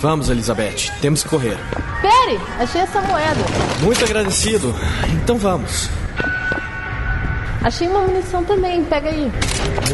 Vamos, 0.00 0.30
Elizabeth. 0.30 0.90
Temos 1.02 1.22
que 1.22 1.28
correr. 1.28 1.58
Pere, 2.00 2.40
achei 2.58 2.80
essa 2.80 3.02
moeda. 3.02 3.40
Muito 3.82 4.02
agradecido. 4.02 4.74
Então 5.12 5.36
vamos. 5.36 5.90
Achei 7.62 7.86
uma 7.86 8.00
munição 8.00 8.42
também, 8.42 8.82
pega 8.84 9.10
aí. 9.10 9.30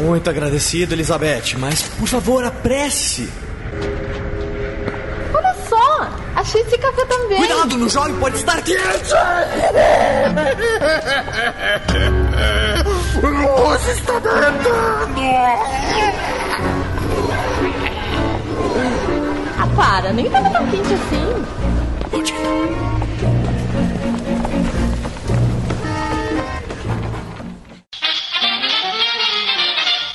Muito 0.01 0.29
agradecido, 0.29 0.93
Elizabeth. 0.95 1.57
Mas, 1.57 1.81
por 1.81 2.07
favor, 2.07 2.45
apresse-se. 2.45 3.29
Olha 5.33 5.53
só, 5.69 6.07
achei 6.35 6.61
esse 6.61 6.77
café 6.77 7.05
também. 7.05 7.39
Cuidado, 7.39 7.77
no 7.77 7.89
jovem 7.89 8.15
pode 8.15 8.37
estar 8.37 8.61
quente. 8.61 8.79
Você 13.67 13.91
está 13.91 14.19
derretendo! 14.19 15.17
Para, 19.77 20.11
nem 20.11 20.27
tava 20.27 20.49
tão 20.49 20.65
quente 20.71 20.93
assim. 20.93 21.45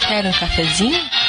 Quer 0.00 0.26
um 0.26 0.32
cafezinho? 0.32 1.21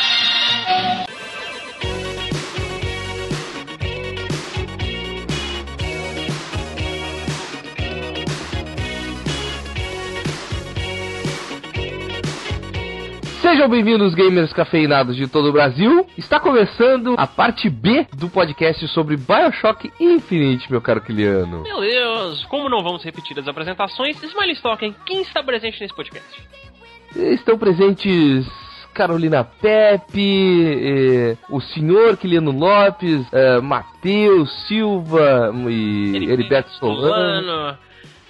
Sejam 13.63 13.77
bem-vindos, 13.77 14.13
gamers 14.13 14.52
cafeinados 14.52 15.16
de 15.16 15.26
todo 15.26 15.48
o 15.48 15.53
Brasil. 15.53 16.05
Está 16.17 16.38
começando 16.38 17.16
a 17.17 17.26
parte 17.26 17.70
B 17.70 18.05
do 18.13 18.27
podcast 18.27 18.86
sobre 18.89 19.16
Bioshock 19.16 19.89
Infinite, 20.02 20.70
meu 20.70 20.81
caro 20.81 21.00
Kiliano. 21.00 21.64
Meu 21.64 21.80
Deus, 21.80 22.44
como 22.47 22.67
não 22.67 22.83
vamos 22.83 23.05
repetir 23.05 23.39
as 23.39 23.47
apresentações, 23.47 24.22
Smiley 24.22 24.55
Stocken, 24.55 24.94
quem 25.05 25.22
está 25.22 25.42
presente 25.42 25.80
nesse 25.80 25.95
podcast? 25.95 26.45
Estão 27.16 27.58
presentes 27.58 28.45
Carolina 28.94 29.45
Pepe, 29.45 30.81
eh, 30.81 31.38
o 31.50 31.61
senhor 31.61 32.17
Kiliano 32.17 32.52
Lopes, 32.52 33.25
eh, 33.31 33.61
Matheus 33.61 34.52
Silva 34.67 35.53
e 35.70 36.17
Heriberto 36.30 36.70
Solano. 36.72 37.45
Solano, 37.45 37.77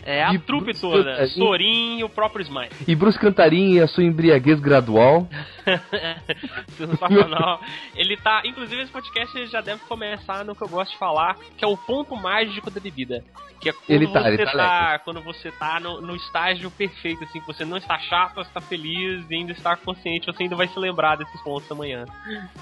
é 0.05 0.23
a 0.23 0.33
E 0.33 0.39
trupe 0.39 0.65
Bruce 0.65 0.81
toda. 0.81 1.27
Sorin 1.27 1.99
e 1.99 2.03
o 2.03 2.09
próprio 2.09 2.43
Smiley. 2.43 2.69
E 2.87 2.95
Bruce 2.95 3.17
Cantarim 3.17 3.73
e 3.73 3.81
a 3.81 3.87
sua 3.87 4.03
embriaguez 4.03 4.59
gradual. 4.59 5.27
Sensacional. 6.77 7.61
Ele 7.95 8.17
tá, 8.17 8.41
inclusive 8.45 8.81
esse 8.81 8.91
podcast 8.91 9.45
já 9.47 9.61
deve 9.61 9.81
começar 9.87 10.43
no 10.43 10.55
que 10.55 10.61
eu 10.61 10.69
gosto 10.69 10.91
de 10.91 10.97
falar, 10.97 11.37
que 11.57 11.63
é 11.63 11.67
o 11.67 11.77
ponto 11.77 12.15
mágico 12.15 12.69
da 12.69 12.79
bebida. 12.79 13.23
Que 13.63 13.69
é 13.69 13.73
quando 13.73 13.89
Ele 13.89 14.07
tá, 14.07 14.21
você 14.23 14.27
ele 14.27 14.45
tá 14.45 14.51
tá, 14.51 14.99
quando 14.99 15.21
você 15.21 15.51
tá 15.51 15.79
no, 15.79 16.01
no 16.01 16.15
estágio 16.17 16.69
perfeito, 16.69 17.23
assim, 17.23 17.39
que 17.39 17.47
você 17.47 17.63
não 17.63 17.77
está 17.77 17.97
chato, 17.97 18.35
você 18.35 18.49
está 18.49 18.59
feliz 18.59 19.25
e 19.29 19.35
ainda 19.35 19.53
está 19.53 19.77
consciente, 19.77 20.25
você 20.25 20.43
ainda 20.43 20.55
vai 20.57 20.67
se 20.67 20.77
lembrar 20.77 21.15
desses 21.15 21.41
pontos 21.41 21.71
amanhã. 21.71 22.03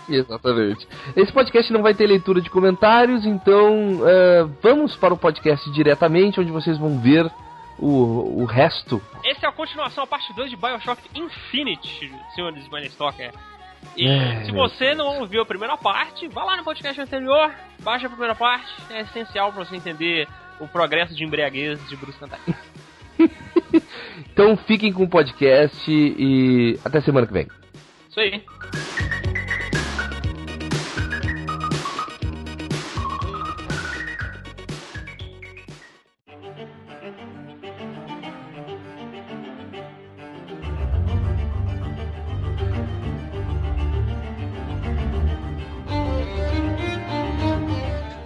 Exatamente. 0.08 0.88
Esse 1.16 1.34
podcast 1.34 1.74
não 1.74 1.82
vai 1.82 1.96
ter 1.96 2.06
leitura 2.06 2.40
de 2.40 2.52
comentários, 2.52 3.26
então 3.26 4.02
eh, 4.08 4.48
vamos 4.62 4.96
para 4.96 5.12
o 5.12 5.18
podcast 5.18 5.72
diretamente, 5.72 6.40
onde 6.40 6.52
vocês 6.52 6.78
vão 6.78 7.00
ver 7.00 7.31
o, 7.82 8.42
o 8.42 8.46
resto. 8.46 9.02
Essa 9.26 9.48
é 9.48 9.50
a 9.50 9.52
continuação, 9.52 10.04
a 10.04 10.08
parte 10.08 10.34
2 10.34 10.52
de 10.52 10.56
Bioshock 10.56 11.02
Infinite, 11.16 12.14
senhores 12.36 12.66
Stalker. 12.92 13.32
E 13.98 14.08
É, 14.08 14.44
se 14.46 14.52
você 14.52 14.94
não 14.94 15.20
ouviu 15.20 15.42
a 15.42 15.46
primeira 15.46 15.76
parte, 15.76 16.28
vá 16.28 16.44
lá 16.44 16.56
no 16.56 16.64
podcast 16.64 17.02
anterior, 17.02 17.52
baixa 17.82 18.06
a 18.06 18.10
primeira 18.10 18.36
parte, 18.36 18.72
é 18.92 19.02
essencial 19.02 19.52
para 19.52 19.66
você 19.66 19.76
entender 19.76 20.28
o 20.60 20.68
progresso 20.68 21.16
de 21.16 21.24
embriaguez 21.24 21.86
de 21.90 21.96
Bruce 21.96 22.20
Cantarini. 22.20 22.56
Então 24.34 24.58
fiquem 24.58 24.92
com 24.92 25.04
o 25.04 25.10
podcast 25.10 25.90
e 25.90 26.80
até 26.84 27.02
semana 27.02 27.28
que 27.28 27.34
vem. 27.34 27.48
Isso 28.10 28.20
aí. 28.20 28.44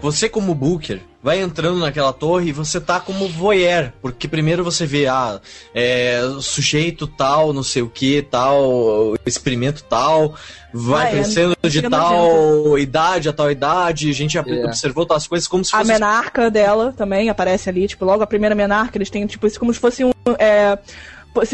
Você, 0.06 0.30
como 0.30 0.54
Booker, 0.54 1.00
vai 1.24 1.42
entrando 1.42 1.80
naquela 1.80 2.14
torre 2.14 2.50
e 2.50 2.52
você 2.52 2.80
tá 2.80 3.00
como 3.00 3.28
voyeur. 3.28 3.92
Porque 4.04 4.28
primeiro 4.28 4.64
você 4.64 4.86
vê, 4.86 5.08
ah, 5.08 5.42
é, 5.74 6.22
sujeito 6.42 7.08
tal, 7.08 7.52
não 7.52 7.64
sei 7.64 7.82
o 7.82 7.90
que, 7.90 8.22
tal, 8.22 9.16
experimento 9.26 9.84
tal, 9.90 10.36
vai 10.72 11.06
Ah, 11.06 11.10
é, 11.10 11.12
crescendo 11.14 11.58
de 11.64 11.82
tal 11.90 12.78
idade 12.78 13.30
a 13.30 13.34
tal 13.34 13.50
idade, 13.50 14.08
a 14.12 14.14
gente 14.14 14.38
É. 14.38 14.42
observou 14.66 15.08
tal 15.08 15.18
as 15.18 15.26
coisas 15.26 15.48
como 15.48 15.66
se 15.66 15.74
A 15.76 15.80
fosse. 15.80 15.92
menarca 15.92 16.52
dela 16.52 16.94
também 16.96 17.28
aparece 17.32 17.68
ali, 17.68 17.88
tipo, 17.88 18.06
logo 18.06 18.22
a 18.22 18.28
primeira 18.28 18.54
menarca, 18.54 18.96
eles 19.00 19.10
têm, 19.10 19.26
tipo, 19.26 19.48
isso 19.48 19.60
como 19.60 19.74
se 19.74 19.80
fosse 19.80 20.04
um. 20.06 20.12
é, 20.38 20.78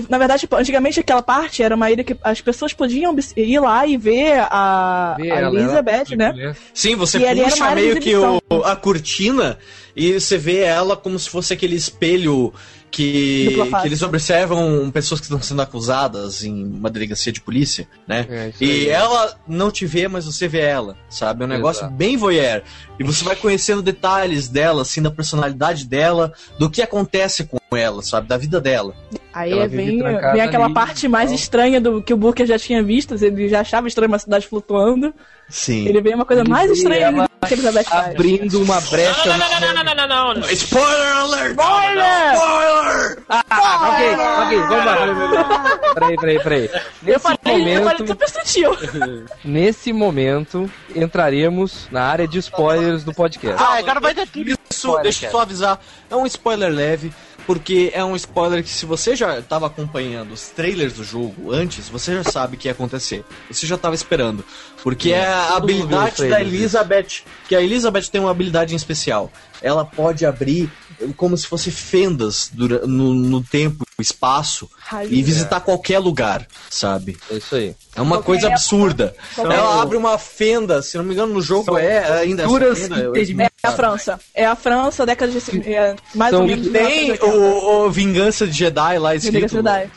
na 0.09 0.17
verdade, 0.17 0.41
tipo, 0.41 0.55
antigamente 0.55 0.99
aquela 0.99 1.21
parte 1.21 1.63
era 1.63 1.75
uma 1.75 1.89
ilha 1.89 2.03
que 2.03 2.15
as 2.23 2.41
pessoas 2.41 2.73
podiam 2.73 3.15
ir 3.35 3.59
lá 3.59 3.85
e 3.85 3.97
ver 3.97 4.39
a, 4.49 5.15
a 5.15 5.41
Elizabeth, 5.41 6.15
né? 6.15 6.55
Sim, 6.73 6.95
você 6.95 7.17
E 7.17 7.43
puxa 7.43 7.75
meio 7.75 7.99
que 7.99 8.15
o, 8.15 8.41
a 8.63 8.75
cortina 8.75 9.57
e 9.95 10.19
você 10.19 10.37
vê 10.37 10.59
ela 10.59 10.95
como 10.95 11.17
se 11.17 11.29
fosse 11.29 11.53
aquele 11.53 11.75
espelho 11.75 12.53
que, 12.91 13.47
que 13.81 13.87
eles 13.87 14.01
observam 14.01 14.91
pessoas 14.91 15.21
que 15.21 15.25
estão 15.25 15.41
sendo 15.41 15.61
acusadas 15.61 16.43
em 16.43 16.65
uma 16.65 16.89
delegacia 16.89 17.31
de 17.31 17.39
polícia, 17.39 17.87
né? 18.05 18.27
É, 18.29 18.51
E 18.59 18.69
aí. 18.69 18.89
ela 18.89 19.39
não 19.47 19.71
te 19.71 19.85
vê, 19.85 20.07
mas 20.09 20.25
você 20.25 20.47
vê 20.47 20.59
ela, 20.59 20.97
sabe? 21.09 21.43
É 21.43 21.45
um 21.45 21.49
negócio 21.49 21.81
Exato. 21.83 21.93
bem 21.95 22.17
voyeur. 22.17 22.61
E 22.99 23.03
você 23.03 23.23
vai 23.23 23.35
conhecendo 23.35 23.81
detalhes 23.81 24.49
dela, 24.49 24.81
assim, 24.81 25.01
da 25.01 25.09
personalidade 25.09 25.85
dela, 25.85 26.33
do 26.59 26.69
que 26.69 26.81
acontece 26.81 27.45
com 27.45 27.57
ela, 27.75 28.01
sabe? 28.01 28.27
Da 28.27 28.35
vida 28.37 28.59
dela. 28.59 28.93
Aí 29.33 29.53
Ela 29.53 29.67
vive 29.67 29.85
vem, 29.85 30.03
vem 30.33 30.41
aquela 30.41 30.65
ali 30.65 30.73
parte 30.73 31.07
mais 31.07 31.29
tal. 31.29 31.35
estranha 31.35 31.79
do 31.79 32.01
que 32.03 32.13
o 32.13 32.17
Booker 32.17 32.45
já 32.45 32.59
tinha 32.59 32.83
visto, 32.83 33.15
ele 33.23 33.47
já 33.47 33.61
achava 33.61 33.87
estranho 33.87 34.11
uma 34.11 34.19
cidade 34.19 34.45
flutuando. 34.45 35.13
Sim. 35.51 35.87
Ele 35.87 36.01
vê 36.01 36.13
uma 36.15 36.25
coisa 36.25 36.43
mais 36.45 36.67
vê 36.67 36.77
estranha 36.77 37.27
que 37.47 37.53
a 37.53 37.57
Elizabeth. 37.57 37.85
Abrindo 37.91 38.61
uma 38.61 38.79
brecha. 38.81 39.29
Não, 39.29 39.37
não, 39.37 39.49
não, 39.49 39.73
não, 39.73 39.83
não, 39.83 39.95
não, 39.95 40.07
não, 40.07 40.33
não. 40.35 40.49
Spoiler 40.51 41.17
alert! 41.17 41.51
Spoiler! 41.51 42.33
Spoiler! 42.33 43.23
Ah, 43.29 43.89
ok, 43.89 44.15
ok, 44.43 44.57
vamos 44.67 44.85
lá. 44.85 45.79
Peraí, 45.93 46.17
peraí, 46.17 46.39
peraí. 46.39 46.69
Eu 46.69 46.79
Nesse 47.03 47.19
falei, 47.19 47.37
eu 47.43 47.83
falei 47.83 47.97
momento, 47.97 48.07
super 48.07 48.29
sutil. 48.29 48.71
nesse 49.43 49.91
momento, 49.91 50.71
entraremos 50.95 51.87
na 51.91 52.03
área 52.03 52.27
de 52.27 52.39
spoilers 52.39 53.03
do 53.03 53.13
podcast. 53.13 53.61
Ah, 53.61 53.77
agora 53.77 53.99
vai 53.99 54.13
ter 54.13 54.27
tudo 54.27 54.49
isso. 54.49 54.59
Spoiler, 54.69 55.03
Deixa 55.03 55.25
eu 55.25 55.31
só 55.31 55.41
avisar. 55.41 55.79
É 56.09 56.15
um 56.15 56.25
spoiler 56.25 56.71
leve, 56.71 57.11
porque 57.45 57.91
é 57.93 58.03
um 58.03 58.15
spoiler 58.15 58.63
que 58.63 58.69
se 58.69 58.85
você 58.85 59.15
já 59.15 59.39
estava 59.39 59.67
acompanhando 59.67 60.31
os 60.33 60.47
trailers 60.49 60.93
do 60.93 61.03
jogo 61.03 61.51
antes, 61.51 61.89
você 61.89 62.15
já 62.15 62.23
sabe 62.23 62.55
o 62.55 62.59
que 62.59 62.67
ia 62.67 62.71
acontecer. 62.71 63.23
Você 63.49 63.65
já 63.65 63.75
estava 63.75 63.95
esperando. 63.95 64.43
Porque 64.83 65.11
é, 65.11 65.25
a 65.25 65.55
habilidade 65.55 66.27
da 66.27 66.41
Elizabeth. 66.41 67.23
Que 67.47 67.55
a 67.55 67.61
Elizabeth 67.61 68.03
tem 68.11 68.21
uma 68.21 68.31
habilidade 68.31 68.73
em 68.73 68.77
especial. 68.77 69.31
Ela 69.61 69.85
pode 69.85 70.25
abrir 70.25 70.71
como 71.15 71.35
se 71.35 71.47
fosse 71.47 71.71
fendas 71.71 72.51
no, 72.53 73.13
no 73.13 73.43
tempo, 73.43 73.85
espaço, 74.01 74.69
e 75.09 75.21
visitar 75.23 75.59
qualquer 75.61 75.99
lugar, 75.99 76.47
sabe? 76.69 77.17
É 77.29 77.35
isso 77.35 77.55
aí. 77.55 77.75
É 77.95 78.01
uma 78.01 78.21
coisa 78.21 78.47
absurda. 78.47 79.15
Ela 79.37 79.81
abre 79.81 79.97
uma 79.97 80.17
fenda, 80.17 80.81
se 80.81 80.97
não 80.97 81.03
me 81.05 81.13
engano, 81.13 81.33
no 81.33 81.41
jogo 81.41 81.65
São 81.65 81.77
é 81.77 82.19
ainda 82.21 82.43
culturas 82.43 82.79
fenda, 82.79 82.95
eu- 82.97 83.11
intermináveis. 83.11 83.51
É 83.63 83.67
a 83.67 83.71
França. 83.71 84.19
É 84.33 84.45
a 84.45 84.55
França, 84.55 85.05
década 85.05 85.31
de. 85.31 85.69
É, 85.73 85.95
mais 86.15 86.31
São 86.31 86.41
ou 86.41 86.47
menos. 86.47 86.67
Tem 86.69 87.11
o, 87.13 87.85
o 87.85 87.91
Vingança 87.91 88.47
de 88.47 88.53
Jedi 88.57 88.97
lá 88.97 89.15
escrito. 89.15 89.51
Jedi. 89.51 89.89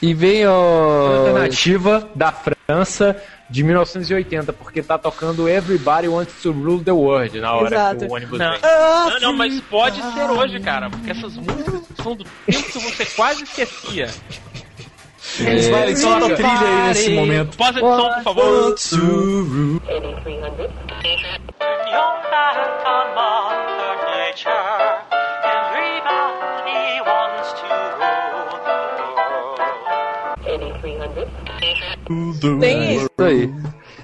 E 0.00 0.14
vem 0.14 0.46
o. 0.46 0.50
alternativa 0.50 2.08
da 2.14 2.32
França 2.32 3.16
de 3.50 3.62
1980, 3.64 4.52
porque 4.52 4.82
tá 4.82 4.98
tocando 4.98 5.48
Everybody 5.48 6.06
Wants 6.06 6.34
to 6.42 6.52
Rule 6.52 6.84
the 6.84 6.92
World 6.92 7.40
na 7.40 7.54
hora 7.54 7.74
Exato. 7.74 7.98
que 8.00 8.04
o 8.04 8.12
ônibus 8.14 8.38
Não, 8.38 8.50
vem. 8.52 8.60
não, 8.62 9.20
não, 9.20 9.32
mas 9.32 9.58
pode 9.62 9.96
ser 10.12 10.30
hoje, 10.30 10.60
cara, 10.60 10.90
porque 10.90 11.10
essas 11.10 11.34
músicas 11.36 11.77
são 12.02 12.14
do 12.14 12.24
tempo 12.24 12.62
que 12.72 12.78
você 12.78 13.04
quase 13.06 13.42
esquecia. 13.44 14.08
Smiley, 15.20 15.96
solta 15.96 16.26
a 16.32 16.36
trilha 16.36 16.60
aí 16.60 16.88
nesse 16.88 17.10
momento. 17.10 17.56
Pausa 17.56 17.74
de 17.74 17.80
som, 17.80 18.14
por 18.14 18.22
favor. 18.22 18.74
Tem, 32.60 32.96
Isso 32.96 33.10
aí. 33.18 33.52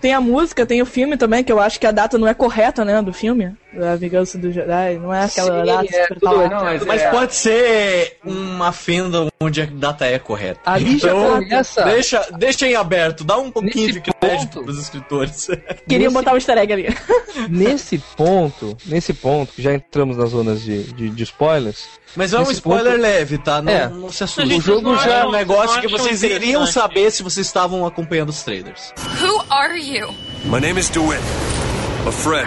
Tem 0.05 0.13
a 0.13 0.21
música, 0.21 0.67
tem 0.67 0.83
o 0.83 0.87
filme 0.87 1.17
também, 1.17 1.43
que 1.43 1.51
eu 1.51 1.59
acho 1.59 1.81
que 1.81 1.87
a 1.87 1.91
data 1.91 2.19
não 2.19 2.29
é 2.29 2.35
correta, 2.35 2.85
né, 2.85 3.01
do 3.01 3.11
filme. 3.11 3.57
A 3.81 3.97
Vingança 3.97 4.37
do 4.37 4.53
Jedi, 4.53 4.99
não 4.99 5.13
é 5.13 5.25
aquela 5.25 5.61
Sim, 5.61 5.67
data 5.67 5.97
é, 5.97 6.03
super 6.03 6.21
tudo 6.21 6.37
Não, 6.49 6.63
mas, 6.63 6.85
Mas 6.85 7.03
é, 7.03 7.11
pode 7.11 7.35
ser 7.35 8.19
uma 8.25 8.71
fenda 8.71 9.27
onde 9.41 9.63
a 9.63 9.67
data 9.67 10.05
é 10.07 10.17
correta. 10.19 10.61
Ali 10.65 10.99
já 10.99 11.09
Então, 11.09 11.43
começa. 11.43 11.83
Deixa, 11.85 12.27
deixa 12.39 12.69
em 12.69 12.75
aberto, 12.77 13.25
dá 13.25 13.39
um 13.39 13.51
pouquinho 13.51 13.87
Nesse 13.89 14.01
de 14.01 14.13
crédito 14.13 14.49
ponto- 14.53 14.65
pros 14.65 14.79
escritores. 14.79 15.47
Queriam 15.89 16.13
Nesse- 16.13 16.15
botar 16.15 16.33
um 16.33 16.37
easter 16.37 16.59
egg 16.59 16.73
ali. 16.73 16.87
Nesse 17.49 17.99
ponto, 18.17 18.77
nesse 18.87 19.13
ponto, 19.13 19.53
que 19.53 19.61
já 19.61 19.75
entramos 19.75 20.17
nas 20.17 20.31
zonas 20.31 20.63
de, 20.63 20.85
de, 20.93 21.11
de 21.11 21.23
spoilers, 21.25 21.85
Mas 22.15 22.33
é 22.33 22.39
um 22.39 22.49
spoiler 22.53 22.93
ponto- 22.93 23.03
leve, 23.03 23.39
tá? 23.39 23.61
Não, 23.61 23.73
É. 23.73 23.89
não 23.89 24.13
se 24.13 24.23
assuste. 24.23 24.55
O 24.55 24.61
jogo 24.61 24.97
já 24.99 25.15
é 25.17 25.25
um 25.27 25.33
negócio 25.33 25.81
que 25.81 25.89
vocês 25.89 26.23
iriam 26.23 26.65
saber 26.65 27.11
se 27.11 27.25
vocês 27.25 27.45
estavam 27.45 27.85
acompanhando 27.85 28.29
os 28.29 28.41
trailers. 28.45 28.93
Who 29.21 29.43
are 29.51 29.77
you? 29.81 29.94
My 29.95 30.59
name 30.61 30.77
is 30.77 30.91
DeWitt. 30.91 31.23
A 32.05 32.11
friend. 32.11 32.45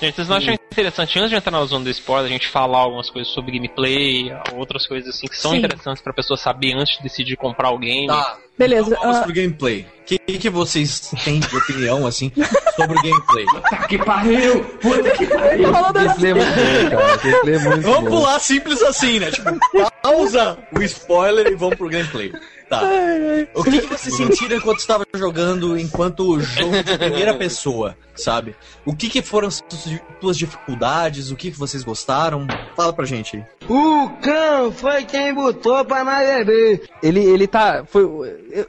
Gente, 0.00 0.16
vocês 0.16 0.28
não 0.28 0.36
acham 0.36 0.52
interessante, 0.52 1.16
antes 1.16 1.30
de 1.30 1.36
entrar 1.36 1.52
na 1.52 1.64
zona 1.64 1.84
do 1.84 1.90
spoiler, 1.90 2.26
a 2.26 2.32
gente 2.32 2.48
falar 2.48 2.78
algumas 2.78 3.08
coisas 3.08 3.32
sobre 3.32 3.52
gameplay, 3.52 4.36
outras 4.52 4.84
coisas 4.84 5.14
assim 5.14 5.28
que 5.28 5.36
são 5.36 5.52
Sim. 5.52 5.58
interessantes 5.58 6.02
pra 6.02 6.12
pessoa 6.12 6.36
saber 6.36 6.74
antes 6.74 6.96
de 6.96 7.04
decidir 7.04 7.36
comprar 7.36 7.70
o 7.70 7.78
game? 7.78 8.08
Tá. 8.08 8.38
Beleza, 8.58 8.88
Então 8.88 9.02
vamos 9.02 9.16
ah, 9.18 9.22
pro 9.22 9.32
gameplay. 9.32 9.86
O 10.00 10.04
que, 10.04 10.18
que 10.18 10.50
vocês 10.50 11.12
têm 11.24 11.38
de 11.38 11.56
opinião, 11.56 12.04
assim, 12.04 12.32
sobre 12.74 12.98
o 12.98 13.02
gameplay? 13.02 13.46
que 13.88 13.98
pariu! 13.98 14.64
Puta 14.80 15.10
que 15.10 15.26
pariu! 15.26 15.72
falando 15.72 15.92
gameplay 15.92 16.30
é 16.30 16.34
muito 16.34 16.50
bom, 16.50 16.90
cara. 16.90 17.16
Gameplay 17.16 17.54
é 17.54 17.80
Vamos 17.80 18.10
pular 18.10 18.38
simples 18.40 18.82
assim, 18.82 19.20
né? 19.20 19.30
Tipo, 19.30 19.50
pausa 20.02 20.58
o 20.76 20.82
spoiler 20.82 21.46
e 21.46 21.54
vamos 21.54 21.76
pro 21.76 21.88
gameplay. 21.88 22.32
Tá. 22.68 22.82
O 23.54 23.62
que, 23.62 23.80
que 23.80 23.86
vocês 23.86 24.16
sentiram 24.16 24.56
enquanto 24.56 24.78
estava 24.78 25.04
jogando, 25.14 25.78
enquanto 25.78 26.40
jogo 26.40 26.82
de 26.82 26.96
primeira 26.98 27.34
pessoa, 27.38 27.96
sabe? 28.14 28.56
O 28.86 28.96
que, 28.96 29.08
que 29.10 29.20
foram 29.22 29.48
as 29.48 29.62
su- 29.68 30.00
tuas 30.20 30.36
dificuldades? 30.38 31.30
O 31.30 31.36
que, 31.36 31.50
que 31.50 31.58
vocês 31.58 31.84
gostaram? 31.84 32.46
Fala 32.74 32.92
pra 32.92 33.04
gente 33.04 33.36
aí. 33.36 33.44
O 33.68 34.08
cão 34.22 34.72
foi 34.72 35.04
quem 35.04 35.34
botou 35.34 35.84
pra 35.84 36.04
nós 36.04 36.26
beber. 36.26 36.82
Ele, 37.02 37.20
ele 37.20 37.46
tá. 37.46 37.84
Foi, 37.86 38.02
eu- 38.50 38.66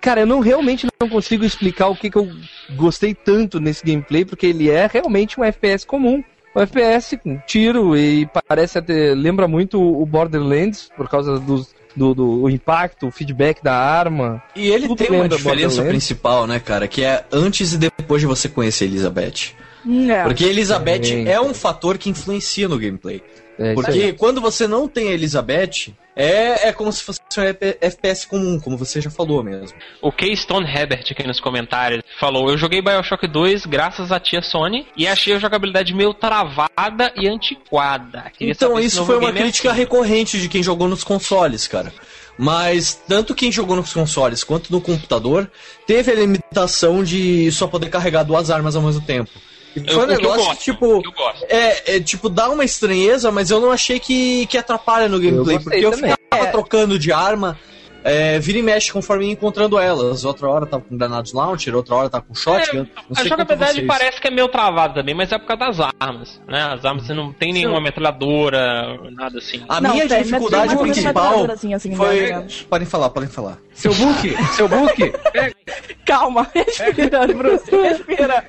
cara, 0.00 0.20
eu 0.20 0.26
não 0.26 0.40
realmente 0.40 0.86
não 1.00 1.08
consigo 1.08 1.44
explicar 1.44 1.88
o 1.88 1.96
que, 1.96 2.10
que 2.10 2.18
eu 2.18 2.28
gostei 2.76 3.14
tanto 3.14 3.58
nesse 3.58 3.84
gameplay, 3.84 4.24
porque 4.24 4.46
ele 4.46 4.70
é 4.70 4.86
realmente 4.92 5.40
um 5.40 5.44
FPS 5.44 5.86
comum. 5.86 6.22
Um 6.54 6.60
FPS 6.60 7.16
com 7.16 7.38
tiro 7.46 7.96
e 7.96 8.28
parece 8.46 8.78
até. 8.78 9.14
lembra 9.14 9.46
muito 9.48 9.80
o 9.80 10.04
Borderlands, 10.04 10.90
por 10.96 11.08
causa 11.08 11.38
dos, 11.38 11.74
do, 11.98 12.14
do 12.14 12.42
o 12.42 12.48
impacto, 12.48 13.08
o 13.08 13.10
feedback 13.10 13.62
da 13.62 13.74
arma. 13.74 14.42
E 14.54 14.68
ele 14.68 14.86
Tudo 14.86 14.98
tem 15.04 15.10
uma 15.10 15.28
diferença 15.28 15.82
principal, 15.82 16.46
né, 16.46 16.58
cara? 16.58 16.86
Que 16.86 17.02
é 17.02 17.24
antes 17.30 17.72
e 17.72 17.78
depois 17.78 18.20
de 18.20 18.26
você 18.26 18.48
conhecer 18.48 18.84
Elizabeth. 18.86 19.54
hum, 19.84 20.10
é. 20.10 20.22
Porque 20.22 20.44
Elizabeth 20.44 21.26
é 21.26 21.40
um 21.40 21.52
fator 21.52 21.98
que 21.98 22.08
influencia 22.08 22.68
no 22.68 22.78
gameplay. 22.78 23.22
É, 23.58 23.74
Porque 23.74 23.90
aí. 23.90 24.12
quando 24.12 24.40
você 24.40 24.68
não 24.68 24.86
tem 24.86 25.08
a 25.08 25.12
Elizabeth, 25.12 25.92
é, 26.14 26.68
é 26.68 26.72
como 26.72 26.92
se 26.92 27.02
fosse 27.02 27.20
um 27.36 27.42
FPS 27.80 28.26
comum, 28.26 28.58
como 28.60 28.76
você 28.76 29.00
já 29.00 29.10
falou 29.10 29.42
mesmo. 29.42 29.76
O 30.00 30.12
Keystone 30.12 30.64
Herbert 30.64 31.04
aqui 31.10 31.26
nos 31.26 31.40
comentários 31.40 32.02
falou: 32.20 32.50
Eu 32.50 32.56
joguei 32.56 32.80
Bioshock 32.80 33.26
2 33.26 33.66
graças 33.66 34.12
à 34.12 34.20
tia 34.20 34.42
Sony 34.42 34.86
e 34.96 35.06
achei 35.06 35.34
a 35.34 35.38
jogabilidade 35.38 35.92
meio 35.92 36.14
travada 36.14 37.12
e 37.16 37.28
antiquada. 37.28 38.30
Queria 38.36 38.52
Então, 38.52 38.78
isso 38.78 39.04
foi 39.04 39.18
uma 39.18 39.32
crítica 39.32 39.70
assim. 39.70 39.78
recorrente 39.78 40.40
de 40.40 40.48
quem 40.48 40.62
jogou 40.62 40.88
nos 40.88 41.02
consoles, 41.02 41.66
cara. 41.66 41.92
Mas 42.38 42.94
tanto 42.94 43.34
quem 43.34 43.50
jogou 43.50 43.74
nos 43.74 43.92
consoles 43.92 44.44
quanto 44.44 44.70
no 44.70 44.80
computador 44.80 45.50
teve 45.86 46.12
a 46.12 46.14
limitação 46.14 47.02
de 47.02 47.50
só 47.50 47.66
poder 47.66 47.90
carregar 47.90 48.22
duas 48.22 48.48
armas 48.50 48.76
ao 48.76 48.82
mesmo 48.82 49.04
tempo. 49.04 49.30
Eu- 49.76 49.84
foi 49.84 49.96
um 49.96 50.00
eu 50.02 50.06
negócio 50.08 50.44
gosto, 50.44 50.58
que, 50.58 50.64
tipo, 50.64 51.02
que 51.02 51.08
eu 51.08 51.12
gosto. 51.12 51.44
é, 51.48 51.96
é, 51.96 52.00
tipo, 52.00 52.28
dá 52.28 52.48
uma 52.48 52.64
estranheza, 52.64 53.30
mas 53.30 53.50
eu 53.50 53.60
não 53.60 53.70
achei 53.70 54.00
que, 54.00 54.46
que 54.46 54.58
atrapalha 54.58 55.08
no 55.08 55.20
gameplay, 55.20 55.58
porque 55.58 55.78
eu 55.84 55.90
também. 55.90 56.12
ficava 56.30 56.46
trocando 56.50 56.98
de 56.98 57.12
arma, 57.12 57.58
é, 58.04 58.38
vira 58.38 58.58
e 58.58 58.62
mexe 58.62 58.92
conforme 58.92 59.26
ia 59.26 59.32
encontrando 59.32 59.78
elas. 59.78 60.24
Outra 60.24 60.48
hora 60.48 60.66
tava 60.66 60.82
com 60.82 60.96
granados 60.96 61.32
launcher, 61.32 61.74
outra 61.74 61.94
hora 61.94 62.10
tava 62.10 62.24
com 62.24 62.34
shotgun. 62.34 62.86
não 63.08 63.16
A 63.16 63.24
jogabilidade 63.24 63.82
parece 63.82 64.20
que 64.20 64.28
é 64.28 64.30
meio 64.30 64.48
travada 64.48 64.94
também, 64.94 65.14
mas 65.14 65.32
é 65.32 65.38
por 65.38 65.46
causa 65.46 65.64
das 65.64 65.92
armas, 65.98 66.40
né? 66.46 66.62
As 66.62 66.84
armas 66.84 67.06
você 67.06 67.14
não 67.14 67.32
tem 67.32 67.52
nenhuma 67.52 67.80
metralhadora, 67.80 68.98
nada 69.10 69.38
assim. 69.38 69.62
A 69.68 69.80
Não, 69.80 69.92
minha 69.92 70.08
tem, 70.08 70.22
dificuldade 70.22 70.76
principal 70.76 71.50
assim, 71.50 71.74
ou 71.74 71.96
foi. 71.96 72.30
Podem 72.68 72.86
falar, 72.86 73.10
podem 73.10 73.28
falar. 73.28 73.58
Seu 73.74 73.94
book! 73.94 74.36
Seu 74.54 74.68
book! 74.68 75.12
Calma, 76.04 76.48
respira, 76.52 77.26
Bruce, 77.28 77.70
respira. 77.70 78.44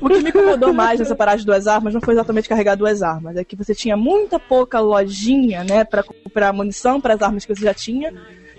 o 0.00 0.08
que 0.08 0.18
me 0.20 0.30
incomodou 0.30 0.72
mais 0.74 0.98
nessa 0.98 1.14
parada 1.14 1.38
de 1.38 1.46
duas 1.46 1.66
armas 1.66 1.94
não 1.94 2.00
foi 2.00 2.14
exatamente 2.14 2.48
carregar 2.48 2.74
duas 2.74 3.02
armas, 3.02 3.36
é 3.36 3.44
que 3.44 3.56
você 3.56 3.74
tinha 3.74 3.96
muita 3.96 4.38
pouca 4.38 4.80
lojinha, 4.80 5.64
né, 5.64 5.84
pra 5.84 6.02
comprar 6.02 6.52
munição 6.52 7.00
para 7.00 7.14
as 7.14 7.22
armas 7.22 7.44
que 7.44 7.54
você 7.54 7.64
já 7.64 7.72
tinha. 7.72 8.12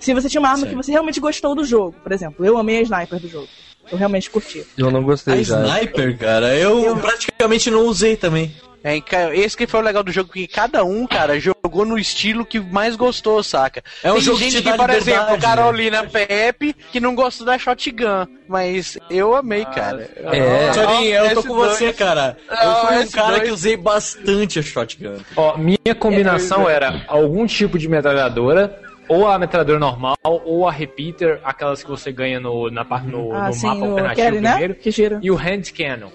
Se 0.04 0.14
você 0.14 0.28
tinha 0.28 0.42
uma 0.42 0.50
arma 0.50 0.60
Certo. 0.60 0.72
que 0.72 0.76
você 0.76 0.92
realmente 0.92 1.20
gostou 1.20 1.56
do 1.56 1.64
jogo, 1.64 1.96
por 2.04 2.12
exemplo, 2.12 2.46
eu 2.46 2.58
amei 2.58 2.80
a 2.80 2.82
sniper 2.82 3.20
do 3.20 3.28
jogo. 3.30 3.48
Eu 3.92 3.98
realmente 3.98 4.30
curti. 4.30 4.66
Eu 4.78 4.92
não 4.92 5.00
A 5.00 5.04
gostei 5.04 5.44
já. 5.44 5.62
sniper, 5.66 6.18
cara, 6.18 6.56
eu, 6.56 6.96
praticamente 6.98 7.70
não 7.72 7.86
usei 7.86 8.16
também. 8.18 8.54
É, 8.84 8.98
esse 9.34 9.56
que 9.56 9.66
foi 9.66 9.80
o 9.80 9.84
legal 9.84 10.04
do 10.04 10.12
jogo, 10.12 10.28
porque 10.28 10.46
cada 10.46 10.84
um, 10.84 11.08
cara, 11.08 11.40
jogou 11.40 11.86
no 11.86 11.98
estilo 11.98 12.46
que 12.46 12.60
mais 12.60 12.98
gostou, 12.98 13.42
saca? 13.42 13.82
É 14.04 14.12
um 14.12 14.16
Tem 14.16 14.24
jogo 14.24 14.38
que 14.40 14.50
gente 14.52 14.62
que, 14.62 14.74
por 14.74 14.90
exemplo, 14.90 15.32
né? 15.32 15.40
Carolina 15.40 16.04
Pepe, 16.04 16.76
que 16.92 17.00
não 17.00 17.16
gostou 17.16 17.46
da 17.48 17.58
shotgun, 17.58 18.28
mas 18.46 18.98
eu 19.10 19.34
amei, 19.38 19.64
cara. 19.64 20.10
É. 20.18 20.74
Sorinho, 20.74 21.16
eu 21.16 21.34
tô 21.36 21.44
com 21.44 21.54
S2. 21.54 21.70
você, 21.70 21.94
cara. 21.94 22.38
Eu 22.52 22.58
Ah, 22.58 22.86
fui 22.88 22.98
um 22.98 23.02
S2. 23.04 23.12
cara 23.14 23.40
que 23.40 23.52
usei 23.52 23.78
bastante 23.78 24.60
a 24.60 24.62
shotgun. 24.62 25.16
Ó, 25.38 25.58
minha 25.58 25.96
combinação 25.98 26.70
era 26.70 27.06
algum 27.08 27.46
tipo 27.48 27.80
de 27.80 27.88
metralhadora, 27.88 28.78
ou 29.14 29.28
a 29.28 29.38
metralhadora 29.40 29.80
normal, 29.80 30.16
ou 30.24 30.68
a 30.68 30.72
repeater, 30.72 31.40
aquelas 31.44 31.84
que 31.84 31.90
você 31.90 32.12
ganha 32.12 32.40
no, 32.40 32.70
na, 32.70 32.84
parte- 32.86 33.08
no, 33.08 33.32
ah, 33.34 33.48
no 33.48 33.54
sim, 33.54 33.68
mapa 33.68 33.80
o 33.82 33.90
alternativo 33.92 34.16
Kelly, 34.28 34.42
né? 34.42 34.50
primeiro, 34.52 34.76
Que 34.76 34.92
gira. 34.92 35.20
e 35.22 35.30
o 35.32 35.36
hand 35.36 35.64
cannon. 35.76 36.10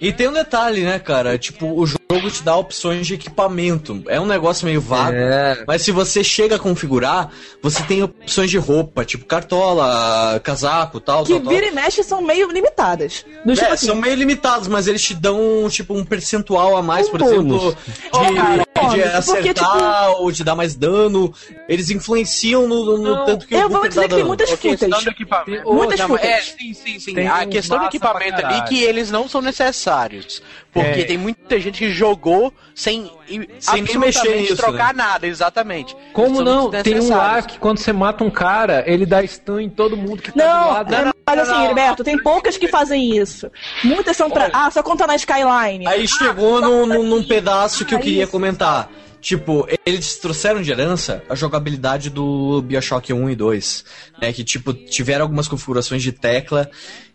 E 0.00 0.12
tem 0.12 0.28
um 0.28 0.32
detalhe, 0.32 0.82
né, 0.82 0.98
cara? 0.98 1.38
Tipo, 1.38 1.66
o 1.78 1.86
jogo 1.86 2.01
te 2.30 2.42
dá 2.42 2.56
opções 2.56 3.06
de 3.06 3.14
equipamento. 3.14 4.02
É 4.08 4.20
um 4.20 4.26
negócio 4.26 4.66
meio 4.66 4.80
vago. 4.80 5.16
É. 5.16 5.64
Mas 5.66 5.82
se 5.82 5.90
você 5.92 6.22
chega 6.24 6.56
a 6.56 6.58
configurar, 6.58 7.30
você 7.62 7.82
tem 7.84 8.02
opções 8.02 8.50
de 8.50 8.58
roupa, 8.58 9.04
tipo 9.04 9.24
cartola, 9.24 10.40
casaco, 10.40 11.00
tal, 11.00 11.24
Que 11.24 11.32
tal, 11.34 11.40
tal. 11.42 11.52
vira 11.52 11.66
e 11.66 11.70
mexe 11.70 12.02
são 12.02 12.20
meio 12.22 12.50
limitadas. 12.50 13.24
Do 13.44 13.54
tipo 13.54 13.66
É, 13.66 13.70
assim, 13.72 13.86
são 13.86 13.96
meio 13.96 14.14
limitados, 14.14 14.68
mas 14.68 14.86
eles 14.86 15.02
te 15.02 15.14
dão, 15.14 15.66
tipo, 15.70 15.94
um 15.94 16.04
percentual 16.04 16.76
a 16.76 16.82
mais, 16.82 17.08
Um 17.08 17.10
por 17.12 17.20
bônus. 17.20 17.34
exemplo, 17.62 17.76
de, 17.76 18.34
cara, 18.34 18.56
de 18.56 18.80
bônus, 18.80 19.14
acertar 19.14 19.24
porque, 19.24 19.54
tipo- 19.54 20.22
ou 20.22 20.32
de 20.32 20.44
dar 20.44 20.54
mais 20.54 20.74
dano. 20.74 21.32
Eles 21.68 21.90
influenciam 21.90 22.66
no, 22.68 22.84
no 22.84 22.98
Não, 22.98 23.24
tanto 23.26 23.46
que 23.46 23.54
eu 23.54 23.66
o 23.66 23.68
vou 23.68 23.88
dizer 23.88 24.02
que 24.08 24.14
tem 24.16 24.24
muitas 24.24 24.50
equipamento. 24.50 25.72
Muitas 25.72 25.98
Não, 26.00 26.16
é, 26.16 26.40
sim, 26.40 26.74
sim, 26.74 26.98
sim. 26.98 27.14
Tem 27.14 27.28
a 27.28 27.46
questão 27.46 27.78
do 27.78 27.84
equipamento 27.86 28.44
ali 28.44 28.62
que 28.68 28.82
eles 28.82 29.10
não 29.10 29.28
são 29.28 29.40
necessários. 29.40 30.42
Porque 30.72 31.00
É. 31.00 31.04
tem 31.04 31.18
muita 31.18 31.60
gente 31.60 31.78
que 31.78 31.90
jogou 32.02 32.52
sem, 32.74 33.10
i- 33.28 33.48
Sem 33.60 33.82
nem 33.82 33.96
mexer 33.98 34.36
nisso, 34.40 34.56
trocar 34.56 34.92
nada, 34.92 35.26
exatamente. 35.26 35.96
Como 36.12 36.36
São 36.36 36.44
não? 36.44 36.70
Tem 36.70 36.98
um 36.98 37.08
lá 37.10 37.40
que 37.42 37.58
quando 37.58 37.78
você 37.78 37.92
mata 37.92 38.24
um 38.24 38.30
cara, 38.30 38.82
ele 38.86 39.06
dá 39.06 39.24
stun 39.26 39.60
em 39.60 39.70
todo 39.70 39.96
mundo 39.96 40.20
que 40.20 40.32
tá 40.32 40.42
do 40.42 40.48
Não, 40.48 40.68
lado. 40.72 40.94
é, 40.94 41.12
mas 41.26 41.38
assim, 41.48 41.64
Heriberto, 41.64 42.02
tem 42.02 42.18
poucas 42.18 42.56
que 42.56 42.66
fazem 42.66 43.16
isso. 43.16 43.48
Muitas 43.84 44.16
são 44.16 44.28
pra. 44.28 44.50
Ah, 44.52 44.70
só 44.70 44.82
conta 44.82 45.06
na 45.06 45.14
Skyline. 45.16 45.86
Aí 45.86 46.02
Ah, 46.04 46.06
chegou 46.06 46.58
só 46.60 46.68
num, 46.68 47.02
num, 47.04 47.22
pedaço 47.22 47.84
que 47.84 47.94
eu 47.94 47.98
Ah, 47.98 48.02
queria 48.02 48.22
isso. 48.24 48.32
comentar. 48.32 48.90
Tipo, 49.20 49.68
eles 49.86 50.16
trouxeram 50.16 50.60
de 50.60 50.72
herança 50.72 51.22
a 51.28 51.36
jogabilidade 51.36 52.10
do 52.10 52.60
Bioshock 52.62 53.12
1 53.12 53.30
e 53.30 53.36
2. 53.36 53.84
Né, 54.20 54.32
que, 54.32 54.42
tipo, 54.42 54.72
tiveram 54.74 55.22
algumas 55.22 55.46
configurações 55.46 56.02
de 56.02 56.10
tecla 56.10 56.68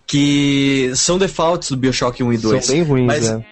que 0.06 0.92
são 0.96 1.18
defaults 1.18 1.70
do 1.70 1.76
Bioshock 1.76 2.24
1 2.24 2.32
e 2.32 2.38
2. 2.38 2.66
São 2.66 2.76
bem 2.76 2.84
ruins, 2.84 3.06
Mas 3.08 3.30
né? 3.30 3.44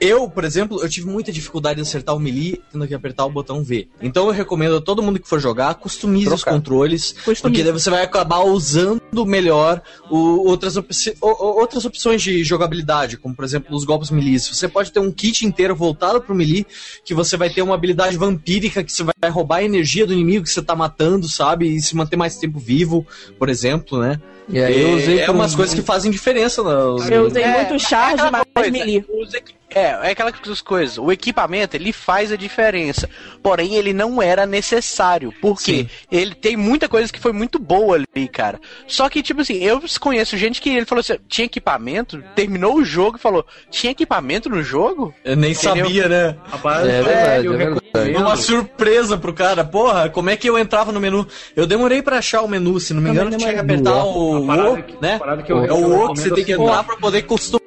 Eu, 0.00 0.28
por 0.30 0.44
exemplo, 0.44 0.80
eu 0.82 0.88
tive 0.88 1.06
muita 1.08 1.32
dificuldade 1.32 1.80
em 1.80 1.82
acertar 1.82 2.14
o 2.14 2.20
melee 2.20 2.60
tendo 2.72 2.86
que 2.86 2.94
apertar 2.94 3.24
o 3.26 3.30
botão 3.30 3.62
V. 3.64 3.88
Então 4.00 4.26
eu 4.26 4.32
recomendo 4.32 4.76
a 4.76 4.80
todo 4.80 5.02
mundo 5.02 5.18
que 5.18 5.28
for 5.28 5.40
jogar, 5.40 5.74
customize 5.74 6.28
os 6.28 6.40
Trocar. 6.42 6.52
controles, 6.52 7.12
Customize. 7.12 7.42
porque 7.42 7.62
daí 7.64 7.72
você 7.72 7.90
vai 7.90 8.02
acabar 8.02 8.40
usando 8.44 9.00
melhor 9.26 9.82
o- 10.10 10.48
outras, 10.48 10.76
opci- 10.76 11.16
o- 11.20 11.26
o- 11.26 11.60
outras 11.60 11.84
opções 11.84 12.22
de 12.22 12.44
jogabilidade, 12.44 13.16
como 13.16 13.34
por 13.34 13.44
exemplo 13.44 13.74
os 13.76 13.84
golpes 13.84 14.10
melee. 14.10 14.38
Você 14.38 14.68
pode 14.68 14.92
ter 14.92 15.00
um 15.00 15.10
kit 15.10 15.44
inteiro 15.44 15.74
voltado 15.74 16.20
pro 16.20 16.34
melee, 16.34 16.66
que 17.04 17.14
você 17.14 17.36
vai 17.36 17.50
ter 17.50 17.62
uma 17.62 17.74
habilidade 17.74 18.16
vampírica 18.16 18.84
que 18.84 18.92
você 18.92 19.02
vai 19.02 19.30
roubar 19.30 19.56
a 19.56 19.64
energia 19.64 20.06
do 20.06 20.12
inimigo 20.12 20.44
que 20.44 20.50
você 20.50 20.62
tá 20.62 20.76
matando, 20.76 21.28
sabe? 21.28 21.74
E 21.74 21.80
se 21.80 21.96
manter 21.96 22.16
mais 22.16 22.36
tempo 22.36 22.58
vivo, 22.58 23.06
por 23.38 23.48
exemplo, 23.48 23.98
né? 23.98 24.20
E 24.48 24.58
aí 24.60 24.80
eu 24.80 24.96
usei 24.96 25.18
é 25.20 25.26
por 25.26 25.34
umas 25.34 25.52
um- 25.52 25.56
coisas 25.56 25.74
que 25.74 25.82
fazem 25.82 26.10
diferença. 26.10 26.62
no- 26.62 26.98
Eu 27.10 27.26
usei 27.26 27.42
É, 27.42 27.66
muito 27.68 27.78
charge, 27.82 28.14
aquela 28.14 28.30
mas 28.30 28.44
coisa, 28.54 28.70
melee. 28.70 29.04
Os, 29.08 29.30
É, 29.74 30.08
é 30.08 30.10
aquelas 30.12 30.60
coisas. 30.62 30.96
O 30.98 31.12
equipamento, 31.12 31.76
ele 31.76 31.92
faz 31.92 32.32
a 32.32 32.36
diferença. 32.36 33.08
Porém, 33.42 33.74
ele 33.74 33.92
não 33.92 34.20
era 34.22 34.46
necessário. 34.46 35.32
Porque 35.40 35.72
Sim. 35.82 35.88
ele 36.10 36.34
tem 36.34 36.56
muita 36.56 36.88
coisa 36.88 37.12
que 37.12 37.20
foi 37.20 37.32
muito 37.32 37.58
boa 37.58 37.96
ali, 37.96 38.28
cara. 38.28 38.58
Só 38.86 39.08
que, 39.08 39.22
tipo 39.22 39.42
assim, 39.42 39.62
eu 39.62 39.82
conheço 40.00 40.36
gente 40.36 40.60
que 40.62 40.70
ele 40.70 40.86
falou 40.86 41.00
assim: 41.00 41.16
tinha 41.28 41.44
equipamento, 41.46 42.22
terminou 42.34 42.76
o 42.76 42.84
jogo 42.84 43.16
e 43.18 43.20
falou: 43.20 43.44
tinha 43.70 43.90
equipamento 43.92 44.48
no 44.48 44.62
jogo? 44.62 45.14
Eu 45.24 45.36
nem 45.36 45.52
Entendeu? 45.52 45.84
sabia, 45.84 46.08
né? 46.08 46.36
Rapaz, 46.50 46.86
É 46.88 47.02
verdade, 47.02 47.46
eu 47.46 47.52
é 47.52 47.56
verdade. 47.56 47.80
recomendo. 47.92 48.18
Uma 48.20 48.36
surpresa 48.36 49.18
pro 49.18 49.32
cara. 49.34 49.64
Porra, 49.64 50.08
como 50.08 50.30
é 50.30 50.36
que 50.36 50.48
eu 50.48 50.58
entrava 50.58 50.92
no 50.92 51.00
menu? 51.00 51.26
Eu 51.54 51.66
demorei 51.66 52.00
pra 52.02 52.18
achar 52.18 52.42
o 52.42 52.48
menu, 52.48 52.80
se 52.80 52.94
não 52.94 53.02
me 53.02 53.10
engano, 53.10 53.36
tinha 53.36 53.52
que 53.52 53.58
apertar 53.60 54.02
o 54.04 54.46
O, 54.46 54.82
que- 54.82 54.96
né? 55.00 55.20
que 55.44 55.52
eu- 55.52 55.64
é 55.64 55.72
o 55.72 56.04
O 56.06 56.12
que 56.14 56.20
você 56.20 56.30
tem 56.30 56.44
que 56.44 56.52
assim, 56.54 56.62
entrar 56.62 56.84
pra 56.84 56.96
poder 56.96 57.22
customizar 57.22 57.57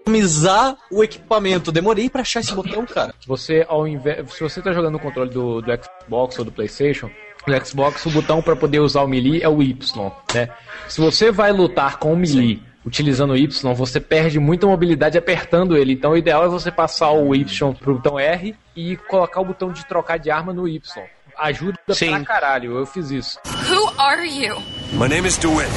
o 0.91 1.03
equipamento. 1.03 1.71
Demorei 1.71 2.09
pra 2.09 2.21
achar 2.21 2.39
esse 2.39 2.53
botão, 2.53 2.85
cara. 2.85 3.13
Você, 3.27 3.65
ao 3.67 3.87
invés, 3.87 4.33
se 4.33 4.41
você 4.41 4.61
tá 4.61 4.71
jogando 4.71 4.93
no 4.93 4.99
controle 4.99 5.29
do, 5.29 5.61
do 5.61 5.71
Xbox 5.71 6.39
ou 6.39 6.45
do 6.45 6.51
PlayStation, 6.51 7.09
no 7.47 7.65
Xbox 7.65 8.05
o 8.05 8.09
botão 8.09 8.41
para 8.41 8.55
poder 8.55 8.79
usar 8.79 9.01
o 9.01 9.07
melee 9.07 9.41
é 9.41 9.49
o 9.49 9.61
Y, 9.61 10.11
né? 10.33 10.49
Se 10.87 11.01
você 11.01 11.31
vai 11.31 11.51
lutar 11.51 11.97
com 11.97 12.13
o 12.13 12.17
melee 12.17 12.61
utilizando 12.85 13.31
o 13.31 13.37
Y, 13.37 13.73
você 13.73 13.99
perde 13.99 14.39
muita 14.39 14.67
mobilidade 14.67 15.17
apertando 15.17 15.77
ele. 15.77 15.93
Então 15.93 16.11
o 16.11 16.17
ideal 16.17 16.43
é 16.45 16.47
você 16.47 16.71
passar 16.71 17.11
o 17.11 17.35
Y 17.35 17.73
pro 17.73 17.95
botão 17.95 18.19
R 18.19 18.55
e 18.75 18.97
colocar 18.97 19.41
o 19.41 19.45
botão 19.45 19.71
de 19.71 19.85
trocar 19.85 20.17
de 20.17 20.29
arma 20.29 20.53
no 20.53 20.67
Y. 20.67 21.03
Ajuda 21.37 21.77
Sim. 21.89 22.09
pra 22.09 22.25
caralho, 22.25 22.77
eu 22.77 22.85
fiz 22.85 23.09
isso. 23.09 23.39
Who 23.45 23.99
are 23.99 24.27
you? 24.27 24.55
My 24.93 25.07
name 25.07 25.27
is 25.27 25.37
DeWitt. 25.37 25.69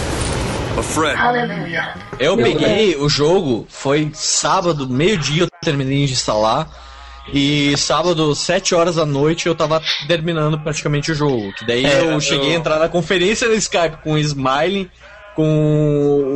A 0.76 0.82
friend. 0.82 1.16
Eu 2.18 2.36
peguei 2.36 2.96
o 2.96 3.08
jogo, 3.08 3.66
foi 3.68 4.10
sábado, 4.12 4.88
meio-dia 4.88 5.42
eu 5.44 5.48
terminei 5.62 6.06
de 6.06 6.12
instalar. 6.12 6.68
E 7.32 7.74
sábado, 7.78 8.34
7 8.34 8.74
horas 8.74 8.96
da 8.96 9.06
noite, 9.06 9.46
eu 9.46 9.54
tava 9.54 9.80
terminando 10.06 10.58
praticamente 10.58 11.10
o 11.12 11.14
jogo. 11.14 11.52
Que 11.54 11.64
daí 11.64 11.86
É, 11.86 12.12
eu 12.12 12.20
cheguei 12.20 12.50
a 12.50 12.52
eu- 12.54 12.58
entrar 12.58 12.78
na 12.78 12.88
conferência 12.88 13.48
no 13.48 13.54
Skype 13.54 13.96
com 14.02 14.12
o 14.12 14.18
Smiley, 14.18 14.90
com 15.34 15.44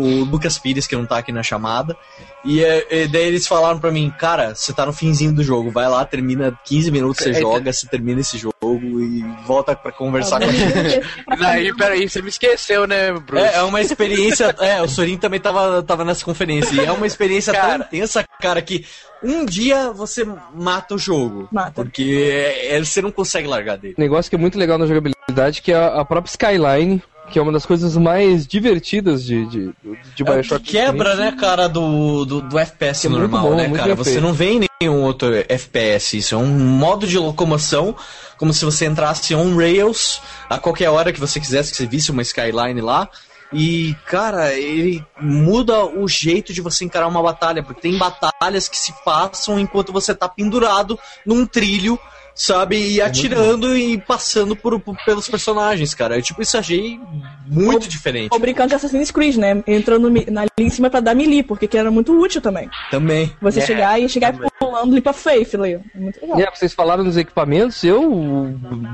o 0.01 0.25
Lucas 0.25 0.59
Pires, 0.59 0.87
que 0.87 0.97
não 0.97 1.07
tá 1.07 1.19
aqui 1.19 1.33
na 1.33 1.43
chamada. 1.43 1.97
E, 2.45 2.63
é, 2.63 3.05
e 3.05 3.09
daí 3.09 3.25
eles 3.25 3.47
falaram 3.47 3.79
pra 3.79 3.91
mim, 3.91 4.13
cara, 4.17 4.55
você 4.55 4.73
tá 4.73 4.87
no 4.87 4.93
finzinho 4.93 5.33
do 5.35 5.43
jogo, 5.43 5.71
vai 5.71 5.89
lá, 5.89 6.05
termina 6.05 6.57
15 6.65 6.91
minutos, 6.91 7.23
você 7.23 7.31
É, 7.31 7.41
joga, 7.41 7.73
você 7.73 7.87
termina 7.87 8.21
esse 8.21 8.39
jogo 8.39 8.53
e 8.63 9.25
volta 9.47 9.75
pra 9.75 9.91
conversar 9.93 10.41
com 10.41 10.47
a 10.47 10.53
gente. 10.53 11.01
Aí, 11.45 11.75
peraí, 11.75 12.09
você 12.09 12.23
me 12.23 12.29
esqueceu, 12.29 12.87
né, 12.87 13.13
Bruce? 13.13 13.45
É, 13.45 13.57
é 13.57 13.63
uma 13.63 13.81
experiência. 13.81 14.55
É, 14.61 14.81
o 14.81 14.89
Sorin 14.89 15.17
também 15.17 15.41
tava, 15.41 15.83
tava 15.83 16.05
nessa 16.05 16.25
conferência. 16.25 16.75
E 16.75 16.85
é 16.85 16.93
uma 16.93 17.07
experiência 17.07 17.53
Cara. 17.53 17.79
tão 17.79 17.87
intensa, 17.87 18.25
cara, 18.41 18.63
que 18.63 18.85
um 19.23 19.45
dia 19.45 19.91
você 19.91 20.27
mata 20.55 20.95
o 20.95 20.99
jogo. 20.99 21.49
Mata. 21.51 21.83
Porque 21.83 22.61
é, 22.71 22.79
você 22.83 23.03
não 23.03 23.11
consegue 23.11 23.49
largar 23.49 23.77
dele. 23.79 23.95
negócio 23.99 24.31
que 24.31 24.37
é 24.37 24.39
muito 24.39 24.59
legal 24.59 24.79
na 24.79 24.87
jogabilidade, 24.87 25.61
que 25.61 25.73
é 25.73 25.77
a, 25.77 26.01
a 26.01 26.05
própria 26.05 26.31
Skyline, 26.31 27.03
que 27.31 27.39
é 27.39 27.43
uma 27.43 27.53
das 27.53 27.67
coisas 27.67 27.97
mais 27.97 28.47
divertidas 28.47 29.25
de, 29.25 29.47
de, 29.47 29.75
de 30.15 30.23
É 30.23 30.25
Bioshock. 30.25 30.65
que 30.65 30.73
quebra, 30.73 31.15
né, 31.15 31.33
cara, 31.33 31.69
do, 31.69 32.25
do, 32.25 32.41
do 32.41 32.59
FPS 32.59 33.07
é 33.07 33.11
normal, 33.11 33.43
bom, 33.51 33.57
né, 33.57 33.71
cara? 33.71 33.95
Você 33.95 34.13
feito. 34.13 34.23
não 34.23 34.33
vê 34.33 34.53
em 34.53 34.69
nenhum 34.81 35.03
outro 35.03 35.35
FPS. 35.49 36.17
Isso 36.17 36.35
é 36.35 36.39
um 36.39 36.47
modo 36.47 37.07
de 37.07 37.19
locomoção, 37.19 37.95
como 38.37 38.53
se 38.53 38.65
você 38.65 38.87
entrasse 38.87 39.35
on 39.35 39.57
rails 39.57 40.21
a 40.49 40.59
qualquer 40.59 40.89
hora 40.91 41.13
que 41.13 41.21
você 41.21 41.39
quisesse, 41.39 41.71
que 41.71 41.77
você 41.77 41.87
visse 41.87 42.11
uma 42.11 42.23
skyline 42.23 42.81
lá. 42.81 43.09
E, 43.53 43.97
cara, 44.07 44.53
ele 44.53 45.03
muda 45.21 45.85
o 45.85 46.07
jeito 46.07 46.53
de 46.53 46.61
você 46.61 46.85
encarar 46.85 47.09
uma 47.09 47.23
batalha, 47.23 47.63
porque 47.63 47.81
tem 47.81 47.97
batalhas 47.97 48.69
que 48.69 48.77
se 48.77 48.93
passam 49.05 49.59
enquanto 49.59 49.93
você 49.93 50.15
tá 50.15 50.29
pendurado 50.29 50.99
num 51.25 51.47
trilho, 51.47 51.99
sabe? 52.39 52.77
E 52.95 53.03
atirando 53.03 53.77
e 53.77 53.99
passando 53.99 54.55
por, 54.55 54.79
por- 54.81 54.97
pelos 55.05 55.29
personagens, 55.29 55.93
cara. 55.93 56.17
Eu, 56.17 56.23
tipo, 56.23 56.41
isso 56.41 56.57
achei 56.57 56.99
muito 57.47 57.89
diferente. 57.89 58.29
Ou 58.33 58.39
brincando 58.39 58.69
de 58.69 58.75
Assassin's 58.77 59.11
Creed, 59.11 59.37
né? 59.37 59.63
Entrando 59.67 60.09
na, 60.31 60.43
ali 60.43 60.49
em 60.61 60.71
cima 60.71 60.89
pra 60.89 61.01
dar 61.01 61.15
melee, 61.17 61.43
porque 61.43 61.67
que 61.67 61.77
era 61.77 61.91
muito 61.91 62.17
útil 62.19 62.41
também. 62.41 62.71
Também. 62.91 63.33
Você 63.43 63.59
É, 63.61 63.67
chegar 63.67 64.01
e 64.01 64.09
chegar 64.09 64.33
pulando 64.59 64.93
ali 64.93 65.01
pra 65.01 65.13
Faith, 65.13 65.55
ali. 65.57 65.73
É 65.75 65.81
muito 65.99 66.21
legal. 66.21 66.41
É, 66.41 66.51
vocês 66.55 66.73
falaram 66.73 67.03
dos 67.03 67.17
equipamentos, 67.17 67.83
eu, 67.83 68.09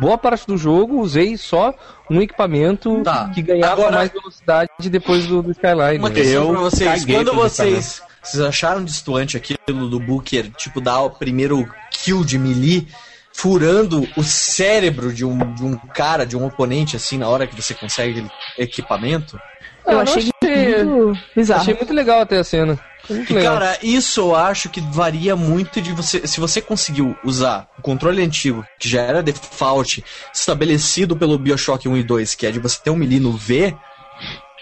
boa 0.00 0.16
parte 0.16 0.46
do 0.46 0.56
jogo, 0.56 1.00
usei 1.00 1.36
só 1.36 1.74
um 2.10 2.20
equipamento 2.22 3.02
Tá. 3.02 3.30
que 3.34 3.42
ganhava 3.42 3.72
Agora- 3.82 3.96
mais 3.96 4.10
velocidade 4.10 4.70
depois 4.90 5.26
do, 5.26 5.42
do 5.42 5.50
Skyline. 5.52 5.98
Uma 5.98 6.10
questão 6.10 6.44
Eu 6.44 6.50
pra 6.50 6.60
vocês. 6.60 7.04
Quando 7.04 7.34
vocês, 7.34 8.02
vocês 8.22 8.42
acharam 8.42 8.82
distoante 8.84 9.36
aquilo 9.36 9.58
do 9.88 10.00
Booker, 10.00 10.50
tipo, 10.56 10.80
dar 10.80 11.02
o 11.02 11.10
primeiro 11.10 11.68
kill 11.90 12.24
de 12.24 12.38
melee, 12.38 12.86
furando 13.34 14.08
o 14.16 14.22
cérebro 14.22 15.12
de 15.12 15.24
um, 15.24 15.36
de 15.52 15.62
um 15.64 15.76
cara, 15.92 16.24
de 16.24 16.36
um 16.36 16.44
oponente, 16.44 16.96
assim, 16.96 17.18
na 17.18 17.28
hora 17.28 17.46
que 17.46 17.54
você 17.54 17.74
consegue 17.74 18.12
aquele 18.12 18.30
equipamento? 18.56 19.38
Eu 19.86 19.94
não 19.94 20.00
achei 20.00 20.30
achei- 20.42 20.84
muito 20.84 21.18
bizarro. 21.34 21.62
Achei 21.62 21.74
muito 21.74 21.92
legal 21.92 22.20
até 22.20 22.38
a 22.38 22.44
cena. 22.44 22.78
Muito 23.10 23.32
E, 23.32 23.34
legal. 23.34 23.54
cara, 23.54 23.78
isso 23.82 24.20
eu 24.20 24.34
acho 24.34 24.70
que 24.70 24.80
varia 24.80 25.36
muito 25.36 25.82
de 25.82 25.92
você. 25.92 26.26
Se 26.26 26.40
você 26.40 26.62
conseguiu 26.62 27.18
usar 27.22 27.68
o 27.76 27.82
controle 27.82 28.22
antigo, 28.22 28.64
que 28.78 28.88
já 28.88 29.02
era 29.02 29.22
default, 29.22 30.02
estabelecido 30.32 31.14
pelo 31.14 31.36
Bioshock 31.38 31.86
1 31.86 31.96
e 31.98 32.02
2, 32.02 32.34
que 32.34 32.46
é 32.46 32.50
de 32.50 32.58
você 32.58 32.78
ter 32.82 32.88
um 32.90 32.96
melee 32.96 33.20
no 33.20 33.32
V. 33.32 33.76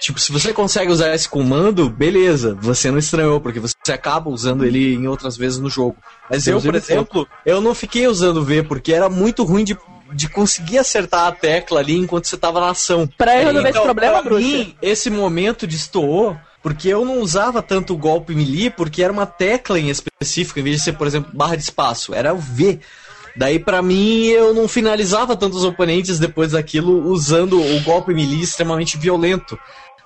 Tipo, 0.03 0.19
se 0.19 0.33
você 0.33 0.53
consegue 0.53 0.91
usar 0.91 1.15
esse 1.15 1.29
comando, 1.29 1.89
beleza, 1.89 2.59
você 2.61 2.91
não 2.91 2.99
estranhou, 2.99 3.41
porque 3.41 3.61
você 3.61 3.77
acaba 3.93 4.29
usando 4.29 4.65
ele 4.65 4.97
em 4.97 5.07
outras 5.07 5.37
vezes 5.37 5.61
no 5.61 5.71
jogo. 5.71 5.97
Mas 6.29 6.45
eu, 6.45 6.61
por 6.61 6.75
exemplo, 6.75 7.29
eu 7.47 7.61
não 7.61 7.73
fiquei 7.73 8.09
usando 8.09 8.39
o 8.39 8.45
V, 8.45 8.65
porque 8.65 8.93
era 8.93 9.09
muito 9.09 9.45
ruim 9.45 9.63
de, 9.63 9.79
de 10.13 10.29
conseguir 10.29 10.79
acertar 10.79 11.29
a 11.29 11.31
tecla 11.31 11.79
ali 11.79 11.97
enquanto 11.97 12.27
você 12.27 12.37
tava 12.37 12.59
na 12.59 12.71
ação. 12.71 13.09
Pra 13.17 13.35
resolver 13.35 13.69
esse 13.69 13.81
problema, 13.81 14.23
mim, 14.23 14.75
esse 14.83 15.09
momento 15.09 15.69
destoou 15.69 16.37
porque 16.61 16.89
eu 16.89 17.05
não 17.05 17.21
usava 17.21 17.63
tanto 17.63 17.95
o 17.95 17.99
golpe 17.99 18.35
melee, 18.35 18.71
porque 18.71 19.05
era 19.05 19.13
uma 19.13 19.27
tecla 19.27 19.79
em 19.79 19.89
específico, 19.89 20.59
em 20.59 20.65
vez 20.65 20.77
de 20.79 20.83
ser, 20.83 20.93
por 20.95 21.07
exemplo, 21.07 21.31
barra 21.33 21.55
de 21.55 21.63
espaço, 21.63 22.13
era 22.13 22.35
o 22.35 22.39
V. 22.39 22.81
Daí, 23.35 23.59
pra 23.59 23.81
mim, 23.81 24.27
eu 24.27 24.53
não 24.53 24.69
finalizava 24.69 25.37
tanto 25.37 25.57
os 25.57 25.65
oponentes 25.65 26.19
depois 26.19 26.53
daquilo 26.53 27.09
usando 27.09 27.61
o 27.61 27.81
golpe 27.81 28.13
melee 28.13 28.43
extremamente 28.43 28.99
violento. 28.99 29.59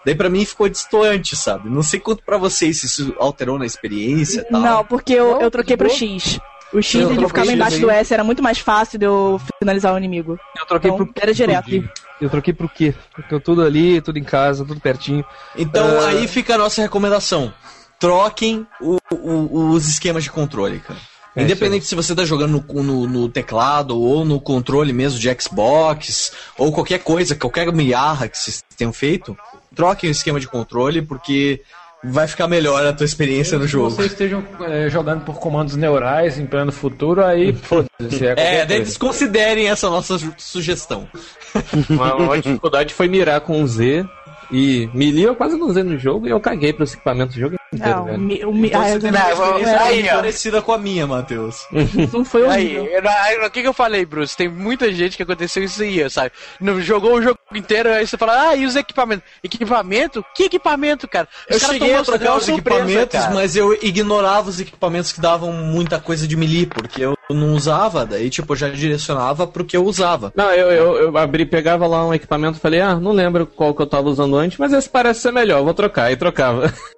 Daí, 0.06 0.14
pra 0.14 0.30
mim, 0.30 0.44
ficou 0.44 0.68
distante, 0.68 1.34
sabe? 1.34 1.68
Não 1.68 1.82
sei 1.82 1.98
quanto 1.98 2.22
pra 2.22 2.38
vocês 2.38 2.78
se 2.78 2.86
isso 2.86 3.12
alterou 3.18 3.58
na 3.58 3.66
experiência 3.66 4.42
e 4.42 4.44
tal. 4.44 4.60
Não, 4.60 4.84
porque 4.84 5.12
eu, 5.14 5.32
Não, 5.32 5.42
eu 5.42 5.50
troquei 5.50 5.76
pro. 5.76 5.90
X. 5.90 6.38
O 6.72 6.80
X 6.80 6.94
Eu 7.00 7.28
ficar 7.28 7.42
X 7.44 7.50
embaixo 7.52 7.76
aí. 7.76 7.82
do 7.82 7.90
S 7.90 8.14
era 8.14 8.22
muito 8.22 8.40
mais 8.40 8.58
fácil 8.60 9.00
de 9.00 9.04
eu 9.04 9.40
finalizar 9.58 9.92
o 9.92 9.98
inimigo. 9.98 10.38
Eu 10.56 10.64
troquei 10.66 10.90
Então, 10.92 11.04
pro 11.06 11.14
era 11.22 11.34
direto. 11.34 11.90
Eu 12.20 12.30
troquei 12.30 12.54
pro 12.54 12.68
quê? 12.68 12.94
Porque 13.16 13.40
tudo 13.40 13.62
ali, 13.62 14.00
tudo 14.00 14.16
em 14.18 14.22
casa, 14.24 14.64
tudo 14.64 14.80
pertinho. 14.80 15.24
Então, 15.56 15.84
Ah. 16.00 16.06
aí 16.10 16.28
fica 16.28 16.54
a 16.54 16.58
nossa 16.58 16.80
recomendação. 16.80 17.52
Troquem 17.98 18.66
o- 18.80 18.98
o- 19.10 19.70
os 19.70 19.88
esquemas 19.88 20.22
de 20.24 20.30
controle, 20.30 20.78
cara. 20.80 20.98
É, 21.34 21.42
Independente 21.42 21.84
se 21.84 21.94
você 21.94 22.14
tá 22.14 22.24
jogando 22.24 22.64
no, 22.68 22.82
no- 22.82 23.06
no 23.06 23.28
teclado 23.28 24.00
ou 24.00 24.24
no 24.24 24.40
controle 24.40 24.92
mesmo 24.92 25.18
de 25.18 25.28
Xbox, 25.40 26.32
ou 26.56 26.72
qualquer 26.72 27.00
coisa, 27.00 27.34
qualquer 27.34 27.70
miarra 27.72 28.28
que 28.28 28.38
vocês 28.38 28.62
tenham 28.76 28.92
feito, 28.92 29.36
troquem 29.76 30.08
o 30.08 30.12
esquema 30.12 30.40
de 30.40 30.48
controle, 30.48 31.02
porque 31.02 31.60
vai 32.02 32.26
ficar 32.26 32.48
melhor 32.48 32.84
a 32.84 32.92
tua 32.92 33.04
experiência 33.04 33.58
no 33.58 33.64
Se 33.64 33.70
jogo. 33.72 33.90
vocês 33.90 34.12
estejam 34.12 34.42
eh, 34.62 34.88
jogando 34.88 35.24
por 35.24 35.38
comandos 35.38 35.76
neurais 35.76 36.38
em 36.38 36.46
plano 36.46 36.72
futuro, 36.72 37.24
aí 37.24 37.52
foda-se. 37.62 38.26
É, 38.26 38.60
É, 38.60 38.66
desconsiderem 38.66 39.68
essa 39.68 39.88
nossa 39.88 40.16
sugestão. 40.38 41.08
Uma, 41.88 42.14
uma 42.16 42.38
dificuldade 42.38 42.92
foi 42.92 43.08
mirar 43.08 43.40
com 43.40 43.62
o 43.62 43.66
Z. 43.66 44.04
E 44.52 44.88
melee 44.94 45.24
eu 45.24 45.34
quase 45.34 45.56
não 45.56 45.66
usei 45.68 45.82
no 45.82 45.98
jogo 45.98 46.26
e 46.26 46.30
eu 46.30 46.38
caguei 46.38 46.72
pros 46.72 46.94
equipamentos 46.94 47.34
do 47.34 47.40
jogo 47.40 47.56
Não, 47.72 48.14
o 48.14 48.18
mi- 48.18 48.44
o 48.44 48.52
mi- 48.52 48.68
Então 48.68 48.80
ah, 48.80 48.84
você 48.88 49.08
uma 49.08 49.18
experiência 49.18 49.80
aí, 49.82 50.08
ó. 50.08 50.14
parecida 50.16 50.62
com 50.62 50.72
a 50.72 50.78
minha, 50.78 51.06
Matheus. 51.06 51.66
não 52.12 52.24
foi 52.24 52.44
horrível. 52.44 52.84
eu- 52.86 53.08
aí, 53.08 53.38
o 53.44 53.50
que, 53.50 53.62
que 53.62 53.68
eu 53.68 53.72
falei, 53.74 54.06
Bruce? 54.06 54.36
Tem 54.36 54.48
muita 54.48 54.90
gente 54.92 55.16
que 55.16 55.22
aconteceu 55.22 55.62
isso 55.64 55.82
aí, 55.82 56.08
sabe? 56.08 56.30
Não 56.60 56.80
jogou 56.80 57.14
o 57.14 57.22
jogo 57.22 57.38
inteiro, 57.54 57.90
aí 57.92 58.06
você 58.06 58.16
fala, 58.16 58.50
ah, 58.50 58.56
e 58.56 58.64
os 58.64 58.76
equipamentos? 58.76 59.24
Equipamento? 59.42 60.24
Que 60.34 60.44
equipamento, 60.44 61.08
cara? 61.08 61.28
Eu 61.48 61.56
Os 61.56 61.62
caras 61.62 61.76
cheguei 61.76 61.94
a 61.94 62.02
trocar 62.02 62.36
os 62.36 62.44
surpresa, 62.44 62.80
equipamentos, 62.82 63.20
cara. 63.20 63.34
mas 63.34 63.56
eu 63.56 63.72
ignorava 63.82 64.48
os 64.48 64.60
equipamentos 64.60 65.12
que 65.12 65.20
davam 65.20 65.52
muita 65.52 65.98
coisa 65.98 66.26
de 66.26 66.36
melee, 66.36 66.66
porque 66.66 67.02
eu 67.04 67.16
não 67.28 67.52
usava, 67.54 68.06
daí 68.06 68.30
tipo, 68.30 68.52
eu 68.52 68.56
já 68.56 68.68
direcionava 68.68 69.46
pro 69.46 69.64
que 69.64 69.76
eu 69.76 69.84
usava. 69.84 70.32
Não, 70.36 70.52
eu, 70.52 70.70
eu, 70.70 70.96
eu 70.98 71.18
abri, 71.18 71.44
pegava 71.44 71.86
lá 71.86 72.06
um 72.06 72.14
equipamento 72.14 72.58
e 72.58 72.60
falei, 72.60 72.80
ah, 72.80 72.94
não 72.94 73.12
lembro 73.12 73.46
qual 73.46 73.74
que 73.74 73.82
eu 73.82 73.86
tava 73.86 74.08
usando 74.08 74.36
antes, 74.36 74.56
mas 74.58 74.72
esse 74.72 74.88
parece 74.88 75.20
ser 75.20 75.32
melhor, 75.32 75.62
vou 75.64 75.74
trocar. 75.74 76.12
E 76.12 76.16
trocava. 76.16 76.72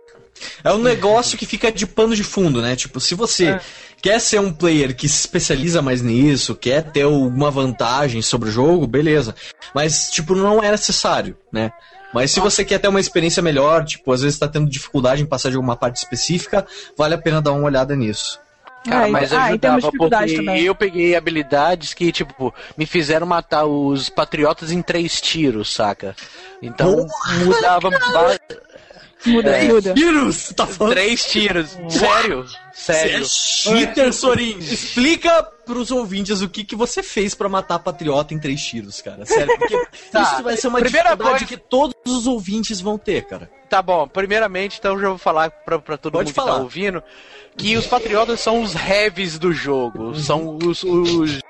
É 0.62 0.72
um 0.72 0.78
negócio 0.78 1.36
que 1.38 1.46
fica 1.46 1.70
de 1.72 1.86
pano 1.86 2.14
de 2.14 2.24
fundo, 2.24 2.60
né? 2.62 2.76
Tipo, 2.76 3.00
se 3.00 3.14
você 3.14 3.58
quer 4.00 4.20
ser 4.20 4.40
um 4.40 4.52
player 4.52 4.94
que 4.96 5.08
se 5.08 5.20
especializa 5.20 5.82
mais 5.82 6.02
nisso, 6.02 6.54
quer 6.54 6.82
ter 6.90 7.02
alguma 7.02 7.50
vantagem 7.50 8.22
sobre 8.22 8.48
o 8.48 8.52
jogo, 8.52 8.86
beleza. 8.86 9.34
Mas, 9.74 10.10
tipo, 10.10 10.34
não 10.34 10.62
é 10.62 10.70
necessário, 10.70 11.36
né? 11.52 11.70
Mas 12.14 12.30
se 12.30 12.40
você 12.40 12.64
quer 12.64 12.78
ter 12.78 12.88
uma 12.88 13.00
experiência 13.00 13.42
melhor, 13.42 13.84
tipo, 13.84 14.10
às 14.12 14.22
vezes 14.22 14.38
tá 14.38 14.48
tendo 14.48 14.70
dificuldade 14.70 15.20
em 15.22 15.26
passar 15.26 15.50
de 15.50 15.56
alguma 15.56 15.76
parte 15.76 15.96
específica, 15.96 16.66
vale 16.96 17.14
a 17.14 17.18
pena 17.18 17.42
dar 17.42 17.52
uma 17.52 17.64
olhada 17.64 17.94
nisso. 17.94 18.40
Cara, 18.88 19.04
Ah, 19.06 19.08
mas 19.08 19.32
ah, 19.32 19.44
ajudava 19.44 19.92
porque 19.92 20.34
também. 20.36 20.62
eu 20.62 20.74
peguei 20.74 21.14
habilidades 21.14 21.92
que, 21.92 22.10
tipo, 22.10 22.54
me 22.78 22.86
fizeram 22.86 23.26
matar 23.26 23.66
os 23.66 24.08
patriotas 24.08 24.70
em 24.70 24.80
três 24.80 25.20
tiros, 25.20 25.74
saca? 25.74 26.16
Então 26.62 27.06
mudava. 27.44 27.90
ba- 27.90 28.38
Muda, 29.26 29.50
É. 29.50 29.64
muda. 29.64 29.94
Tiros! 29.94 30.52
Tá 30.54 30.66
falando? 30.66 30.92
Três 30.94 31.24
tiros. 31.24 31.70
Sério? 31.88 32.46
Sério. 32.72 33.24
Você 33.24 33.72
é 33.72 33.78
cheater, 33.84 34.12
Sorin! 34.12 34.56
Explica 34.58 35.42
pros 35.66 35.90
ouvintes 35.90 36.40
o 36.40 36.48
que, 36.48 36.64
que 36.64 36.76
você 36.76 37.02
fez 37.02 37.34
pra 37.34 37.48
matar 37.48 37.78
patriota 37.80 38.32
em 38.32 38.38
três 38.38 38.64
tiros, 38.64 39.02
cara. 39.02 39.26
Sério, 39.26 39.58
porque 39.58 39.76
Tá. 40.12 40.22
isso 40.22 40.42
vai 40.42 40.56
ser 40.56 40.68
uma 40.68 40.78
Primeira 40.78 41.08
dificuldade 41.10 41.44
coisa- 41.44 41.46
que 41.46 41.56
todos 41.68 41.94
os 42.06 42.26
ouvintes 42.26 42.80
vão 42.80 42.96
ter, 42.96 43.24
cara. 43.26 43.50
Tá 43.68 43.82
bom, 43.82 44.08
primeiramente, 44.08 44.78
então 44.78 44.94
eu 44.94 45.00
já 45.00 45.08
vou 45.08 45.18
falar 45.18 45.50
pra, 45.50 45.78
pra 45.78 45.98
todo 45.98 46.12
Pode 46.12 46.26
mundo 46.26 46.34
que 46.34 46.40
falar. 46.40 46.52
tá 46.54 46.62
ouvindo 46.62 47.02
que 47.58 47.76
os 47.76 47.86
patriotas 47.86 48.40
são 48.40 48.62
os 48.62 48.74
heavies 48.74 49.38
do 49.38 49.52
jogo. 49.52 50.14
São 50.14 50.56
os. 50.64 50.82
os... 50.82 51.40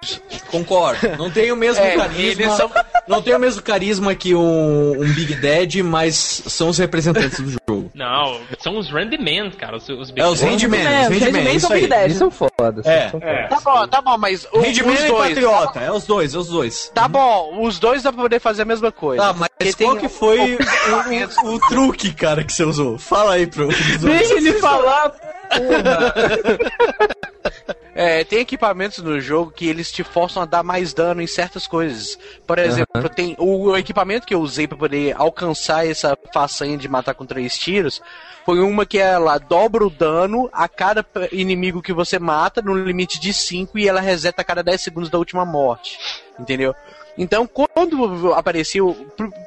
Concordo. 0.50 1.17
Não 1.19 1.31
tem 1.31 1.53
o 1.53 1.57
mesmo 1.57 1.85
É, 1.85 1.95
carisma. 1.97 2.57
são- 2.57 2.71
Não 3.07 3.21
tem 3.23 3.35
o 3.35 3.38
mesmo 3.38 3.61
carisma 3.62 4.15
que 4.15 4.35
um, 4.35 4.93
um 5.03 5.12
Big 5.12 5.35
Dead, 5.35 5.77
mas 5.85 6.15
são 6.17 6.71
os 6.71 6.79
representantes 6.79 7.38
do 7.41 7.50
jogo. 7.50 7.91
Não, 7.95 8.41
são 8.59 8.79
os 8.79 8.91
Randyman, 8.91 9.50
cara. 9.50 9.77
Os, 9.77 9.87
os 9.88 10.12
É, 10.17 10.27
os 10.27 10.41
Handman, 10.41 10.81
É, 10.87 11.09
os 11.09 11.17
isso 11.57 11.61
são. 11.67 11.77
Big 11.77 11.87
Dead. 11.87 12.05
Eles 12.05 12.17
são 12.17 12.31
fodas. 12.31 12.87
É. 12.87 13.09
fodas. 13.11 13.49
Tá 13.50 13.61
bom, 13.62 13.88
tá 13.88 14.00
bom, 14.00 14.17
mas 14.19 14.47
o, 14.53 14.59
Handman 14.61 14.95
os 14.95 15.00
e 15.05 15.07
dois. 15.09 15.29
Patriota, 15.29 15.81
é 15.81 15.93
os 15.93 16.07
dois, 16.07 16.35
é 16.35 16.38
os 16.38 16.49
dois. 16.49 16.91
Tá 16.95 17.07
bom, 17.07 17.61
os 17.62 17.79
dois 17.79 18.03
dá 18.03 18.11
pra 18.12 18.23
poder 18.23 18.41
fazer 18.41 18.62
a 18.62 18.65
mesma 18.65 18.91
coisa. 18.91 19.23
Tá, 19.23 19.33
mas 19.35 19.49
Porque 19.59 19.85
qual 19.85 19.97
tem 19.97 20.00
que 20.00 20.09
foi 20.09 20.55
o, 20.57 21.49
o- 21.49 21.55
o 21.55 21.59
truque, 21.69 22.15
cara, 22.15 22.43
que 22.43 22.53
você 22.53 22.65
usou? 22.65 22.97
Fala 22.99 23.35
aí 23.35 23.47
pro. 23.47 23.69
Deixa 24.00 24.35
ele 24.35 24.55
falar. 24.61 25.12
É, 27.95 28.23
tem 28.23 28.38
equipamentos 28.38 28.99
no 28.99 29.21
jogo 29.21 29.50
que 29.50 29.67
eles 29.67 29.90
te 29.90 30.05
forçam 30.05 30.40
a 30.40 30.47
dar 30.47 30.62
mais 30.62 30.95
dano 30.95 31.21
em 31.21 31.26
certas 31.26 31.67
coisas. 31.67 32.17
Por 32.47 32.57
exemplo, 32.57 33.09
tem 33.09 33.35
o, 33.40 33.71
o 33.71 33.76
equipamento 33.76 34.25
que 34.25 34.33
eu 34.33 34.40
usei 34.40 34.69
pra 34.69 34.78
poder 34.78 35.17
alcançar 35.19 35.85
essa 35.85 36.17
façanha 36.33 36.78
de 36.78 36.88
matar 36.88 37.14
com 37.14 37.26
três 37.26 37.59
tiros. 37.59 38.00
Foi 38.47 38.61
uma 38.61 38.87
que 38.87 38.99
ela 38.99 39.37
dobra 39.38 39.85
o 39.85 39.90
dano 39.90 40.49
a 40.52 40.69
cada 40.69 41.05
inimigo 41.33 41.83
que 41.83 41.93
você 41.93 42.21
mata 42.21 42.62
no 42.62 42.73
limite 42.73 43.19
de 43.19 43.33
5 43.33 43.76
e 43.76 43.88
ela 43.88 44.00
reseta 44.00 44.43
a 44.43 44.45
cada 44.45 44.62
10 44.62 44.81
segundos 44.81 45.11
da 45.11 45.19
última 45.19 45.45
morte. 45.45 45.99
Entendeu? 46.38 46.76
Então, 47.19 47.49
quando 47.49 48.33
apareceu, 48.33 48.97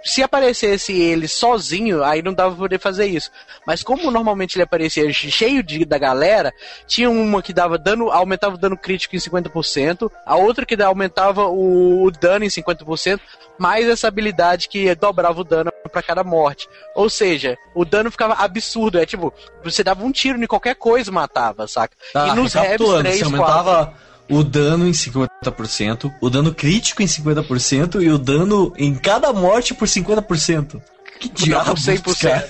se 0.03 0.21
aparecesse 0.21 0.91
ele 0.91 1.25
sozinho, 1.25 2.03
aí 2.03 2.21
não 2.21 2.33
dava 2.33 2.49
pra 2.49 2.59
poder 2.59 2.79
fazer 2.79 3.05
isso. 3.05 3.31
Mas 3.65 3.81
como 3.81 4.11
normalmente 4.11 4.57
ele 4.57 4.63
aparecia 4.63 5.11
cheio 5.13 5.63
de, 5.63 5.85
da 5.85 5.97
galera, 5.97 6.53
tinha 6.85 7.09
uma 7.09 7.41
que 7.41 7.53
dava 7.53 7.77
dano, 7.77 8.11
aumentava 8.11 8.55
o 8.55 8.57
dano 8.57 8.77
crítico 8.77 9.15
em 9.15 9.19
50%, 9.19 10.11
a 10.25 10.35
outra 10.35 10.65
que 10.65 10.81
aumentava 10.83 11.47
o, 11.47 12.03
o 12.03 12.11
dano 12.11 12.43
em 12.43 12.49
50%, 12.49 13.21
mais 13.57 13.87
essa 13.87 14.09
habilidade 14.09 14.67
que 14.67 14.93
dobrava 14.93 15.39
o 15.39 15.45
dano 15.45 15.71
pra 15.89 16.03
cada 16.03 16.25
morte. 16.25 16.67
Ou 16.93 17.09
seja, 17.09 17.57
o 17.73 17.85
dano 17.85 18.11
ficava 18.11 18.33
absurdo, 18.33 18.99
é 18.99 19.05
tipo, 19.05 19.33
você 19.63 19.81
dava 19.81 20.03
um 20.03 20.11
tiro 20.11 20.43
em 20.43 20.47
qualquer 20.47 20.75
coisa 20.75 21.09
e 21.09 21.13
matava, 21.13 21.67
saca? 21.67 21.95
Tá, 22.11 22.27
e 22.27 22.35
nos 22.35 22.53
Heavies 22.53 22.71
recapitulando, 22.71 23.03
3, 23.03 23.17
você 23.17 23.23
4, 23.23 23.35
aumentava 23.35 24.10
o 24.31 24.43
dano 24.43 24.87
em 24.87 24.91
50%, 24.91 26.11
o 26.21 26.29
dano 26.29 26.55
crítico 26.55 27.03
em 27.03 27.05
50% 27.05 28.01
e 28.01 28.09
o 28.09 28.17
dano 28.17 28.73
em 28.77 28.95
cada 28.95 29.33
morte 29.33 29.73
por 29.73 29.87
50%. 29.87 30.81
Que 31.19 31.29
diabo, 31.29 31.73
100%. 31.73 32.21
cara? 32.21 32.49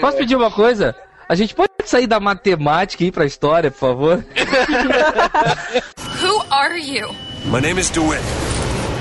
Posso 0.00 0.16
pedir 0.16 0.34
uma 0.34 0.50
coisa? 0.50 0.96
A 1.28 1.34
gente 1.34 1.54
pode 1.54 1.70
sair 1.84 2.06
da 2.06 2.18
matemática 2.18 3.04
e 3.04 3.08
ir 3.08 3.12
pra 3.12 3.24
história, 3.26 3.70
por 3.70 3.78
favor? 3.78 4.24
Who 6.22 6.42
are 6.50 6.80
you? 6.80 7.14
My 7.44 7.60
name 7.60 7.80
is 7.80 7.90
DeWitt. 7.90 8.24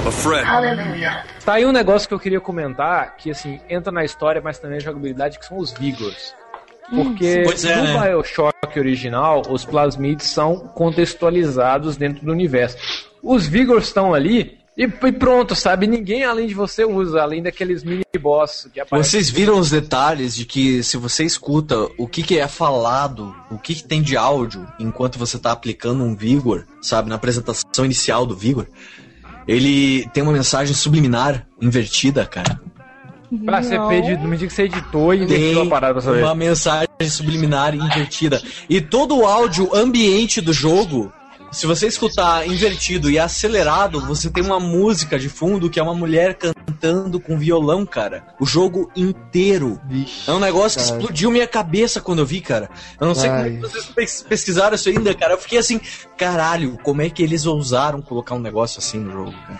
A 0.06 0.12
friend. 0.12 0.46
Tá 1.44 1.54
aí 1.54 1.66
um 1.66 1.72
negócio 1.72 2.08
que 2.08 2.14
eu 2.14 2.20
queria 2.20 2.40
comentar, 2.40 3.16
que 3.18 3.32
assim, 3.32 3.60
entra 3.70 3.92
na 3.92 4.04
história, 4.04 4.42
mas 4.42 4.60
também 4.60 4.78
na 4.78 4.84
jogabilidade, 4.84 5.40
que 5.40 5.46
são 5.46 5.58
os 5.58 5.72
Vigors. 5.72 6.34
Porque 6.90 7.26
é, 7.26 7.76
no 7.76 7.84
né? 7.84 8.02
Bioshock 8.08 8.80
original, 8.80 9.44
os 9.50 9.64
plasmids 9.64 10.28
são 10.28 10.58
contextualizados 10.58 11.98
dentro 11.98 12.26
do 12.26 12.32
universo. 12.32 12.78
Os 13.22 13.46
Vigors 13.48 13.86
estão 13.86 14.14
ali 14.14 14.60
e, 14.80 14.84
e 14.84 15.12
pronto, 15.12 15.56
sabe? 15.56 15.86
Ninguém 15.86 16.24
além 16.24 16.48
de 16.48 16.54
você 16.54 16.86
usa, 16.86 17.22
além 17.22 17.44
daqueles 17.44 17.84
mini-boss 17.84 18.70
que 18.74 18.80
aparecem. 18.80 19.12
Vocês 19.12 19.30
viram 19.30 19.60
os 19.60 19.70
detalhes 19.70 20.34
de 20.34 20.46
que 20.46 20.82
se 20.82 20.96
você 20.96 21.26
escuta 21.26 21.76
o 21.98 22.08
que, 22.08 22.24
que 22.24 22.40
é 22.40 22.48
falado, 22.48 23.36
o 23.52 23.58
que, 23.58 23.76
que 23.76 23.84
tem 23.84 24.02
de 24.02 24.16
áudio 24.16 24.66
enquanto 24.80 25.20
você 25.20 25.38
tá 25.38 25.52
aplicando 25.52 26.02
um 26.04 26.16
Vigor, 26.16 26.66
sabe, 26.82 27.10
na 27.10 27.16
apresentação 27.16 27.84
inicial 27.84 28.26
do 28.26 28.36
Vigor, 28.36 28.68
ele 29.46 30.08
tem 30.14 30.24
uma 30.24 30.32
mensagem 30.32 30.74
subliminar 30.74 31.46
invertida, 31.62 32.26
cara. 32.26 32.62
Ah, 33.48 33.62
você 33.62 33.78
Não. 33.78 33.88
pedi, 33.90 34.18
me 34.18 34.38
diga 34.38 34.48
que 34.48 34.54
você 34.54 34.64
editou 34.64 35.14
e 35.14 35.24
invertiu 35.24 35.62
a 35.62 35.66
parada 35.68 35.94
pra 35.94 36.02
saber. 36.02 36.24
uma 36.24 36.34
mensagem 36.36 36.88
subliminar 37.08 37.76
invertida. 37.76 38.42
E 38.70 38.82
todo 38.82 39.18
o 39.18 39.26
áudio 39.26 39.70
ambiente 39.76 40.42
do 40.42 40.52
jogo, 40.52 41.12
se 41.52 41.68
você 41.68 41.86
escutar 41.88 42.48
invertido 42.48 43.10
e 43.10 43.20
acelerado, 43.20 44.02
você 44.02 44.30
tem 44.32 44.44
uma 44.44 44.60
música 44.60 45.18
de 45.20 45.30
fundo 45.30 45.70
que 45.70 45.80
é 45.80 45.84
uma 45.84 45.94
mulher 45.94 46.36
cantando 46.36 47.20
com 47.20 47.38
violão, 47.38 47.86
cara. 47.86 48.24
O 48.40 48.46
jogo 48.48 48.92
inteiro. 48.96 49.80
é 50.28 50.32
um 50.32 50.40
negócio 50.40 50.80
que 50.80 50.86
cara. 50.88 51.00
explodiu 51.00 51.30
minha 51.32 51.48
cabeça 51.48 52.02
quando 52.02 52.20
eu 52.20 52.26
vi, 52.26 52.42
cara. 52.42 52.70
Eu 53.00 53.08
não 53.08 53.14
sei 53.16 53.30
Ai. 53.30 53.38
como 53.38 53.48
é 53.48 53.52
que 53.56 53.62
vocês 53.62 53.86
pes- 53.86 54.26
pesquisaram 54.28 54.76
isso 54.76 54.90
ainda, 54.90 55.14
cara. 55.14 55.34
Eu 55.34 55.38
fiquei 55.40 55.60
assim, 55.60 55.80
caralho, 56.18 56.80
como 56.84 57.02
é 57.04 57.10
que 57.10 57.22
eles 57.22 57.46
ousaram 57.46 58.02
colocar 58.02 58.34
um 58.36 58.40
negócio 58.40 58.80
assim 58.80 58.98
no 59.00 59.12
jogo, 59.12 59.34
cara? 59.48 59.60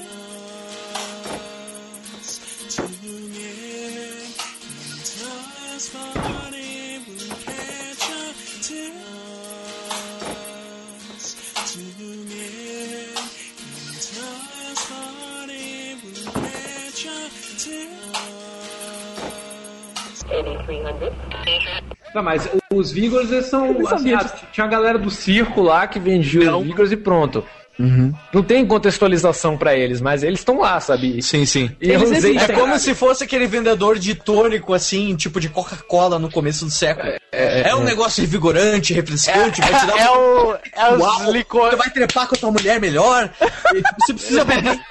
Não, 22.13 22.23
mas 22.23 22.49
os 22.73 22.91
Vigors 22.91 23.31
eles 23.31 23.45
são. 23.45 23.73
não 23.73 23.87
Assim, 23.87 24.13
ah, 24.13 24.25
tinha 24.51 24.65
a 24.65 24.69
galera 24.69 24.97
do 24.97 25.09
circo 25.09 25.61
lá 25.61 25.87
que 25.87 25.99
vendia 25.99 26.55
os 26.55 26.63
Vigors 26.63 26.91
e 26.91 26.97
pronto. 26.97 27.43
Uhum. 27.79 28.13
Não 28.31 28.43
tem 28.43 28.65
contextualização 28.65 29.57
pra 29.57 29.75
eles, 29.75 29.99
mas 29.99 30.21
eles 30.21 30.39
estão 30.39 30.59
lá, 30.59 30.79
sabe? 30.79 31.21
Sim, 31.21 31.45
sim. 31.45 31.71
E 31.81 31.89
Eles 31.89 32.11
usei 32.11 32.37
É 32.37 32.47
como 32.49 32.77
se 32.77 32.93
fosse 32.93 33.23
aquele 33.23 33.47
vendedor 33.47 33.97
de 33.97 34.13
tônico, 34.13 34.73
assim, 34.73 35.15
tipo 35.15 35.39
de 35.39 35.49
Coca-Cola 35.49 36.19
no 36.19 36.29
começo 36.29 36.65
do 36.65 36.71
século. 36.71 37.13
É, 37.31 37.73
um 37.73 37.83
negócio 37.83 38.21
revigorante, 38.21 38.93
refrescante, 38.93 39.61
vai 39.61 39.79
te 39.79 39.85
dar 39.87 39.97
é, 39.97 40.11
um... 40.11 40.15
o, 40.15 40.55
é 40.55 40.93
os 40.93 41.33
licores. 41.33 41.71
Você 41.71 41.77
vai 41.77 41.89
trepar 41.89 42.27
com 42.27 42.35
a 42.35 42.37
tua 42.37 42.51
mulher 42.51 42.79
melhor. 42.79 43.31
e 43.73 43.81
Você 43.99 44.13
precisa 44.13 44.45
beber. 44.45 44.79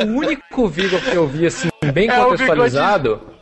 O 0.00 0.18
único 0.18 0.68
Vigor 0.68 1.00
que 1.00 1.14
eu 1.14 1.26
vi 1.26 1.46
assim, 1.46 1.68
bem 1.92 2.08
É 2.08 2.20
o 2.20 2.30
contextualizado. 2.30 3.37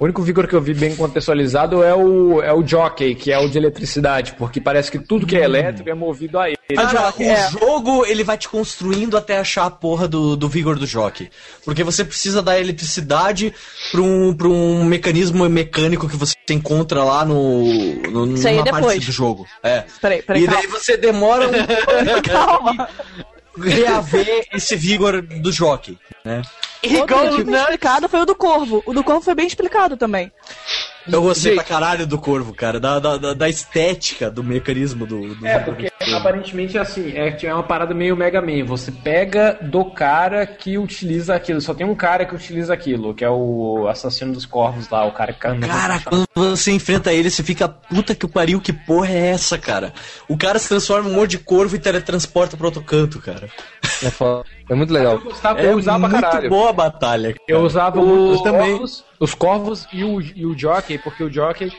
O 0.00 0.04
único 0.04 0.22
Vigor 0.22 0.46
que 0.48 0.54
eu 0.54 0.60
vi 0.60 0.74
bem 0.74 0.96
contextualizado 0.96 1.82
é 1.82 1.94
o, 1.94 2.42
é 2.42 2.52
o 2.52 2.66
Jockey, 2.66 3.14
que 3.14 3.30
é 3.30 3.38
o 3.38 3.48
de 3.48 3.56
eletricidade, 3.58 4.34
porque 4.36 4.60
parece 4.60 4.90
que 4.90 4.98
tudo 4.98 5.24
que 5.26 5.36
é 5.36 5.44
elétrico 5.44 5.88
é 5.88 5.94
movido 5.94 6.38
a 6.38 6.48
ele. 6.48 6.56
Cara, 6.74 7.12
o 7.16 7.22
É. 7.22 7.48
jogo 7.50 8.04
ele 8.04 8.24
vai 8.24 8.36
te 8.36 8.48
construindo 8.48 9.16
até 9.16 9.38
achar 9.38 9.66
a 9.66 9.70
porra 9.70 10.08
do, 10.08 10.34
do 10.36 10.48
vigor 10.48 10.78
do 10.78 10.86
jockey. 10.86 11.30
Porque 11.64 11.84
você 11.84 12.04
precisa 12.04 12.42
da 12.42 12.58
eletricidade 12.58 13.54
pra 13.92 14.00
um, 14.02 14.34
pra 14.34 14.48
um 14.48 14.84
mecanismo 14.84 15.48
mecânico 15.48 16.08
que 16.08 16.16
você 16.16 16.34
encontra 16.50 17.04
lá 17.04 17.24
no, 17.24 17.62
no 18.10 18.34
Isso 18.34 18.48
aí 18.48 18.54
é 18.54 18.58
numa 18.58 18.64
parte 18.72 18.80
depois. 18.86 19.06
do 19.06 19.12
jogo. 19.12 19.46
É. 19.62 19.84
Peraí, 20.00 20.22
peraí, 20.22 20.42
e 20.42 20.46
daí 20.46 20.62
calma. 20.62 20.78
você 20.78 20.96
demora 20.96 21.48
um 21.48 21.52
Calma. 22.22 22.88
reaver 23.56 24.46
esse 24.52 24.74
vigor 24.76 25.22
do 25.22 25.52
jockey, 25.52 25.96
né? 26.24 26.42
Que 26.88 26.96
foi 27.06 27.44
bem 27.44 27.54
explicado 27.54 28.08
foi 28.08 28.20
o 28.20 28.26
do 28.26 28.34
Corvo. 28.34 28.82
O 28.86 28.92
do 28.92 29.02
Corvo 29.04 29.20
foi 29.22 29.34
bem 29.34 29.46
explicado 29.46 29.96
também. 29.96 30.30
Eu 31.06 31.20
gostei 31.20 31.52
Gente. 31.52 31.62
pra 31.62 31.64
caralho 31.64 32.06
do 32.06 32.18
corvo, 32.18 32.54
cara. 32.54 32.80
Da, 32.80 32.98
da, 32.98 33.16
da- 33.18 33.34
da 33.34 33.48
estética 33.48 34.30
do 34.30 34.42
mecanismo 34.42 35.06
do. 35.06 35.34
do 35.34 35.46
É, 35.46 35.58
porque 35.58 35.92
aparentemente 36.14 36.78
assim, 36.78 37.12
é, 37.14 37.36
é 37.44 37.52
uma 37.54 37.62
parada 37.62 37.92
meio 37.92 38.16
Mega 38.16 38.40
Man. 38.40 38.64
Você 38.64 38.90
pega 38.90 39.58
do 39.60 39.84
cara 39.84 40.46
que 40.46 40.78
utiliza 40.78 41.34
aquilo. 41.34 41.60
Só 41.60 41.74
tem 41.74 41.86
um 41.86 41.94
cara 41.94 42.24
que 42.24 42.34
utiliza 42.34 42.72
aquilo, 42.72 43.12
que 43.14 43.22
é 43.22 43.28
o 43.28 43.86
assassino 43.86 44.32
dos 44.32 44.46
corvos 44.46 44.88
lá, 44.88 45.04
o 45.04 45.12
cara 45.12 45.32
que 45.34 45.40
Cara, 45.40 46.00
quando 46.06 46.26
você 46.34 46.72
enfrenta 46.72 47.12
ele, 47.12 47.28
você 47.30 47.42
fica 47.42 47.68
puta 47.68 48.14
que 48.14 48.24
o 48.24 48.28
pariu, 48.28 48.58
que 48.60 48.72
porra 48.72 49.10
é 49.12 49.26
essa, 49.26 49.58
cara? 49.58 49.92
O 50.26 50.38
cara 50.38 50.58
se 50.58 50.68
transforma 50.68 51.10
em 51.10 51.12
um 51.12 51.16
monte 51.16 51.32
de 51.32 51.38
corvo 51.38 51.76
e 51.76 51.78
teletransporta 51.78 52.56
pra 52.56 52.66
outro 52.66 52.82
canto, 52.82 53.20
cara. 53.20 53.50
É, 54.02 54.10
foda. 54.10 54.44
É 54.68 54.74
muito 54.74 54.92
legal. 54.92 55.18
gostava, 55.20 55.60
É 55.60 55.66
eu 55.72 55.76
usava 55.76 56.08
muito 56.08 56.20
caralho. 56.20 56.48
boa 56.48 56.70
a 56.70 56.72
batalha. 56.72 57.28
cara. 57.34 57.44
Eu 57.48 57.60
usava 57.62 58.00
os 58.00 58.40
também. 58.42 58.70
corvos, 58.72 59.04
os 59.20 59.34
corvos 59.34 59.88
e 59.92 60.04
o, 60.04 60.20
e 60.20 60.46
o 60.46 60.56
jockey, 60.58 60.98
porque 60.98 61.22
o 61.24 61.30
jockey 61.32 61.70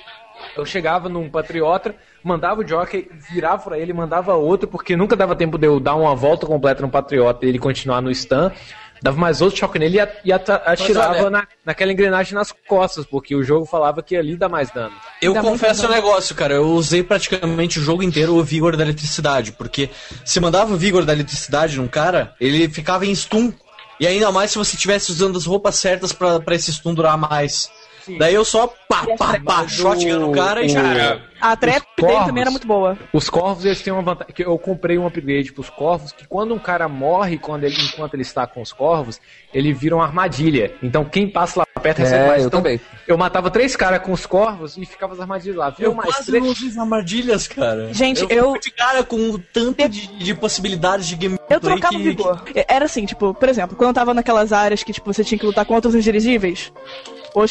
eu 0.56 0.65
chegava 0.65 1.08
num 1.10 1.30
patriota, 1.30 1.95
mandava 2.24 2.62
o 2.62 2.67
jockey, 2.67 3.10
virava 3.32 3.63
pra 3.63 3.80
ele, 3.80 3.93
mandava 3.93 4.36
outro, 4.36 4.67
porque 4.67 4.95
nunca 4.95 5.15
dava 5.15 5.36
tempo 5.36 5.58
de 5.58 5.65
eu 5.67 5.80
dar 5.80 5.95
uma 5.95 6.13
volta 6.15 6.45
completa 6.45 6.82
no 6.82 6.89
patriota 6.89 7.45
e 7.45 7.50
ele 7.50 7.60
continuar 7.60 8.02
no 8.02 8.13
stun. 8.13 8.52
Dava 9.01 9.17
mais 9.17 9.41
outro 9.41 9.60
choque 9.60 9.77
nele 9.77 9.99
e, 10.23 10.31
atirava 10.31 11.29
na, 11.29 11.47
naquela 11.65 11.91
engrenagem 11.91 12.34
nas 12.34 12.51
costas, 12.51 13.05
porque 13.05 13.36
o 13.36 13.43
jogo 13.43 13.65
falava 13.65 14.01
que 14.01 14.15
ali 14.15 14.36
dá 14.36 14.49
mais 14.49 14.71
dano. 14.71 14.93
Eu 15.21 15.34
Dá 15.34 15.41
confesso 15.41 15.86
um 15.86 15.89
negócio, 15.89 16.36
cara. 16.36 16.55
Eu 16.55 16.69
usei 16.69 17.03
praticamente 17.03 17.79
o 17.79 17.84
jogo 17.84 18.03
inteiro 18.03 18.36
o 18.36 18.43
vigor 18.43 18.75
da 18.75 18.84
eletricidade, 18.84 19.51
porque 19.51 19.89
se 20.23 20.39
mandava 20.39 20.73
o 20.73 20.77
vigor 20.77 21.05
da 21.05 21.13
eletricidade 21.13 21.77
num 21.77 21.88
cara, 21.88 22.34
ele 22.39 22.67
ficava 22.69 23.05
em 23.05 23.13
stun. 23.13 23.53
E 23.99 24.08
ainda 24.08 24.31
mais 24.31 24.51
se 24.51 24.58
você 24.58 24.75
estivesse 24.75 25.12
usando 25.12 25.38
as 25.38 25.45
roupas 25.45 25.75
certas 25.75 26.12
pra 26.12 26.55
esse 26.55 26.73
stun 26.73 26.93
durar 26.93 27.17
mais. 27.17 27.69
Daí 28.18 28.34
eu 28.34 28.46
só 28.46 28.68
pá, 28.88 29.06
pá, 29.18 29.39
pá, 29.44 29.68
shotgun 29.68 30.20
no 30.20 30.32
cara 30.32 30.63
e 30.63 30.70
já. 30.70 31.20
A 31.41 31.56
trap 31.56 31.84
dele 32.00 32.26
também 32.26 32.41
era 32.41 32.50
muito 32.52 32.65
boa. 32.65 32.98
Os 33.13 33.30
corvos 33.30 33.65
eles 33.65 33.82
têm 33.82 33.91
uma 33.94 34.02
vantagem. 34.02 34.34
Que 34.34 34.44
eu 34.46 34.58
comprei 34.58 34.98
um 34.98 35.06
upgrade 35.06 35.52
pros 35.52 35.70
corvos 35.70 36.12
que 36.12 36.26
quando 36.26 36.54
um 36.54 36.60
cara 36.60 36.88
morre 36.88 37.38
quando 37.38 37.65
ele, 37.65 37.76
enquanto 37.82 38.13
ele 38.13 38.22
está 38.24 38.48
com 38.48 38.62
os 38.62 38.72
corvos, 38.72 39.20
ele 39.54 39.74
vira 39.74 39.96
uma 39.96 40.06
armadilha. 40.06 40.74
Então 40.82 41.04
quem 41.06 41.30
passa 41.30 41.60
lá 41.60 41.65
perto 41.82 42.00
recebe 42.00 42.24
É, 42.24 42.28
mais. 42.28 42.41
eu 42.41 42.48
então, 42.48 42.62
também. 42.62 42.80
eu 43.08 43.18
matava 43.18 43.52
três 43.52 43.76
caras 43.76 44.02
com 44.02 44.12
os 44.12 44.26
corvos 44.26 44.76
e 44.78 44.86
ficava 44.86 45.13
as 45.13 45.20
armadilhas 45.20 45.58
lá. 45.58 45.70
Viu 45.70 45.89
Eu 45.89 45.94
mais 45.94 46.10
quase 46.15 46.26
três. 46.32 46.44
não 46.44 46.52
as 46.52 46.78
armadilhas, 46.78 47.48
cara. 47.48 47.94
Gente, 47.94 48.22
eu. 48.24 48.30
eu- 48.30 48.60
de 48.60 48.72
cara 48.72 49.04
com 49.04 49.38
tanto 49.54 49.88
de, 49.89 50.08
de 50.08 50.34
possibilidades 50.34 51.06
de 51.06 51.15
gameplay 51.15 51.46
Eu 51.50 51.60
trocava 51.60 51.94
o 51.94 51.98
que, 51.98 52.04
vigor. 52.04 52.44
Era 52.68 52.86
assim, 52.86 53.06
tipo, 53.06 53.34
por 53.34 53.50
exemplo, 53.50 53.76
quando 53.76 53.89
eu 53.89 53.94
tava 53.94 54.13
naquelas 54.13 54.52
áreas 54.54 54.82
que 54.84 54.94
tipo, 54.94 55.13
você 55.13 55.24
tinha 55.24 55.38
que 55.38 55.46
lutar 55.46 55.65
contra 55.65 55.89
os 55.89 55.94
indirigíveis, 55.96 56.72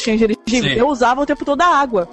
tinha 0.02 0.14
indirigíveis, 0.14 0.74
Sim. 0.74 0.80
eu 0.80 0.88
usava 0.88 1.20
o 1.20 1.26
tempo 1.26 1.44
todo 1.44 1.60
a 1.60 1.66
água. 1.66 2.08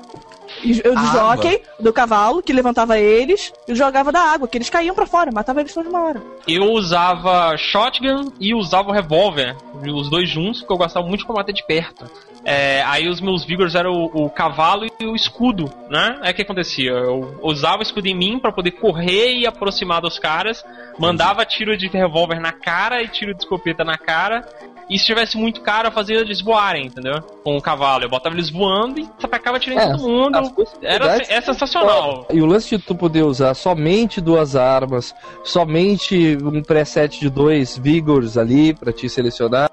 E 0.64 0.82
Eu 0.84 0.98
Água? 0.98 1.36
jockey, 1.38 1.62
do 1.80 1.94
cavalo, 1.94 2.42
que 2.44 2.52
levantava 2.52 3.00
eles, 3.00 3.54
e 3.68 3.74
jogava 3.74 4.12
da 4.12 4.20
água, 4.20 4.48
que 4.48 4.58
eles 4.58 4.70
caíam 4.70 4.94
pra 4.94 5.06
fora, 5.06 5.32
matava 5.32 5.62
eles 5.62 5.74
de 5.74 5.80
uma 5.80 6.04
hora. 6.04 6.22
Eu 6.48 6.66
usava 6.74 7.56
shotgun 7.58 8.32
e 8.40 8.54
usava 8.54 8.90
o 8.90 8.92
revólver, 8.92 9.56
os 9.74 10.10
dois 10.10 10.30
juntos, 10.30 10.60
porque 10.60 10.74
eu 10.74 10.78
gostava 10.78 11.08
muito 11.08 11.22
de 11.22 11.26
combater 11.26 11.54
de 11.54 11.66
perto. 11.66 12.06
É, 12.44 12.82
aí 12.84 13.08
os 13.08 13.22
meus 13.22 13.46
vigors 13.46 13.76
eram 13.76 13.92
o, 13.92 14.26
o 14.26 14.30
cavalo 14.30 14.88
e 15.00 15.06
o 15.06 15.16
escudo, 15.16 15.72
né? 15.90 16.20
O 16.28 16.34
que 16.34 16.42
acontecia? 16.42 16.90
Eu 16.90 17.38
usava 17.44 17.80
o 17.80 17.84
escudo 17.84 18.08
em 18.08 18.16
mim 18.16 18.40
pra 18.40 18.52
poder 18.52 18.72
correr 18.72 19.36
e 19.36 19.46
aproximar 19.46 20.02
dos 20.02 20.18
caras, 20.18 20.66
mandava 20.98 21.46
tiro 21.46 21.78
de 21.78 21.88
revólver 21.88 22.40
na 22.40 22.52
cara 22.52 23.02
e 23.04 23.08
tiro 23.08 23.34
de 23.34 23.44
escopeta 23.44 23.84
na 23.84 23.98
cara. 23.98 24.44
E 24.92 25.00
se 25.00 25.06
tivesse 25.06 25.38
muito 25.38 25.62
cara, 25.62 25.88
eu 25.88 25.92
fazia 25.94 26.18
eles 26.18 26.42
voarem, 26.42 26.88
entendeu? 26.88 27.22
Com 27.46 27.56
o 27.56 27.62
cavalo. 27.62 28.04
Eu 28.04 28.10
botava 28.10 28.36
eles 28.36 28.50
voando 28.50 29.00
e 29.00 29.08
sapecava 29.20 29.58
em 29.58 29.78
É, 29.80 29.92
todo 29.92 30.02
mundo. 30.02 30.36
Era 30.36 30.50
possibilidades- 30.50 31.30
é 31.30 31.40
sensacional. 31.42 32.28
E 32.30 32.42
o 32.42 32.46
lance 32.46 32.78
de 32.78 32.84
tu 32.84 32.94
poder 32.94 33.24
usar 33.24 33.54
somente 33.54 34.20
duas 34.20 34.54
armas, 34.54 35.16
somente 35.46 36.38
um 36.44 36.62
preset 36.62 37.20
de 37.22 37.30
dois 37.30 37.78
vigors 37.78 38.38
ali 38.38 38.74
pra 38.74 38.92
te 38.92 39.08
selecionar, 39.08 39.70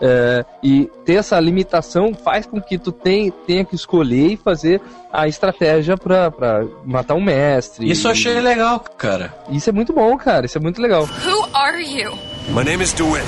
é, 0.00 0.44
e 0.62 0.90
ter 1.04 1.14
essa 1.14 1.38
limitação 1.38 2.12
faz 2.14 2.44
com 2.46 2.60
que 2.60 2.78
tu 2.78 2.90
tem, 2.90 3.30
tenha 3.30 3.64
que 3.64 3.76
escolher 3.76 4.32
e 4.32 4.36
fazer 4.36 4.80
a 5.12 5.28
estratégia 5.28 5.96
pra, 5.96 6.30
pra 6.32 6.64
matar 6.84 7.14
um 7.14 7.20
mestre. 7.20 7.88
Isso 7.88 8.08
eu 8.08 8.12
achei 8.12 8.40
legal, 8.40 8.80
cara. 8.80 9.32
Isso 9.50 9.70
é 9.70 9.72
muito 9.72 9.92
bom, 9.92 10.16
cara. 10.16 10.46
Isso 10.46 10.58
é 10.58 10.60
muito 10.60 10.80
legal. 10.82 11.02
Who 11.02 11.48
are 11.54 11.80
you? 11.80 12.12
My 12.48 12.64
name 12.64 12.82
is 12.82 12.92
DeWitt. 12.92 13.24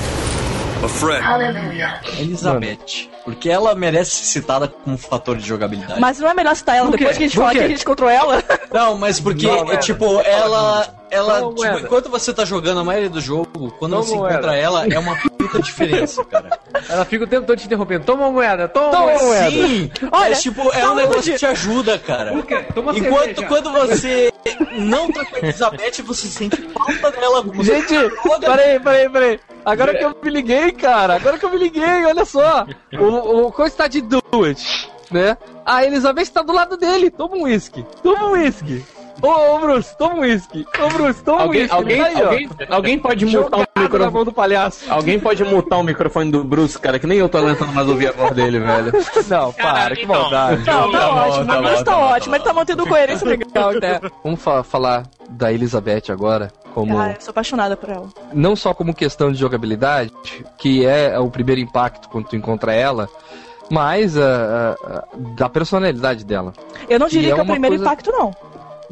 A 0.83 0.87
friend. 0.87 1.23
Elizabeth. 2.19 3.09
Porque 3.23 3.49
ela 3.49 3.75
merece 3.75 4.11
ser 4.11 4.25
citada 4.25 4.67
como 4.67 4.97
fator 4.97 5.37
de 5.37 5.47
jogabilidade. 5.47 5.99
Mas 5.99 6.19
não 6.19 6.27
é 6.27 6.33
melhor 6.33 6.55
citar 6.55 6.75
ela 6.75 6.89
depois 6.89 7.17
que 7.17 7.23
a 7.23 7.27
gente 7.27 7.35
Por 7.35 7.41
fala 7.41 7.53
que 7.53 7.59
a 7.59 7.67
gente 7.67 7.81
encontrou 7.81 8.09
ela? 8.09 8.43
Não, 8.73 8.97
mas 8.97 9.19
porque, 9.19 9.45
Não, 9.45 9.57
é, 9.57 9.63
moeda. 9.63 9.77
tipo, 9.77 10.19
ela. 10.21 11.00
Ela, 11.11 11.41
tipo, 11.53 11.77
enquanto 11.79 12.09
você 12.09 12.33
tá 12.33 12.45
jogando 12.45 12.79
a 12.79 12.83
maioria 12.85 13.09
do 13.09 13.19
jogo, 13.19 13.69
quando 13.77 13.91
Não, 13.91 14.01
você 14.03 14.15
moeda. 14.15 14.33
encontra 14.35 14.55
ela, 14.55 14.87
é 14.87 14.97
uma 14.97 15.15
puta 15.17 15.61
diferença, 15.61 16.23
cara. 16.23 16.57
Ela 16.89 17.03
fica 17.03 17.25
o 17.25 17.27
tempo 17.27 17.45
todo 17.45 17.59
te 17.59 17.65
interrompendo. 17.65 18.05
Toma 18.05 18.23
uma 18.27 18.31
moeda, 18.31 18.67
toma, 18.69 18.91
Toma 18.91 19.11
uma 19.11 19.23
moeda. 19.23 19.51
Sim, 19.51 19.91
Olha, 20.09 20.29
mas, 20.29 20.41
tipo, 20.41 20.71
é 20.71 20.89
um 20.89 20.95
negócio 20.95 21.33
que 21.33 21.37
te 21.39 21.45
ajuda, 21.45 21.99
cara. 21.99 22.31
Toma 22.73 22.97
Enquanto 22.97 23.23
cerveja. 23.35 23.47
quando 23.47 23.71
você 23.73 24.31
não 24.79 25.11
tá 25.11 25.25
com 25.25 25.35
a 25.35 25.39
Elizabeth, 25.39 26.01
você 26.05 26.27
sente 26.27 26.61
falta 26.73 27.11
dela. 27.11 27.43
Gente, 27.61 27.93
joga- 27.93 28.39
peraí, 28.49 28.79
peraí, 28.79 29.09
peraí. 29.09 29.39
Agora 29.65 29.93
que 29.97 30.03
eu 30.05 30.15
me 30.23 30.29
liguei, 30.31 30.71
cara. 30.71 31.15
Agora 31.15 31.37
que 31.37 31.45
eu 31.45 31.49
me 31.49 31.57
liguei, 31.57 32.05
olha 32.05 32.23
só. 32.23 32.65
O, 32.97 33.47
o 33.47 33.51
coisa 33.51 33.75
tá 33.75 33.87
de 33.87 33.99
do 34.01 34.21
it, 34.45 34.89
né? 35.11 35.37
A 35.65 35.85
Elizabeth 35.85 36.27
tá 36.27 36.41
do 36.41 36.53
lado 36.53 36.77
dele. 36.77 37.11
Toma 37.11 37.35
um 37.35 37.43
whisky. 37.43 37.85
Toma 38.01 38.27
um 38.29 38.31
whisky. 38.31 38.83
Ô, 39.21 39.27
ô 39.55 39.59
Bruce, 39.59 39.95
toma 39.97 40.15
um 40.15 40.19
whisky. 40.21 40.65
Ô, 40.83 40.89
Bruce, 40.89 41.23
toma 41.23 41.39
um 41.39 41.41
Alguém, 41.43 41.61
whisky. 41.63 41.75
alguém, 41.75 41.99
Ele 42.01 42.09
tá 42.13 42.19
alguém, 42.25 42.49
alguém 42.69 42.99
pode 42.99 43.25
mutar 43.25 43.59
o 43.59 43.79
microfone. 43.79 44.25
do 44.25 44.31
palhaço. 44.31 44.85
Alguém 44.91 45.19
pode 45.19 45.43
mutar 45.43 45.79
o 45.79 45.83
microfone 45.83 46.31
do 46.31 46.43
Bruce, 46.43 46.77
cara, 46.79 46.97
que 46.99 47.07
nem 47.07 47.17
eu 47.17 47.29
tô 47.29 47.37
aguentando 47.37 47.71
mais 47.73 47.87
ouvir 47.87 48.09
a 48.09 48.11
voz 48.11 48.31
dele, 48.33 48.59
velho. 48.59 48.91
Não, 49.27 49.51
para, 49.53 49.95
que 49.95 50.03
então. 50.03 50.15
maldade. 50.21 50.63
Não, 50.65 50.91
tá, 50.91 50.99
Tá 50.99 51.09
ótimo, 51.15 51.45
tá 51.45 51.59
o 51.59 51.61
Bruce 51.63 51.83
tá 51.83 51.91
tá 51.91 51.97
ótimo, 51.97 52.31
tá 52.31 52.35
ele 52.37 52.43
tá 52.45 52.53
mantendo 52.53 52.85
coerência 52.87 53.27
legal, 53.27 53.71
né? 53.73 53.99
Vamos 54.23 54.41
fa- 54.41 54.63
falar 54.63 55.03
da 55.29 55.51
Elizabeth 55.51 56.03
agora, 56.09 56.51
como 56.73 56.97
Ah, 56.99 57.11
eu 57.11 57.21
sou 57.21 57.31
apaixonada 57.31 57.75
por 57.77 57.89
ela. 57.89 58.07
não 58.33 58.55
só 58.55 58.73
como 58.73 58.93
questão 58.93 59.31
de 59.31 59.37
jogabilidade, 59.37 60.11
que 60.57 60.85
é 60.85 61.17
o 61.19 61.29
primeiro 61.29 61.61
impacto 61.61 62.09
quando 62.09 62.27
tu 62.27 62.35
encontra 62.35 62.73
ela, 62.73 63.07
mas 63.69 64.17
a, 64.17 64.21
a- 64.21 64.71
a- 64.97 65.03
da 65.37 65.47
personalidade 65.47 66.25
dela. 66.25 66.53
Eu 66.89 66.99
não 66.99 67.07
diria 67.07 67.31
é 67.31 67.33
que 67.33 67.39
é 67.39 67.43
o 67.43 67.45
primeiro 67.45 67.75
coisa- 67.77 67.85
impacto, 67.85 68.11
não. 68.11 68.33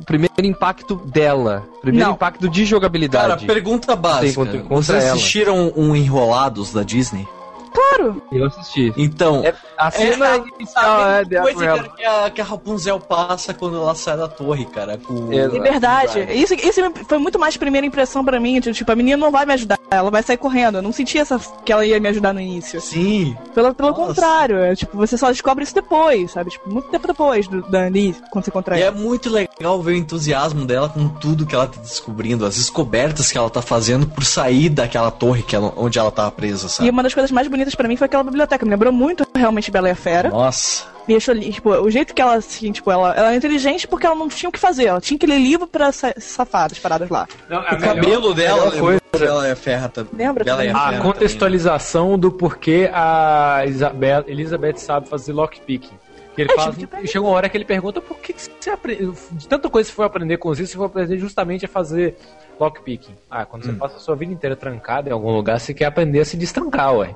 Primeiro 0.05 0.33
impacto 0.45 0.95
dela, 0.95 1.63
primeiro 1.81 2.07
Não. 2.07 2.15
impacto 2.15 2.49
de 2.49 2.59
Cara, 2.61 2.69
jogabilidade. 2.69 3.45
pergunta 3.45 3.93
Tem 3.93 4.01
básica. 4.01 4.63
Vocês 4.69 5.03
ela. 5.03 5.13
assistiram 5.13 5.73
um 5.75 5.95
Enrolados 5.95 6.71
da 6.73 6.83
Disney? 6.83 7.27
Claro! 7.73 8.21
Eu 8.31 8.45
assisti. 8.45 8.93
Então, 8.97 9.43
É, 9.43 9.53
a 9.77 9.91
cena 9.91 10.25
a- 10.33 10.37
inicial 10.37 10.99
a 11.01 11.21
é 11.21 11.41
coisa 11.41 11.65
cara, 11.65 11.89
que, 11.89 12.03
a, 12.05 12.29
que 12.29 12.41
a 12.41 12.43
Rapunzel 12.43 12.99
passa 12.99 13.53
quando 13.53 13.77
ela 13.77 13.95
sai 13.95 14.17
da 14.17 14.27
torre, 14.27 14.65
cara. 14.65 14.97
Com... 14.97 15.31
É 15.31 15.47
verdade. 15.47 16.19
Isso, 16.33 16.53
isso 16.55 16.81
foi 17.07 17.17
muito 17.17 17.37
mais 17.39 17.57
primeira 17.57 17.85
impressão 17.85 18.23
pra 18.23 18.39
mim. 18.39 18.59
de, 18.59 18.73
Tipo, 18.73 18.91
a 18.91 18.95
menina 18.95 19.17
não 19.17 19.31
vai 19.31 19.45
me 19.45 19.53
ajudar, 19.53 19.77
ela 19.91 20.09
vai 20.11 20.23
sair 20.23 20.37
correndo. 20.37 20.77
Eu 20.77 20.81
não 20.81 20.91
senti 20.91 21.17
essa, 21.17 21.39
que 21.65 21.71
ela 21.71 21.85
ia 21.85 21.99
me 21.99 22.07
ajudar 22.09 22.33
no 22.33 22.39
início. 22.41 22.79
Sim. 22.81 23.35
Pelo, 23.53 23.73
pelo 23.73 23.89
Nossa. 23.91 24.05
contrário, 24.07 24.57
é, 24.59 24.75
tipo, 24.75 24.95
você 24.97 25.17
só 25.17 25.29
descobre 25.29 25.63
isso 25.63 25.73
depois, 25.75 26.31
sabe? 26.31 26.49
Tipo, 26.51 26.69
muito 26.69 26.87
tempo 26.89 27.07
depois 27.07 27.47
do, 27.47 27.61
da 27.69 27.81
Annie, 27.83 28.15
quando 28.31 28.45
você 28.45 28.49
encontra 28.49 28.79
E 28.79 28.81
é 28.83 28.91
muito 28.91 29.29
legal 29.29 29.81
ver 29.81 29.91
o 29.93 29.95
entusiasmo 29.95 30.65
dela 30.65 30.89
com 30.89 31.07
tudo 31.09 31.45
que 31.45 31.53
ela 31.55 31.67
tá 31.67 31.79
descobrindo, 31.81 32.45
as 32.45 32.55
descobertas 32.55 33.31
que 33.31 33.37
ela 33.37 33.49
tá 33.49 33.61
fazendo 33.61 34.07
por 34.07 34.23
sair 34.23 34.69
daquela 34.69 35.11
torre 35.11 35.43
que 35.43 35.55
ela- 35.55 35.73
onde 35.75 35.99
ela 35.99 36.11
tava 36.11 36.31
presa, 36.31 36.67
E 36.67 36.69
sabe? 36.69 36.89
uma 36.89 37.03
das 37.03 37.13
coisas 37.13 37.31
mais 37.31 37.47
bonitas 37.47 37.58
pra 37.75 37.87
mim 37.87 37.95
foi 37.95 38.05
aquela 38.05 38.23
biblioteca. 38.23 38.65
Me 38.65 38.71
lembrou 38.71 38.91
muito 38.93 39.25
realmente 39.35 39.69
Bela 39.71 39.87
e 39.89 39.91
a 39.91 39.95
Fera. 39.95 40.29
Nossa. 40.29 40.85
Me 41.07 41.15
achou, 41.15 41.33
li- 41.33 41.51
tipo, 41.51 41.69
o 41.71 41.89
jeito 41.89 42.13
que 42.13 42.21
ela, 42.21 42.35
assim, 42.35 42.71
tipo, 42.71 42.91
ela, 42.91 43.13
ela 43.15 43.33
é 43.33 43.35
inteligente 43.35 43.87
porque 43.87 44.05
ela 44.05 44.15
não 44.15 44.27
tinha 44.29 44.47
o 44.49 44.51
que 44.51 44.59
fazer. 44.59 44.85
Ela 44.85 45.01
tinha 45.01 45.17
que 45.17 45.25
ler 45.25 45.39
livro 45.39 45.65
pra 45.65 45.91
sa- 45.91 46.13
safar 46.17 46.69
das 46.69 46.77
paradas 46.77 47.09
lá. 47.09 47.27
Não, 47.49 47.59
O 47.61 47.79
cabelo 47.79 48.33
dela, 48.33 48.71
coisa. 48.71 48.99
Bela 49.17 49.47
e 49.47 49.51
a 49.51 49.55
Ferra 49.55 49.89
também. 49.89 50.11
Lembra? 50.13 50.43
Bela 50.43 50.63
e 50.63 50.69
a 50.69 50.77
A 50.77 50.89
Fera 50.91 51.01
contextualização 51.01 52.17
do 52.17 52.31
porquê 52.31 52.89
a 52.93 53.63
Isabel, 53.67 54.23
Elizabeth 54.27 54.77
sabe 54.77 55.09
fazer 55.09 55.33
lockpicking. 55.33 55.97
Que 56.35 56.43
ele 56.43 56.51
É, 56.51 56.55
fala, 56.55 56.73
tipo, 56.73 56.95
e 57.01 57.07
chega 57.07 57.25
uma 57.25 57.31
hora 57.33 57.49
que 57.49 57.57
ele 57.57 57.65
pergunta 57.65 57.99
por 57.99 58.17
que, 58.19 58.31
que 58.33 58.41
você 58.41 58.69
aprende. 58.69 59.11
De 59.31 59.47
tanta 59.47 59.67
coisa 59.67 59.87
que 59.89 59.91
você 59.91 59.95
foi 59.95 60.05
aprender 60.05 60.37
com 60.37 60.53
isso, 60.53 60.65
você 60.67 60.77
foi 60.77 60.85
aprender 60.85 61.17
justamente 61.17 61.65
a 61.65 61.67
fazer 61.67 62.15
lockpicking. 62.59 63.15
Ah, 63.29 63.45
quando 63.45 63.65
você 63.65 63.73
passa 63.73 63.97
a 63.97 63.99
sua 63.99 64.15
vida 64.15 64.31
inteira 64.31 64.55
trancado 64.55 65.09
em 65.09 65.11
algum 65.11 65.31
lugar, 65.31 65.59
você 65.59 65.73
quer 65.73 65.85
aprender 65.85 66.19
a 66.19 66.25
se 66.25 66.37
destrancar, 66.37 66.93
ué. 66.93 67.15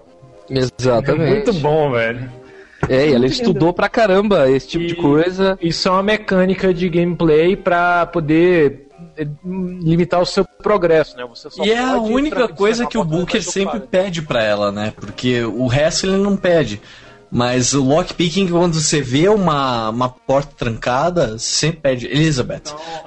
É 0.49 0.59
Exatamente. 0.59 1.29
muito 1.31 1.53
bom, 1.53 1.91
velho. 1.91 2.29
É, 2.89 3.07
e 3.09 3.13
ela 3.13 3.25
estudou 3.25 3.71
pra 3.73 3.87
caramba 3.87 4.49
esse 4.49 4.67
tipo 4.67 4.85
de 4.85 4.93
E- 4.93 4.97
coisa. 4.97 5.57
Isso 5.61 5.87
é 5.87 5.91
uma 5.91 6.03
mecânica 6.03 6.73
de 6.73 6.89
gameplay 6.89 7.55
pra 7.55 8.05
poder 8.05 8.87
eh, 9.17 9.25
limitar 9.81 10.21
o 10.21 10.25
seu 10.25 10.43
progresso, 10.61 11.15
né? 11.15 11.25
Você 11.29 11.49
só 11.49 11.63
E 11.63 11.71
é 11.71 11.79
a 11.79 11.95
única 11.97 12.47
coisa 12.49 12.85
que 12.85 12.97
o 12.97 13.03
Booker 13.03 13.41
sempre 13.41 13.79
pede 13.79 14.21
pra 14.21 14.43
ela, 14.43 14.71
né? 14.71 14.91
Porque 14.99 15.43
o 15.43 15.65
resto 15.67 16.07
ele 16.07 16.17
não 16.17 16.35
pede. 16.35 16.81
Mas 17.31 17.73
o 17.73 17.83
lockpicking, 17.83 18.47
quando 18.49 18.75
você 18.75 19.01
vê 19.01 19.27
uma, 19.27 19.89
uma 19.89 20.09
porta 20.09 20.53
trancada, 20.55 21.37
sempre 21.39 21.79
pede 21.79 22.05
Elizabeth. 22.07 22.63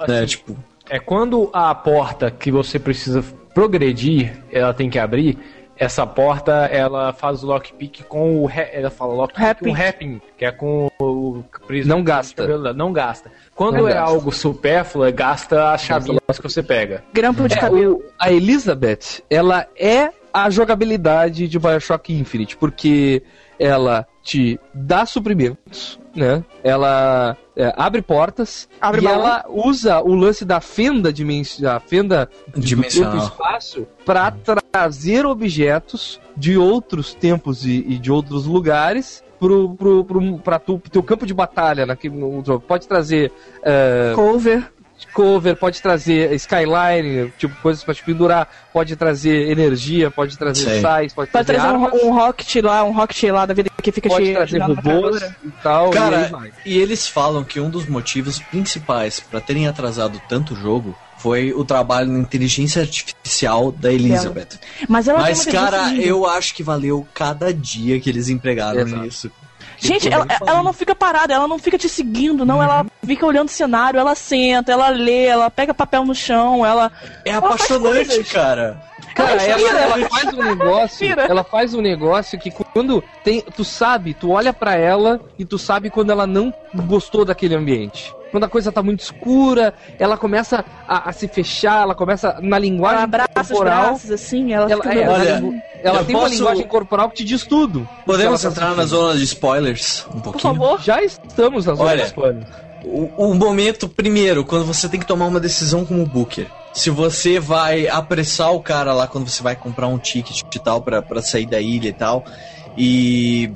né? 0.07 0.25
Tipo, 0.25 0.57
É 0.89 0.99
quando 0.99 1.49
a 1.53 1.73
porta 1.75 2.29
que 2.31 2.51
você 2.51 2.77
precisa 2.79 3.23
progredir, 3.53 4.33
ela 4.51 4.73
tem 4.73 4.89
que 4.89 4.99
abrir. 4.99 5.37
Essa 5.79 6.05
porta, 6.07 6.65
ela 6.71 7.13
faz 7.13 7.43
o 7.43 7.47
lockpick 7.47 8.03
com 8.07 8.43
o. 8.43 8.49
Ela 8.49 8.89
fala 8.89 9.13
lockpick 9.13 9.59
com 9.63 9.71
rapping, 9.71 10.21
que 10.37 10.45
é 10.45 10.51
com 10.51 10.89
o. 10.99 11.43
Não 11.85 12.03
gasta. 12.03 12.73
Não 12.73 12.91
gasta. 12.91 13.31
Quando 13.55 13.77
Não 13.77 13.87
é 13.87 13.93
gasta. 13.93 14.09
algo 14.11 14.31
supérfluo, 14.31 15.11
gasta 15.13 15.73
as 15.73 15.81
chavinhas 15.81 16.19
que 16.35 16.43
você 16.43 16.63
pega. 16.63 17.03
Grampo 17.13 17.47
de 17.47 17.53
É, 17.55 17.57
cabelo. 17.59 17.95
o- 17.97 18.03
a 18.19 18.31
Elizabeth, 18.31 19.21
ela 19.29 19.67
é 19.79 20.09
a 20.33 20.49
jogabilidade 20.49 21.47
de 21.47 21.59
Bioshock 21.59 22.13
Infinite, 22.13 22.57
porque 22.57 23.21
ela 23.59 24.05
te 24.23 24.59
dá 24.73 25.05
suprimentos, 25.05 25.99
né? 26.15 26.43
Ela 26.63 27.37
é, 27.55 27.73
abre 27.77 28.01
portas 28.01 28.67
Abre 28.81 29.01
e 29.01 29.03
baú. 29.03 29.13
ela 29.13 29.45
usa 29.49 30.01
o 30.01 30.13
lance 30.13 30.43
da 30.43 30.59
fenda 30.59 31.13
dimensional, 31.13 31.79
fenda 31.79 32.29
do 32.53 32.59
Dimensional. 32.59 33.15
e 33.15 33.19
espaço 33.19 33.87
para 34.05 34.31
trazer 34.31 35.25
objetos 35.25 36.19
de 36.35 36.57
outros 36.57 37.13
tempos 37.13 37.65
e, 37.65 37.85
e 37.87 37.97
de 37.97 38.11
outros 38.11 38.45
lugares 38.45 39.23
pro, 39.39 39.75
pro, 39.75 40.03
pro, 40.03 40.39
pra 40.39 40.59
tu, 40.59 40.79
pro 40.79 40.91
teu 40.91 41.03
campo 41.03 41.25
de 41.25 41.33
batalha 41.33 41.85
naquele 41.85 42.15
no 42.15 42.43
jogo. 42.45 42.63
Pode 42.67 42.87
trazer 42.87 43.31
é, 43.63 44.11
Cover. 44.15 44.71
Cover, 45.05 45.55
pode 45.55 45.81
trazer 45.81 46.33
skyline, 46.33 47.31
tipo, 47.37 47.55
coisas 47.61 47.83
pra 47.83 47.93
te 47.93 48.03
pendurar, 48.03 48.47
pode 48.73 48.95
trazer 48.95 49.49
energia, 49.49 50.09
pode 50.09 50.37
trazer 50.37 50.63
Sei. 50.63 50.81
sais, 50.81 51.13
pode, 51.13 51.31
Pode 51.31 51.45
trazer 51.45 51.67
um, 51.67 51.69
armas, 51.85 52.03
um 52.03 52.11
rocket 52.13 52.55
lá, 52.63 52.83
um 52.83 52.91
rocket 52.91 53.23
lá 53.31 53.45
da 53.45 53.53
vida 53.53 53.69
que 53.81 53.91
fica 53.91 54.09
pode 54.09 54.25
te 54.25 54.33
trazer 54.33 54.59
robôs 54.61 55.21
e 55.43 55.51
tal. 55.63 55.85
e 55.85 55.87
aí 55.87 55.93
Cara, 55.93 56.27
vai. 56.27 56.51
e 56.65 56.77
eles 56.77 57.07
falam 57.07 57.43
que 57.43 57.59
um 57.59 57.69
dos 57.69 57.85
motivos 57.85 58.39
principais 58.39 59.19
pra 59.19 59.39
terem 59.39 59.67
atrasado 59.67 60.21
tanto 60.27 60.53
o 60.53 60.57
jogo 60.57 60.95
foi 61.17 61.51
o 61.53 61.65
trabalho 61.65 62.11
na 62.11 62.19
inteligência 62.19 62.81
artificial 62.81 63.71
da 63.71 63.91
Elizabeth. 63.91 64.59
Mas 64.87 65.07
ela 65.07 65.19
Mas, 65.19 65.45
cara, 65.45 65.93
eu 65.95 66.25
acho 66.27 66.53
que 66.53 66.61
valeu 66.63 67.07
cada 67.13 67.53
dia 67.53 67.99
que 67.99 68.09
eles 68.09 68.29
empregaram 68.29 68.81
Exato. 68.81 69.03
nisso. 69.03 69.31
Gente, 69.79 70.11
ela, 70.11 70.25
ela 70.45 70.63
não 70.63 70.73
fica 70.73 70.95
parada, 70.95 71.33
ela 71.33 71.47
não 71.47 71.59
fica 71.59 71.77
te 71.77 71.87
seguindo, 71.87 72.45
não. 72.45 72.61
Ela 72.61 72.85
fica 73.05 73.25
olhando 73.25 73.47
o 73.47 73.51
cenário, 73.51 73.99
ela 73.99 74.15
senta, 74.15 74.71
ela 74.71 74.89
lê, 74.89 75.25
ela 75.25 75.49
pega 75.49 75.73
papel 75.73 76.05
no 76.05 76.15
chão, 76.15 76.65
ela. 76.65 76.91
É 77.23 77.31
ela 77.31 77.47
apaixonante, 77.47 78.23
cara. 78.25 78.81
Cara, 79.17 79.43
Ela 79.43 79.79
ela, 79.79 80.09
faz 80.09 80.33
um 80.33 80.43
negócio, 80.43 80.81
Respira. 81.07 81.25
ela 81.27 81.43
faz 81.43 81.73
um 81.73 81.81
negócio 81.81 82.39
que 82.39 82.51
quando 82.51 83.03
tem, 83.23 83.41
tu 83.41 83.63
sabe, 83.65 84.13
tu 84.13 84.29
olha 84.31 84.53
pra 84.53 84.75
ela 84.75 85.19
e 85.39 85.43
tu 85.43 85.57
sabe 85.57 85.89
quando 85.89 86.11
ela 86.11 86.27
não 86.27 86.53
gostou 86.85 87.25
daquele 87.25 87.55
ambiente. 87.55 88.13
Quando 88.29 88.43
a 88.43 88.49
coisa 88.49 88.71
tá 88.71 88.83
muito 88.83 88.99
escura, 88.99 89.73
ela 89.97 90.17
começa 90.17 90.63
a, 90.87 91.09
a 91.09 91.13
se 91.13 91.27
fechar, 91.27 91.81
ela 91.81 91.95
começa 91.95 92.37
na 92.41 92.59
linguagem 92.59 92.97
Ela 92.97 93.03
abraça 93.05 93.41
os 93.41 93.47
corporal. 93.47 93.83
braços 93.85 94.11
assim, 94.11 94.53
ela, 94.53 94.69
Ela, 94.71 94.83
fica. 94.83 94.95
é, 94.95 95.09
Olha, 95.09 95.43
ela, 95.81 96.03
tem 96.03 96.15
uma 96.15 96.23
posso- 96.23 96.35
linguagem 96.35 96.67
corporal 96.67 97.09
que 97.09 97.15
te 97.17 97.23
diz 97.23 97.43
tudo. 97.45 97.87
Podemos 98.05 98.41
tá 98.41 98.49
entrar 98.49 98.75
na 98.75 98.85
zona 98.85 99.17
de 99.17 99.23
spoilers 99.23 100.05
um 100.09 100.19
Por 100.19 100.33
pouquinho? 100.33 100.53
favor. 100.55 100.81
Já 100.81 101.01
estamos 101.01 101.65
na 101.65 101.73
zona 101.73 101.89
Olha, 101.89 102.03
dos 102.03 102.11
planos. 102.11 102.45
O, 102.83 103.29
o 103.31 103.33
momento, 103.33 103.87
primeiro, 103.89 104.43
quando 104.45 104.65
você 104.65 104.87
tem 104.89 104.99
que 104.99 105.05
tomar 105.07 105.25
uma 105.25 105.39
decisão 105.39 105.83
como 105.85 106.05
Booker. 106.05 106.47
Se 106.77 106.91
você 106.91 107.39
vai 107.39 107.87
apressar 107.87 108.53
o 108.53 108.61
cara 108.61 108.93
lá 108.93 109.07
quando 109.07 109.27
você 109.27 109.41
vai 109.41 109.55
comprar 109.55 109.87
um 109.87 109.97
ticket 109.97 110.43
e 110.55 110.59
tal 110.59 110.79
pra 110.79 111.23
sair 111.23 111.47
da 111.47 111.59
ilha 111.59 111.89
e 111.89 111.93
tal. 111.93 112.23
E. 112.77 113.51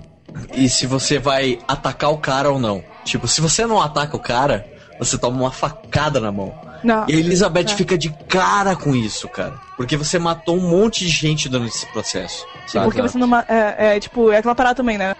E 0.55 0.67
se 0.67 0.87
você 0.87 1.19
vai 1.19 1.59
atacar 1.67 2.09
o 2.09 2.17
cara 2.17 2.49
ou 2.49 2.59
não. 2.59 2.83
Tipo, 3.05 3.27
se 3.27 3.39
você 3.39 3.67
não 3.67 3.79
ataca 3.79 4.17
o 4.17 4.19
cara, 4.19 4.65
você 4.97 5.19
toma 5.19 5.39
uma 5.39 5.51
facada 5.51 6.19
na 6.19 6.31
mão. 6.31 6.51
Não. 6.83 7.05
E 7.07 7.13
a 7.13 7.17
Elizabeth 7.19 7.65
É. 7.71 7.75
fica 7.75 7.97
de 7.97 8.09
cara 8.27 8.75
com 8.75 8.95
isso, 8.95 9.27
cara. 9.29 9.53
Porque 9.77 9.97
você 9.97 10.19
matou 10.19 10.57
um 10.57 10.69
monte 10.69 11.05
de 11.05 11.09
gente 11.09 11.49
durante 11.49 11.75
esse 11.75 11.85
processo. 11.87 12.45
sabe? 12.67 12.85
Porque 12.85 13.01
você 13.01 13.17
não. 13.17 13.35
É, 13.47 13.95
é, 13.95 13.99
tipo, 13.99 14.31
é 14.31 14.37
aquela 14.37 14.53
parada 14.55 14.75
também, 14.75 14.97
né? 14.97 15.15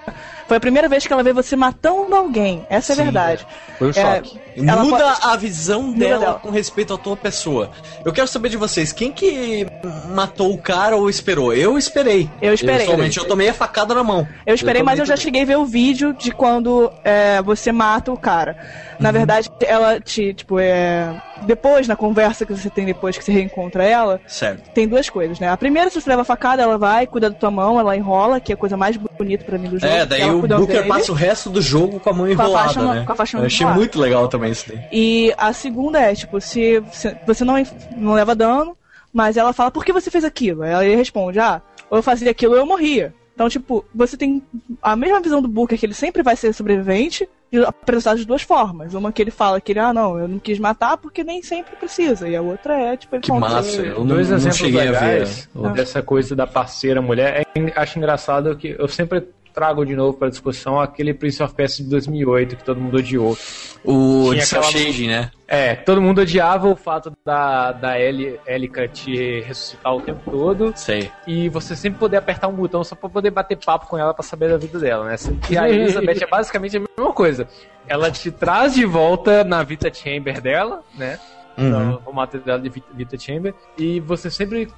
Foi 0.47 0.58
a 0.58 0.60
primeira 0.60 0.88
vez 0.88 1.06
que 1.08 1.12
ela 1.12 1.24
vê 1.24 1.34
você 1.34 1.56
matando 1.56 2.13
alguém. 2.15 2.65
Essa 2.69 2.91
é 2.91 2.93
a 2.93 3.04
verdade. 3.04 3.47
Foi 3.80 3.88
um 3.88 3.91
É, 3.91 3.93
choque. 4.15 4.39
ela 4.58 4.84
Muda 4.84 4.97
pode- 5.13 5.19
a 5.24 5.36
visão 5.36 5.91
dela, 5.91 6.19
dela. 6.19 6.39
com 6.39 6.50
respeito 6.52 6.93
à 6.93 6.97
tua 6.97 7.17
pessoa. 7.17 7.71
Eu 8.06 8.13
quero 8.13 8.28
saber 8.28 8.50
de 8.50 8.58
vocês, 8.58 8.91
quem 8.91 9.12
que 9.12 9.65
matou 10.10 10.54
o 10.54 10.58
cara 10.62 10.95
ou 10.95 11.10
esperou? 11.10 11.54
Eu 11.54 11.78
esperei. 11.78 12.30
Eu 12.41 12.54
esperei. 12.54 12.80
Pessoalmente, 12.80 13.17
eu 13.17 13.26
tomei 13.26 13.50
a 13.50 13.54
facada 13.54 13.95
na 13.95 14.04
mão. 14.04 14.28
Eu 14.45 14.54
esperei, 14.54 14.82
Eu 14.82 14.86
mas 14.86 15.00
eu 15.00 15.06
já 15.06 15.15
cheguei 15.15 15.41
a 15.41 15.45
ver 15.45 15.58
o 15.58 15.65
vídeo 15.65 16.13
de 16.13 16.32
quando 16.32 16.91
é, 17.04 17.41
você 17.41 17.71
mata 17.71 18.12
o 18.12 18.17
cara. 18.17 18.56
Na 19.00 19.10
Uhum. 19.10 19.13
verdade, 19.13 19.50
ela 19.62 20.00
te, 20.00 20.34
tipo, 20.34 20.60
é. 20.60 21.10
Depois, 21.46 21.88
na 21.88 21.96
conversa 21.96 22.46
que 22.46 22.54
você 22.56 22.70
tem 22.70 22.86
depois 22.86 23.18
que 23.18 23.24
você 23.24 23.32
reencontra 23.32 23.84
ela, 23.84 24.20
Certo. 24.28 24.70
tem 24.72 24.88
duas 24.88 25.10
coisas, 25.10 25.40
né? 25.40 25.50
A 25.50 25.58
primeira, 25.58 25.90
se 25.90 26.00
você 26.00 26.10
leva 26.10 26.22
a 26.22 26.26
facada, 26.26 26.62
ela 26.62 26.78
vai, 26.78 27.08
cuida 27.08 27.30
da 27.30 27.36
tua 27.36 27.52
mão, 27.52 27.80
ela 27.80 27.96
enrola, 27.98 28.40
que 28.40 28.52
é 28.52 28.56
a 28.56 28.58
coisa 28.58 28.78
mais 28.78 28.98
bonita 28.98 29.44
pra 29.44 29.58
mim 29.58 29.70
do 29.70 29.80
jogo. 29.80 29.92
É, 29.92 30.06
daí 30.06 30.22
ela 30.22 30.34
o 30.34 30.42
Booker 30.48 30.88
passa 30.88 31.12
o 31.12 31.16
resto 31.16 31.50
do 31.50 31.62
jogo 31.62 32.00
com 32.00 32.10
a 32.10 32.14
mão 32.14 32.26
Com 32.26 32.30
a 32.30 32.32
enrolada, 32.34 32.74
faixa- 32.74 32.94
né? 32.94 33.04
com 33.06 33.12
a 33.12 33.16
faixa 33.16 33.38
Eu 33.38 33.46
achei 33.46 33.60
enrolada. 33.60 33.80
muito 33.80 34.00
legal 34.00 34.28
também 34.28 34.52
isso 34.52 34.66
daí. 34.68 34.80
E 34.92 35.34
a 35.38 35.52
segunda 35.54 36.00
é, 36.00 36.14
tipo, 36.16 36.40
se, 36.42 36.82
você 37.26 37.44
não, 37.44 37.56
não 37.96 38.14
leva 38.14 38.36
dano, 38.36 38.76
mas 39.14 39.36
ela 39.38 39.52
fala, 39.54 39.72
por 39.72 39.84
que 39.84 39.92
você 39.92 40.10
fez 40.10 40.24
aquilo? 40.24 40.64
Ele 40.64 40.96
responde, 40.96 41.40
ah, 41.40 41.62
ou 41.90 41.98
eu 41.98 42.04
fazia 42.04 42.32
aquilo 42.32 42.54
ou 42.54 42.60
eu 42.60 42.66
morria. 42.66 43.14
Então, 43.34 43.50
tipo, 43.50 43.84
você 43.94 44.16
tem 44.16 44.42
a 44.82 44.96
mesma 44.96 45.20
visão 45.20 45.42
do 45.42 45.48
Booker, 45.48 45.78
que 45.78 45.86
ele 45.86 45.94
sempre 45.94 46.22
vai 46.22 46.36
ser 46.36 46.54
sobrevivente, 46.54 47.28
apresentado 47.68 48.18
de 48.18 48.26
duas 48.26 48.42
formas. 48.42 48.94
Uma 48.94 49.12
que 49.12 49.22
ele 49.22 49.32
fala 49.32 49.60
que 49.60 49.72
ele, 49.72 49.80
ah, 49.80 49.94
não, 49.94 50.18
eu 50.18 50.28
não 50.28 50.40
quis 50.40 50.58
matar 50.60 50.98
porque 50.98 51.24
nem 51.24 51.42
sempre 51.44 51.76
precisa. 51.76 52.28
E 52.28 52.36
a 52.36 52.42
outra 52.42 52.76
é, 52.80 52.98
tipo, 52.98 53.16
ele 53.16 53.22
Que 53.22 53.28
fala, 53.28 53.40
massa, 53.40 53.82
eu 53.82 54.00
não, 54.00 54.08
Dois 54.08 54.30
não 54.30 54.38
exemplos 54.38 54.58
cheguei 54.58 54.82
a 54.88 54.92
ver. 54.92 55.02
legais 55.02 55.50
dessa 55.74 56.02
coisa 56.02 56.36
da 56.36 56.48
parceira 56.48 57.02
mulher. 57.02 57.46
É, 57.56 57.74
acho 57.76 57.98
engraçado 57.98 58.56
que 58.56 58.76
eu 58.78 58.88
sempre 58.88 59.28
trago 59.52 59.86
de 59.86 59.96
novo 59.96 60.18
para 60.18 60.30
discussão 60.30 60.80
aquele 60.80 61.14
Prince 61.14 61.42
of 61.44 61.54
Persia 61.54 61.84
de 61.84 61.92
2008 61.92 62.56
que 62.56 62.64
todo 62.64 62.80
mundo 62.80 62.98
odiou. 62.98 63.38
O 63.84 64.30
Tinha 64.32 64.44
aquela- 64.44 64.64
Shading, 64.64 65.08
né? 65.08 65.32
É, 65.48 65.76
todo 65.76 66.02
mundo 66.02 66.22
odiava 66.22 66.68
o 66.70 66.76
fato 66.76 67.12
da, 67.26 67.72
da 67.74 68.00
Elika 68.00 68.88
te 68.88 69.42
ressuscitar 69.42 69.94
o 69.94 70.00
tempo 70.02 70.30
todo. 70.32 70.72
Sei. 70.76 71.12
E 71.28 71.50
você 71.50 71.76
sempre 71.76 72.00
poder 72.00 72.18
apertar 72.18 72.48
um 72.48 72.54
botão 72.54 72.84
só 72.84 72.96
pra 72.96 73.10
poder 73.10 73.32
bater 73.32 73.58
papo 73.58 73.88
com 73.88 73.98
ela 73.98 74.14
pra 74.14 74.24
saber 74.24 74.50
da 74.50 74.58
vida 74.58 74.80
dela, 74.80 75.06
né? 75.06 75.16
E 75.50 75.58
a 75.58 75.68
Elizabeth 75.70 76.24
é 76.24 76.28
basicamente 76.28 76.78
a 76.78 76.80
mesma 76.80 77.14
coisa. 77.14 77.48
Ela 77.88 78.10
te 78.12 78.32
traz 78.32 78.74
de 78.76 78.86
volta 78.86 79.44
na 79.44 79.62
Vita 79.64 79.92
Chamber 79.94 80.40
dela, 80.40 80.84
né? 80.96 81.20
Uhum. 81.58 82.00
Formato 82.00 82.40
dela 82.40 82.60
de 82.60 82.72
Vita, 82.94 83.20
Chamber. 83.20 83.54
E 83.78 84.00
você 84.00 84.30
sempre 84.32 84.70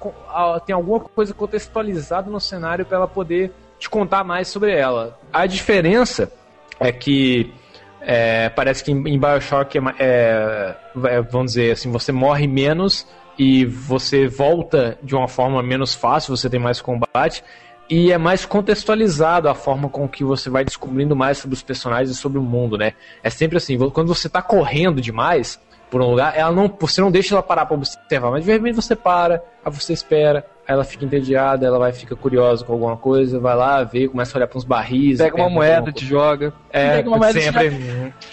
tem 0.66 0.74
alguma 0.74 0.98
coisa 0.98 1.32
contextualizada 1.32 2.28
no 2.28 2.40
cenário 2.40 2.84
pra 2.84 2.96
ela 2.98 3.06
poder 3.06 3.52
te 3.78 3.88
contar 3.88 4.24
mais 4.24 4.48
sobre 4.48 4.72
ela. 4.72 5.18
A 5.32 5.46
diferença 5.46 6.32
é 6.80 6.92
que 6.92 7.52
é, 8.00 8.48
parece 8.50 8.84
que 8.84 8.92
em, 8.92 9.18
Bioshock 9.18 9.78
é, 9.78 9.82
é, 9.98 10.76
é, 11.04 11.22
vamos 11.22 11.52
dizer 11.52 11.72
assim, 11.72 11.90
você 11.90 12.12
morre 12.12 12.46
menos 12.46 13.06
e 13.38 13.64
você 13.64 14.26
volta 14.26 14.98
de 15.02 15.14
uma 15.14 15.26
forma 15.26 15.62
menos 15.62 15.94
fácil, 15.94 16.36
você 16.36 16.48
tem 16.48 16.60
mais 16.60 16.80
combate 16.80 17.42
e 17.88 18.12
é 18.12 18.18
mais 18.18 18.46
contextualizado 18.46 19.48
a 19.48 19.54
forma 19.54 19.88
com 19.88 20.08
que 20.08 20.24
você 20.24 20.48
vai 20.48 20.64
descobrindo 20.64 21.14
mais 21.14 21.38
sobre 21.38 21.54
os 21.54 21.62
personagens 21.62 22.10
e 22.10 22.14
sobre 22.14 22.38
o 22.38 22.42
mundo, 22.42 22.78
né? 22.78 22.92
É 23.22 23.28
sempre 23.28 23.56
assim, 23.58 23.78
quando 23.90 24.14
você 24.14 24.28
tá 24.28 24.40
correndo 24.40 25.00
demais 25.00 25.60
por 25.90 26.00
um 26.00 26.10
lugar, 26.10 26.36
ela 26.36 26.50
não, 26.50 26.74
você 26.80 27.00
não 27.00 27.10
deixa 27.10 27.34
ela 27.34 27.42
parar 27.42 27.66
pra 27.66 27.76
observar, 27.76 28.30
mas 28.30 28.44
de 28.44 28.50
repente 28.50 28.74
você 28.74 28.96
para, 28.96 29.42
aí 29.64 29.72
você 29.72 29.92
espera, 29.92 30.46
ela 30.66 30.84
fica 30.84 31.04
entediada, 31.04 31.66
ela 31.66 31.78
vai 31.78 31.92
fica 31.92 32.16
curiosa 32.16 32.64
com 32.64 32.72
alguma 32.72 32.96
coisa, 32.96 33.38
vai 33.38 33.54
lá, 33.54 33.84
vê, 33.84 34.08
começa 34.08 34.36
a 34.36 34.38
olhar 34.38 34.46
para 34.46 34.58
uns 34.58 34.64
barris, 34.64 35.18
Pega 35.18 35.36
uma 35.36 35.50
moeda, 35.50 35.92
te 35.92 36.04
joga. 36.06 36.52
é, 36.70 36.96
Pega 36.96 37.08
uma 37.08 37.18
moeda 37.18 37.40
sempre. 37.40 37.70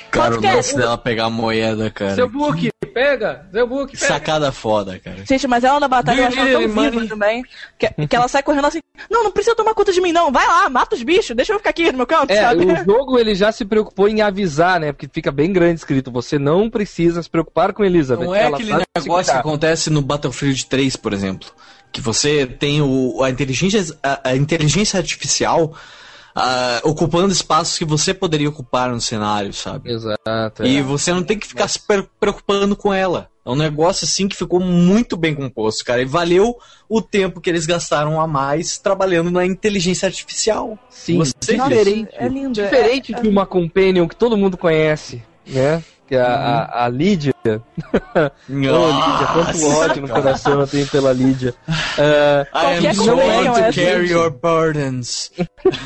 Cara, 0.09 0.29
o 0.29 0.31
Quanto 0.31 0.39
que 0.41 0.47
é? 0.47 0.55
lance 0.55 0.75
dela 0.77 0.97
pegar 0.97 1.25
a 1.25 1.29
moeda, 1.29 1.89
cara. 1.89 2.15
Seu 2.15 2.29
book, 2.29 2.69
pega! 2.93 3.45
Seu 3.51 3.67
book, 3.67 3.91
Que 3.91 3.97
pega! 3.97 4.13
sacada 4.13 4.51
foda, 4.51 4.99
cara. 4.99 5.25
Gente, 5.25 5.47
mas 5.47 5.63
ela 5.63 5.79
na 5.79 5.87
batalha 5.87 6.21
eu 6.21 6.27
acho 6.27 6.35
tão 6.37 6.67
viva 6.69 7.07
também, 7.07 7.43
que, 7.77 8.07
que 8.07 8.15
ela 8.15 8.27
sai 8.27 8.43
correndo 8.43 8.67
assim, 8.67 8.79
não, 9.09 9.23
não 9.23 9.31
precisa 9.31 9.55
tomar 9.55 9.73
conta 9.73 9.91
de 9.91 9.99
mim 10.01 10.11
não, 10.11 10.31
vai 10.31 10.47
lá, 10.47 10.69
mata 10.69 10.95
os 10.95 11.03
bichos, 11.03 11.35
deixa 11.35 11.51
eu 11.53 11.57
ficar 11.57 11.71
aqui 11.71 11.91
no 11.91 11.97
meu 11.97 12.07
canto, 12.07 12.31
É, 12.31 12.41
sabe? 12.41 12.65
o 12.65 12.75
jogo 12.85 13.19
ele 13.19 13.35
já 13.35 13.51
se 13.51 13.65
preocupou 13.65 14.07
em 14.07 14.21
avisar, 14.21 14.79
né? 14.79 14.91
Porque 14.91 15.09
fica 15.11 15.31
bem 15.31 15.51
grande 15.51 15.79
escrito. 15.79 16.11
Você 16.11 16.37
não 16.39 16.69
precisa 16.69 17.21
se 17.21 17.29
preocupar 17.29 17.73
com 17.73 17.83
Elizabeth. 17.83 18.23
Não 18.25 18.35
é 18.35 18.43
ela 18.45 18.57
aquele 18.57 18.73
negócio 18.97 19.33
que 19.33 19.39
acontece 19.39 19.89
no 19.89 20.01
Battlefield 20.01 20.65
3, 20.67 20.95
por 20.95 21.13
exemplo. 21.13 21.49
Que 21.91 22.01
você 22.01 22.45
tem 22.45 22.81
o, 22.81 23.21
a, 23.23 23.29
inteligência, 23.29 23.97
a, 24.01 24.29
a 24.29 24.35
inteligência 24.35 24.97
artificial 24.97 25.75
ah, 26.35 26.79
ocupando 26.83 27.31
espaços 27.31 27.77
que 27.77 27.85
você 27.85 28.13
poderia 28.13 28.49
ocupar 28.49 28.89
no 28.89 29.01
cenário, 29.01 29.53
sabe? 29.53 29.91
Exato. 29.91 30.63
E 30.63 30.77
é. 30.77 30.81
você 30.81 31.13
não 31.13 31.23
tem 31.23 31.37
que 31.37 31.47
ficar 31.47 31.67
se 31.67 31.79
pre- 31.79 32.07
preocupando 32.19 32.75
com 32.75 32.93
ela. 32.93 33.29
É 33.43 33.49
um 33.49 33.55
negócio 33.55 34.05
assim 34.05 34.27
que 34.27 34.35
ficou 34.35 34.59
muito 34.59 35.17
bem 35.17 35.33
composto, 35.33 35.83
cara. 35.83 36.01
E 36.01 36.05
valeu 36.05 36.57
o 36.87 37.01
tempo 37.01 37.41
que 37.41 37.49
eles 37.49 37.65
gastaram 37.65 38.21
a 38.21 38.27
mais 38.27 38.77
trabalhando 38.77 39.31
na 39.31 39.45
inteligência 39.45 40.05
artificial. 40.05 40.77
Sim, 40.89 41.19
disso. 41.19 41.33
diferente. 41.39 42.09
É 42.13 42.27
lindo. 42.27 42.51
Diferente 42.51 43.15
é, 43.15 43.19
de 43.19 43.27
uma 43.27 43.45
companion 43.45 44.07
que 44.07 44.15
todo 44.15 44.37
mundo 44.37 44.57
conhece, 44.57 45.23
né? 45.47 45.83
Que 46.11 46.17
é 46.17 46.21
a, 46.21 46.25
a, 46.25 46.85
a 46.85 46.89
Lídia. 46.89 47.33
Ô, 47.47 47.55
Lídia, 48.49 49.27
quanto 49.31 49.65
ódio 49.77 50.01
no 50.01 50.09
coração 50.09 50.59
eu 50.59 50.67
tenho 50.67 50.85
pela 50.87 51.13
Lídia. 51.13 51.55
É, 51.97 52.41
I 52.41 52.51
Qualquer 52.51 52.89
am 52.89 52.95
so 52.95 53.11
companion 53.11 53.53
to 53.53 53.59
é 53.61 53.71
carry 53.71 54.09
your 54.11 54.29
burdens. 54.29 55.31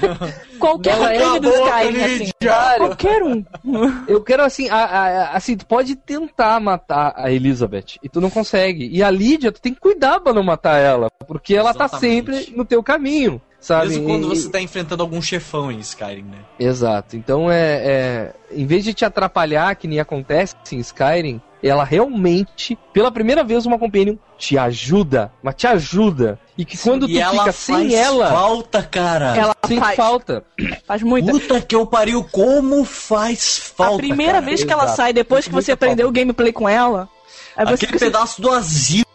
Qualquer 0.60 0.94
Ela 0.96 1.14
é 1.14 1.20
companion 1.20 1.40
do 1.42 1.48
a 1.50 1.60
boca, 1.60 1.84
Skyrim, 1.84 2.04
assim. 2.04 2.32
Qualquer 2.80 3.22
um. 3.22 3.46
eu 4.10 4.24
quero 4.24 4.44
assim, 4.44 4.68
a- 4.68 4.76
a- 4.86 5.30
assim, 5.38 5.56
tu 5.56 5.68
pode 5.68 5.96
tentar 5.96 6.60
matar 6.60 7.14
a 7.16 7.32
Elizabeth 7.32 8.00
e 8.02 8.10
tu 8.10 8.20
não 8.20 8.32
consegue. 8.32 8.90
E 8.92 9.04
a 9.04 9.12
Lídia, 9.12 9.52
tu 9.52 9.62
tem 9.62 9.76
que 9.76 9.80
cuidar 9.80 10.20
pra 10.22 10.34
não 10.34 10.42
matar 10.42 10.80
ela, 10.80 11.08
porque 11.28 11.54
ela 11.56 11.72
tá 11.72 11.86
Exatamente. 11.86 12.36
sempre 12.46 12.58
no 12.58 12.66
teu 12.66 12.82
caminho, 12.82 13.40
sabe? 13.60 13.90
Mesmo 13.90 14.06
quando 14.06 14.34
E- 14.34 14.36
você 14.38 14.50
tá 14.50 14.60
enfrentando 14.62 15.02
algum 15.04 15.22
chefão 15.22 15.72
em 15.72 15.80
Skyrim, 15.80 16.24
né? 16.24 16.38
Exato. 16.60 17.16
Então 17.16 17.50
é, 17.52 17.76
é. 17.86 18.34
Em 18.52 18.66
vez 18.66 18.84
de 18.84 18.94
te 18.94 19.04
atrapalhar, 19.06 19.76
que 19.76 19.88
nem 19.88 20.00
acontece 20.00 20.56
em 20.72 20.78
Skyrim, 20.80 21.42
ela 21.64 21.84
realmente, 21.84 22.78
pela 22.94 23.12
primeira 23.12 23.44
vez, 23.44 23.66
uma 23.66 23.80
companion 23.80 24.16
te 24.38 24.56
ajuda. 24.58 25.32
Mas 25.42 25.56
te 25.56 25.66
ajuda. 25.66 26.40
E 26.58 26.64
que 26.64 26.78
quando 26.78 27.10
e 27.10 27.14
tu 27.14 27.20
ela 27.20 27.32
fica 27.32 27.44
faz 27.46 27.56
sem 27.56 27.96
ela, 27.96 28.30
falta, 28.30 28.84
cara. 28.84 29.36
Ela 29.36 29.56
sem 29.66 29.80
faz. 29.80 29.96
falta. 29.96 30.44
Faz 30.86 31.02
muita. 31.02 31.32
Puta 31.32 31.62
que 31.62 31.76
eu 31.76 31.86
pariu, 31.88 32.24
como 32.32 32.84
faz 32.86 33.58
falta. 33.76 33.96
a 33.96 33.98
primeira 33.98 34.34
cara. 34.34 34.46
vez 34.46 34.64
que 34.64 34.72
ela 34.72 34.84
Exato. 34.84 34.98
sai, 34.98 35.14
depois 35.14 35.48
que 35.48 35.54
você 35.54 35.72
aprendeu 35.72 36.08
o 36.08 36.12
gameplay 36.12 36.54
com 36.54 36.70
ela. 36.70 37.10
Você 37.58 37.74
Aquele 37.86 37.96
assim, 37.96 38.06
pedaço 38.06 38.42
do 38.42 38.52
asilo. 38.52 39.06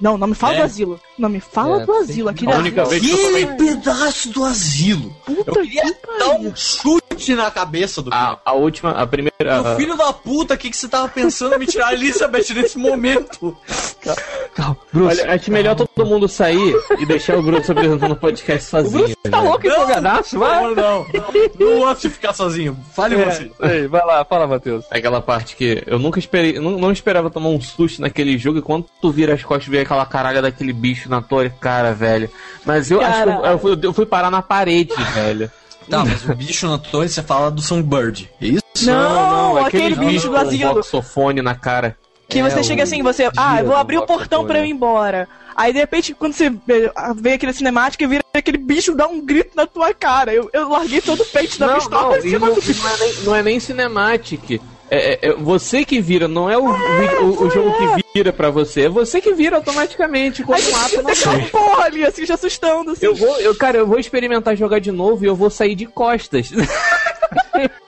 Não, 0.00 0.18
não 0.18 0.26
me 0.26 0.34
fala 0.34 0.54
É. 0.54 0.58
do 0.58 0.62
asilo. 0.64 1.00
Não 1.18 1.28
me 1.28 1.40
fala 1.40 1.82
É, 1.82 1.86
do 1.86 1.92
asilo. 1.94 2.28
que- 2.34 2.44
Aquele 2.46 2.52
A 2.52 2.58
única 2.58 2.82
asilo. 2.82 3.00
vez 3.00 3.14
que 3.14 3.20
eu 3.22 3.28
Aquele 3.46 3.46
pedaço 3.74 4.28
do 4.30 4.44
asilo. 4.44 5.16
Puta 5.24 5.50
Eu 5.50 5.54
queria 5.62 5.82
que 5.94 6.18
dar 6.18 6.28
um 6.38 6.54
chute 6.54 7.34
na 7.34 7.50
cabeça 7.50 8.02
do 8.02 8.10
cara. 8.10 8.38
A, 8.44 8.50
a 8.50 8.52
última, 8.54 8.90
a 8.90 9.06
primeira. 9.06 9.62
Meu 9.62 9.76
filho 9.76 9.96
da 9.96 10.12
puta, 10.12 10.54
o 10.54 10.58
que, 10.58 10.70
que 10.70 10.76
você 10.76 10.88
tava 10.88 11.08
pensando 11.08 11.54
em 11.54 11.58
me 11.58 11.66
tirar 11.66 11.88
a 11.88 11.94
Elizabeth 11.94 12.52
nesse 12.54 12.76
momento? 12.78 13.56
Calma, 14.54 14.76
Bruce. 14.92 15.20
Olha, 15.22 15.34
acho 15.34 15.50
melhor 15.50 15.74
todo 15.74 16.06
mundo 16.06 16.28
sair 16.28 16.74
e 16.98 17.06
deixar 17.06 17.36
o 17.38 17.42
Bruno 17.42 17.58
apresentando 17.58 18.12
o 18.12 18.16
podcast 18.16 18.66
o 18.66 18.70
sozinho. 18.70 18.98
Bruce 19.04 19.16
tá 19.30 19.42
né? 19.42 19.48
louco 19.48 19.66
empolgadaço, 19.66 20.38
vai. 20.38 20.50
favor, 20.60 20.76
não. 20.76 21.06
Não 21.58 21.78
gosto 21.80 22.02
de 22.02 22.10
ficar 22.10 22.32
sozinho. 22.32 22.76
Fale 22.94 23.16
você. 23.16 23.50
Ei, 23.62 23.86
vai 23.88 24.04
lá, 24.04 24.24
fala, 24.24 24.46
Matheus. 24.46 24.84
Aquela 24.90 25.20
parte 25.20 25.56
que 25.56 25.82
eu 25.86 25.98
nunca 25.98 26.18
esperei, 26.18 26.56
eu 26.58 26.62
não, 26.62 26.72
não 26.72 26.92
esperava 26.92 27.30
tomar 27.30 27.48
um 27.48 27.60
susto 27.60 28.00
naquele 28.00 28.38
jogo 28.38 28.58
e 28.58 28.62
quando 28.62 28.86
tu 29.00 29.10
vira 29.10 29.34
as 29.34 29.42
costas 29.42 29.66
e 29.66 29.70
vê 29.70 29.80
aquela 29.80 30.06
caralho 30.06 30.40
daquele 30.42 30.72
bicho 30.72 31.05
na 31.08 31.20
tua 31.22 31.48
cara, 31.48 31.92
velho. 31.92 32.30
Mas 32.64 32.90
eu 32.90 33.00
acho 33.00 33.22
que 33.22 33.28
eu, 33.28 33.44
eu 33.44 33.58
fui, 33.58 33.78
eu 33.82 33.92
fui 33.92 34.06
parar 34.06 34.30
na 34.30 34.42
parede, 34.42 34.94
velho. 35.14 35.50
Tá, 35.88 36.04
mas 36.04 36.24
o 36.28 36.34
bicho 36.34 36.68
na 36.68 36.78
torre 36.78 37.08
você 37.08 37.22
fala 37.22 37.50
do 37.50 37.62
Songbird. 37.62 38.28
É 38.40 38.46
isso? 38.46 38.62
Não, 38.84 39.56
aquele 39.64 39.94
bicho 39.94 40.28
do 40.28 40.36
asilo. 40.36 40.70
Um 40.70 40.74
boxofone 40.74 41.40
na 41.42 41.54
cara. 41.54 41.96
Que 42.28 42.42
você 42.42 42.58
É, 42.58 42.62
chega 42.62 42.80
o 42.80 42.82
assim, 42.82 43.02
você. 43.02 43.30
Ah, 43.36 43.62
vou 43.62 43.76
abrir 43.76 43.98
o 43.98 44.06
portão 44.06 44.44
pra 44.44 44.58
eu 44.58 44.64
ir 44.64 44.70
embora. 44.70 45.28
Aí 45.54 45.72
de 45.72 45.78
repente, 45.78 46.12
quando 46.12 46.34
você 46.34 46.50
vê, 46.50 46.92
vê 47.16 47.32
aquele 47.34 47.52
cinemática 47.52 48.02
e 48.04 48.06
vira 48.06 48.22
aquele 48.34 48.58
bicho 48.58 48.94
dá 48.94 49.06
um 49.06 49.24
grito 49.24 49.52
na 49.56 49.66
tua 49.66 49.94
cara. 49.94 50.34
Eu, 50.34 50.50
eu 50.52 50.68
larguei 50.68 51.00
todo 51.00 51.22
o 51.22 51.26
peito 51.26 51.58
da 51.58 51.68
Não, 51.68 51.74
pistola 51.76 52.08
não, 52.08 52.16
em 52.16 52.26
e 52.26 52.30
cima 52.30 52.46
não, 52.48 52.54
do 52.54 52.60
e 52.60 52.74
não 52.74 52.88
é 52.88 52.98
nem, 52.98 53.14
não 53.22 53.36
é 53.36 53.42
nem 53.42 53.60
cinematic. 53.60 54.60
É, 54.90 55.14
é- 55.14 55.28
é 55.30 55.32
você 55.34 55.84
que 55.84 56.00
vira, 56.00 56.28
não 56.28 56.48
é 56.48 56.56
o, 56.56 56.64
o, 56.64 57.46
o 57.46 57.50
jogo 57.50 57.72
que 57.72 58.04
vira 58.14 58.32
pra 58.32 58.50
você, 58.50 58.82
é 58.82 58.88
você 58.88 59.20
que 59.20 59.32
vira 59.34 59.56
automaticamente 59.56 60.42
quando 60.44 60.60
Aí 60.60 60.72
mata 60.72 60.88
você 60.88 61.02
na 61.02 61.14
fica 61.14 61.30
aquela 61.30 61.48
porra 61.50 61.84
ali, 61.84 62.04
assim, 62.04 62.24
já 62.24 62.34
assustando, 62.34 62.92
assim. 62.92 63.04
Eu 63.06 63.14
vou, 63.14 63.36
eu, 63.40 63.54
cara, 63.56 63.78
eu 63.78 63.86
vou 63.86 63.98
experimentar 63.98 64.56
jogar 64.56 64.78
de 64.78 64.92
novo 64.92 65.24
e 65.24 65.28
eu 65.28 65.34
vou 65.34 65.50
sair 65.50 65.74
de 65.74 65.86
costas. 65.86 66.50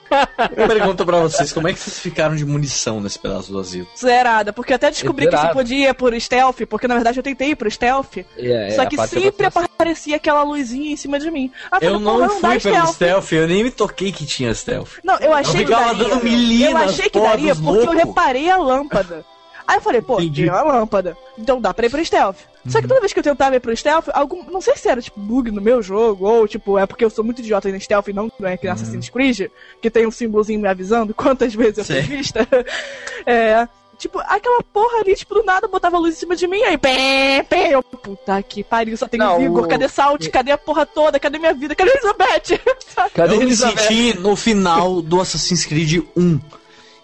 Pergunta 0.67 1.05
pra 1.05 1.19
vocês, 1.19 1.51
como 1.51 1.67
é 1.67 1.73
que 1.73 1.79
vocês 1.79 1.99
ficaram 1.99 2.35
de 2.35 2.45
munição 2.45 2.99
nesse 2.99 3.19
pedaço 3.19 3.51
do 3.51 3.59
asilo? 3.59 3.87
Zerada, 3.97 4.51
porque 4.53 4.73
eu 4.73 4.75
até 4.75 4.89
descobri 4.89 5.25
que 5.25 5.31
Zerada. 5.31 5.47
você 5.49 5.53
podia 5.53 5.89
ir 5.89 5.93
por 5.93 6.13
stealth, 6.19 6.61
porque 6.69 6.87
na 6.87 6.95
verdade 6.95 7.19
eu 7.19 7.23
tentei 7.23 7.51
ir 7.51 7.55
por 7.55 7.71
stealth. 7.71 8.17
É, 8.37 8.71
só 8.75 8.83
é, 8.83 8.85
que 8.85 8.95
a 8.95 8.97
parte 8.97 9.17
é 9.17 9.21
sempre 9.21 9.45
aparecia 9.45 10.15
aquela 10.15 10.43
luzinha 10.43 10.91
em 10.91 10.97
cima 10.97 11.19
de 11.19 11.29
mim. 11.31 11.51
Aí 11.71 11.79
eu 11.87 11.93
Eu 11.93 11.99
falei, 11.99 12.17
não 12.19 12.29
fui 12.29 12.59
pelo 12.59 12.87
stealth, 12.87 13.31
eu 13.31 13.47
nem 13.47 13.63
me 13.63 13.71
toquei 13.71 14.11
que 14.11 14.25
tinha 14.25 14.53
stealth. 14.53 14.99
Não, 15.03 15.17
eu 15.19 15.33
achei 15.33 15.61
Eu 15.61 15.65
que 15.65 15.71
daria. 15.71 15.93
dando 15.93 16.27
eu 16.27 16.77
achei 16.77 17.09
que 17.09 17.19
daria 17.19 17.55
porque 17.55 17.69
eu 17.69 17.73
loucos. 17.85 17.95
reparei 17.95 18.49
a 18.49 18.57
lâmpada. 18.57 19.25
Aí 19.69 19.77
eu 19.77 19.81
falei, 19.81 20.01
pô, 20.01 20.15
Entendi. 20.19 20.45
tem 20.45 20.51
uma 20.51 20.63
lâmpada. 20.63 21.15
Então 21.37 21.61
dá 21.61 21.71
pra 21.71 21.85
ir 21.85 21.91
pro 21.91 22.03
stealth. 22.03 22.37
Só 22.67 22.81
que 22.81 22.87
toda 22.87 22.99
vez 22.99 23.13
que 23.13 23.19
eu 23.19 23.23
tentava 23.23 23.55
ir 23.55 23.59
pro 23.59 23.75
stealth, 23.77 24.07
algum, 24.13 24.43
não 24.49 24.59
sei 24.61 24.75
se 24.75 24.89
era 24.89 24.99
tipo 24.99 25.19
bug 25.19 25.51
no 25.51 25.61
meu 25.61 25.79
jogo, 25.83 26.25
ou 26.27 26.47
tipo, 26.47 26.75
é 26.79 26.87
porque 26.87 27.05
eu 27.05 27.09
sou 27.11 27.23
muito 27.23 27.39
idiota 27.39 27.69
em 27.69 27.79
stealth 27.79 28.07
e 28.07 28.13
não 28.13 28.31
é 28.41 28.57
que 28.57 28.67
Assassin's 28.67 29.09
Creed, 29.09 29.47
que 29.79 29.91
tem 29.91 30.07
um 30.07 30.11
símbolozinho 30.11 30.59
me 30.59 30.67
avisando 30.67 31.13
quantas 31.13 31.53
vezes 31.53 31.77
eu 31.77 31.85
fui 31.85 32.01
vista. 32.01 32.47
é. 33.27 33.67
Tipo, 33.99 34.17
aquela 34.19 34.63
porra 34.63 35.01
ali, 35.01 35.13
tipo, 35.13 35.35
do 35.35 35.43
nada 35.43 35.67
botava 35.67 35.97
a 35.97 35.99
luz 35.99 36.15
em 36.15 36.19
cima 36.19 36.33
de 36.35 36.47
mim, 36.47 36.63
aí 36.63 36.77
pé, 36.77 37.43
pé, 37.47 37.75
eu, 37.75 37.83
puta 37.83 38.41
que 38.41 38.63
pariu, 38.63 38.95
só 38.97 39.07
tem 39.09 39.19
Não, 39.19 39.37
vigor, 39.37 39.65
o- 39.65 39.67
cadê 39.67 39.87
Salt, 39.89 40.25
cadê 40.29 40.51
a 40.53 40.57
porra 40.57 40.85
toda, 40.85 41.19
cadê 41.19 41.37
minha 41.37 41.53
vida, 41.53 41.75
cadê 41.75 41.91
a 41.91 41.93
Elizabeth? 41.95 42.59
Cadê 43.13 43.33
eu 43.35 43.39
me 43.39 43.43
Elizabeth? 43.45 43.77
senti 43.83 44.17
no 44.17 44.35
final 44.37 45.01
do 45.01 45.19
Assassin's 45.19 45.65
Creed 45.65 46.01
1. 46.15 46.39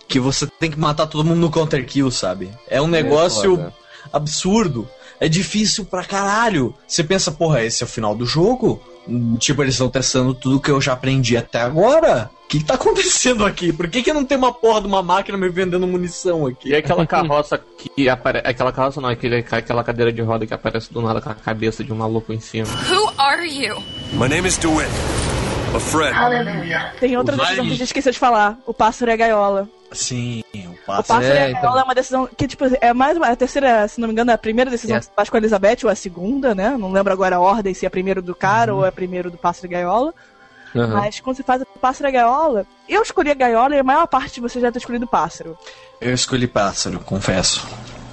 Que 0.07 0.19
você 0.19 0.47
tem 0.59 0.69
que 0.69 0.79
matar 0.79 1.07
todo 1.07 1.23
mundo 1.23 1.39
no 1.39 1.49
counter 1.49 1.85
kill, 1.85 2.11
sabe? 2.11 2.49
É 2.67 2.81
um 2.81 2.87
negócio 2.87 3.57
foda. 3.57 3.73
absurdo. 4.11 4.87
É 5.19 5.27
difícil 5.27 5.85
pra 5.85 6.03
caralho. 6.03 6.73
Você 6.87 7.03
pensa, 7.03 7.31
porra, 7.31 7.63
esse 7.63 7.83
é 7.83 7.85
o 7.85 7.89
final 7.89 8.13
do 8.15 8.25
jogo? 8.25 8.81
Tipo, 9.39 9.61
eles 9.61 9.75
estão 9.75 9.89
testando 9.89 10.33
tudo 10.33 10.59
que 10.59 10.69
eu 10.69 10.81
já 10.81 10.93
aprendi 10.93 11.37
até 11.37 11.61
agora. 11.61 12.29
O 12.45 12.47
que, 12.47 12.59
que 12.59 12.65
tá 12.65 12.73
acontecendo 12.75 13.45
aqui? 13.45 13.71
Por 13.71 13.87
que, 13.87 14.03
que 14.03 14.13
não 14.13 14.25
tem 14.25 14.37
uma 14.37 14.53
porra 14.53 14.81
de 14.81 14.87
uma 14.87 15.01
máquina 15.01 15.37
me 15.37 15.49
vendendo 15.49 15.87
munição 15.87 16.45
aqui? 16.45 16.69
E 16.69 16.75
aquela 16.75 17.05
carroça 17.05 17.59
que 17.77 18.09
aparece. 18.09 18.47
Aquela 18.47 18.71
carroça 18.71 19.01
não, 19.01 19.09
aquele, 19.09 19.45
aquela 19.49 19.83
cadeira 19.83 20.11
de 20.11 20.21
roda 20.21 20.45
que 20.45 20.53
aparece 20.53 20.91
do 20.91 21.01
nada 21.01 21.21
com 21.21 21.29
a 21.29 21.35
cabeça 21.35 21.83
de 21.83 21.93
um 21.93 21.95
maluco 21.95 22.33
em 22.33 22.39
cima. 22.39 22.67
Who 22.67 23.13
are 23.17 23.47
you? 23.47 23.81
My 24.13 24.27
name 24.27 24.47
is 24.47 24.57
DeWitt. 24.57 24.89
A 25.75 25.79
friend. 25.79 26.15
Tem 26.99 27.17
outra 27.17 27.35
decisão 27.35 27.65
que 27.65 27.71
a 27.71 27.75
gente 27.75 27.83
esqueceu 27.83 28.11
de 28.11 28.19
falar, 28.19 28.57
o 28.65 28.73
pássaro 28.73 29.11
e 29.11 29.13
a 29.13 29.17
gaiola. 29.17 29.67
Sim, 29.91 30.43
o 30.53 30.57
O 30.71 30.75
passo. 30.85 31.07
pássaro 31.07 31.23
e 31.23 31.37
É, 31.37 31.43
a 31.43 31.49
então. 31.49 31.61
gaiola 31.61 31.81
é 31.81 31.83
uma 31.83 31.95
decisão 31.95 32.29
que, 32.37 32.47
tipo, 32.47 32.65
é 32.81 32.93
mais 32.93 33.17
uma, 33.17 33.27
a 33.27 33.35
terceira, 33.35 33.87
se 33.87 33.99
não 33.99 34.07
me 34.07 34.13
engano, 34.13 34.31
é 34.31 34.33
a 34.33 34.37
primeira 34.37 34.69
decisão 34.71 34.95
É. 34.95 34.99
que 34.99 35.05
você 35.05 35.11
faz 35.15 35.29
com 35.29 35.37
a 35.37 35.39
Elizabeth, 35.39 35.77
ou 35.83 35.89
a 35.89 35.95
segunda, 35.95 36.55
né? 36.55 36.75
Não 36.77 36.91
lembro 36.91 37.11
agora 37.13 37.35
a 37.35 37.39
ordem, 37.39 37.73
se 37.73 37.85
é 37.85 37.89
primeiro 37.89 38.21
do 38.21 38.33
cara 38.35 38.73
ou 38.73 38.85
é 38.85 38.91
primeiro 38.91 39.29
do 39.29 39.37
pássaro 39.37 39.67
e 39.67 39.69
gaiola. 39.69 40.13
Aham. 40.75 40.87
Mas 40.95 41.19
quando 41.21 41.37
você 41.37 41.43
faz 41.43 41.61
o 41.61 41.65
pássaro 41.79 42.07
e 42.07 42.09
a 42.09 42.11
gaiola, 42.11 42.65
eu 42.89 43.01
escolhi 43.01 43.31
a 43.31 43.35
gaiola 43.35 43.75
e 43.75 43.79
a 43.79 43.83
maior 43.83 44.05
parte 44.07 44.35
de 44.35 44.41
você 44.41 44.59
já 44.59 44.71
ter 44.71 44.79
escolhido 44.79 45.05
o 45.05 45.07
pássaro. 45.09 45.57
Eu 46.01 46.13
escolhi 46.13 46.47
pássaro, 46.47 46.99
confesso. 46.99 47.65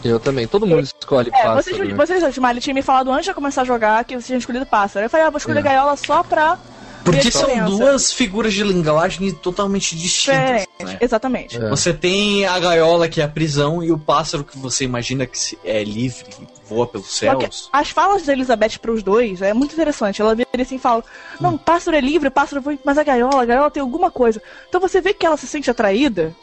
Eu 0.04 0.18
também, 0.20 0.46
todo 0.48 0.66
mundo 0.66 0.80
escolhe 0.82 1.28
É, 1.28 1.32
pássaro. 1.32 1.62
vocês, 1.62 1.78
né? 1.78 1.94
vocês, 1.94 2.38
Miley, 2.38 2.60
tinha 2.60 2.74
me 2.74 2.82
falado 2.82 3.10
antes 3.10 3.24
de 3.24 3.30
eu 3.30 3.34
começar 3.34 3.62
a 3.62 3.64
jogar 3.64 4.04
que 4.04 4.14
vocês 4.14 4.26
tinham 4.26 4.38
escolhido 4.38 4.66
pássaro. 4.66 5.06
Eu 5.06 5.10
falei, 5.10 5.26
ah, 5.26 5.30
vou 5.30 5.38
escolher 5.38 5.58
É. 5.58 5.60
a 5.60 5.64
gaiola 5.64 5.96
só 5.96 6.22
pra. 6.22 6.58
Porque 7.04 7.30
são 7.30 7.64
duas 7.66 8.12
figuras 8.12 8.52
de 8.54 8.62
linguagem 8.62 9.32
totalmente 9.32 9.96
distintas. 9.96 10.66
Né? 10.80 10.98
exatamente. 11.00 11.56
É. 11.56 11.68
Você 11.68 11.92
tem 11.92 12.46
a 12.46 12.58
gaiola 12.58 13.08
que 13.08 13.20
é 13.20 13.24
a 13.24 13.28
prisão 13.28 13.82
e 13.82 13.90
o 13.90 13.98
pássaro 13.98 14.44
que 14.44 14.58
você 14.58 14.84
imagina 14.84 15.26
que 15.26 15.58
é 15.64 15.82
livre, 15.84 16.26
voa 16.68 16.86
pelos 16.86 17.16
céus. 17.16 17.68
as 17.72 17.90
falas 17.90 18.22
da 18.22 18.32
Elizabeth 18.32 18.78
pros 18.80 19.02
dois 19.02 19.42
é 19.42 19.52
muito 19.52 19.72
interessante. 19.72 20.20
Ela 20.20 20.34
vira 20.34 20.48
assim 20.60 20.76
e 20.76 20.78
fala: 20.78 21.04
Não, 21.40 21.56
pássaro 21.56 21.96
é 21.96 22.00
livre, 22.00 22.30
pássaro 22.30 22.62
voa, 22.62 22.78
mas 22.84 22.98
a 22.98 23.04
gaiola, 23.04 23.42
a 23.42 23.46
gaiola 23.46 23.70
tem 23.70 23.80
alguma 23.80 24.10
coisa. 24.10 24.42
Então 24.68 24.80
você 24.80 25.00
vê 25.00 25.12
que 25.12 25.26
ela 25.26 25.36
se 25.36 25.46
sente 25.46 25.70
atraída 25.70 26.34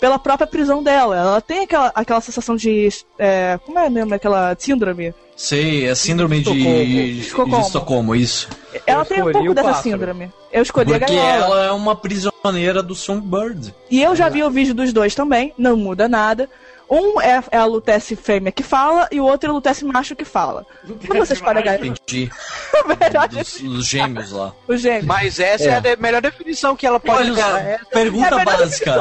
pela 0.00 0.18
própria 0.18 0.46
prisão 0.46 0.82
dela. 0.82 1.16
Ela 1.16 1.40
tem 1.40 1.60
aquela, 1.60 1.92
aquela 1.94 2.20
sensação 2.20 2.56
de. 2.56 2.88
é, 3.18 3.58
como 3.64 3.78
é 3.78 3.88
mesmo 3.88 4.14
aquela 4.14 4.54
síndrome? 4.58 5.14
Sei, 5.36 5.86
é 5.86 5.94
síndrome 5.94 6.40
de 6.40 6.50
Estocolmo. 6.50 6.84
de 6.84 7.20
Estocolmo. 7.20 7.60
Estocolmo, 7.60 8.14
isso. 8.14 8.48
ela 8.86 9.04
tem 9.04 9.22
um 9.22 9.30
pouco 9.30 9.52
dessa 9.54 9.68
pássaro. 9.68 9.90
síndrome. 9.90 10.32
Eu 10.50 10.62
escolhi 10.62 10.92
Porque 10.92 11.04
a 11.04 11.08
gaiola. 11.08 11.44
ela 11.44 11.64
é 11.66 11.72
uma 11.72 11.94
prisioneira 11.94 12.82
do 12.82 12.94
Songbird. 12.94 13.74
E 13.90 14.02
eu 14.02 14.16
já 14.16 14.30
vi 14.30 14.42
o 14.42 14.50
vídeo 14.50 14.72
dos 14.74 14.94
dois 14.94 15.14
também, 15.14 15.52
não 15.58 15.76
muda 15.76 16.08
nada. 16.08 16.48
Um 16.88 17.20
é, 17.20 17.42
é 17.50 17.56
a 17.58 17.64
Lutece 17.64 18.14
fêmea 18.14 18.52
que 18.52 18.62
fala 18.62 19.08
e 19.10 19.20
o 19.20 19.24
outro 19.24 19.48
é 19.48 19.50
a 19.50 19.54
Lutece 19.54 19.84
macho 19.84 20.14
que 20.14 20.24
fala. 20.24 20.64
Quando 21.06 21.18
você 21.18 21.32
escolhe 21.32 21.58
a 21.58 21.62
gaiola, 21.62 21.86
Entendi. 21.86 22.30
Dos, 23.30 23.60
dos 23.60 23.86
gêmeos 23.86 24.30
lá. 24.30 24.52
o 24.68 24.76
gêmeo. 24.76 25.06
Mas 25.06 25.40
essa 25.40 25.64
é, 25.64 25.74
a 25.76 25.80
de- 25.80 25.96
melhor 25.96 26.20
definição 26.22 26.76
que 26.76 26.86
ela 26.86 27.00
pode 27.00 27.32
cara, 27.32 27.80
pergunta 27.90 28.40
É 28.40 28.44
básica. 28.44 28.94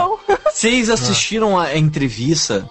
Vocês 0.52 0.89
assistiram 0.89 1.60
a 1.60 1.77
entrevista 1.77 2.67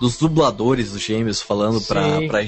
dos 0.00 0.16
dubladores 0.16 0.90
dos 0.92 1.00
gêmeos 1.00 1.40
falando 1.40 1.80
pra, 1.80 2.02
Sim. 2.02 2.28
pra 2.28 2.40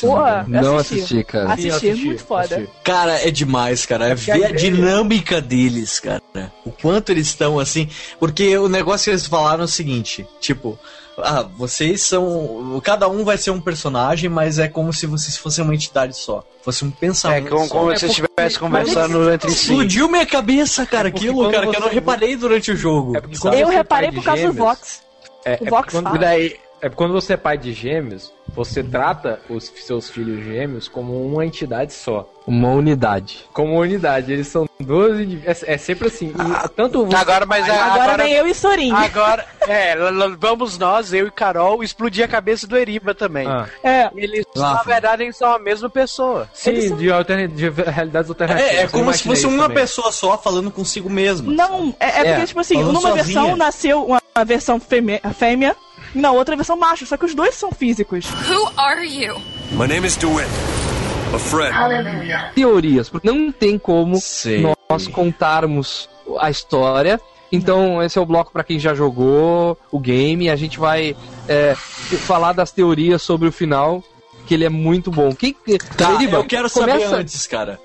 Pô, 0.00 0.16
não 0.48 0.76
assisti. 0.76 0.98
assisti, 1.04 1.24
cara. 1.24 1.52
Assisti, 1.52 1.68
eu 1.68 1.76
assisti, 1.76 2.06
muito 2.06 2.24
foda. 2.24 2.42
assisti. 2.56 2.68
Cara, 2.82 3.12
é 3.26 3.30
demais, 3.30 3.86
cara. 3.86 4.08
É 4.08 4.14
ver 4.14 4.44
a 4.44 4.50
dinâmica 4.50 5.40
deles, 5.40 6.00
cara. 6.00 6.22
O 6.64 6.70
quanto 6.72 7.10
eles 7.10 7.28
estão 7.28 7.58
assim. 7.60 7.88
Porque 8.18 8.56
o 8.58 8.68
negócio 8.68 9.04
que 9.04 9.10
eles 9.10 9.26
falaram 9.26 9.62
é 9.62 9.64
o 9.66 9.68
seguinte: 9.68 10.26
tipo, 10.40 10.76
ah, 11.18 11.42
vocês 11.56 12.02
são. 12.02 12.80
Cada 12.84 13.08
um 13.08 13.24
vai 13.24 13.38
ser 13.38 13.50
um 13.50 13.60
personagem, 13.60 14.28
mas 14.28 14.58
é 14.58 14.68
como 14.68 14.92
se 14.92 15.06
vocês 15.06 15.36
fossem 15.36 15.64
uma 15.64 15.74
entidade 15.74 16.16
só. 16.16 16.44
Fosse 16.62 16.84
um 16.84 16.88
É 16.88 16.92
pensamento. 17.00 17.48
como, 17.50 17.66
só. 17.66 17.74
como 17.74 17.90
É 17.92 17.96
se 17.96 18.06
porque- 18.06 18.20
estivesse 18.22 18.58
conversando 18.58 19.30
entre 19.32 19.50
si. 19.50 19.70
Explodiu 19.72 20.08
minha 20.08 20.26
cabeça, 20.26 20.84
cara, 20.84 21.10
porque 21.10 21.26
aquilo, 21.26 21.42
quando 21.44 21.52
cara, 21.54 21.66
que 21.68 21.76
eu 21.76 21.80
não 21.80 21.88
reparei 21.88 22.36
durante 22.36 22.72
o 22.72 22.76
jogo. 22.76 23.16
É 23.16 23.62
Eu 23.62 23.70
é 23.70 23.74
reparei 23.76 24.12
por 24.12 24.22
causa 24.24 24.42
do 24.42 24.48
gêmeos, 24.52 24.56
Vox. 24.56 25.02
É, 25.44 25.58
O 25.60 25.66
é 25.66 25.70
Vox 25.70 25.92
quando, 25.94 26.04
fala. 26.04 26.18
daí, 26.18 26.56
é 26.82 26.88
quando 26.90 27.12
você 27.12 27.32
é 27.34 27.36
pai 27.36 27.56
de 27.56 27.72
gêmeos, 27.72 28.32
você 28.48 28.82
trata 28.82 29.40
os 29.48 29.72
seus 29.84 30.10
filhos 30.10 30.44
gêmeos 30.44 30.88
como 30.88 31.24
uma 31.26 31.46
entidade 31.46 31.92
só. 31.94 32.28
Uma 32.46 32.68
unidade. 32.70 33.44
Como 33.52 33.76
unidade. 33.80 34.32
Eles 34.32 34.46
são 34.46 34.68
12 34.78 35.22
indivíduos. 35.24 35.62
É, 35.64 35.74
é 35.74 35.78
sempre 35.78 36.06
assim. 36.06 36.28
E 36.32 36.68
tanto 36.76 37.04
você- 37.04 37.16
Agora, 37.16 37.44
mas 37.44 37.66
é- 37.66 37.70
Agora, 37.72 38.02
agora, 38.04 38.22
vem 38.24 38.32
eu 38.34 38.46
e 38.46 38.54
Sorin. 38.54 38.92
agora, 38.92 39.44
é, 39.66 39.96
vamos 40.38 40.78
nós, 40.78 41.12
eu 41.12 41.26
e 41.26 41.30
Carol, 41.30 41.82
explodir 41.82 42.24
a 42.24 42.28
cabeça 42.28 42.66
do 42.66 42.76
Eriba 42.76 43.14
também. 43.14 43.48
Ah, 43.48 43.66
É, 43.82 44.08
Eles, 44.14 44.44
na 44.54 44.82
verdade, 44.84 45.24
eles 45.24 45.36
são 45.36 45.52
a 45.52 45.58
mesma 45.58 45.90
pessoa. 45.90 46.48
sim, 46.54 46.94
de, 46.96 47.10
alterna- 47.10 47.48
de 47.48 47.68
realidades 47.68 48.30
alternativas. 48.30 48.70
É, 48.72 48.82
é 48.82 48.86
como 48.88 49.12
se 49.12 49.24
fosse 49.24 49.44
uma 49.46 49.64
também. 49.64 49.78
pessoa 49.78 50.12
só 50.12 50.38
falando 50.38 50.70
consigo 50.70 51.10
mesma. 51.10 51.52
não, 51.52 51.92
é, 51.98 52.06
é 52.06 52.20
É, 52.20 52.30
porque, 52.34 52.46
tipo 52.46 52.60
assim, 52.60 52.74
falando 52.74 52.88
numa 52.92 53.00
sozinha. 53.00 53.24
versão 53.24 53.56
nasceu 53.56 54.04
uma, 54.04 54.22
uma 54.36 54.44
versão 54.44 54.78
fêmea, 54.78 55.20
fêmea 55.36 55.74
e 56.14 56.18
na 56.20 56.30
outra 56.30 56.54
versão 56.54 56.76
macho, 56.76 57.04
só 57.06 57.16
que 57.16 57.24
os 57.24 57.34
dois 57.34 57.56
são 57.56 57.72
físicos. 57.72 58.26
Who 58.48 58.70
are 58.76 59.04
you? 59.04 59.34
My 59.72 59.88
name 59.88 60.06
is 60.06 60.16
DeWitt. 60.16 60.48
A 61.34 61.38
friend. 61.38 62.54
Teorias, 62.54 63.08
porque 63.08 63.28
não 63.30 63.52
tem 63.52 63.78
como 63.78 64.16
Sei. 64.16 64.64
nós 64.88 65.06
contarmos 65.08 66.08
a 66.38 66.50
história. 66.50 67.20
Então, 67.52 68.02
esse 68.02 68.18
é 68.18 68.20
o 68.20 68.26
bloco 68.26 68.50
para 68.52 68.64
quem 68.64 68.78
já 68.78 68.94
jogou 68.94 69.78
o 69.90 69.98
game. 70.00 70.48
A 70.50 70.56
gente 70.56 70.78
vai 70.78 71.16
é, 71.48 71.74
falar 71.74 72.52
das 72.52 72.70
teorias 72.72 73.22
sobre 73.22 73.48
o 73.48 73.52
final, 73.52 74.02
que 74.46 74.54
ele 74.54 74.64
é 74.64 74.68
muito 74.68 75.10
bom. 75.10 75.32
Quem, 75.34 75.54
Tá, 75.96 76.12
Eriba, 76.14 76.36
eu 76.38 76.44
quero 76.44 76.68
saber 76.68 76.92
começa- 76.92 77.16
antes, 77.16 77.46
cara. 77.46 77.78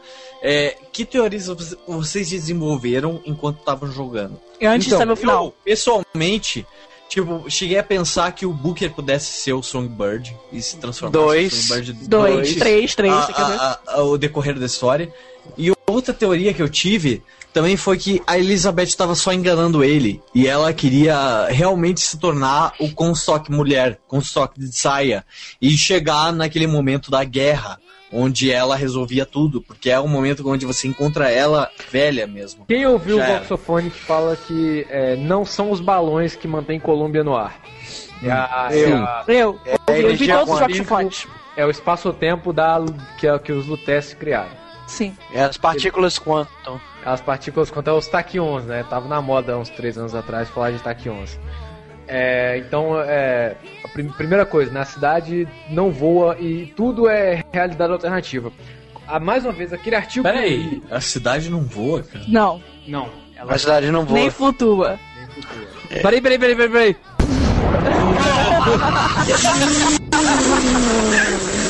É, 0.44 0.76
que 0.92 1.06
teorias 1.06 1.46
vo- 1.48 1.56
vocês 1.88 2.30
desenvolveram 2.30 3.22
enquanto 3.26 3.60
estavam 3.60 3.92
jogando? 3.92 4.39
Antes 4.62 4.88
Então, 4.88 4.98
de 4.98 5.02
saber 5.04 5.12
o 5.14 5.16
final. 5.16 5.46
Eu, 5.46 5.54
pessoalmente, 5.64 6.66
tipo, 7.12 7.43
cheguei 7.49 7.78
a 7.78 7.84
pensar 7.84 8.32
que 8.32 8.45
o 8.45 8.53
Booker 8.53 8.89
pudesse 8.93 9.41
ser 9.43 9.51
o 9.53 9.62
Songbird 9.62 10.34
e 10.51 10.62
se 10.62 10.78
transformar 10.78 11.12
Dois. 11.12 11.51
no 11.53 11.62
Songbird 11.62 11.93
Dois, 12.07 12.55
três, 12.55 12.95
três, 12.95 13.14
a- 13.14 13.80
a- 13.86 13.95
a- 13.95 14.03
o 14.03 14.18
decorrer 14.18 14.57
da 14.57 14.66
história. 14.66 15.12
E 15.57 15.72
outra 15.86 16.14
teoria 16.14 16.53
que 16.53 16.62
eu 16.62 16.70
tive 16.70 17.22
também 17.53 17.76
foi 17.76 17.97
que 17.97 18.22
a 18.26 18.38
Elizabeth 18.39 18.84
estava 18.86 19.14
só 19.14 19.34
enganando 19.34 19.84
ele. 19.84 20.22
E 20.34 20.47
ela 20.47 20.72
queria 20.72 21.47
realmente 21.49 21.99
se 21.99 22.18
tornar 22.18 22.74
o 22.80 22.89
Comstock 22.93 23.51
mulher, 23.51 23.99
Comstock 24.07 24.57
de 24.57 24.72
saia. 24.74 25.26
E 25.62 25.72
chegar 25.72 26.32
naquele 26.32 26.66
momento 26.66 27.12
da 27.12 27.26
guerra, 27.26 27.78
onde 28.12 28.51
ela 28.51 28.76
resolvia 28.76 29.26
tudo. 29.26 29.62
Porque 29.62 29.89
é 29.89 29.99
o 29.99 30.07
momento 30.07 30.47
onde 30.49 30.66
você 30.66 30.88
encontra 30.88 31.30
ela 31.30 31.70
velha 31.89 32.28
mesmo. 32.28 32.66
Quem 32.68 32.86
ouviu 32.86 33.18
Já 33.18 33.41
o 33.41 33.57
que 33.89 33.89
fala 33.99 34.36
que 34.36 34.86
é, 34.89 35.16
não 35.16 35.45
são 35.45 35.72
os 35.72 35.80
balões 35.80 36.36
que 36.36 36.47
mantêm 36.47 36.80
Colômbia 36.80 37.24
no 37.24 37.36
ar. 37.36 37.59
É, 38.24 38.32
a- 38.32 38.68
é 38.72 38.86
a- 38.93 39.24
Eu, 39.28 39.59
É, 39.66 39.76
a 39.91 39.97
eu 39.99 40.16
vi 40.16 40.28
todos 40.28 40.62
os 40.62 40.78
fontes. 40.88 41.28
é 41.57 41.66
o 41.66 41.70
espaço-tempo 41.72 42.53
da 42.53 42.80
que, 43.18 43.28
é- 43.28 43.39
que 43.39 43.51
os 43.51 43.66
Lutece 43.68 44.16
criaram. 44.16 44.62
Sim. 44.88 45.16
É 45.34 45.41
as 45.43 45.57
partículas 45.57 46.20
quantum. 46.20 46.80
As 47.05 47.22
partículas 47.22 47.72
quanto 47.72 47.88
aos 47.89 48.07
taquions, 48.07 48.66
né? 48.66 48.86
Tava 48.89 49.07
na 49.07 49.22
moda 49.22 49.53
há 49.53 49.57
uns 49.57 49.70
três 49.70 49.97
anos 49.97 50.14
atrás 50.14 50.49
falar 50.49 50.72
de 50.72 50.80
taquions. 50.80 51.39
É, 52.07 52.57
então, 52.57 52.99
é, 53.01 53.55
primeira 54.18 54.46
coisa, 54.46 54.72
na 54.72 54.86
cidade 54.86 55.48
não 55.70 55.92
voa 55.92 56.38
e 56.39 56.68
tudo 56.76 57.08
é 57.10 57.44
realidade 57.52 57.92
alternativa. 57.92 58.52
Ah, 59.08 59.20
mais 59.20 59.44
uma 59.44 59.52
vez, 59.52 59.74
aquele 59.74 59.96
artigo. 59.96 60.24
Peraí, 60.24 60.82
a 60.89 61.02
cidade 61.02 61.50
não 61.50 61.62
voa, 61.62 62.02
cara? 62.04 62.24
Não, 62.28 62.62
Não, 62.88 63.10
ela 63.36 63.54
A 63.54 63.58
cidade 63.58 63.92
não 63.92 64.06
voa. 64.06 64.20
nem 64.20 64.30
flutua. 64.30 64.98
Peraí, 65.89 66.22
peraí, 66.22 66.39
peraí, 66.39 66.56
peraí, 66.56 66.70
peraí. 66.70 66.96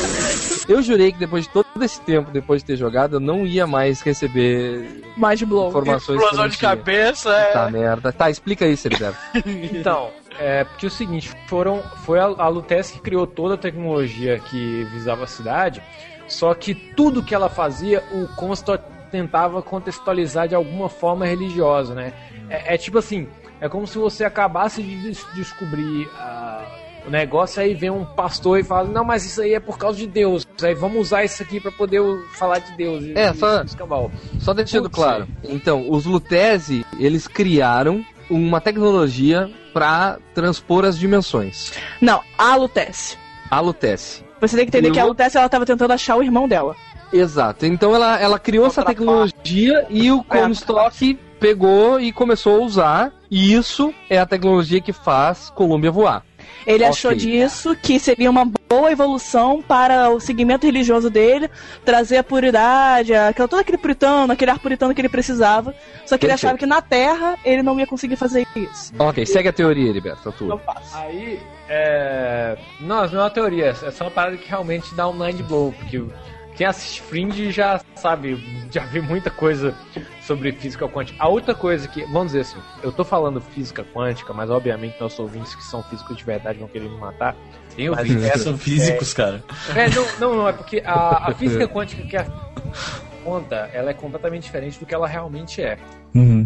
Eu 0.68 0.80
jurei 0.82 1.12
que 1.12 1.18
depois 1.18 1.44
de 1.44 1.50
todo 1.50 1.66
esse 1.80 2.00
tempo, 2.02 2.30
depois 2.30 2.62
de 2.62 2.66
ter 2.66 2.76
jogado, 2.76 3.16
eu 3.16 3.20
não 3.20 3.44
ia 3.46 3.66
mais 3.66 4.00
receber 4.00 5.02
Mais 5.16 5.42
blow. 5.42 5.68
informações 5.68 6.06
que 6.06 6.12
eu 6.12 6.28
Explosão 6.28 6.48
de 6.48 6.58
cabeça, 6.58 7.30
é. 7.34 7.52
Tá 7.52 7.70
merda. 7.70 8.12
Tá, 8.12 8.30
explica 8.30 8.64
aí, 8.64 8.76
Ceriberto. 8.76 9.18
Então, 9.44 10.10
é 10.38 10.64
porque 10.64 10.86
é 10.86 10.88
o 10.88 10.90
seguinte, 10.90 11.30
foram, 11.48 11.82
foi 12.04 12.18
a, 12.18 12.24
a 12.24 12.48
Lutece 12.48 12.94
que 12.94 13.00
criou 13.00 13.26
toda 13.26 13.54
a 13.54 13.58
tecnologia 13.58 14.38
que 14.38 14.84
visava 14.92 15.24
a 15.24 15.26
cidade, 15.26 15.82
só 16.28 16.54
que 16.54 16.74
tudo 16.74 17.22
que 17.22 17.34
ela 17.34 17.48
fazia, 17.48 18.02
o 18.12 18.26
Constant 18.36 18.80
tentava 19.10 19.60
contextualizar 19.62 20.48
de 20.48 20.54
alguma 20.54 20.88
forma 20.88 21.26
religiosa, 21.26 21.94
né? 21.94 22.12
É, 22.48 22.74
é 22.74 22.78
tipo 22.78 22.98
assim, 22.98 23.28
é 23.60 23.68
como 23.68 23.86
se 23.86 23.98
você 23.98 24.24
acabasse 24.24 24.82
de 24.82 24.96
des- 25.02 25.26
descobrir 25.34 26.08
ah, 26.16 26.64
o 27.06 27.10
negócio, 27.10 27.60
aí 27.62 27.74
vem 27.74 27.90
um 27.90 28.04
pastor 28.04 28.58
e 28.60 28.64
fala, 28.64 28.88
não, 28.88 29.04
mas 29.04 29.24
isso 29.24 29.40
aí 29.42 29.54
é 29.54 29.60
por 29.60 29.76
causa 29.78 29.98
de 29.98 30.06
Deus, 30.06 30.46
aí 30.62 30.74
vamos 30.74 31.00
usar 31.00 31.24
isso 31.24 31.42
aqui 31.42 31.58
pra 31.60 31.70
poder 31.72 32.00
falar 32.34 32.58
de 32.58 32.72
Deus. 32.76 33.04
É, 33.14 33.30
e- 33.30 33.34
só- 33.34 33.62
escambau. 33.62 34.10
Só 34.38 34.52
deixando 34.54 34.84
Putz, 34.84 34.94
claro. 34.96 35.28
Então, 35.44 35.90
os 35.90 36.04
Lutese, 36.06 36.84
eles 36.98 37.26
criaram 37.26 38.04
uma 38.30 38.60
tecnologia 38.60 39.50
para 39.74 40.18
transpor 40.34 40.84
as 40.84 40.98
dimensões. 40.98 41.72
Não, 42.00 42.20
a 42.38 42.54
Lutece. 42.56 43.16
A 43.50 43.60
Lutece. 43.60 44.24
Você 44.40 44.56
tem 44.56 44.64
que 44.66 44.70
entender 44.70 44.88
E 44.88 44.92
que 44.92 44.98
a 45.00 45.04
Lutece 45.04 45.36
ela 45.38 45.48
tava 45.48 45.64
tentando 45.66 45.92
achar 45.92 46.16
o 46.16 46.22
irmão 46.22 46.48
dela. 46.48 46.74
Exato. 47.12 47.66
Então 47.66 47.94
ela, 47.94 48.18
ela 48.18 48.38
criou 48.38 48.66
essa 48.66 48.82
tecnologia 48.84 49.86
e 49.90 50.10
o 50.10 50.24
Comstock 50.24 51.18
pegou 51.38 52.00
e 52.00 52.10
começou 52.12 52.56
a 52.56 52.64
usar. 52.64 53.12
E 53.30 53.52
isso 53.54 53.92
é 54.10 54.18
a 54.18 54.26
tecnologia 54.26 54.80
que 54.80 54.92
faz 54.92 55.50
Colômbia 55.50 55.90
voar. 55.90 56.24
Ele 56.66 56.84
Ok. 56.84 56.88
achou 56.88 57.14
disso 57.14 57.74
que 57.76 57.98
seria 57.98 58.30
uma 58.30 58.44
boa 58.68 58.90
evolução 58.90 59.60
para 59.60 60.10
o 60.10 60.20
segmento 60.20 60.64
religioso 60.66 61.10
dele, 61.10 61.50
trazer 61.84 62.18
a 62.18 62.24
puridade, 62.24 63.14
aquela, 63.14 63.48
todo 63.48 63.60
aquele 63.60 63.78
puritano, 63.78 64.32
aquele 64.32 64.50
ar 64.50 64.58
puritano 64.58 64.94
que 64.94 65.00
ele 65.00 65.08
precisava. 65.08 65.74
Só 66.06 66.16
que 66.16 66.24
ele 66.24 66.32
Perfeito. 66.32 66.34
achava 66.34 66.58
que 66.58 66.66
na 66.66 66.80
Terra 66.80 67.36
ele 67.44 67.62
não 67.62 67.78
ia 67.78 67.86
conseguir 67.86 68.16
fazer 68.16 68.46
isso. 68.56 68.92
Ok, 68.98 69.26
segue 69.26 69.48
a 69.48 69.52
teoria, 69.52 69.88
Heriberto, 69.90 70.28
a 70.28 70.32
tua. 70.32 70.60
Aí, 70.94 71.40
é. 71.68 72.56
Não, 72.80 73.06
não 73.08 73.20
é 73.20 73.22
uma 73.24 73.30
teoria, 73.30 73.66
é 73.66 73.90
só 73.90 74.04
uma 74.04 74.10
parada 74.10 74.36
que 74.36 74.48
realmente 74.48 74.94
dá 74.94 75.08
um 75.08 75.12
mind 75.12 75.40
blow, 75.42 75.72
porque 75.78 76.02
quem 76.54 76.66
assiste 76.66 77.00
Fringe 77.02 77.50
já 77.50 77.80
sabe, 77.96 78.38
já 78.70 78.84
viu 78.84 79.02
muita 79.02 79.30
coisa 79.30 79.74
sobre 80.22 80.52
física 80.52 80.86
quântica. 80.88 81.22
A 81.22 81.28
outra 81.28 81.54
coisa 81.54 81.88
que, 81.88 82.04
vamos 82.04 82.28
dizer 82.28 82.40
assim, 82.40 82.58
eu 82.82 82.92
tô 82.92 83.04
falando 83.04 83.40
física 83.40 83.84
quântica, 83.84 84.32
mas 84.32 84.50
obviamente 84.50 85.00
nossos 85.00 85.18
ouvintes 85.18 85.54
que 85.54 85.64
são 85.64 85.82
físicos 85.84 86.16
de 86.16 86.24
verdade 86.24 86.58
vão 86.58 86.68
querer 86.68 86.88
me 86.88 86.98
matar. 86.98 87.34
Tem 87.74 87.88
ouvintes 87.88 88.30
que 88.30 88.38
são 88.38 88.58
físicos, 88.58 89.14
cara. 89.14 89.42
É, 89.74 89.88
não, 89.88 90.06
não, 90.18 90.36
não, 90.36 90.48
é 90.48 90.52
porque 90.52 90.82
a, 90.84 91.28
a 91.30 91.34
física 91.34 91.66
quântica 91.66 92.02
que 92.06 92.16
a 92.16 92.26
conta, 93.24 93.70
ela 93.72 93.90
é 93.90 93.94
completamente 93.94 94.42
diferente 94.44 94.78
do 94.78 94.84
que 94.84 94.94
ela 94.94 95.06
realmente 95.06 95.62
é. 95.62 95.78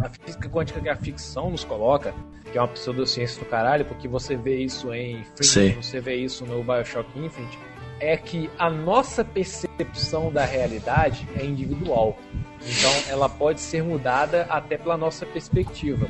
A 0.00 0.08
física 0.08 0.48
quântica 0.48 0.80
que 0.80 0.88
a 0.88 0.96
ficção 0.96 1.50
nos 1.50 1.64
coloca, 1.64 2.14
que 2.52 2.56
é 2.56 2.60
uma 2.60 2.68
pseudociência 2.68 3.42
do 3.42 3.48
caralho, 3.48 3.84
porque 3.84 4.06
você 4.06 4.36
vê 4.36 4.58
isso 4.58 4.94
em 4.94 5.24
Fringe, 5.34 5.52
Sei. 5.52 5.72
você 5.72 6.00
vê 6.00 6.14
isso 6.14 6.46
no 6.46 6.62
Bioshock 6.62 7.08
Infinite, 7.18 7.58
é 8.00 8.16
que 8.16 8.50
a 8.58 8.68
nossa 8.68 9.24
percepção 9.24 10.30
da 10.30 10.44
realidade 10.44 11.26
é 11.38 11.44
individual. 11.44 12.18
Então 12.60 12.92
ela 13.08 13.28
pode 13.28 13.60
ser 13.60 13.82
mudada 13.82 14.46
até 14.48 14.76
pela 14.76 14.96
nossa 14.96 15.24
perspectiva. 15.24 16.06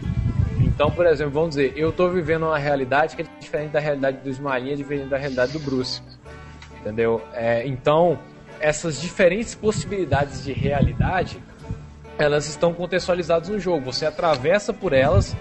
Então, 0.60 0.90
por 0.90 1.06
exemplo, 1.06 1.32
vamos 1.32 1.50
dizer, 1.50 1.72
eu 1.76 1.92
tô 1.92 2.08
vivendo 2.08 2.44
uma 2.44 2.58
realidade 2.58 3.16
que 3.16 3.22
é 3.22 3.26
diferente 3.40 3.70
da 3.70 3.80
realidade 3.80 4.18
do 4.18 4.28
Ismaelinha, 4.28 4.74
é 4.74 4.76
diferente 4.76 5.08
da 5.08 5.16
realidade 5.16 5.52
do 5.52 5.58
Bruce. 5.58 6.02
Entendeu? 6.80 7.22
É, 7.32 7.66
então, 7.66 8.18
essas 8.60 9.00
diferentes 9.00 9.54
possibilidades 9.54 10.44
de 10.44 10.52
realidade, 10.52 11.42
elas 12.18 12.46
estão 12.46 12.72
contextualizadas 12.72 13.48
no 13.48 13.58
jogo. 13.58 13.86
Você 13.86 14.06
atravessa 14.06 14.72
por 14.72 14.92
elas 14.92 15.34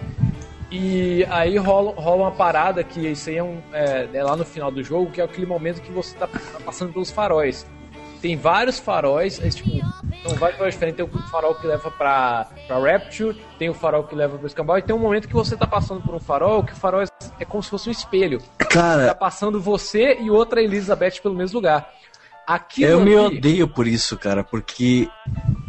e 0.77 1.25
aí 1.29 1.57
rola, 1.57 1.93
rola 1.95 2.23
uma 2.23 2.31
parada 2.31 2.83
que 2.83 3.07
isso 3.07 3.29
aí 3.29 3.37
é, 3.37 3.43
um, 3.43 3.61
é, 3.71 4.09
é 4.13 4.23
lá 4.23 4.35
no 4.35 4.43
final 4.43 4.69
do 4.69 4.83
jogo, 4.83 5.09
que 5.09 5.21
é 5.21 5.23
aquele 5.23 5.47
momento 5.47 5.81
que 5.81 5.89
você 5.89 6.17
tá, 6.17 6.27
tá 6.27 6.59
passando 6.65 6.91
pelos 6.91 7.09
faróis. 7.09 7.65
Tem 8.21 8.35
vários 8.35 8.77
faróis, 8.77 9.39
é, 9.41 9.49
tipo, 9.49 9.69
São 10.27 10.35
vários 10.35 10.57
faróis 10.57 10.73
diferentes. 10.73 10.97
Tem 10.97 11.05
o 11.05 11.27
farol 11.29 11.55
que 11.55 11.65
leva 11.65 11.89
pra, 11.91 12.47
pra 12.67 12.79
Rapture, 12.79 13.39
tem 13.57 13.69
o 13.69 13.73
farol 13.73 14.03
que 14.03 14.15
leva 14.15 14.37
pro 14.37 14.47
Escambau, 14.47 14.77
e 14.77 14.81
tem 14.81 14.93
um 14.93 14.99
momento 14.99 15.29
que 15.29 15.33
você 15.33 15.55
tá 15.55 15.65
passando 15.65 16.01
por 16.01 16.13
um 16.13 16.19
farol, 16.19 16.63
que 16.63 16.73
o 16.73 16.75
farol 16.75 17.01
é, 17.01 17.05
é 17.39 17.45
como 17.45 17.63
se 17.63 17.69
fosse 17.69 17.87
um 17.87 17.91
espelho. 17.91 18.41
Cara. 18.69 19.07
Tá 19.07 19.15
passando 19.15 19.61
você 19.61 20.17
e 20.19 20.29
outra 20.29 20.61
Elizabeth 20.61 21.21
pelo 21.23 21.35
mesmo 21.35 21.57
lugar. 21.59 21.89
Aquilo 22.45 22.91
Eu 22.91 22.99
me 22.99 23.15
odeio 23.15 23.67
por 23.67 23.87
isso, 23.87 24.17
cara, 24.17 24.43
porque 24.43 25.07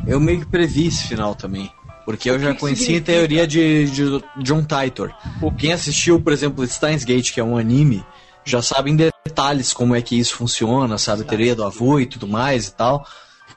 eu 0.07 0.19
meio 0.19 0.41
que 0.41 0.47
previ 0.47 0.89
esse 0.89 1.07
final 1.07 1.35
também. 1.35 1.71
Porque 2.07 2.31
eu 2.31 2.39
já 2.39 2.55
que 2.55 2.61
conhecia 2.61 2.99
a 2.99 3.03
teoria 3.03 3.47
de, 3.49 3.91
de 3.91 4.25
John 4.39 4.63
Titor. 4.63 5.13
Quem 5.59 5.73
assistiu, 5.73 6.21
por 6.21 6.33
exemplo, 6.33 6.65
Steins 6.65 7.05
Gate, 7.05 7.33
que 7.33 7.41
é 7.41 7.45
um 7.45 7.59
anime, 7.59 8.07
já 8.45 8.63
sabe 8.63 8.93
em 8.93 8.97
detalhes 8.97 9.73
como 9.73 9.93
é 9.93 10.01
que 10.01 10.17
isso 10.17 10.37
funciona, 10.37 10.97
sabe? 10.99 11.23
A 11.23 11.25
teoria 11.25 11.57
do 11.57 11.65
avô 11.65 11.99
e 11.99 12.07
tudo 12.07 12.29
mais 12.29 12.69
e 12.69 12.75
tal. 12.75 13.05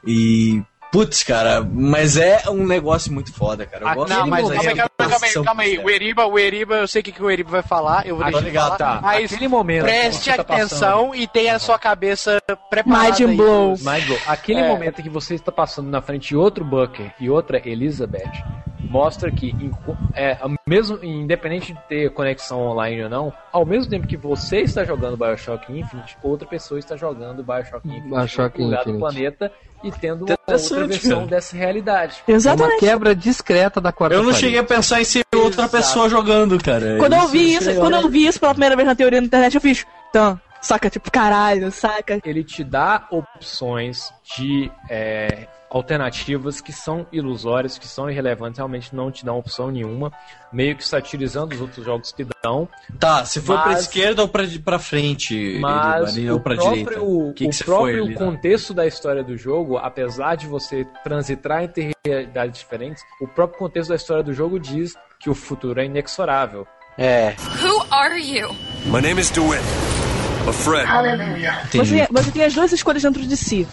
E. 0.04 0.60
Putz, 0.92 1.22
cara, 1.22 1.62
mas 1.62 2.16
é 2.16 2.42
um 2.50 2.66
negócio 2.66 3.12
muito 3.12 3.32
foda, 3.32 3.64
cara. 3.64 3.84
Eu 3.84 3.88
Ah, 3.88 3.94
gosto 3.94 4.10
não, 4.12 4.26
mas 4.26 4.42
muito 4.42 4.56
calma 4.56 4.74
calma 4.74 4.96
aí, 4.96 5.08
calma 5.08 5.26
aí, 5.26 5.44
calma 5.44 5.62
aí. 5.62 5.76
que 5.78 5.84
O 5.84 5.90
Eriba, 5.90 6.26
o 6.26 6.36
Eriba, 6.38 6.74
eu 6.78 6.88
sei 6.88 7.00
o 7.00 7.04
que, 7.04 7.12
que 7.12 7.22
o 7.22 7.30
Eriba 7.30 7.48
vai 7.50 7.62
falar, 7.62 8.04
eu 8.08 8.16
vou 8.16 8.24
Ah, 8.24 8.26
deixar 8.26 8.38
ele 8.40 8.46
ligado, 8.48 8.76
falar, 8.76 8.96
tá. 8.96 9.00
mas 9.00 9.32
Aquele 9.32 9.46
momento 9.48 9.84
que 9.84 9.90
preste 9.90 10.32
tá 10.34 10.42
atenção 10.42 11.14
e 11.14 11.28
tenha 11.28 11.54
a 11.54 11.58
sua 11.60 11.78
cabeça 11.78 12.42
preparada. 12.68 13.24
Mind 13.24 13.36
blow. 13.36 13.68
Mind 13.78 14.04
blow. 14.04 14.18
Aquele 14.26 14.60
É. 14.60 14.68
momento 14.68 14.98
em 15.00 15.02
que 15.04 15.08
você 15.10 15.36
está 15.36 15.52
passando 15.52 15.88
na 15.88 16.02
frente 16.02 16.30
de 16.30 16.36
outro 16.36 16.64
Booker 16.64 17.12
e 17.20 17.30
outra 17.30 17.62
Elizabeth 17.64 18.30
mostra 18.88 19.30
que, 19.30 19.54
é, 20.14 20.32
a 20.32 20.48
mesmo, 20.66 20.98
independente 21.04 21.72
de 21.72 21.78
ter 21.88 22.10
conexão 22.12 22.60
online 22.60 23.04
ou 23.04 23.08
não, 23.08 23.32
ao 23.52 23.64
mesmo 23.64 23.88
tempo 23.88 24.08
que 24.08 24.16
você 24.16 24.62
está 24.62 24.82
jogando 24.82 25.16
Bioshock 25.16 25.70
Infinite, 25.72 26.16
outra 26.20 26.48
pessoa 26.48 26.80
está 26.80 26.96
jogando 26.96 27.44
Bioshock 27.44 27.86
Infinite 27.86 28.08
Bioshock 28.08 28.58
no 28.58 28.64
lugar 28.64 28.84
do 28.84 28.90
Infinite. 28.90 28.98
planeta 29.00 29.52
e 29.82 29.90
tendo 29.90 30.24
uma 30.26 30.36
outra 30.46 30.86
versão 30.86 31.18
cara. 31.18 31.26
dessa 31.26 31.56
realidade. 31.56 32.16
É 32.26 32.30
uma 32.32 32.36
Exatamente. 32.36 32.80
quebra 32.80 33.14
discreta 33.14 33.80
da 33.80 33.92
quarta 33.92 34.14
Eu 34.14 34.18
não 34.18 34.26
parede. 34.26 34.40
cheguei 34.44 34.58
a 34.58 34.64
pensar 34.64 35.00
em 35.00 35.04
ser 35.04 35.24
outra 35.34 35.68
pessoa 35.68 36.08
jogando, 36.08 36.62
cara. 36.62 36.96
Quando 36.98 37.14
eu 37.14 37.20
Isso 37.20 37.28
vi 37.28 37.56
achei 37.56 37.72
isso, 37.72 37.80
quando 37.80 37.94
eu 37.94 38.08
vi 38.08 38.26
isso 38.26 38.40
pela 38.40 38.52
primeira 38.52 38.76
vez 38.76 38.86
na 38.86 38.94
teoria 38.94 39.20
na 39.20 39.26
internet, 39.26 39.54
eu 39.54 39.60
fiz. 39.60 39.86
Então, 40.10 40.38
saca, 40.60 40.90
tipo, 40.90 41.10
caralho, 41.10 41.70
saca. 41.70 42.20
Ele 42.24 42.44
te 42.44 42.62
dá 42.62 43.06
opções 43.10 44.12
de 44.36 44.70
é, 44.88 45.46
alternativas 45.70 46.60
que 46.60 46.72
são 46.72 47.06
ilusórias, 47.12 47.78
que 47.78 47.86
são 47.86 48.10
irrelevantes, 48.10 48.58
realmente 48.58 48.94
não 48.94 49.10
te 49.10 49.24
dão 49.24 49.38
opção 49.38 49.70
nenhuma, 49.70 50.12
meio 50.52 50.76
que 50.76 50.84
satirizando 50.86 51.54
os 51.54 51.60
outros 51.60 51.84
jogos 51.84 52.10
que 52.12 52.26
dão. 52.42 52.68
Tá, 52.98 53.24
se 53.24 53.40
for 53.40 53.56
pra 53.60 53.72
Mas- 53.72 53.82
esquerda 53.82 54.22
ou 54.22 54.28
pra, 54.28 54.42
pra 54.64 54.78
frente, 54.78 55.58
Mas 55.60 56.16
o 56.16 56.32
ou 56.32 56.40
pra 56.40 56.56
próprio, 56.56 56.84
direita? 56.84 57.02
o 57.02 57.32
que 57.32 57.46
que 57.46 57.52
você 57.52 57.64
próprio 57.64 57.92
foi 57.98 58.02
ali, 58.02 58.10
né? 58.10 58.16
contexto 58.16 58.74
da 58.74 58.86
história 58.86 59.22
do 59.22 59.36
jogo, 59.36 59.76
apesar 59.78 60.34
de 60.34 60.46
você 60.46 60.84
transitar 61.04 61.62
entre 61.62 61.92
realidades 62.04 62.58
diferentes, 62.58 63.02
o 63.20 63.28
próprio 63.28 63.58
contexto 63.58 63.90
da 63.90 63.96
história 63.96 64.22
do 64.24 64.34
jogo 64.34 64.58
diz 64.58 64.94
que 65.20 65.30
o 65.30 65.34
futuro 65.34 65.80
é 65.80 65.84
inexorável. 65.84 66.66
É. 66.98 67.34
Who 67.62 67.86
are 67.90 68.20
you? 68.20 68.48
My 68.86 69.00
name 69.00 69.20
is 69.20 69.30
DeWitt. 69.30 69.62
A 70.48 70.52
friend. 70.52 70.88
Você, 71.72 72.08
você 72.10 72.30
tem 72.32 72.44
as 72.44 72.54
duas 72.54 72.72
escolhas 72.72 73.02
dentro 73.02 73.22
de 73.24 73.36
si. 73.36 73.68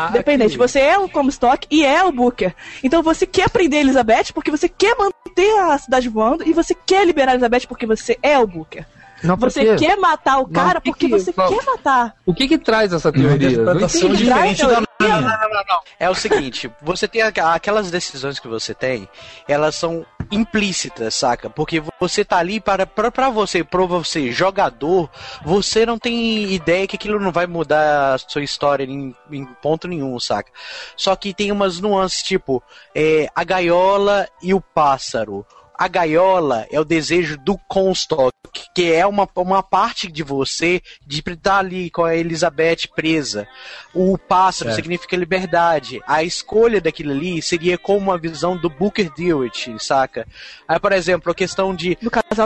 Ah, 0.00 0.10
Dependente, 0.10 0.52
que- 0.52 0.58
você 0.58 0.78
é 0.80 0.98
o 0.98 1.08
Comstock 1.08 1.66
e 1.70 1.84
é 1.84 2.04
o 2.04 2.12
Booker. 2.12 2.54
Então 2.84 3.02
você 3.02 3.26
quer 3.26 3.50
prender 3.50 3.80
Elizabeth 3.80 4.32
porque 4.32 4.50
você 4.50 4.68
quer 4.68 4.96
manter 4.96 5.58
a 5.58 5.76
cidade 5.78 6.08
voando 6.08 6.46
e 6.48 6.52
você 6.52 6.74
quer 6.74 7.04
liberar 7.04 7.32
Elizabeth 7.32 7.66
porque 7.66 7.84
você 7.86 8.16
é 8.22 8.38
o 8.38 8.46
Booker. 8.46 8.86
Não, 9.22 9.36
Você 9.36 9.64
quê? 9.64 9.76
quer 9.86 9.96
matar 9.96 10.38
o 10.38 10.42
Não, 10.42 10.50
cara 10.50 10.80
que 10.80 10.90
porque 10.90 11.06
que- 11.06 11.12
você 11.12 11.32
não. 11.36 11.48
quer 11.48 11.64
matar. 11.64 12.14
O 12.24 12.32
que 12.34 12.46
que 12.46 12.58
traz 12.58 12.92
essa 12.92 13.10
teoria? 13.12 13.50
Não 13.50 13.62
interpretação 13.62 14.00
entendi. 14.08 14.24
diferente 14.24 14.66
da 14.66 14.80
Não, 15.00 15.08
não, 15.08 15.20
não, 15.20 15.38
não, 15.38 15.64
não. 15.68 15.80
É 15.98 16.10
o 16.10 16.14
seguinte, 16.14 16.70
você 16.82 17.06
tem 17.08 17.22
aqu- 17.22 17.40
aquelas 17.40 17.90
decisões 17.90 18.38
que 18.40 18.48
você 18.48 18.74
tem, 18.74 19.08
elas 19.46 19.74
são 19.76 20.04
implícitas, 20.30 21.14
saca? 21.14 21.48
Porque 21.50 21.82
você 22.00 22.24
tá 22.24 22.38
ali 22.38 22.60
para 22.60 22.86
pra, 22.86 23.10
pra 23.10 23.30
você, 23.30 23.62
pra 23.64 23.84
você, 23.86 24.30
jogador, 24.32 25.08
você 25.44 25.84
não 25.86 25.98
tem 25.98 26.52
ideia 26.52 26.86
que 26.86 26.96
aquilo 26.96 27.20
não 27.20 27.30
vai 27.32 27.46
mudar 27.46 28.14
a 28.14 28.18
sua 28.18 28.42
história 28.42 28.84
em, 28.84 29.14
em 29.30 29.44
ponto 29.62 29.86
nenhum, 29.88 30.18
saca? 30.18 30.50
Só 30.96 31.14
que 31.16 31.32
tem 31.34 31.50
umas 31.52 31.80
nuances, 31.80 32.22
tipo, 32.22 32.62
é, 32.94 33.28
a 33.34 33.44
gaiola 33.44 34.28
e 34.42 34.52
o 34.54 34.60
pássaro. 34.60 35.46
A 35.80 35.86
gaiola 35.86 36.66
é 36.72 36.80
o 36.80 36.84
desejo 36.84 37.38
do 37.38 37.56
Comstock, 37.68 38.32
que 38.74 38.92
é 38.92 39.06
uma, 39.06 39.28
uma 39.36 39.62
parte 39.62 40.10
de 40.10 40.22
você 40.22 40.82
de 41.06 41.20
estar 41.26 41.58
ali 41.58 41.90
com 41.90 42.04
a 42.04 42.16
Elizabeth 42.16 42.88
presa. 42.94 43.46
O 43.94 44.16
pássaro 44.18 44.70
Certo. 44.70 44.76
significa 44.76 45.16
liberdade. 45.16 46.00
A 46.06 46.22
escolha 46.22 46.80
daquilo 46.80 47.12
ali 47.12 47.40
seria 47.42 47.76
como 47.78 47.98
uma 47.98 48.18
visão 48.18 48.56
do 48.56 48.68
Booker 48.70 49.10
Dewitt, 49.16 49.74
saca? 49.78 50.26
Aí, 50.66 50.78
por 50.78 50.92
exemplo, 50.92 51.32
a 51.32 51.34
questão 51.34 51.74
de 51.74 51.96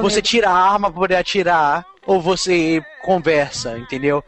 você 0.01 0.17
negro. 0.17 0.23
tira 0.23 0.51
a 0.51 0.73
arma 0.73 0.91
pra 0.91 1.01
poder 1.01 1.17
atirar, 1.17 1.85
ou 2.07 2.21
você 2.21 2.83
conversa, 3.05 3.79
entendeu? 3.79 4.25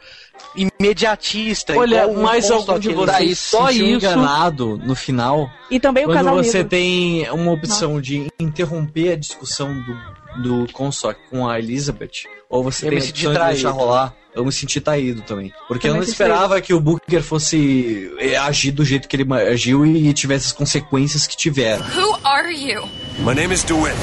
Imediatista. 0.80 1.76
Olha, 1.76 2.02
igual 2.04 2.10
o 2.10 2.22
mais 2.22 2.50
algum 2.50 2.78
de 2.78 2.92
vocês 2.92 3.18
Daí, 3.18 3.34
só 3.36 3.70
isso... 3.70 3.82
enganado 3.84 4.76
no 4.78 4.94
final 4.94 5.50
E 5.70 5.80
também 5.80 6.04
o 6.04 6.08
quando 6.08 6.16
casal 6.18 6.36
você 6.36 6.58
negro. 6.58 6.70
tem 6.70 7.30
uma 7.30 7.52
opção 7.52 8.00
de 8.00 8.28
interromper 8.38 9.12
a 9.12 9.16
discussão 9.16 9.74
do, 9.82 9.94
do 10.36 10.66
Comstock 10.72 11.18
com 11.30 11.48
a 11.48 11.58
Elizabeth, 11.58 12.24
ou 12.48 12.62
você 12.62 12.86
Eu 12.86 12.90
tem 12.90 12.98
me 12.98 13.04
a 13.04 13.06
senti 13.06 13.20
de 13.20 13.26
deixar 13.28 13.40
traído. 13.40 13.70
rolar, 13.70 14.14
eu 14.34 14.44
me 14.44 14.52
senti 14.52 14.80
traído 14.80 15.22
também. 15.22 15.52
Porque 15.68 15.86
eu 15.86 15.90
Também 15.92 15.96
não 16.00 16.02
senti 16.06 16.12
esperava 16.12 16.60
que 16.60 16.74
o 16.74 16.80
Booker 16.80 17.22
fosse 17.22 18.12
eh, 18.18 18.36
agir 18.36 18.70
do 18.72 18.84
jeito 18.84 19.08
que 19.08 19.16
ele 19.16 19.32
agiu 19.34 19.84
e 19.86 20.12
tivesse 20.12 20.46
as 20.46 20.52
consequências 20.52 21.26
que 21.26 21.36
tiveram. 21.36 21.84
Who 21.96 22.18
are 22.24 22.52
you? 22.52 22.82
My 23.20 23.34
name 23.34 23.54
is 23.54 23.62
DeWitt. 23.64 23.94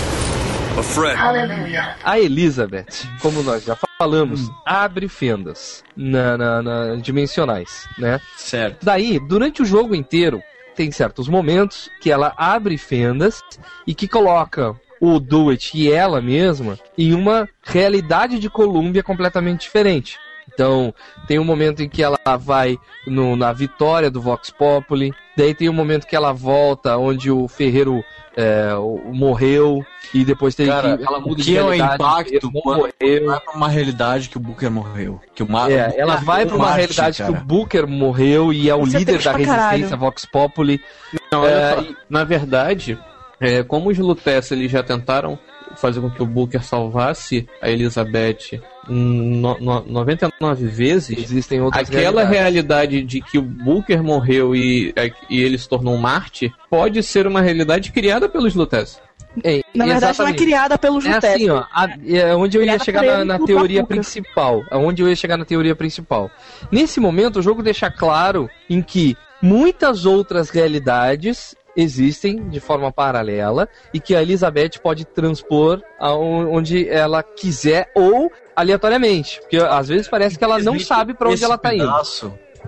A 0.79 0.83
friend. 0.83 1.17
A 2.03 2.17
Elizabeth, 2.17 2.85
como 3.21 3.43
nós 3.43 3.63
já 3.65 3.77
falamos, 3.97 4.47
Hum. 4.47 4.53
abre 4.65 5.09
fendas 5.09 5.83
na, 5.97 6.37
na- 6.37 6.61
na- 6.61 6.95
dimensionais, 6.95 7.85
né? 7.97 8.21
Certo. 8.37 8.77
Daí, 8.85 9.19
durante 9.19 9.61
o 9.61 9.65
jogo 9.65 9.93
inteiro, 9.93 10.41
tem 10.73 10.89
certos 10.89 11.27
momentos 11.27 11.89
que 12.01 12.09
ela 12.09 12.33
abre 12.37 12.77
fendas 12.77 13.41
e 13.85 13.93
que 13.93 14.07
coloca 14.07 14.73
o 15.01 15.19
Duet 15.19 15.71
e 15.75 15.91
ela 15.91 16.21
mesma 16.21 16.77
em 16.97 17.13
uma 17.13 17.49
realidade 17.63 18.37
de 18.39 18.49
Colômbia 18.49 19.01
completamente 19.03 19.61
diferente. 19.61 20.17
Então, 20.53 20.93
tem 21.27 21.39
um 21.39 21.43
momento 21.45 21.81
em 21.81 21.89
que 21.89 22.03
ela 22.03 22.17
vai 22.39 22.77
no- 23.07 23.35
na 23.35 23.51
vitória 23.53 24.11
do 24.11 24.21
Vox 24.21 24.49
Populi, 24.49 25.13
daí 25.35 25.53
tem 25.55 25.69
um 25.69 25.73
momento 25.73 26.05
que 26.05 26.15
ela 26.15 26.33
volta 26.33 26.97
onde 26.97 27.31
o 27.31 27.47
Ferreiro 27.47 28.03
é, 28.35 28.73
o- 28.75 29.11
morreu, 29.13 29.85
e 30.13 30.23
depois 30.23 30.55
tem 30.55 30.65
Cara, 30.67 30.97
que 30.97 31.03
ela 31.05 31.17
o 31.19 31.21
muda 31.21 31.43
que 31.43 31.57
é 31.57 31.61
o 31.61 31.65
realidade, 31.65 31.95
impacto 31.95 32.51
quando 32.63 32.77
morreu. 32.77 33.25
vai 33.27 33.39
pra 33.41 33.53
uma 33.53 33.67
realidade 33.67 34.29
que 34.29 34.37
o 34.37 34.39
Booker 34.39 34.71
morreu? 34.71 35.19
Que 35.35 35.43
o 35.43 35.49
Ma- 35.51 35.69
É, 35.69 35.93
ela 35.97 36.13
Booker 36.13 36.25
vai 36.25 36.45
pra 36.45 36.55
uma 36.55 36.65
Marte, 36.65 36.77
realidade 36.79 37.17
que 37.17 37.23
cara. 37.23 37.37
o 37.37 37.45
Booker 37.45 37.85
morreu 37.87 38.53
e 38.53 38.69
é 38.69 38.75
o 38.75 38.83
Isso 38.83 38.95
é 38.95 38.99
líder 38.99 39.21
da 39.21 39.31
resistência 39.33 39.57
caralho. 39.89 39.97
Vox 39.97 40.25
Populi. 40.25 40.81
Não, 41.29 41.45
É, 41.45 41.75
só. 41.75 41.83
Na 42.09 42.23
verdade, 42.23 42.97
é, 43.41 43.63
como 43.63 43.89
os 43.89 43.97
Lutece 43.97 44.53
eles 44.53 44.71
já 44.71 44.81
tentaram 44.83 45.37
fazer 45.77 45.99
com 46.01 46.09
que 46.09 46.21
o 46.21 46.25
Booker 46.25 46.61
salvasse 46.63 47.47
a 47.61 47.69
Elizabeth 47.69 48.61
no, 48.89 49.57
no, 49.59 49.81
99 49.87 50.65
vezes, 50.67 51.17
Existem 51.17 51.61
outras 51.61 51.87
aquela 51.87 52.23
realidades. 52.25 52.39
realidade 52.39 53.03
de 53.03 53.21
que 53.21 53.37
o 53.37 53.41
Booker 53.41 54.03
morreu 54.03 54.53
e, 54.55 54.93
é, 54.97 55.09
e 55.29 55.41
ele 55.41 55.57
se 55.57 55.67
tornou 55.69 55.93
um 55.93 55.97
Marte 55.97 56.53
pode 56.69 57.01
ser 57.03 57.25
uma 57.25 57.41
realidade 57.41 57.91
criada 57.91 58.27
pelos 58.27 58.53
Lutece. 58.53 58.97
É, 59.45 59.61
Na 59.73 59.85
verdade, 59.85 60.19
não 60.19 60.27
é 60.27 60.33
criada 60.33 60.77
pelos 60.77 61.05
É 61.05 61.13
Jutec. 61.13 61.35
assim, 61.35 61.49
ó, 61.49 61.63
a- 61.73 61.87
é 62.05 62.35
onde 62.35 62.57
eu 62.57 62.61
ia 62.63 62.77
Criada 62.77 62.83
chegar 62.83 63.03
na, 63.03 63.23
na 63.23 63.39
teoria 63.45 63.81
principal. 63.85 64.61
Aonde 64.69 65.01
eu 65.01 65.07
ia 65.07 65.15
chegar 65.15 65.37
na 65.37 65.45
teoria 65.45 65.73
principal. 65.73 66.29
Nesse 66.69 66.99
momento, 66.99 67.39
o 67.39 67.41
jogo 67.41 67.63
deixa 67.63 67.89
claro 67.89 68.49
em 68.69 68.81
que 68.81 69.15
muitas 69.41 70.05
outras 70.05 70.49
realidades 70.49 71.55
existem 71.75 72.49
de 72.49 72.59
forma 72.59 72.91
paralela 72.91 73.67
e 73.93 73.99
que 73.99 74.15
a 74.15 74.21
Elizabeth 74.21 74.79
pode 74.81 75.05
transpor 75.05 75.81
aonde 75.99 76.87
ela 76.89 77.23
quiser 77.23 77.91
ou 77.95 78.31
aleatoriamente. 78.55 79.39
Porque 79.41 79.57
às 79.57 79.87
vezes 79.87 80.07
parece 80.07 80.37
que 80.37 80.43
ela 80.43 80.59
não 80.59 80.79
sabe 80.79 81.13
pra 81.13 81.29
onde 81.29 81.43
ela 81.43 81.57
tá 81.57 81.73
indo. 81.73 81.89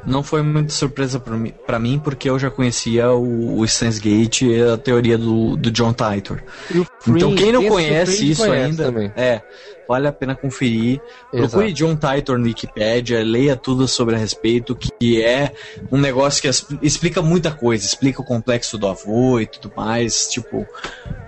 Não 0.05 0.23
foi 0.23 0.41
muita 0.41 0.71
surpresa 0.71 1.19
pra 1.19 1.79
mim, 1.79 1.99
porque 1.99 2.29
eu 2.29 2.37
já 2.37 2.49
conhecia 2.49 3.11
o, 3.11 3.61
o 3.61 3.65
Gate 4.01 4.41
e 4.41 4.61
a 4.61 4.77
teoria 4.77 5.17
do, 5.17 5.55
do 5.55 5.71
John 5.71 5.93
Titor. 5.93 6.41
Então 7.07 7.35
quem 7.35 7.51
não 7.51 7.67
conhece 7.67 8.31
isso 8.31 8.43
ainda, 8.43 8.85
também. 8.85 9.11
é, 9.15 9.41
vale 9.87 10.07
a 10.07 10.11
pena 10.11 10.35
conferir. 10.35 11.01
Exato. 11.31 11.49
Procure 11.51 11.73
John 11.73 11.95
Titor 11.95 12.37
no 12.37 12.45
Wikipedia, 12.45 13.23
leia 13.23 13.55
tudo 13.55 13.87
sobre 13.87 14.15
a 14.15 14.17
respeito, 14.17 14.75
que 14.75 15.21
é 15.23 15.51
um 15.91 15.97
negócio 15.99 16.41
que 16.41 16.49
explica 16.85 17.21
muita 17.21 17.51
coisa, 17.51 17.85
explica 17.85 18.21
o 18.21 18.25
complexo 18.25 18.77
do 18.77 18.87
avô 18.87 19.39
e 19.39 19.45
tudo 19.45 19.71
mais, 19.75 20.27
tipo, 20.27 20.65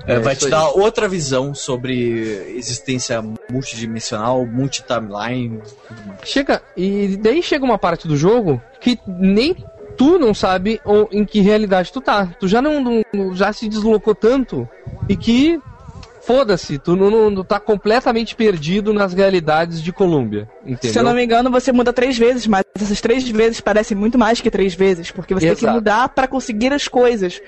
é, 0.08 0.14
É 0.16 0.20
vai 0.20 0.36
te 0.36 0.45
aí. 0.45 0.51
dar 0.51 0.70
outra 0.70 1.08
visão 1.08 1.53
sobre 1.53 2.53
existência 2.56 3.24
multidimensional, 3.51 4.45
multi-timeline. 4.45 5.60
Chega, 6.24 6.62
e 6.78 7.18
daí 7.18 7.41
chega 7.41 7.66
uma 7.66 7.78
parte 7.78 8.08
do 8.08 8.16
jogo 8.16 8.62
que 8.80 8.99
nem 9.08 9.56
tu 9.97 10.20
não 10.20 10.34
sabe 10.34 10.80
em 11.12 11.26
que 11.26 11.39
realidade 11.39 11.91
tu 11.91 12.01
tá. 12.01 12.28
Tu 12.39 12.47
já 12.47 12.62
não- 12.62 13.01
já 13.34 13.51
se 13.53 13.68
deslocou 13.70 14.14
tanto 14.14 14.68
e 15.08 15.16
que 15.16 15.60
foda-se, 16.26 16.78
tu 16.80 16.95
não, 16.95 17.09
não- 17.11 17.30
não 17.30 17.43
tá 17.43 17.59
completamente 17.59 18.36
perdido 18.36 18.93
nas 18.93 19.13
realidades 19.13 19.82
de 19.82 19.91
Colômbia, 19.93 20.49
entendeu? 20.65 20.91
Se 20.93 20.99
eu 20.99 21.03
não 21.03 21.13
me 21.13 21.23
engano, 21.23 21.51
você 21.51 21.71
muda 21.71 21.93
três 21.93 22.17
vezes, 22.17 22.47
mas 22.47 22.63
essas 22.76 22.99
três 23.01 23.28
vezes 23.30 23.61
parecem 23.61 23.95
muito 23.95 24.17
mais 24.17 24.41
que 24.41 24.49
três 24.49 24.73
vezes, 24.73 25.11
porque 25.11 25.34
você 25.34 25.47
tem 25.47 25.55
que 25.55 25.61
Exato. 25.63 25.76
mudar 25.76 26.09
pra 26.09 26.28
conseguir 26.28 26.73
as 26.73 26.88
coisas. 26.88 27.41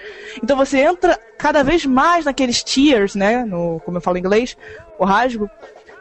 Então 0.43 0.55
você 0.55 0.79
entra 0.79 1.19
cada 1.37 1.63
vez 1.63 1.85
mais 1.85 2.25
naqueles 2.25 2.63
tiers, 2.63 3.15
né? 3.15 3.43
No, 3.45 3.81
como 3.83 3.97
eu 3.97 4.01
falo 4.01 4.17
em 4.17 4.19
inglês, 4.21 4.55
o 4.99 5.05
rasgo. 5.05 5.49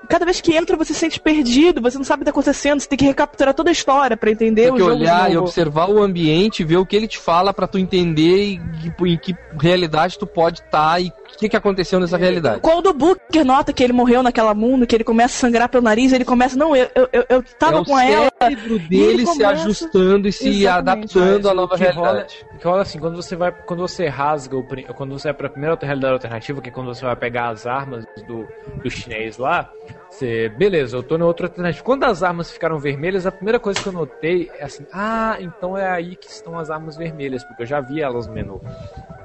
Cada 0.09 0.25
vez 0.25 0.41
que 0.41 0.55
entra, 0.55 0.77
você 0.77 0.95
se 0.95 1.01
sente 1.01 1.19
perdido, 1.19 1.81
você 1.83 1.99
não 1.99 2.05
sabe 2.05 2.19
o 2.19 2.21
que 2.21 2.27
tá 2.27 2.31
acontecendo, 2.31 2.79
você 2.79 2.87
tem 2.89 2.97
que 2.97 3.05
recapturar 3.05 3.53
toda 3.53 3.71
a 3.71 3.73
história 3.73 4.17
pra 4.17 4.31
entender 4.31 4.63
Tem 4.63 4.71
o 4.71 4.75
que 4.75 4.79
jogo. 4.81 4.93
olhar 4.93 5.33
e 5.33 5.37
observar 5.37 5.91
o 5.91 6.01
ambiente, 6.01 6.63
ver 6.63 6.77
o 6.77 6.87
que 6.87 6.95
ele 6.95 7.09
te 7.09 7.19
fala 7.19 7.53
pra 7.53 7.67
tu 7.67 7.77
entender 7.77 8.45
e, 8.53 8.61
em 9.05 9.19
que 9.19 9.35
realidade 9.61 10.17
tu 10.17 10.25
pode 10.25 10.61
estar 10.61 11.03
e 11.03 11.11
o 11.37 11.39
que, 11.39 11.49
que 11.51 11.57
aconteceu 11.57 12.01
nessa 12.01 12.17
realidade. 12.17 12.61
Quando 12.61 12.87
o 12.89 12.93
Booker 12.95 13.45
nota 13.45 13.73
que 13.73 13.85
ele 13.85 13.93
morreu 13.93 14.23
naquela 14.23 14.55
mundo, 14.55 14.87
que 14.87 14.97
ele 14.97 15.05
começa 15.05 15.35
a 15.37 15.39
sangrar 15.41 15.69
pelo 15.69 15.85
nariz, 15.85 16.13
ele 16.13 16.25
começa, 16.25 16.57
não, 16.57 16.75
eu, 16.75 16.89
eu, 16.95 17.09
eu, 17.13 17.25
eu 17.29 17.43
tava 17.59 17.77
é 17.77 17.81
o 17.81 17.85
com 17.85 17.99
ela. 17.99 18.31
cérebro 18.43 18.77
e 18.77 18.79
dele 18.81 19.05
ele 19.05 19.27
se 19.27 19.33
começa- 19.33 19.51
ajustando 19.51 20.29
e 20.29 20.33
se 20.33 20.49
Exatamente. 20.49 21.19
adaptando 21.19 21.49
à 21.51 21.55
nova 21.55 21.75
o 21.75 21.79
que 21.79 21.85
rola- 21.85 22.07
realidade. 22.09 22.47
O 22.55 22.59
que 22.59 22.65
rola 22.67 22.83
assim, 22.83 22.99
quando 22.99 23.17
você 23.17 23.37
vai. 23.37 23.53
Quando 23.53 23.81
você 23.81 24.09
rasga 24.09 24.57
o. 24.57 24.67
Quando 24.95 25.13
você 25.19 25.29
vai 25.29 25.35
pra 25.35 25.49
primeira 25.51 25.79
realidade 25.81 26.15
alternativa, 26.15 26.61
que 26.61 26.69
é 26.71 26.73
quando 26.73 26.87
você 26.87 27.05
vai 27.05 27.17
pegar 27.17 27.49
as 27.49 27.67
armas 27.67 28.05
do, 28.27 28.47
do 28.83 28.91
chinês 28.91 29.37
lá, 29.37 29.71
você. 30.17 30.49
Beleza, 30.49 30.97
eu 30.97 31.03
tô 31.03 31.19
na 31.19 31.27
outra 31.27 31.47
alternativa. 31.47 31.85
Quando 31.85 32.05
as 32.05 32.23
armas 32.23 32.51
ficaram 32.51 32.79
vermelhas, 32.79 33.27
a 33.27 33.33
primeira 33.33 33.61
coisa 33.61 33.81
que 33.81 33.87
eu 33.87 33.93
notei 33.93 34.51
é 34.59 34.65
assim, 34.65 34.87
ah, 34.93 35.37
então 35.41 35.77
é 35.77 35.89
aí 35.89 36.17
que 36.17 36.29
estão 36.29 36.59
as 36.59 36.71
armas 36.71 36.97
vermelhas, 36.97 37.45
porque 37.45 37.63
eu 37.63 37.67
já 37.67 37.81
vi 37.81 38.01
elas 38.01 38.27
no 38.27 38.33
menu. 38.33 38.61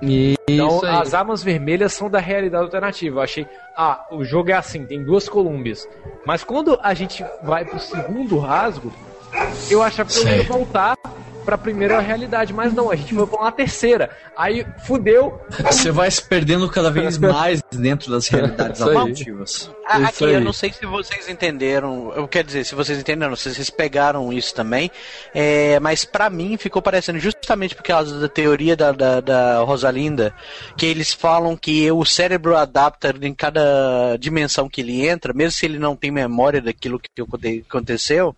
Então 0.01 0.77
Isso 0.77 0.85
aí. 0.85 0.95
as 0.95 1.13
armas 1.13 1.43
vermelhas 1.43 1.93
são 1.93 2.09
da 2.09 2.19
realidade 2.19 2.63
alternativa. 2.63 3.19
Eu 3.19 3.23
achei, 3.23 3.47
ah, 3.75 4.05
o 4.11 4.23
jogo 4.23 4.51
é 4.51 4.53
assim, 4.53 4.85
tem 4.85 5.03
duas 5.03 5.29
Columbias. 5.29 5.87
Mas 6.25 6.43
quando 6.43 6.77
a 6.81 6.93
gente 6.93 7.23
vai 7.43 7.65
pro 7.65 7.79
segundo 7.79 8.37
rasgo, 8.37 8.91
eu 9.69 9.81
achava 9.81 10.09
que 10.09 10.19
eu 10.19 10.27
ia 10.27 10.43
voltar 10.43 10.95
pra 11.41 11.57
primeira 11.57 11.99
realidade, 11.99 12.53
mas 12.53 12.73
não, 12.73 12.89
a 12.91 12.95
gente 12.95 13.13
foi 13.13 13.27
pra 13.27 13.39
uma 13.39 13.51
terceira. 13.51 14.09
Aí 14.37 14.65
fudeu. 14.85 15.41
Você 15.65 15.91
vai 15.91 16.09
se 16.09 16.21
perdendo 16.23 16.69
cada 16.69 16.89
vez 16.89 17.17
mais 17.19 17.61
dentro 17.71 18.11
das 18.11 18.27
realidades 18.27 18.81
alternativas. 18.81 19.69
Ah, 19.85 19.97
Aqui, 20.07 20.23
eu 20.23 20.39
não 20.41 20.53
sei 20.53 20.71
se 20.71 20.85
vocês 20.85 21.27
entenderam, 21.27 22.13
eu 22.15 22.27
quero 22.27 22.47
dizer, 22.47 22.63
se 22.65 22.73
vocês 22.75 22.97
entenderam, 22.99 23.35
se 23.35 23.53
vocês 23.53 23.69
pegaram 23.69 24.31
isso 24.31 24.53
também, 24.55 24.89
é, 25.33 25.79
mas 25.79 26.05
pra 26.05 26.29
mim 26.29 26.55
ficou 26.57 26.81
parecendo 26.81 27.19
justamente 27.19 27.75
por 27.75 27.83
causa 27.83 28.19
da 28.19 28.29
teoria 28.29 28.75
da, 28.75 28.91
da, 28.91 29.19
da 29.19 29.59
Rosalinda, 29.59 30.33
que 30.77 30.85
eles 30.85 31.11
falam 31.13 31.57
que 31.57 31.91
o 31.91 32.05
cérebro 32.05 32.55
adapta 32.55 33.13
em 33.21 33.33
cada 33.33 34.15
dimensão 34.17 34.69
que 34.69 34.81
ele 34.81 35.05
entra, 35.05 35.33
mesmo 35.33 35.51
se 35.51 35.65
ele 35.65 35.77
não 35.79 35.95
tem 35.95 36.09
memória 36.11 36.61
daquilo 36.61 36.99
que 36.99 37.21
aconte- 37.21 37.65
aconteceu. 37.67 38.35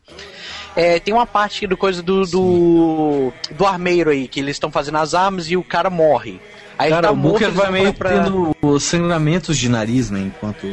É, 0.75 0.99
tem 0.99 1.13
uma 1.13 1.25
parte 1.27 1.67
do 1.67 1.77
coisa 1.77 2.01
do, 2.01 2.25
do, 2.25 3.33
do 3.51 3.65
armeiro 3.65 4.09
aí, 4.09 4.27
que 4.27 4.39
eles 4.39 4.55
estão 4.55 4.71
fazendo 4.71 4.97
as 4.97 5.13
armas 5.13 5.49
e 5.49 5.55
o 5.55 5.63
cara 5.63 5.89
morre. 5.89 6.39
Aí 6.77 6.89
Cara, 6.89 7.07
tá 7.07 7.11
o 7.13 7.15
Booker 7.15 7.51
vai 7.51 7.71
meio 7.71 7.93
pra- 7.93 8.09
tendo 8.23 8.79
sangramentos 8.79 9.57
de 9.57 9.69
nariz, 9.69 10.09
né? 10.09 10.19
Enquanto 10.21 10.67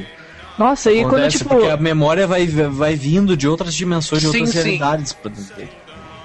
Nossa, 0.58 0.90
e 0.90 1.02
quando, 1.02 1.14
acontece, 1.16 1.38
tipo. 1.38 1.50
porque 1.50 1.68
a 1.68 1.76
memória 1.76 2.26
vai, 2.26 2.46
vai 2.46 2.94
vindo 2.96 3.36
de 3.36 3.46
outras 3.46 3.74
dimensões, 3.74 4.22
de 4.22 4.28
Sim, 4.28 4.38
outras 4.38 4.54
sim. 4.54 4.62
realidades 4.62 5.12
pra 5.12 5.30
dentro 5.30 5.54
dele. 5.54 5.70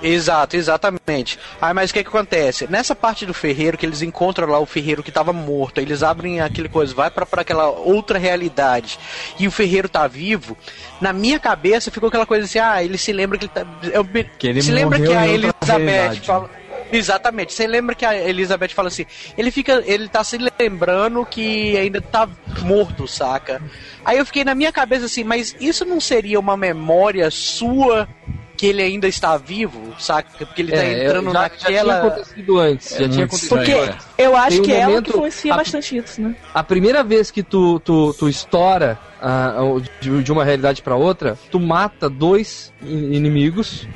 Exato, 0.05 0.55
exatamente. 0.55 1.39
Aí, 1.59 1.73
mas 1.73 1.89
o 1.89 1.93
que 1.93 2.03
que 2.03 2.09
acontece? 2.09 2.67
Nessa 2.69 2.95
parte 2.95 3.25
do 3.25 3.33
ferreiro, 3.33 3.77
que 3.77 3.85
eles 3.85 4.03
encontram 4.03 4.47
lá 4.47 4.59
o 4.59 4.65
ferreiro 4.65 5.01
que 5.01 5.11
tava 5.11 5.33
morto, 5.33 5.81
eles 5.81 6.03
abrem 6.03 6.41
aquele 6.41 6.69
coisa, 6.69 6.93
vai 6.93 7.09
pra 7.09 7.25
aquela 7.41 7.69
outra 7.69 8.19
realidade, 8.19 8.99
e 9.39 9.47
o 9.47 9.51
ferreiro 9.51 9.89
tá 9.89 10.07
vivo, 10.07 10.55
na 11.01 11.11
minha 11.11 11.39
cabeça 11.39 11.89
ficou 11.89 12.09
aquela 12.09 12.25
coisa 12.25 12.45
assim, 12.45 12.59
ah, 12.59 12.83
ele 12.83 12.97
se 12.97 13.11
lembra 13.11 13.37
que 13.37 13.45
ele 13.45 13.51
tá... 13.53 13.65
eu 13.91 14.05
Que 14.37 14.47
ele 14.47 14.61
se 14.61 14.71
lembra 14.71 14.99
que 14.99 15.11
a 15.11 15.27
Elizabeth 15.27 16.21
fala... 16.23 16.49
Exatamente, 16.91 17.51
você 17.51 17.65
lembra 17.65 17.95
que 17.95 18.05
a 18.05 18.15
Elizabeth 18.15 18.69
fala 18.69 18.89
assim, 18.89 19.05
ele 19.35 19.49
fica, 19.49 19.83
ele 19.87 20.07
tá 20.07 20.23
se 20.23 20.37
lembrando 20.37 21.25
que 21.25 21.75
ainda 21.75 21.99
tá 21.99 22.29
morto, 22.61 23.07
saca? 23.07 23.59
Aí 24.05 24.19
eu 24.19 24.25
fiquei 24.25 24.43
na 24.43 24.53
minha 24.53 24.71
cabeça 24.71 25.05
assim, 25.05 25.23
mas 25.23 25.55
isso 25.59 25.83
não 25.83 25.99
seria 25.99 26.39
uma 26.39 26.55
memória 26.55 27.29
sua 27.31 28.07
que 28.55 28.65
ele 28.65 28.81
ainda 28.81 29.07
está 29.07 29.37
vivo, 29.37 29.93
saca? 29.99 30.45
Porque 30.45 30.61
ele 30.61 30.71
tá 30.71 30.83
É, 30.83 31.05
entrando 31.05 31.25
já, 31.27 31.33
já 31.33 31.39
naquela. 31.41 31.93
tinha 31.93 32.07
acontecido 32.07 32.59
antes. 32.59 32.91
É 32.93 32.99
já 33.03 33.09
tinha 33.09 33.25
acontecido 33.25 33.49
Porque 33.49 33.71
antes. 33.73 34.07
eu 34.17 34.35
acho 34.37 34.59
um 34.59 34.63
que 34.63 34.71
ela 34.73 34.87
momento- 34.89 35.03
que 35.05 35.09
influencia 35.11 35.53
a- 35.53 35.57
bastante 35.57 35.97
isso, 35.97 36.21
né? 36.21 36.35
A 36.53 36.63
primeira 36.63 37.03
vez 37.03 37.29
que 37.31 37.43
tu, 37.43 37.79
tu, 37.81 38.13
tu 38.17 38.27
estoura 38.29 38.97
ah, 39.21 39.55
de, 40.01 40.23
de 40.23 40.31
uma 40.31 40.43
realidade 40.43 40.81
pra 40.81 40.95
outra, 40.95 41.37
tu 41.51 41.59
mata 41.59 42.09
dois 42.09 42.71
in- 42.83 43.13
inimigos, 43.15 43.87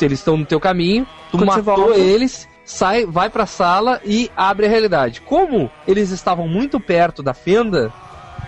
eles 0.00 0.18
estão 0.20 0.36
no 0.36 0.46
teu 0.46 0.60
caminho, 0.60 1.06
tu 1.30 1.38
Quando 1.38 1.46
matou 1.46 1.94
eles, 1.94 2.48
sai, 2.64 3.04
vai 3.06 3.28
pra 3.30 3.46
sala 3.46 4.00
e 4.04 4.30
abre 4.36 4.66
a 4.66 4.68
realidade. 4.68 5.20
Como 5.22 5.70
eles 5.86 6.10
estavam 6.10 6.46
muito 6.46 6.78
perto 6.78 7.22
da 7.22 7.34
fenda, 7.34 7.92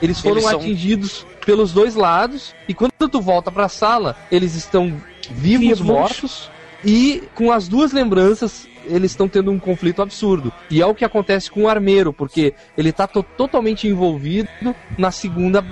eles 0.03 0.20
foram 0.20 0.36
Eles 0.36 0.45
são- 0.51 0.61
atingidos 0.61 1.26
pelos 1.45 1.72
dois 1.72 1.95
lados, 1.95 2.55
e 2.68 2.74
quando 2.74 2.93
tu 3.11 3.20
volta 3.20 3.51
pra 3.51 3.68
sala, 3.68 4.14
eles 4.30 4.55
estão 4.55 4.93
vivos, 5.31 5.66
Vivos. 5.78 5.81
mortos, 5.81 6.51
e 6.85 7.22
com 7.35 7.51
as 7.53 7.68
duas 7.68 7.93
lembranças 7.93 8.68
eles 8.87 9.11
estão 9.11 9.28
tendo 9.28 9.51
um 9.51 9.59
conflito 9.59 10.01
absurdo. 10.01 10.51
E 10.70 10.81
é 10.81 10.87
o 10.87 10.95
que 10.95 11.05
acontece 11.05 11.51
com 11.51 11.64
o 11.64 11.68
armeiro, 11.68 12.12
porque 12.12 12.55
ele 12.76 12.93
tá 12.93 13.07
to- 13.07 13.22
totalmente 13.22 13.87
envolvido 13.87 14.49
na 14.99 15.11
segunda 15.11 15.62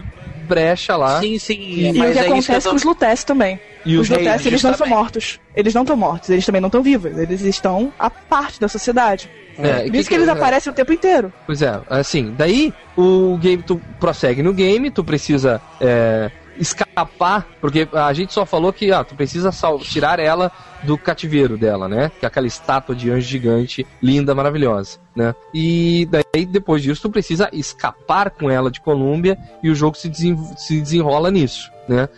brecha 0.46 0.94
lá. 0.96 1.18
Sim, 1.20 1.38
sim. 1.38 1.58
E 1.58 1.90
o 1.90 1.94
mas 1.96 2.12
que 2.12 2.18
é 2.18 2.22
isso 2.24 2.32
acontece 2.32 2.66
eu 2.66 2.70
com 2.70 2.76
os 2.76 2.84
Lutece 2.84 3.26
também. 3.26 3.58
E 3.84 3.96
Os 3.96 4.02
os 4.02 4.10
Lutece, 4.10 4.48
eles 4.48 4.62
não 4.62 4.70
são 4.70 4.78
justamente. 4.86 4.94
mortos. 4.94 5.40
Eles 5.56 5.74
não 5.74 5.82
estão 5.82 5.96
mortos, 5.96 6.28
eles 6.30 6.44
também 6.44 6.60
não 6.60 6.68
estão 6.68 6.82
vivos. 6.82 7.16
Eles 7.18 7.40
estão 7.42 7.92
a 7.98 8.10
parte 8.10 8.60
da 8.60 8.68
sociedade. 8.68 9.28
É, 9.58 9.82
Por 9.82 9.90
que 9.92 9.98
isso 9.98 10.08
que, 10.08 10.14
que- 10.14 10.14
eles 10.14 10.28
é. 10.28 10.32
aparecem 10.32 10.70
o 10.70 10.76
tempo 10.76 10.92
inteiro. 10.92 11.32
Pois 11.46 11.62
é, 11.62 11.80
assim, 11.88 12.32
daí 12.36 12.72
o 12.96 13.36
game, 13.38 13.62
tu 13.62 13.80
prossegue 13.98 14.42
no 14.42 14.52
game, 14.52 14.90
tu 14.90 15.02
precisa 15.02 15.60
é, 15.80 16.30
escapar, 16.58 17.46
porque 17.60 17.88
a 17.92 18.12
gente 18.12 18.32
só 18.32 18.44
falou 18.44 18.72
que 18.72 18.90
ah, 18.92 19.04
tu 19.04 19.14
precisa 19.14 19.50
tirar 19.82 20.18
ela 20.18 20.50
do 20.82 20.96
cativeiro 20.98 21.56
dela, 21.56 21.88
né? 21.88 22.10
Que 22.18 22.24
é 22.24 22.28
aquela 22.28 22.46
estátua 22.46 22.94
de 22.94 23.10
anjo 23.10 23.26
gigante, 23.26 23.86
linda, 24.02 24.34
maravilhosa, 24.34 24.98
né? 25.14 25.34
E 25.54 26.06
daí 26.10 26.44
depois 26.46 26.82
disso 26.82 27.02
tu 27.02 27.10
precisa 27.10 27.48
escapar 27.52 28.30
com 28.30 28.50
ela 28.50 28.70
de 28.70 28.80
Colômbia 28.80 29.38
e 29.62 29.70
o 29.70 29.74
jogo 29.74 29.96
se, 29.96 30.08
desen- 30.08 30.54
se 30.56 30.80
desenrola 30.80 31.30
nisso, 31.30 31.70
né? 31.88 32.08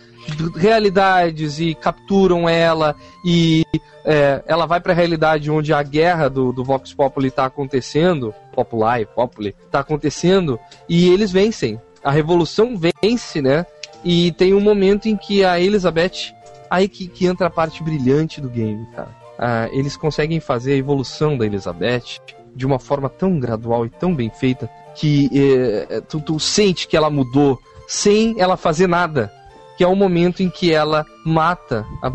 Realidades 0.55 1.59
e 1.59 1.73
capturam 1.73 2.47
ela 2.47 2.95
e 3.25 3.65
é, 4.05 4.43
ela 4.45 4.65
vai 4.65 4.79
pra 4.79 4.93
realidade 4.93 5.49
onde 5.49 5.73
a 5.73 5.81
guerra 5.81 6.29
do, 6.29 6.51
do 6.51 6.63
Vox 6.63 6.93
Populi 6.93 7.31
tá 7.31 7.45
acontecendo, 7.45 8.33
Populi, 8.53 9.05
Populi, 9.15 9.55
tá 9.71 9.79
acontecendo, 9.79 10.59
e 10.87 11.09
eles 11.09 11.31
vencem. 11.31 11.79
A 12.03 12.11
revolução 12.11 12.75
vence, 12.77 13.41
né? 13.41 13.65
E 14.03 14.31
tem 14.33 14.53
um 14.53 14.59
momento 14.61 15.07
em 15.07 15.15
que 15.15 15.43
a 15.43 15.59
Elizabeth. 15.59 16.33
Aí 16.69 16.87
que, 16.87 17.07
que 17.07 17.25
entra 17.25 17.47
a 17.47 17.49
parte 17.49 17.83
brilhante 17.83 18.39
do 18.39 18.49
game, 18.49 18.85
cara. 18.95 19.09
Ah, 19.37 19.67
eles 19.71 19.97
conseguem 19.97 20.39
fazer 20.39 20.73
a 20.73 20.77
evolução 20.77 21.37
da 21.37 21.45
Elizabeth 21.45 22.19
de 22.55 22.65
uma 22.65 22.79
forma 22.79 23.09
tão 23.09 23.39
gradual 23.39 23.85
e 23.85 23.89
tão 23.89 24.13
bem 24.15 24.29
feita 24.29 24.69
que 24.95 25.29
eh, 25.33 26.01
tu, 26.07 26.19
tu 26.21 26.39
sente 26.39 26.87
que 26.87 26.95
ela 26.97 27.09
mudou 27.09 27.59
sem 27.87 28.35
ela 28.39 28.55
fazer 28.55 28.87
nada. 28.87 29.31
Que 29.77 29.83
é 29.83 29.87
o 29.87 29.95
momento 29.95 30.41
em 30.43 30.49
que 30.49 30.71
ela 30.71 31.05
mata, 31.25 31.85
a- 32.03 32.11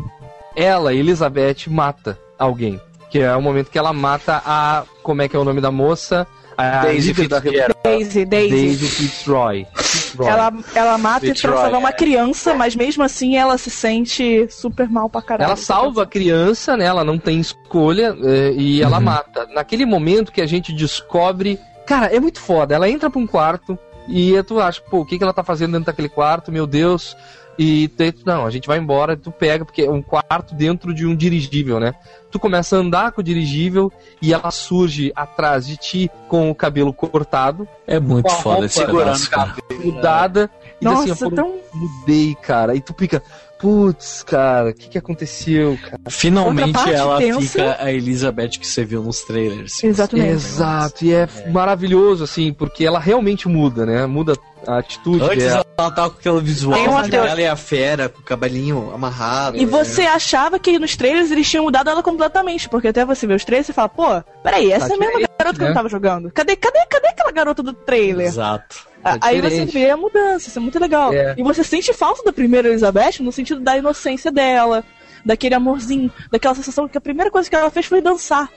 ela, 0.55 0.95
Elizabeth, 0.95 1.69
mata 1.69 2.19
alguém. 2.39 2.81
Que 3.11 3.21
é 3.21 3.35
o 3.37 3.43
momento 3.43 3.71
que 3.71 3.79
ela 3.79 3.93
mata 3.93 4.43
a. 4.45 4.85
Como 5.03 5.21
é 5.23 5.29
que 5.29 5.37
é 5.37 5.39
o 5.39 5.45
nome 5.45 5.61
da 5.61 5.71
moça? 5.71 6.27
A 6.57 6.83
Daisy 6.83 7.13
Fitzgerald. 7.13 7.77
Daisy, 7.85 8.25
Daisy. 8.25 8.51
Daisy 8.51 8.87
Fitzroy. 8.87 9.67
Fitzroy. 9.75 10.29
Ela, 10.29 10.53
ela 10.75 10.99
mata 10.99 11.27
e 11.27 11.29
Fitzroy, 11.29 11.53
transforma 11.53 11.79
uma 11.79 11.89
é. 11.91 11.93
criança, 11.93 12.55
mas 12.55 12.75
mesmo 12.75 13.03
assim 13.03 13.37
ela 13.37 13.59
se 13.59 13.71
sente 13.71 14.49
super 14.51 14.89
mal 14.89 15.09
pra 15.11 15.21
caralho. 15.21 15.49
Ela 15.49 15.57
salva 15.57 16.05
a 16.05 16.07
criança, 16.07 16.77
né? 16.77 16.87
Ela 16.87 17.05
não 17.05 17.19
tem 17.19 17.41
escolha 17.41 18.17
é, 18.23 18.53
e 18.53 18.83
ela 18.83 18.99
mata. 19.01 19.47
Naquele 19.55 19.85
momento 19.85 20.33
que 20.33 20.41
a 20.41 20.47
gente 20.47 20.73
descobre. 20.73 21.59
Cara, 21.87 22.07
é 22.07 22.19
muito 22.19 22.41
foda. 22.41 22.75
Ela 22.75 22.89
entra 22.89 23.11
pra 23.11 23.21
um 23.21 23.27
quarto 23.27 23.79
e 24.09 24.43
tu 24.45 24.61
acha, 24.61 24.81
pô, 24.81 25.01
o 25.01 25.07
que, 25.07 25.19
que 25.19 25.25
ela 25.25 25.33
tá 25.33 25.45
fazendo 25.45 25.73
dentro 25.73 25.87
daquele 25.87 26.09
quarto? 26.09 26.51
Meu 26.51 26.67
Deus. 26.67 27.17
E 27.59 27.89
tu, 27.89 28.23
não, 28.27 28.45
a 28.45 28.51
gente 28.51 28.67
vai 28.69 28.79
embora, 28.79 29.17
tu 29.17 29.31
pega, 29.31 29.65
porque 29.65 29.83
é 29.83 29.91
um 29.91 30.03
quarto 30.03 30.55
dentro 30.55 30.93
de 30.95 31.07
um 31.07 31.17
dirigível, 31.17 31.81
né? 31.81 31.95
Tu 32.31 32.39
começa 32.39 32.77
a 32.77 32.81
andar 32.81 33.13
com 33.13 33.21
o 33.21 33.25
dirigível 33.25 33.91
e 34.21 34.33
ela 34.35 34.51
surge 34.51 35.11
atrás 35.17 35.67
de 35.67 35.77
ti 35.77 36.11
com 36.29 36.51
o 36.51 36.55
cabelo 36.55 36.93
cortado, 36.93 37.67
É 37.87 37.99
muito 37.99 38.27
Com 38.27 38.33
a 38.33 38.37
foda 38.37 38.67
esse 38.67 38.85
pedaço, 38.85 39.31
cara. 39.31 39.55
mudada 39.83 40.51
E 40.81 40.87
assim, 40.87 41.09
Nossa, 41.09 41.27
ó, 41.27 41.31
pô, 41.31 41.35
tão- 41.37 41.55
mudei, 41.73 42.35
cara. 42.43 42.75
E 42.75 42.81
tu 42.81 42.95
fica, 42.99 43.23
putz, 43.59 44.23
cara, 44.23 44.71
o 44.71 44.75
que 44.75 44.89
que 44.91 44.99
aconteceu, 44.99 45.79
cara? 45.83 46.01
Finalmente 46.11 46.91
ela 46.91 47.17
tensa. 47.19 47.41
fica 47.41 47.77
a 47.81 47.91
Elizabeth 47.93 48.51
que 48.61 48.67
você 48.67 48.85
viu 48.85 49.03
nos 49.03 49.23
trailers. 49.23 49.83
Exatamente. 49.83 50.29
Exato, 50.33 51.05
e 51.07 51.15
é, 51.15 51.27
maravilhoso, 51.51 52.25
assim, 52.25 52.53
porque 52.53 52.85
ela 52.85 52.99
realmente 52.99 53.49
muda, 53.49 53.87
né? 53.87 54.05
Muda 54.05 54.35
a 54.67 54.79
atitude 54.79 55.23
Antes 55.25 55.39
dela. 55.45 55.65
ela 55.79 55.91
tava 55.91 56.11
com 56.11 56.19
aquele 56.19 56.41
visual 56.41 56.79
Tem 56.79 56.89
uma 56.89 57.03
dela 57.09 57.27
teoria- 57.27 57.45
e 57.45 57.49
a 57.49 57.57
fera, 57.57 58.09
com 58.09 58.21
o 58.21 58.25
cabelinho 58.25 58.91
amarrado. 58.95 59.57
E 59.57 59.65
você 59.67 60.03
achava 60.03 60.59
que 60.59 60.79
nos 60.79 60.97
trailers 60.97 61.31
eles 61.31 61.49
tinham 61.49 61.65
mudado 61.65 61.89
ela 61.91 62.03
completamente, 62.03 62.69
porque 62.69 62.89
até 62.89 63.05
você 63.05 63.27
vê 63.27 63.35
os 63.35 63.45
trailers 63.45 63.69
e 63.69 63.73
fala, 63.73 63.89
pô, 63.89 64.23
peraí, 64.43 64.73
essa 64.73 64.89
Tá 64.89 64.95
é 64.95 64.97
a 64.97 64.99
mesma 64.99 65.07
diferente, 65.19 65.31
garota 65.39 65.57
que 65.57 65.63
eu 65.63 65.65
né? 65.65 65.69
não 65.71 65.75
tava 65.77 65.89
jogando. 65.89 66.31
Cadê, 66.33 66.57
cadê, 66.57 66.79
cadê 66.91 67.09
aquela 67.09 67.31
garota 67.33 67.63
do 67.63 67.73
trailer? 67.73 68.27
Exato. 68.27 68.77
Tá 69.03 69.19
Aí 69.21 69.41
você 69.41 69.49
diferente. 69.65 69.73
vê 69.73 69.91
a 69.91 69.97
mudança, 69.97 70.49
isso 70.49 70.59
é 70.59 70.63
muito 70.63 70.79
legal. 70.81 71.13
É. 71.13 71.35
E 71.39 71.43
você 71.43 71.63
sente 71.63 71.93
falta 71.93 72.25
da 72.25 72.33
primeira 72.33 72.69
Elizabeth 72.69 73.21
no 73.21 73.31
sentido 73.31 73.61
da 73.61 73.77
inocência 73.77 74.33
dela, 74.33 74.83
daquele 75.25 75.55
amorzinho, 75.55 76.11
daquela 76.31 76.55
sensação 76.57 76.89
que 76.89 76.99
a 76.99 77.01
primeira 77.01 77.31
coisa 77.31 77.49
que 77.49 77.55
ela 77.55 77.71
fez 77.71 77.87
foi 77.87 78.01
dançar. 78.01 78.49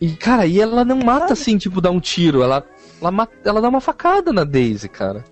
E, 0.00 0.12
cara, 0.12 0.46
e 0.46 0.60
ela 0.60 0.84
não 0.84 0.96
mata 0.98 1.32
assim, 1.32 1.58
tipo, 1.58 1.80
dá 1.80 1.90
um 1.90 1.98
tiro, 2.00 2.42
ela, 2.42 2.64
ela, 3.02 3.10
mata- 3.10 3.32
ela 3.44 3.60
dá 3.60 3.68
uma 3.68 3.80
facada 3.80 4.32
na 4.32 4.44
Daisy, 4.44 4.88
cara. 4.88 5.24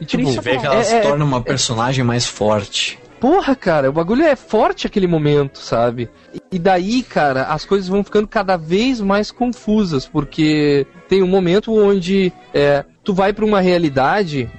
E, 0.00 0.04
tipo, 0.04 0.22
Triste 0.24 0.42
Você 0.42 0.50
vê 0.50 0.58
que 0.58 0.66
ela 0.66 0.76
é- 0.76 0.82
se 0.82 0.94
é- 0.94 1.00
torna 1.00 1.24
uma 1.24 1.40
personagem 1.40 2.04
mais 2.04 2.26
forte. 2.26 2.98
Porra, 3.20 3.54
cara, 3.56 3.88
o 3.88 3.92
bagulho 3.92 4.22
é 4.22 4.36
forte 4.36 4.86
aquele 4.86 5.06
momento, 5.06 5.58
sabe? 5.58 6.10
E 6.52 6.58
daí, 6.58 7.02
cara, 7.02 7.44
as 7.44 7.64
coisas 7.64 7.88
vão 7.88 8.04
ficando 8.04 8.28
cada 8.28 8.56
vez 8.56 9.00
mais 9.00 9.30
confusas, 9.30 10.06
porque 10.06 10.86
tem 11.08 11.22
um 11.22 11.26
momento 11.26 11.72
onde 11.74 12.30
é, 12.52 12.84
tu 13.02 13.14
vai 13.14 13.32
pra 13.32 13.44
uma 13.44 13.60
realidade 13.60 14.50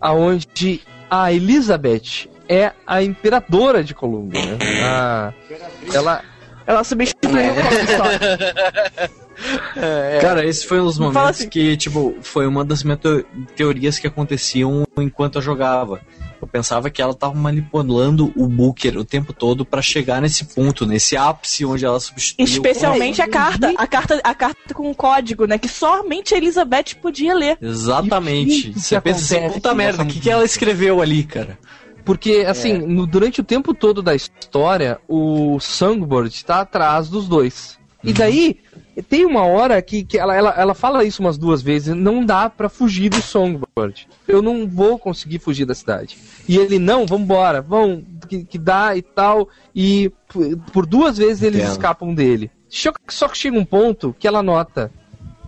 aonde 0.00 0.80
a 1.10 1.32
Elizabeth 1.32 2.28
é 2.48 2.72
a 2.86 3.02
imperadora 3.02 3.82
de 3.82 3.94
Colômbia, 3.94 4.40
né? 4.44 4.58
A- 4.84 5.32
ela 5.92 6.22
Ela 6.66 6.82
substituiu 6.84 7.36
É. 7.38 9.10
Conan 9.34 10.14
só. 10.14 10.20
Cara, 10.20 10.46
esse 10.46 10.66
foi 10.66 10.80
um 10.80 10.84
dos 10.84 10.98
momentos 10.98 11.30
assim. 11.40 11.48
que, 11.48 11.76
tipo, 11.76 12.14
foi 12.22 12.46
uma 12.46 12.64
das 12.64 12.82
minhas 12.82 13.00
teo- 13.00 13.24
teorias 13.56 13.98
que 13.98 14.06
aconteciam 14.06 14.84
enquanto 14.98 15.36
eu 15.36 15.42
jogava. 15.42 16.00
Eu 16.40 16.46
pensava 16.48 16.90
que 16.90 17.00
ela 17.00 17.14
tava 17.14 17.32
manipulando 17.34 18.30
o 18.36 18.46
Booker 18.46 18.98
o 18.98 19.04
tempo 19.04 19.32
todo 19.32 19.64
pra 19.64 19.80
chegar 19.80 20.20
nesse 20.20 20.44
ponto, 20.44 20.84
nesse 20.86 21.16
ápice 21.16 21.64
onde 21.64 21.86
ela 21.86 21.98
substituiu. 21.98 22.44
Especialmente 22.46 23.22
a 23.22 23.28
carta, 23.28 23.72
a 23.76 23.86
carta, 23.86 24.20
a 24.22 24.34
carta 24.34 24.74
com 24.74 24.90
o 24.90 24.94
código, 24.94 25.46
né? 25.46 25.56
Que 25.56 25.68
somente 25.68 26.34
a 26.34 26.36
Elizabeth 26.36 26.96
podia 27.00 27.34
ler. 27.34 27.56
Exatamente. 27.62 28.72
Que 28.72 28.80
Você 28.80 29.00
pensa 29.00 29.36
assim, 29.38 29.50
puta 29.54 29.74
merda, 29.74 30.02
o 30.02 30.06
que, 30.06 30.20
que 30.20 30.30
ela 30.30 30.44
escreveu 30.44 31.00
ali, 31.00 31.24
cara? 31.24 31.58
Porque, 32.04 32.44
assim, 32.46 32.74
no- 32.74 33.06
durante 33.06 33.40
o 33.40 33.44
tempo 33.44 33.72
todo 33.72 34.02
da 34.02 34.14
história, 34.14 34.98
o 35.08 35.58
Songbird 35.58 36.44
tá 36.44 36.60
atrás 36.60 37.08
dos 37.08 37.26
dois. 37.26 37.78
E 38.02 38.12
daí, 38.12 38.58
tem 39.02 39.24
uma 39.26 39.44
hora 39.44 39.80
que, 39.82 40.04
que 40.04 40.18
ela, 40.18 40.34
ela, 40.34 40.50
ela 40.56 40.74
fala 40.74 41.04
isso 41.04 41.20
umas 41.22 41.36
duas 41.36 41.60
vezes, 41.62 41.94
não 41.94 42.24
dá 42.24 42.48
pra 42.48 42.68
fugir 42.68 43.08
do 43.08 43.20
Songbird. 43.20 44.06
Eu 44.26 44.40
não 44.40 44.66
vou 44.68 44.98
conseguir 44.98 45.38
fugir 45.38 45.64
da 45.64 45.74
cidade. 45.74 46.16
E 46.48 46.56
ele, 46.56 46.78
não, 46.78 47.06
vambora, 47.06 47.60
vão, 47.60 48.04
que, 48.28 48.44
que 48.44 48.58
dá 48.58 48.96
e 48.96 49.02
tal. 49.02 49.48
E 49.74 50.10
por 50.72 50.86
duas 50.86 51.18
vezes 51.18 51.42
eles 51.42 51.60
Entendo. 51.60 51.72
escapam 51.72 52.14
dele. 52.14 52.50
Só 52.68 52.92
que- 52.92 52.98
Só 53.14 53.28
que 53.28 53.36
chega 53.38 53.58
um 53.58 53.64
ponto 53.64 54.14
que 54.18 54.26
ela 54.28 54.42
nota 54.42 54.90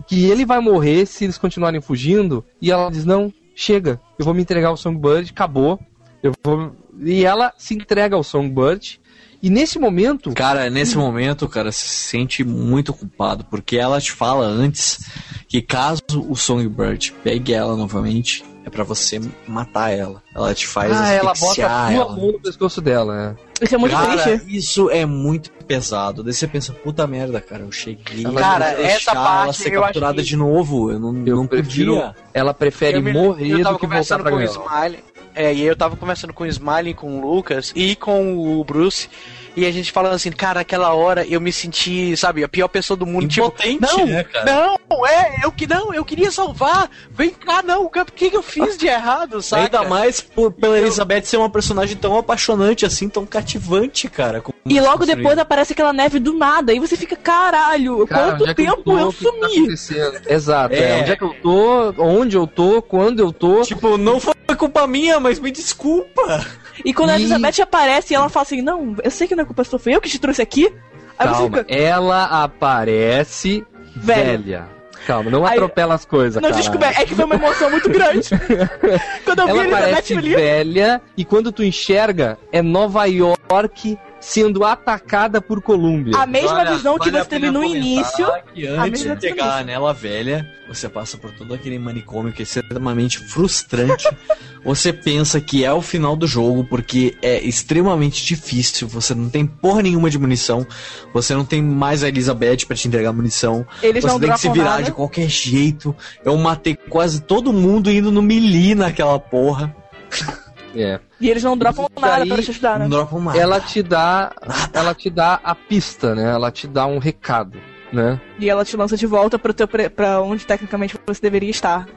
que 0.07 0.25
ele 0.25 0.45
vai 0.45 0.59
morrer 0.59 1.05
se 1.05 1.23
eles 1.25 1.37
continuarem 1.37 1.81
fugindo. 1.81 2.43
E 2.61 2.71
ela 2.71 2.89
diz: 2.89 3.05
Não, 3.05 3.33
chega, 3.55 3.99
eu 4.17 4.25
vou 4.25 4.33
me 4.33 4.41
entregar 4.41 4.69
ao 4.69 4.77
Songbird, 4.77 5.31
acabou. 5.31 5.79
Eu 6.23 6.31
vou... 6.43 6.75
E 6.99 7.23
ela 7.25 7.53
se 7.57 7.75
entrega 7.75 8.15
ao 8.15 8.23
Songbird. 8.23 8.99
E 9.41 9.49
nesse 9.49 9.77
momento. 9.77 10.33
Cara, 10.33 10.69
nesse 10.69 10.97
momento, 10.97 11.47
cara, 11.47 11.71
se 11.71 11.87
sente 11.87 12.43
muito 12.43 12.93
culpado, 12.93 13.43
porque 13.45 13.77
ela 13.77 14.01
te 14.01 14.11
fala 14.11 14.45
antes 14.45 14.99
que 15.47 15.61
caso 15.61 16.01
o 16.27 16.35
Songbird 16.35 17.13
pegue 17.23 17.53
ela 17.53 17.75
novamente, 17.75 18.43
é 18.65 18.69
pra 18.69 18.83
você 18.83 19.21
matar 19.47 19.91
ela. 19.91 20.21
Ela 20.35 20.53
te 20.53 20.65
faz 20.67 20.91
Ah, 20.91 21.09
ela 21.11 21.33
bota 21.39 21.67
a 21.67 21.91
ela. 21.93 22.15
mão 22.15 22.31
no 22.33 22.39
pescoço 22.41 22.81
dela, 22.81 23.15
né? 23.15 23.35
Isso 23.61 23.73
é 23.73 23.77
muito 23.77 23.91
cara, 23.95 24.21
triste. 24.23 24.57
isso 24.57 24.89
é 24.91 25.05
muito 25.05 25.51
pesado. 25.65 26.21
Daí 26.23 26.33
você 26.33 26.47
pensa, 26.47 26.73
puta 26.73 27.07
merda, 27.07 27.39
cara, 27.39 27.63
eu 27.63 27.71
cheguei. 27.71 28.23
Cara, 28.23 28.67
vou 28.73 28.75
deixar 28.77 28.95
essa 28.95 29.11
ela 29.11 29.23
parte 29.23 29.57
ser 29.57 29.69
eu 29.73 29.79
acho 29.79 29.93
capturada 29.93 30.21
que- 30.21 30.27
de 30.27 30.35
novo. 30.35 30.91
Eu 30.91 30.99
não, 30.99 31.25
Eu 31.25 31.35
não 31.37 31.47
prefiro. 31.47 31.93
podia. 31.95 32.15
Ela 32.33 32.53
prefere 32.53 32.97
Eu 32.97 33.01
me- 33.03 33.13
morrer 33.13 33.51
eu 33.51 33.57
do 33.63 33.79
que 33.79 33.87
voltar 33.87 34.19
pra 34.19 34.29
com 34.31 34.35
o 34.35 34.39
ganhar. 34.39 34.91
É, 35.37 35.53
e 35.53 35.61
eu 35.61 35.75
tava 35.75 35.95
conversando 35.95 36.33
com 36.33 36.43
o 36.43 36.47
Smiley, 36.47 36.95
com 36.95 37.19
o 37.19 37.21
Lucas 37.21 37.71
e 37.75 37.95
com 37.95 38.35
o 38.59 38.63
Bruce. 38.63 39.07
E 39.55 39.65
a 39.65 39.71
gente 39.71 39.91
falando 39.91 40.13
assim, 40.13 40.31
cara, 40.31 40.59
aquela 40.59 40.93
hora 40.93 41.25
eu 41.25 41.41
me 41.41 41.51
senti, 41.51 42.15
sabe, 42.17 42.43
a 42.43 42.47
pior 42.47 42.67
pessoa 42.67 42.97
do 42.97 43.05
mundo. 43.05 43.25
Impotente, 43.25 43.79
tipo, 43.85 43.97
não, 43.97 44.05
né, 44.05 44.23
cara? 44.23 44.45
não, 44.89 45.07
é, 45.07 45.43
eu 45.43 45.51
que 45.51 45.65
não, 45.65 45.93
eu 45.93 46.05
queria 46.05 46.31
salvar. 46.31 46.89
Vem 47.11 47.31
cá, 47.31 47.63
não, 47.63 47.85
o 47.85 47.89
que, 47.89 48.29
que 48.29 48.37
eu 48.37 48.43
fiz 48.43 48.77
de 48.77 48.87
errado, 48.87 49.41
sabe? 49.41 49.63
Ainda 49.63 49.83
mais 49.83 50.21
por, 50.21 50.51
pela 50.51 50.77
Elizabeth 50.77 51.23
ser 51.23 51.37
uma 51.37 51.49
personagem 51.49 51.97
tão 51.97 52.17
apaixonante 52.17 52.85
assim, 52.85 53.09
tão 53.09 53.25
cativante, 53.25 54.07
cara. 54.07 54.43
E 54.65 54.79
logo 54.79 55.05
depois 55.05 55.37
aparece 55.37 55.73
aquela 55.73 55.93
neve 55.93 56.19
do 56.19 56.33
nada. 56.33 56.73
E 56.73 56.79
você 56.79 56.95
fica, 56.95 57.15
caralho, 57.15 58.05
Cara, 58.05 58.37
quanto 58.37 58.49
é 58.49 58.53
tempo 58.53 58.83
tô? 58.83 58.97
eu, 58.99 59.07
O 59.07 59.13
que 59.13 59.17
que 59.17 59.25
tá 59.25 59.31
sumi? 59.31 59.57
acontecendo? 59.57 60.21
Exato, 60.27 60.75
é. 60.75 60.99
É. 60.99 61.01
Onde 61.01 61.11
é 61.11 61.15
que 61.15 61.23
eu 61.23 61.33
tô? 61.41 61.93
Onde 61.97 62.37
eu 62.37 62.45
tô? 62.45 62.81
Quando 62.81 63.19
eu 63.19 63.31
tô? 63.31 63.61
Tipo, 63.63 63.97
não 63.97 64.19
foi 64.19 64.35
culpa 64.57 64.85
minha, 64.87 65.19
mas 65.19 65.39
me 65.39 65.51
desculpa. 65.51 66.45
E 66.83 66.93
quando 66.93 67.11
a 67.11 67.13
E- 67.17 67.21
Elizabeth 67.21 67.61
aparece, 67.61 68.13
ela 68.13 68.29
fala 68.29 68.43
assim: 68.43 68.61
Não, 68.61 68.95
eu 69.03 69.11
sei 69.11 69.27
que 69.27 69.35
não 69.35 69.43
é 69.43 69.45
culpa 69.45 69.63
sua, 69.63 69.79
foi 69.79 69.95
eu 69.95 70.01
que 70.01 70.09
te 70.09 70.19
trouxe 70.19 70.41
aqui. 70.41 70.71
Aí 71.17 71.27
Calma, 71.27 71.57
fica, 71.59 71.65
ela 71.73 72.43
aparece 72.43 73.65
Velha. 73.95 74.23
velha. 74.37 74.77
Calma, 75.07 75.31
não 75.31 75.45
Aí- 75.45 75.53
atropela 75.53 75.95
as 75.95 76.03
coisas, 76.05 76.41
Não, 76.41 76.51
desculpa, 76.51 76.85
é 76.87 77.05
que 77.05 77.15
foi 77.15 77.23
uma 77.25 77.35
emoção 77.35 77.69
muito 77.71 77.89
grande. 77.89 78.29
quando 79.23 79.39
eu 79.39 79.47
vi 79.47 79.59
a 79.59 79.63
Ela 79.63 79.87
Elizabeth 79.89 80.17
ali. 80.17 80.35
velha 80.35 81.01
e 81.15 81.23
quando 81.23 81.51
tu 81.51 81.63
enxerga 81.63 82.37
é 82.51 82.61
Nova 82.61 83.05
York 83.05 83.97
sendo 84.19 84.63
atacada 84.63 85.41
por 85.41 85.61
Colômbia. 85.61 86.17
A 86.17 86.25
mesma 86.25 86.59
Olha, 86.59 86.75
visão 86.75 86.97
que 86.97 87.05
vale 87.05 87.17
a 87.17 87.23
você 87.23 87.29
teve 87.29 87.51
no 87.51 87.63
início. 87.63 88.27
Que 88.53 88.67
a 88.67 88.83
antes 88.83 89.03
de 89.03 89.15
pegar 89.15 89.45
visão. 89.45 89.63
nela 89.65 89.93
velha, 89.93 90.47
você 90.67 90.89
passa 90.89 91.17
por 91.17 91.31
todo 91.31 91.53
aquele 91.53 91.77
manicômio 91.79 92.33
que 92.33 92.41
é 92.41 92.43
extremamente 92.43 93.19
frustrante. 93.19 94.07
você 94.63 94.91
pensa 94.91 95.39
que 95.39 95.63
é 95.63 95.71
o 95.71 95.81
final 95.81 96.15
do 96.15 96.27
jogo, 96.27 96.63
porque 96.63 97.17
é 97.21 97.39
extremamente 97.39 98.25
difícil. 98.25 98.87
Você 98.87 99.13
não 99.13 99.29
tem 99.29 99.45
porra 99.45 99.81
nenhuma 99.81 100.09
de 100.09 100.17
munição. 100.17 100.65
Você 101.13 101.33
não 101.33 101.45
tem 101.45 101.61
mais 101.61 102.03
a 102.03 102.07
Elizabeth 102.07 102.65
pra 102.67 102.75
te 102.75 102.87
entregar 102.87 103.13
munição. 103.13 103.65
Eles 103.81 104.03
você 104.03 104.07
não 104.07 104.19
tem 104.19 104.31
que 104.31 104.39
se 104.39 104.49
virar 104.49 104.71
nada. 104.71 104.83
de 104.83 104.91
qualquer 104.91 105.29
jeito. 105.29 105.95
Eu 106.23 106.35
matei 106.37 106.75
quase 106.75 107.21
todo 107.21 107.53
mundo 107.53 107.91
indo 107.91 108.11
no 108.11 108.21
melee 108.21 108.75
naquela 108.75 109.19
porra. 109.19 109.75
É. 110.77 110.99
E 111.19 111.29
eles 111.29 111.43
não 111.43 111.57
dropam 111.57 111.87
Isso 111.89 112.05
nada 112.05 112.25
pra 112.25 112.41
te 112.41 112.51
ajudar, 112.51 112.79
né? 112.79 112.85
Não 112.85 112.89
dropam 112.89 113.19
nada. 113.19 113.37
Ela 113.37 113.59
te 113.59 113.81
dá, 113.81 114.31
ela 114.71 114.93
te 114.93 115.09
dá 115.09 115.39
a 115.43 115.55
pista, 115.55 116.13
né? 116.13 116.31
Ela 116.31 116.51
te 116.51 116.67
dá 116.67 116.85
um 116.85 116.99
recado, 116.99 117.57
né? 117.91 118.21
E 118.39 118.49
ela 118.49 118.63
te 118.63 118.77
lança 118.77 118.95
de 118.95 119.07
volta 119.07 119.39
pro 119.39 119.53
teu 119.53 119.67
pre... 119.67 119.89
pra 119.89 120.21
onde 120.21 120.45
tecnicamente 120.45 120.95
você 121.05 121.21
deveria 121.21 121.49
estar. 121.49 121.87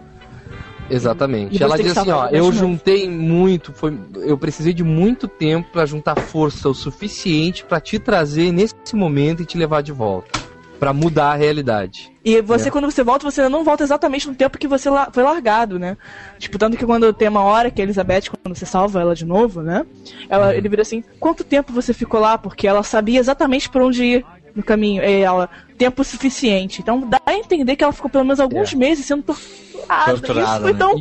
Exatamente. 0.89 1.63
Ela 1.63 1.77
diz 1.77 1.97
assim, 1.97 2.11
ó, 2.11 2.29
eu 2.31 2.51
juntei 2.53 3.09
muito, 3.09 3.73
foi, 3.73 3.97
eu 4.17 4.37
precisei 4.37 4.73
de 4.73 4.83
muito 4.83 5.29
tempo 5.29 5.71
pra 5.71 5.87
juntar 5.87 6.17
força 6.17 6.69
o 6.69 6.75
suficiente 6.75 7.65
pra 7.65 7.81
te 7.81 7.99
trazer 7.99 8.51
nesse 8.51 8.75
momento 8.95 9.43
e 9.43 9.47
te 9.47 9.57
levar 9.57 9.83
de 9.83 9.93
volta, 9.93 10.41
Pra 10.81 10.93
mudar 10.93 11.33
a 11.33 11.37
realidade. 11.37 12.10
E 12.25 12.41
você, 12.43 12.69
É. 12.69 12.71
quando 12.71 12.85
você 12.91 13.03
volta, 13.03 13.29
você 13.31 13.49
não 13.49 13.65
volta 13.65 13.83
exatamente 13.83 14.29
no 14.29 14.35
tempo 14.35 14.59
que 14.59 14.69
você 14.69 14.91
la- 14.91 15.09
foi 15.11 15.23
largado, 15.23 15.79
né? 15.79 15.97
Tipo, 16.39 16.59
tanto 16.59 16.77
que 16.77 16.85
quando 16.85 17.13
tem 17.15 17.29
uma 17.29 17.43
hora 17.43 17.71
que 17.71 17.81
a 17.81 17.85
Elizabeth, 17.85 18.25
quando 18.31 18.55
você 18.57 18.67
salva 18.67 19.01
ela 19.01 19.15
de 19.15 19.25
novo, 19.25 19.63
né? 19.63 19.87
Ela, 20.29 20.55
ele 20.55 20.69
vira 20.69 20.83
assim, 20.83 21.03
quanto 21.19 21.43
tempo 21.45 21.73
você 21.73 21.95
ficou 21.95 22.21
lá? 22.21 22.37
Porque 22.37 22.67
ela 22.69 22.83
sabia 22.83 23.19
exatamente 23.19 23.71
por 23.71 23.81
onde 23.81 24.05
ir 24.05 24.27
no 24.55 24.63
caminho. 24.63 25.03
E 25.03 25.21
ela, 25.23 25.49
tempo 25.79 26.05
suficiente. 26.05 26.83
Então 26.83 27.01
dá 27.09 27.21
a 27.25 27.33
entender 27.33 27.75
que 27.77 27.83
ela 27.85 27.93
ficou 27.93 28.11
pelo 28.11 28.25
menos 28.25 28.39
alguns 28.41 28.75
meses 28.75 29.07
sendo 29.07 29.23
torturada. 29.23 30.13
Torturada, 30.13 30.51
Isso 30.53 30.61
foi 30.61 30.73
né? 30.75 30.79
tão... 30.79 30.95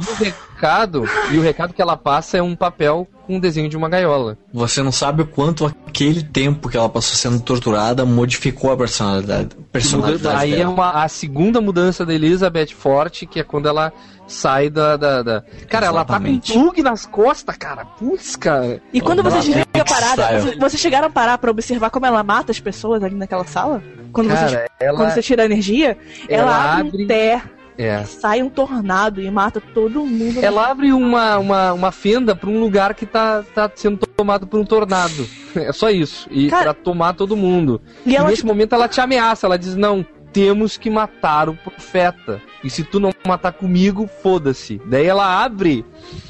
E 0.60 0.66
o 0.66 0.68
recado, 0.68 1.10
e 1.32 1.38
o 1.38 1.42
recado 1.42 1.74
que 1.74 1.82
ela 1.82 1.96
passa 1.96 2.38
é 2.38 2.42
um 2.42 2.54
papel 2.56 3.08
com 3.26 3.38
um 3.38 3.40
desenho 3.40 3.70
de 3.70 3.78
uma 3.78 3.88
gaiola. 3.88 4.38
Você 4.54 4.84
não 4.84 4.92
sabe 4.92 5.22
o 5.22 5.26
quanto 5.26 5.66
aquele 5.88 6.22
tempo 6.22 6.68
que 6.68 6.76
ela 6.76 6.90
passou 6.90 7.16
sendo 7.16 7.42
torturada 7.42 8.06
modificou 8.06 8.72
a 8.74 8.78
personalidade, 8.78 9.56
personalidade 9.72 10.36
Aí 10.42 10.54
é 10.54 10.58
dela. 10.58 10.70
uma, 10.72 10.92
a 11.04 11.08
segunda 11.08 11.62
mudança 11.62 12.06
da 12.06 12.14
Elizabeth 12.14 12.74
Forte, 12.78 13.26
que 13.26 13.40
é 13.40 13.44
quando 13.44 13.70
ela 13.70 13.94
sai 14.28 14.70
da. 14.70 14.98
da, 14.98 15.24
da- 15.24 15.44
Cara, 15.70 15.86
ela 15.88 16.04
tá 16.04 16.20
com 16.20 16.24
um 16.26 16.28
Exatamente. 16.28 16.54
plug 16.54 16.84
nas 16.84 17.06
costas, 17.06 17.56
cara. 17.56 17.86
Putz, 17.86 18.36
cara. 18.36 18.82
E 18.92 19.00
quando 19.00 19.24
você 19.24 19.36
Ela 19.38 19.46
desliga 19.46 19.68
é 19.74 19.80
a 19.80 19.86
parada, 19.86 20.40
vocês, 20.42 20.58
vocês 20.60 20.82
chegaram 20.82 21.08
a 21.08 21.12
parar 21.12 21.38
pra 21.38 21.50
observar 21.52 21.90
como 21.90 22.06
ela 22.06 22.22
mata 22.22 22.52
as 22.52 22.60
pessoas 22.60 23.02
ali 23.02 23.16
naquela 23.16 23.46
sala? 23.46 23.82
Quando, 24.12 24.28
Cara, 24.28 24.48
você, 24.50 24.66
ela- 24.82 24.98
quando 24.98 25.12
você 25.14 25.22
tira 25.22 25.44
a 25.44 25.46
energia, 25.46 25.98
ela, 26.28 26.42
ela 26.44 26.74
abre, 26.74 26.88
abre- 26.90 27.04
um 27.04 27.08
té 27.08 27.42
É. 27.82 28.04
sai 28.04 28.44
um 28.44 28.50
tornado 28.50 29.22
e 29.22 29.32
mata 29.32 29.62
todo 29.74 30.06
mundo. 30.06 30.44
Ela 30.44 30.70
abre 30.70 30.92
uma, 30.92 31.38
uma, 31.38 31.74
uma 31.74 31.92
fenda 31.92 32.36
pra 32.36 32.50
um 32.50 32.60
lugar 32.60 32.94
que 32.94 33.06
tá, 33.06 33.44
tá 33.56 33.72
sendo 33.74 33.98
tomado 34.06 34.46
por 34.46 34.60
um 34.60 34.66
tornado. 34.66 35.26
É 35.56 35.72
só 35.74 35.90
isso. 35.90 36.28
E 36.30 36.48
Cara- 36.48 36.66
pra 36.66 36.74
tomar 36.76 37.14
todo 37.14 37.36
mundo. 37.36 37.82
E 38.06 38.14
E, 38.14 38.20
nesse 38.20 38.36
tipo- 38.38 38.48
momento 38.50 38.76
ela 38.76 38.88
te 38.88 39.02
ameaça, 39.02 39.48
ela 39.48 39.58
diz, 39.58 39.76
não, 39.76 40.06
temos 40.32 40.78
que 40.78 40.92
matar 40.92 41.50
o 41.50 41.56
profeta. 41.56 42.40
E 42.64 42.70
se 42.70 42.84
tu 42.84 43.00
não 43.00 43.10
matar 43.26 43.52
comigo, 43.54 44.08
foda-se. 44.22 44.80
Daí 44.86 45.08
ela 45.08 45.44
abre 45.44 45.84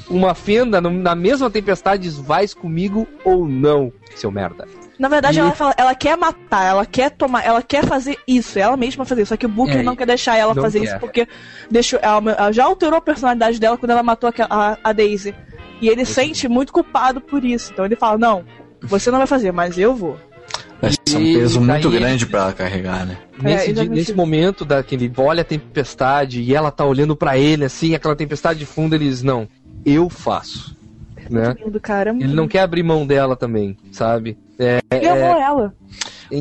uma 0.08 0.34
fenda 0.34 0.80
na 0.80 1.14
mesma 1.14 1.50
tempestade 1.50 2.06
e 2.06 2.10
diz, 2.10 2.18
vais 2.18 2.54
comigo 2.54 3.06
ou 3.22 3.46
não, 3.46 3.92
seu 4.16 4.30
merda. 4.30 4.66
Na 5.00 5.08
verdade, 5.08 5.38
E- 5.38 5.40
ela, 5.40 5.52
fala, 5.52 5.74
ela 5.78 5.94
quer 5.94 6.14
matar, 6.16 6.62
ela 6.62 6.84
quer 6.84 7.10
tomar, 7.10 7.42
ela 7.42 7.62
quer 7.62 7.86
fazer 7.86 8.18
isso, 8.28 8.58
ela 8.58 8.76
mesma 8.76 9.06
fazer 9.06 9.22
isso. 9.22 9.30
Só 9.30 9.36
que 9.38 9.46
o 9.46 9.48
Booker 9.48 9.78
É, 9.78 9.82
não 9.82 9.96
quer 9.96 10.06
deixar 10.06 10.36
ela 10.36 10.54
fazer 10.54 10.80
quer. 10.80 10.86
isso 10.88 10.98
porque 10.98 11.26
deixou, 11.70 11.98
ela, 12.02 12.32
ela 12.32 12.52
já 12.52 12.64
alterou 12.64 12.98
a 12.98 13.00
personalidade 13.00 13.58
dela 13.58 13.78
quando 13.78 13.92
ela 13.92 14.02
matou 14.02 14.28
a, 14.28 14.32
a, 14.72 14.78
a 14.84 14.92
Daisy. 14.92 15.34
E 15.80 15.88
ele 15.88 16.04
sente 16.04 16.46
muito 16.46 16.70
culpado 16.70 17.18
por 17.18 17.42
isso. 17.42 17.72
Então 17.72 17.86
ele 17.86 17.96
fala: 17.96 18.18
Não, 18.18 18.44
você 18.82 19.10
não 19.10 19.16
vai 19.16 19.26
fazer, 19.26 19.50
mas 19.52 19.78
eu 19.78 19.94
vou. 19.96 20.18
Vai 20.82 20.90
ser 21.08 21.16
um 21.16 21.32
peso 21.34 21.60
muito 21.62 21.88
daí- 21.90 21.98
grande 21.98 22.26
pra 22.26 22.40
ela 22.42 22.52
carregar, 22.52 23.06
né? 23.06 23.16
Nesse, 23.42 23.70
exatamente 23.70 23.88
nesse 23.90 24.10
isso. 24.10 24.16
momento 24.16 24.64
da, 24.66 24.82
que 24.82 24.94
ele 24.94 25.10
olha 25.16 25.40
a 25.40 25.44
tempestade 25.44 26.42
e 26.42 26.54
ela 26.54 26.70
tá 26.70 26.84
olhando 26.84 27.16
pra 27.16 27.38
ele 27.38 27.64
assim, 27.64 27.94
aquela 27.94 28.14
tempestade 28.14 28.58
de 28.58 28.66
fundo, 28.66 28.94
ele 28.94 29.06
diz, 29.08 29.22
não, 29.22 29.48
eu 29.84 30.10
faço. 30.10 30.76
Né? 31.30 31.54
Lindo, 31.64 31.80
cara. 31.80 32.10
Ele 32.10 32.34
não 32.34 32.48
quer 32.48 32.60
abrir 32.60 32.82
mão 32.82 33.06
dela 33.06 33.36
também, 33.36 33.76
sabe? 33.92 34.36
É, 34.58 34.80
Ele 34.92 35.06
é- 35.06 35.10
amou 35.10 35.40
ela. 35.40 35.74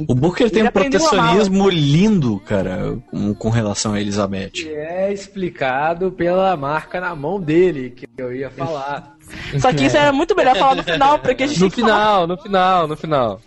O 0.07 0.13
Booker 0.13 0.49
tem 0.51 0.59
Ele 0.59 0.69
um 0.69 0.71
protecionismo 0.71 1.67
lindo, 1.69 2.39
cara, 2.45 2.95
com, 3.09 3.33
com 3.33 3.49
relação 3.49 3.93
a 3.93 3.99
Elizabeth. 3.99 4.51
Que 4.51 4.69
é 4.69 5.11
explicado 5.11 6.11
pela 6.11 6.55
marca 6.55 7.01
na 7.01 7.15
mão 7.15 7.41
dele, 7.41 7.89
que 7.89 8.07
eu 8.17 8.33
ia 8.33 8.51
falar. 8.51 9.15
Só 9.59 9.73
que 9.73 9.85
isso 9.85 9.97
era 9.97 10.11
muito 10.11 10.35
melhor 10.35 10.55
falar 10.55 10.75
no 10.75 10.83
final, 10.83 11.17
porque 11.19 11.43
a 11.43 11.47
gente 11.47 11.59
no 11.59 11.69
tem 11.69 11.75
que 11.75 11.81
falar 11.81 11.95
final, 11.97 12.27
no 12.27 12.37
final, 12.37 12.87
no 12.87 12.95
final. 12.97 13.41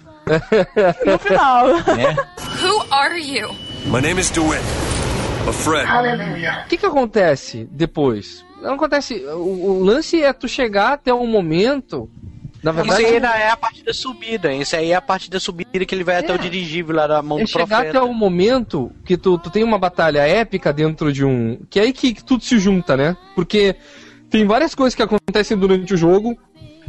no 1.07 1.19
final. 1.19 1.67
Who 1.69 2.93
are 2.93 3.21
you? 3.21 3.49
My 3.87 4.01
name 4.01 4.21
is 4.21 4.31
DeWitt. 4.31 4.63
A 5.49 5.53
friend. 5.53 5.89
O 6.65 6.69
que 6.69 6.77
que 6.77 6.87
acontece 6.87 7.69
depois? 7.71 8.45
Não 8.63 8.75
acontece. 8.75 9.15
O, 9.27 9.81
o 9.81 9.85
lance 9.85 10.23
é 10.23 10.33
tu 10.33 10.49
chegar 10.49 10.93
até 10.95 11.13
um 11.13 11.27
momento. 11.27 12.09
Na 12.63 12.71
Isso 12.71 12.81
verdade, 12.81 13.05
aí 13.05 13.15
ainda 13.15 13.37
é 13.37 13.51
a 13.51 13.57
parte 13.57 13.85
da 13.85 13.93
subida. 13.93 14.55
Isso 14.55 14.77
aí 14.77 14.93
é 14.93 14.95
a 14.95 15.01
parte 15.01 15.29
da 15.29 15.41
subida 15.41 15.85
que 15.85 15.95
ele 15.95 16.05
vai 16.05 16.17
até 16.17 16.33
o 16.33 16.39
dirigível 16.39 16.95
lá 16.95 17.09
da 17.09 17.21
mão 17.21 17.41
é 17.41 17.43
do 17.43 17.49
chegar 17.49 17.67
profeta. 17.67 17.99
até 17.99 18.03
o 18.03 18.15
momento 18.15 18.93
que 19.05 19.17
tu, 19.17 19.37
tu 19.37 19.51
tem 19.51 19.65
uma 19.65 19.79
batalha 19.79 20.21
épica 20.21 20.73
dentro 20.73 21.13
de 21.13 21.25
um. 21.25 21.59
Que 21.69 21.81
é 21.81 21.83
aí 21.83 21.93
que, 21.93 22.15
que 22.15 22.25
tudo 22.25 22.45
se 22.45 22.59
junta, 22.61 22.97
né? 22.97 23.17
Porque 23.35 23.75
tem 24.31 24.47
várias 24.47 24.77
coisas 24.77 24.95
que 24.95 25.03
acontecem 25.03 25.57
durante 25.59 25.93
o 25.93 25.97
jogo. 25.97 26.39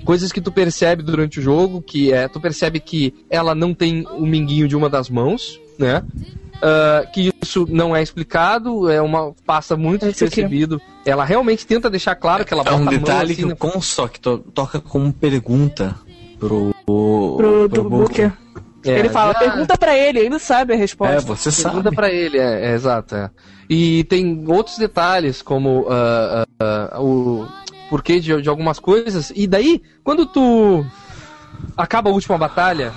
Coisas 0.05 0.31
que 0.31 0.41
tu 0.41 0.51
percebe 0.51 1.01
durante 1.01 1.39
o 1.39 1.41
jogo, 1.41 1.81
que 1.81 2.11
é, 2.11 2.27
tu 2.27 2.39
percebe 2.39 2.79
que 2.79 3.13
ela 3.29 3.55
não 3.55 3.73
tem 3.73 4.05
o 4.11 4.25
minguinho 4.25 4.67
de 4.67 4.75
uma 4.75 4.89
das 4.89 5.09
mãos, 5.09 5.59
né? 5.79 6.03
Ah, 6.65 7.05
que 7.11 7.29
isso 7.43 7.67
não 7.69 7.93
é 7.93 8.01
explicado, 8.01 8.89
é 8.89 9.01
uma 9.01 9.33
passa 9.45 9.75
muito 9.75 10.05
Esse 10.05 10.23
aqui. 10.23 10.35
despercebido. 10.35 10.81
Ela 11.05 11.25
realmente 11.25 11.67
tenta 11.67 11.89
deixar 11.89 12.15
claro 12.15 12.45
que 12.45 12.53
ela 12.53 12.63
É 12.65 12.71
um 12.71 12.77
bota 12.85 12.89
a 12.89 12.91
mão 12.91 12.99
detalhe 12.99 13.33
assim 13.33 13.47
que 13.47 13.53
o 13.53 13.55
Comstock 13.57 14.17
to 14.19 14.37
toca 14.53 14.79
como 14.79 15.11
pergunta 15.11 15.93
pro, 16.39 16.73
Pro, 16.85 17.67
do 17.67 17.83
Booker. 17.89 18.31
É, 18.85 18.99
ele 18.99 19.09
fala, 19.09 19.33
já- 19.33 19.39
pergunta 19.39 19.77
pra 19.77 19.97
ele, 19.97 20.19
ele 20.19 20.39
sabe 20.39 20.73
a 20.73 20.77
resposta. 20.77 21.15
É, 21.15 21.19
você 21.19 21.49
Pergunta 21.51 21.83
sabe. 21.83 21.95
pra 21.95 22.09
ele, 22.09 22.37
é, 22.37 22.71
é, 22.71 22.73
exato. 22.73 23.15
é. 23.15 23.29
E 23.69 24.03
tem 24.05 24.43
outros 24.47 24.77
detalhes, 24.77 25.41
como 25.41 25.85
ah, 25.89 26.45
ah, 26.59 27.01
o 27.01 27.45
porquê 27.89 28.19
de, 28.21 28.41
de 28.41 28.49
algumas 28.49 28.79
coisas. 28.79 29.31
E 29.35 29.47
daí, 29.47 29.81
quando 30.03 30.25
tu 30.25 30.85
acaba 31.77 32.09
a 32.09 32.13
última 32.13 32.37
batalha, 32.37 32.91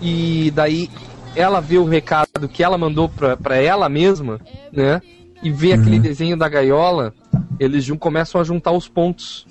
e 0.00 0.50
daí 0.52 0.88
ela 1.34 1.60
vê 1.60 1.78
o 1.78 1.84
recado 1.84 2.48
que 2.52 2.62
ela 2.62 2.76
mandou 2.78 3.08
pra, 3.08 3.36
pra 3.36 3.56
ela 3.56 3.88
mesma, 3.88 4.40
né? 4.72 5.00
E 5.42 5.50
vê 5.50 5.72
aquele 5.72 5.98
desenho 5.98 6.36
da 6.36 6.48
gaiola, 6.48 7.12
eles 7.58 7.84
jun- 7.84 7.98
começam 7.98 8.40
a 8.40 8.44
juntar 8.44 8.70
os 8.70 8.86
pontos. 8.86 9.44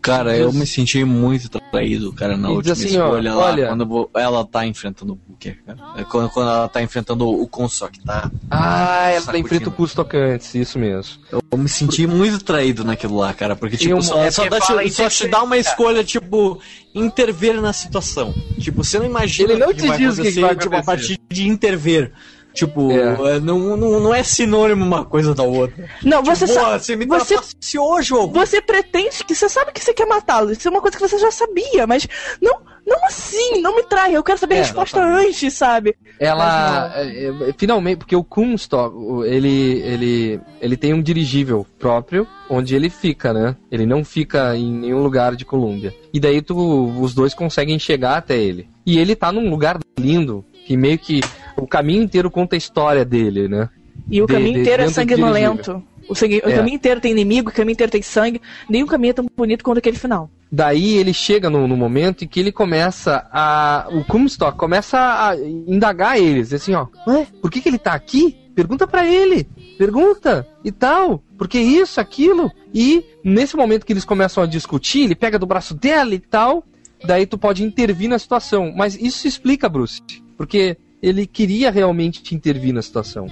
Cara, 0.00 0.36
eu 0.36 0.52
me 0.52 0.64
senti 0.64 1.04
muito 1.04 1.48
traído, 1.50 2.12
cara, 2.12 2.36
na 2.36 2.48
E 2.48 2.52
última 2.52 2.72
assim, 2.74 2.96
ó, 2.96 3.06
escolha 3.06 3.34
lá, 3.34 3.44
olha- 3.46 3.66
quando 3.68 4.10
ela 4.14 4.46
tá 4.46 4.64
enfrentando 4.64 5.12
o 5.14 5.16
Booker, 5.16 5.58
cara. 5.66 5.78
É 5.96 6.04
quando, 6.04 6.30
quando 6.30 6.48
ela 6.48 6.68
tá 6.68 6.80
enfrentando 6.80 7.28
o 7.28 7.46
Comstock, 7.48 7.98
tá? 8.04 8.30
Ah, 8.48 9.08
ela 9.10 9.20
Sacudindo. 9.22 9.46
enfrenta 9.46 9.68
o 9.68 9.72
custo 9.72 9.96
tocantes, 9.96 10.54
isso 10.54 10.78
mesmo. 10.78 11.20
Eu 11.32 11.58
me 11.58 11.68
senti 11.68 12.06
muito 12.06 12.42
traído 12.44 12.84
naquilo 12.84 13.16
lá, 13.16 13.34
cara, 13.34 13.56
porque, 13.56 13.76
tipo, 13.76 13.96
um- 13.96 14.00
só, 14.00 14.22
é 14.22 14.30
só 14.30 14.48
dá, 14.48 14.60
só 14.60 15.08
te 15.08 15.26
dá 15.28 15.42
uma 15.42 15.58
escolha, 15.58 16.04
tipo, 16.04 16.60
intervir 16.96 17.60
na 17.60 17.72
situação. 17.72 18.34
Tipo, 18.58 18.82
você 18.82 18.98
não 18.98 19.06
imagina 19.06 19.52
Ele 19.52 19.60
não 19.60 19.68
que 19.68 19.82
te 19.82 19.86
vai 19.86 19.98
diz 19.98 20.14
o 20.18 20.22
que 20.22 20.28
acontecer, 20.28 20.40
vai 20.40 20.56
tipo, 20.56 20.74
a 20.74 20.78
acontecer. 20.78 21.16
partir 21.16 21.20
de 21.30 21.48
intervir. 21.48 22.12
Tipo, 22.54 22.90
É. 22.90 23.36
é, 23.36 23.40
não, 23.40 23.76
não, 23.76 24.00
não 24.00 24.14
é 24.14 24.22
sinônimo 24.22 24.82
uma 24.82 25.04
coisa 25.04 25.34
da 25.34 25.42
outra. 25.42 25.88
Não, 26.02 26.22
você 26.22 26.46
tipo, 26.46 26.58
sabe. 26.58 26.82
você 26.84 26.96
me 26.96 27.04
você- 27.04 27.34
trapaceou, 27.34 28.02
jogo. 28.02 28.32
Você 28.32 28.62
pretende 28.62 29.22
que 29.24 29.34
você 29.34 29.46
sabe 29.48 29.72
que 29.72 29.80
você 29.84 29.92
quer 29.92 30.06
matá-lo. 30.06 30.50
Isso 30.50 30.66
é 30.66 30.70
uma 30.70 30.80
coisa 30.80 30.96
que 30.96 31.06
você 31.06 31.18
já 31.18 31.30
sabia, 31.30 31.86
mas 31.86 32.08
não, 32.40 32.58
não 32.86 33.04
assim, 33.06 33.60
não 33.60 33.74
me 33.76 33.82
trai. 33.82 34.14
Eu 34.16 34.22
quero 34.22 34.38
saber 34.38 34.54
a 34.54 34.58
É, 34.58 34.60
resposta 34.62 35.02
antes, 35.02 35.52
sabe? 35.54 35.96
Ela 36.20 36.92
é, 36.96 37.26
é, 37.48 37.54
finalmente, 37.58 37.98
porque 37.98 38.14
o 38.16 38.22
Comstock, 38.24 38.94
o- 38.96 39.24
ele 39.24 39.80
ele 39.82 40.40
ele 40.60 40.76
tem 40.76 40.94
um 40.94 41.02
dirigível 41.02 41.66
próprio 41.78 42.26
onde 42.48 42.74
ele 42.76 42.88
fica, 42.88 43.32
né? 43.32 43.56
Ele 43.70 43.84
não 43.86 44.04
fica 44.04 44.56
em 44.56 44.72
nenhum 44.72 45.02
lugar 45.02 45.34
de 45.34 45.44
Colômbia. 45.44 45.92
E 46.12 46.20
daí 46.20 46.40
tu 46.40 46.56
os 47.00 47.14
dois 47.14 47.34
conseguem 47.34 47.78
chegar 47.78 48.16
até 48.16 48.36
ele. 48.38 48.68
E 48.86 48.98
ele 48.98 49.16
tá 49.16 49.32
num 49.32 49.50
lugar 49.50 49.78
lindo, 49.98 50.44
que 50.66 50.76
meio 50.76 50.98
que 50.98 51.20
o 51.56 51.66
caminho 51.66 52.02
inteiro 52.02 52.30
conta 52.30 52.54
a 52.54 52.58
história 52.58 53.04
dele, 53.04 53.48
né? 53.48 53.68
E 54.08 54.22
o 54.22 54.26
De- 54.26 54.32
caminho 54.34 54.54
de- 54.54 54.60
inteiro 54.60 54.82
é 54.82 54.86
dentro 54.86 55.02
do 55.04 55.10
sanguinolento. 55.10 55.82
O, 56.08 56.14
sangue- 56.14 56.42
o 56.44 56.48
É. 56.48 56.54
caminho 56.56 56.76
inteiro 56.76 57.00
tem 57.00 57.12
inimigo, 57.12 57.50
o 57.50 57.52
caminho 57.52 57.72
inteiro 57.74 57.90
tem 57.92 58.02
sangue. 58.02 58.40
Nenhum 58.68 58.86
caminho 58.86 59.10
é 59.10 59.14
tão 59.14 59.26
bonito 59.36 59.64
quanto 59.64 59.78
aquele 59.78 59.96
final. 59.98 60.30
Daí 60.50 60.96
ele 60.96 61.12
chega 61.12 61.50
no, 61.50 61.66
no 61.66 61.76
momento 61.76 62.24
em 62.24 62.28
que 62.28 62.38
ele 62.38 62.52
começa 62.52 63.26
a. 63.32 63.88
O 63.90 64.04
Comstock 64.04 64.56
começa 64.56 64.98
a 64.98 65.36
indagar 65.36 66.18
eles, 66.18 66.52
assim, 66.52 66.74
ó. 66.74 66.86
Ué, 67.06 67.26
por 67.42 67.50
que, 67.50 67.60
que 67.60 67.68
ele 67.68 67.78
tá 67.78 67.92
aqui? 67.94 68.36
Pergunta 68.54 68.86
pra 68.86 69.06
ele. 69.06 69.44
Pergunta 69.76 70.46
e 70.64 70.72
tal. 70.72 71.22
Porque 71.36 71.58
isso, 71.58 72.00
aquilo. 72.00 72.50
E 72.72 73.04
nesse 73.24 73.56
momento 73.56 73.84
que 73.84 73.92
eles 73.92 74.04
começam 74.04 74.42
a 74.42 74.46
discutir, 74.46 75.00
ele 75.04 75.14
pega 75.14 75.38
do 75.38 75.46
braço 75.46 75.74
dela 75.74 76.14
e 76.14 76.18
tal. 76.20 76.64
Daí 77.04 77.26
tu 77.26 77.36
pode 77.36 77.62
intervir 77.62 78.08
na 78.08 78.18
situação. 78.18 78.72
Mas 78.74 78.94
isso 78.94 79.26
explica, 79.28 79.68
Bruce. 79.68 80.00
Porque 80.36 80.76
ele 81.02 81.26
queria 81.26 81.70
realmente 81.70 82.34
intervir 82.34 82.72
na 82.74 82.82
situação. 82.82 83.26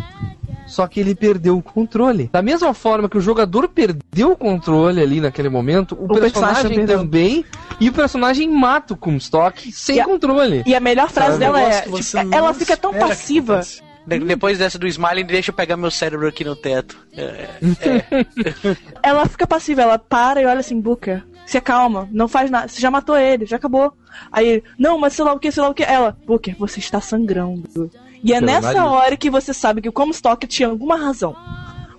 Só 0.67 0.87
que 0.87 0.99
ele 0.99 1.15
perdeu 1.15 1.59
o 1.59 1.63
controle. 1.63 2.31
Da 2.33 2.41
mesma 2.41 2.73
forma 2.73 3.09
que 3.09 3.19
o 3.19 3.21
jogador 3.21 3.69
perdeu 3.69 4.33
o 4.33 4.37
controle 4.37 5.01
ali 5.01 5.21
naquele 5.21 5.49
momento, 5.51 5.95
o, 5.95 6.05
O 6.05 6.19
personagem 6.21 6.87
também. 6.87 7.45
E 7.81 7.89
o 7.89 7.93
personagem 7.93 8.49
mata 8.49 8.95
o 8.95 8.97
Comstock 8.97 9.71
sem 9.73 9.97
E 9.97 10.01
a- 10.01 10.05
controle. 10.05 10.63
E 10.65 10.75
a 10.75 10.81
melhor 10.81 11.11
frase 11.11 11.33
Sabe, 11.33 11.41
dela 11.41 11.61
é: 11.61 11.81
tipo, 11.83 12.35
ela 12.35 12.55
fica 12.55 12.77
tão 12.77 12.95
passiva. 12.95 13.61
De- 14.07 14.19
Depois 14.21 14.59
dessa 14.59 14.79
do 14.79 14.87
Smiling, 14.87 15.25
deixa 15.25 15.51
eu 15.51 15.55
pegar 15.55 15.77
meu 15.77 15.91
cérebro 15.91 16.29
aqui 16.29 16.45
no 16.45 16.55
teto. 16.55 16.97
É, 17.17 17.49
Ela 19.03 19.27
fica 19.27 19.47
passiva, 19.47 19.83
ela 19.83 19.99
para 19.99 20.41
e 20.43 20.47
olha 20.47 20.61
assim, 20.61 20.81
Booker, 20.81 21.25
se 21.47 21.59
acalma, 21.59 22.09
não 22.11 22.27
faz 22.29 22.51
nada, 22.51 22.69
você 22.69 22.81
já 22.81 22.91
matou 22.91 23.17
ele, 23.17 23.47
já 23.47 23.57
acabou. 23.57 23.93
Aí 24.33 24.63
não, 24.79 24.99
mas 24.99 25.13
sei 25.13 25.25
lá 25.25 25.33
o 25.33 25.39
que, 25.39 25.51
sei 25.51 25.63
lá 25.63 25.69
o 25.69 25.75
que. 25.75 25.83
Ela, 25.83 26.17
Booker, 26.27 26.57
você 26.59 26.79
está 26.79 27.01
sangrando. 27.01 27.91
E 28.23 28.33
é 28.33 28.37
Pelo 28.37 28.47
nessa 28.47 28.73
nariz. 28.73 28.93
hora 28.93 29.17
que 29.17 29.29
você 29.29 29.53
sabe 29.53 29.83
que 29.83 29.89
o 29.89 29.93
Comstock 29.93 30.47
tinha 30.47 30.69
alguma 30.69 30.97
razão. 30.97 31.37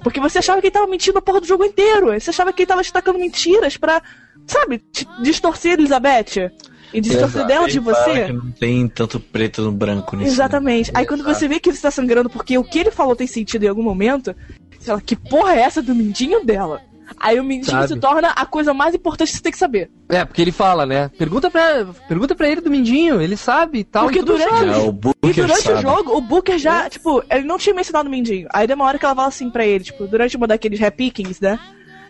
Porque 0.04 0.20
você 0.20 0.40
achava 0.40 0.62
que 0.62 0.68
ele 0.68 0.74
tava 0.74 0.88
mentindo 0.88 1.18
a 1.18 1.22
porra 1.22 1.42
do 1.42 1.48
jogo 1.48 1.64
inteiro. 1.66 2.08
Você 2.20 2.30
achava 2.30 2.54
que 2.54 2.62
ele 2.64 2.68
tava 2.68 2.82
destacando 2.82 3.18
mentiras 3.20 3.76
pra, 3.78 4.02
sabe, 4.46 4.84
distorcer 5.22 5.72
a 5.72 5.74
Elizabeth. 5.76 6.52
E 6.94 7.02
distorcer 7.02 7.42
Exato. 7.42 7.48
dela 7.48 7.68
de 7.68 7.80
você. 7.80 8.32
Não 8.32 8.52
tem 8.52 8.88
tanto 8.88 9.20
preto 9.20 9.64
no 9.64 9.72
branco 9.72 10.16
nisso. 10.16 10.28
né? 10.30 10.34
Exatamente. 10.34 10.92
Aí 10.94 11.06
quando 11.06 11.24
você 11.24 11.48
vê 11.48 11.60
que 11.60 11.70
ele 11.70 11.76
está 11.76 11.92
sangrando 11.92 12.30
porque 12.30 12.58
o 12.58 12.64
que 12.64 12.80
ele 12.80 12.92
falou 12.92 13.16
tem 13.16 13.28
sentido 13.28 13.64
em 13.64 13.68
algum 13.68 13.84
momento, 13.84 14.34
você 14.80 14.86
fala, 14.86 15.02
que 15.02 15.16
porra 15.16 15.56
é 15.56 15.62
essa 15.62 15.82
do 15.82 15.94
mindinho 15.94 16.46
dela? 16.46 16.82
Aí 17.20 17.40
o 17.40 17.44
mindinho 17.44 17.72
Sabe. 17.78 17.88
se 17.88 18.00
torna 18.00 18.30
a 18.30 18.46
coisa 18.46 18.74
mais 18.74 18.94
importante 18.96 19.30
que 19.30 19.38
você 19.38 19.44
tem 19.44 19.52
que 19.52 19.58
saber. 19.58 19.90
É, 20.10 20.24
porque 20.26 20.42
ele 20.42 20.52
fala, 20.52 20.86
né? 20.86 21.10
Pergunta 21.18 21.50
pra, 21.50 21.86
pergunta 22.08 22.36
pra 22.36 22.48
ele 22.50 22.62
do 22.62 22.70
Mindinho, 22.70 23.22
ele 23.22 23.38
sabe 23.38 23.80
e 23.80 23.84
tal. 23.84 24.04
Porque 24.06 24.20
e 24.20 24.22
tudo 24.24 24.38
durante 24.38 24.50
sabe. 24.54 24.72
É, 24.72 24.78
o 24.78 24.90
E 24.90 24.92
Booker 24.92 25.34
durante 25.34 25.62
sabe. 25.62 25.80
o 25.80 25.82
jogo, 25.82 26.18
o 26.18 26.22
Booker 26.22 26.58
já, 26.58 26.90
tipo, 26.90 27.24
ele 27.30 27.44
não 27.46 27.58
tinha 27.58 27.74
mencionado 27.74 28.08
o 28.08 28.12
Mindinho. 28.12 28.48
Aí 28.54 28.68
deu 28.68 28.76
uma 28.76 28.86
hora 28.86 28.98
que 29.00 29.06
ela 29.06 29.16
fala 29.16 29.28
assim 29.28 29.50
pra 29.50 29.66
ele, 29.66 29.84
tipo, 29.84 30.06
durante 30.08 30.36
uma 30.38 30.48
daqueles 30.48 30.80
repickings, 30.80 31.40
né? 31.40 31.60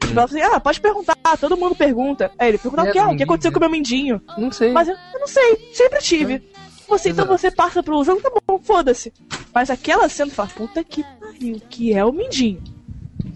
Tipo, 0.01 0.19
ela 0.19 0.27
fala 0.27 0.41
assim, 0.43 0.55
ah, 0.55 0.59
pode 0.59 0.81
perguntar, 0.81 1.15
todo 1.39 1.57
mundo 1.57 1.75
pergunta. 1.75 2.31
Aí 2.37 2.49
ele 2.49 2.57
pergunta 2.57 2.85
É, 2.85 2.89
o 2.89 2.91
que, 2.91 2.99
é, 2.99 3.05
o 3.05 3.15
que 3.17 3.23
aconteceu 3.23 3.51
com 3.51 3.57
o 3.57 3.61
meu 3.61 3.69
Mindinho? 3.69 4.21
Não 4.37 4.51
sei. 4.51 4.71
Mas 4.71 4.87
eu, 4.87 4.95
eu 5.13 5.19
não 5.19 5.27
sei, 5.27 5.71
sempre 5.73 5.99
tive. 5.99 6.43
Você, 6.87 7.09
então 7.09 7.25
você 7.25 7.49
passa 7.49 7.81
pro 7.81 8.03
jogo, 8.03 8.21
tá 8.21 8.29
bom, 8.47 8.59
foda-se. 8.59 9.11
Mas 9.53 9.69
aquela 9.69 10.07
cena 10.09 10.29
fala, 10.31 10.49
puta 10.49 10.83
que 10.83 11.03
pariu, 11.19 11.59
que 11.69 11.93
é 11.93 12.03
o 12.05 12.11
Mindinho. 12.11 12.61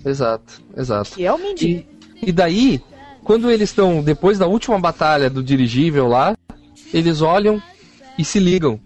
Exato, 0.05 0.61
exato. 0.75 1.11
Que 1.11 1.25
é 1.25 1.33
o 1.33 1.37
Mindy. 1.37 1.87
E, 2.21 2.29
e 2.29 2.31
daí, 2.31 2.81
quando 3.23 3.49
eles 3.49 3.69
estão, 3.69 4.01
depois 4.01 4.37
da 4.37 4.47
última 4.47 4.79
batalha 4.79 5.29
do 5.29 5.43
dirigível 5.43 6.07
lá, 6.07 6.35
eles 6.93 7.21
olham 7.21 7.61
e 8.17 8.25
se 8.25 8.39
ligam 8.39 8.79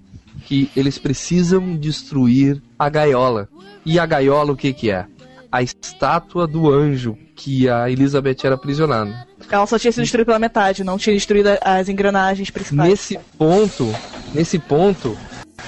que 0.46 0.70
eles 0.76 0.98
precisam 0.98 1.76
destruir 1.76 2.62
a 2.78 2.90
gaiola. 2.90 3.48
E 3.86 4.00
a 4.00 4.06
gaiola 4.06 4.52
o 4.52 4.56
que 4.56 4.74
que 4.74 4.92
é? 4.92 5.06
A 5.52 5.62
estátua 5.62 6.48
do 6.48 6.72
anjo 6.72 7.18
que 7.36 7.70
a 7.70 7.90
Elizabeth 7.90 8.38
era 8.44 8.56
aprisionada. 8.56 9.28
Ela 9.50 9.66
só 9.66 9.78
tinha 9.78 9.92
sido 9.92 10.04
destruída 10.04 10.26
pela 10.26 10.40
metade, 10.40 10.84
não 10.84 10.98
tinha 10.98 11.14
destruído 11.14 11.50
as 11.62 11.90
engrenagens 11.90 12.50
principais. 12.50 12.90
Nesse 12.90 13.20
ponto, 13.38 13.94
nesse 14.34 14.58
ponto, 14.58 15.18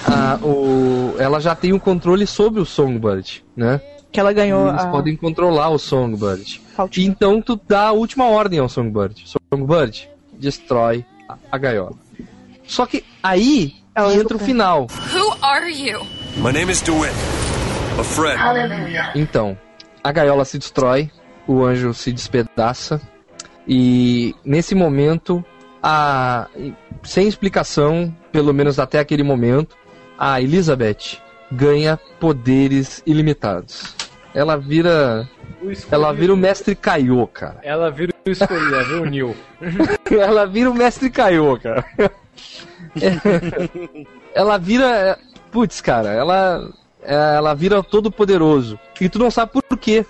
a, 0.06 0.38
o, 0.44 1.16
ela 1.20 1.40
já 1.40 1.56
tem 1.56 1.74
o 1.74 1.80
controle 1.80 2.26
sobre 2.26 2.62
o 2.62 2.66
Songbird, 2.66 3.44
né? 3.56 3.82
Que 4.16 4.20
ela 4.20 4.34
ganhou. 4.34 4.70
Eles 4.70 4.84
a... 4.84 4.88
podem 4.88 5.16
controlar 5.16 5.70
o 5.70 5.78
Songbird. 5.78 6.62
Faltinha. 6.76 7.08
Então 7.08 7.42
tu 7.42 7.60
dá 7.68 7.88
a 7.88 7.92
última 7.92 8.26
ordem 8.26 8.60
ao 8.60 8.70
Songbird. 8.70 9.24
Songbird, 9.52 10.10
destrói 10.34 11.06
a, 11.52 11.58
gaiola. 11.58 11.94
Só 12.64 12.86
que 12.86 13.04
aí 13.22 13.76
Ela 13.94 14.16
entra 14.16 14.38
o 14.38 14.40
final. 14.40 14.88
Who 15.14 15.46
are 15.46 15.72
you? 15.72 16.00
My 16.38 16.52
name 16.52 16.72
is 16.72 16.82
DeWitt. 16.82 17.14
A 18.00 18.04
friend. 18.04 18.40
Então, 19.16 19.58
a 20.04 20.12
gaiola 20.12 20.44
se 20.44 20.58
destrói, 20.58 21.12
o 21.48 21.64
anjo 21.64 21.94
se 21.94 22.12
despedaça 22.12 23.02
e 23.68 24.36
nesse 24.44 24.76
momento, 24.76 25.44
a 25.82 26.48
sem 27.04 27.28
explicação, 27.28 28.16
pelo 28.32 28.54
menos 28.54 28.80
até 28.80 29.00
aquele 29.00 29.24
momento, 29.24 29.76
a 30.18 30.42
Elizabeth 30.42 31.20
ganha 31.52 32.00
poderes 32.20 33.02
ilimitados. 33.06 33.96
Ela 34.36 34.58
vira, 34.58 35.30
ela 35.90 36.12
vira 36.12 36.34
o 36.34 36.38
mestre 36.38 36.76
Kaiô, 36.76 37.26
cara. 37.26 37.58
Ela 37.64 37.90
vira 37.90 38.12
o 38.14 38.30
vira 38.30 39.02
o 39.02 39.06
Neil. 39.06 39.36
ela 40.12 40.46
vira 40.46 40.70
o 40.70 40.74
mestre 40.74 41.10
Kaiô, 41.10 41.58
cara. 41.58 41.86
ela 44.36 44.58
vira, 44.58 45.18
putz, 45.52 45.80
cara, 45.80 46.10
ela 46.10 46.70
ela 47.02 47.54
vira 47.54 47.84
todo 47.84 48.12
poderoso 48.12 48.80
e 49.00 49.08
tu 49.08 49.20
não 49.20 49.32
sabe 49.32 49.54
por 49.54 49.78
quê. 49.78 50.06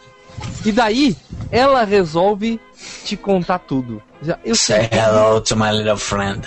E 0.66 0.72
daí 0.72 1.16
ela 1.52 1.84
resolve 1.84 2.60
te 3.04 3.16
contar 3.16 3.60
tudo. 3.60 4.02
Eu 4.44 4.56
Say 4.56 4.90
hello 4.92 5.40
to 5.40 5.56
my 5.56 5.72
little 5.72 5.98
friend. 5.98 6.42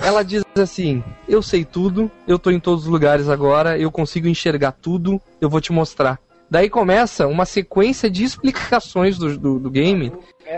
ela 0.00 0.22
diz 0.22 0.42
assim: 0.56 1.04
Eu 1.28 1.42
sei 1.42 1.66
tudo, 1.66 2.10
eu 2.26 2.38
tô 2.38 2.50
em 2.50 2.58
todos 2.58 2.84
os 2.84 2.90
lugares 2.90 3.28
agora, 3.28 3.78
eu 3.78 3.90
consigo 3.90 4.26
enxergar 4.26 4.72
tudo, 4.72 5.20
eu 5.38 5.50
vou 5.50 5.60
te 5.60 5.70
mostrar. 5.70 6.18
Daí 6.50 6.68
começa 6.68 7.26
uma 7.28 7.44
sequência 7.44 8.10
de 8.10 8.24
explicações 8.24 9.16
do, 9.16 9.38
do, 9.38 9.58
do 9.60 9.70
game 9.70 10.12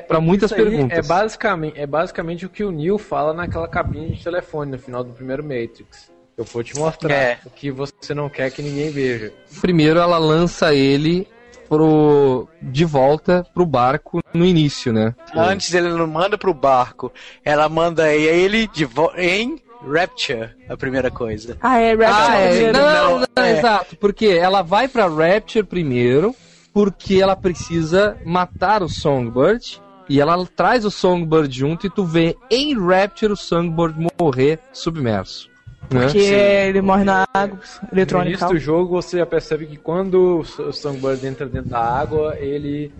para 0.09 0.21
muitas 0.21 0.51
Isso 0.51 0.59
aí 0.61 0.67
perguntas. 0.67 0.99
É 0.99 1.03
basicamente, 1.03 1.79
é 1.79 1.87
basicamente 1.87 2.47
o 2.47 2.49
que 2.49 2.65
o 2.65 2.71
Neil 2.71 2.97
fala 2.99 3.35
naquela 3.35 3.69
cabine 3.69 4.13
de 4.15 4.25
telefone 4.25 4.71
no 4.73 4.79
final 4.79 5.05
do 5.05 5.13
primeiro 5.13 5.43
Matrix. 5.43 6.11
Eu 6.37 6.45
vou 6.45 6.65
te 6.65 6.75
mostrar 6.79 7.13
É. 7.15 7.39
o 7.45 7.51
que 7.51 7.71
você 7.71 8.15
não 8.15 8.31
quer 8.31 8.51
que 8.51 8.63
ninguém 8.63 8.91
veja. 8.91 9.33
Primeiro 9.61 10.01
ela 10.01 10.17
lança 10.17 10.75
ele 10.75 11.29
pro 11.69 12.49
de 12.61 12.85
volta 12.85 13.47
pro 13.55 13.65
barco 13.67 14.21
no 14.33 14.45
início, 14.45 14.93
né? 14.93 15.15
Antes 15.35 15.73
ele 15.75 15.89
não 15.91 16.07
manda 16.07 16.37
pro 16.39 16.53
barco, 16.55 17.13
ela 17.45 17.69
manda 17.69 18.11
ele 18.13 18.67
de 18.67 18.85
vo- 18.85 19.13
em 19.17 19.59
Rapture, 19.87 20.51
a 20.69 20.77
primeira 20.77 21.11
coisa. 21.11 21.57
Ah, 21.61 21.79
é 21.79 21.91
Rapture 21.95 22.07
Ah, 22.13 22.37
é, 22.39 22.73
não, 22.73 22.81
não, 23.21 23.27
Não, 23.37 23.45
é. 23.45 23.59
exato, 23.59 23.97
porque 23.97 24.27
ela 24.27 24.63
vai 24.63 24.89
pra 24.89 25.07
Rapture 25.09 25.65
primeiro, 25.67 26.35
porque 26.73 27.21
ela 27.21 27.35
precisa 27.37 28.17
matar 28.25 28.83
o 28.83 28.89
Songbird, 28.89 29.81
e 30.09 30.21
ela 30.21 30.47
traz 30.47 30.85
o 30.85 30.91
Songbird 30.91 31.57
junto 31.57 31.87
e 31.87 31.91
tu 31.91 32.05
vê 32.05 32.37
em 32.51 32.75
Rapture 32.79 33.33
o 33.33 33.37
Songbird 33.37 33.95
morrer 34.21 34.59
submerso. 34.73 35.51
Né? 35.91 36.03
Porque 36.03 36.19
ele 36.19 36.81
morre 36.81 37.05
na 37.05 37.25
água 37.35 37.59
No 37.83 37.89
eletrônica. 37.93 38.31
início 38.31 38.49
do 38.49 38.59
jogo 38.59 39.03
você 39.03 39.19
já 39.19 39.27
percebe 39.27 39.67
que 39.67 39.77
quando 39.77 40.39
o 40.59 40.73
Songbird 40.73 41.27
entra 41.27 41.45
dentro 41.47 41.69
da 41.71 41.81
água, 41.81 42.37
ele. 42.39 42.93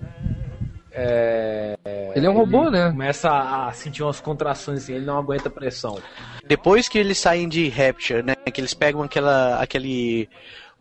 É, 0.95 1.75
Ele 2.15 2.27
é 2.27 2.31
um 2.31 2.35
robô, 2.35 2.71
né? 2.71 2.91
Começa 2.91 3.31
a 3.31 3.73
sentir 3.73 4.03
umas 4.03 4.21
contrações 4.21 4.83
assim, 4.83 4.95
ele 4.95 5.07
não 5.07 5.19
aguenta 5.19 5.49
pressão. 5.49 5.99
Depois 6.47 6.89
que 6.89 6.99
eles 6.99 7.19
saem 7.19 7.49
de 7.49 7.69
Rapture, 7.69 8.23
né, 8.23 8.35
que 8.35 8.61
eles 8.61 8.75
pegam 8.75 9.03
aquela, 9.03 9.57
aquele... 9.57 10.29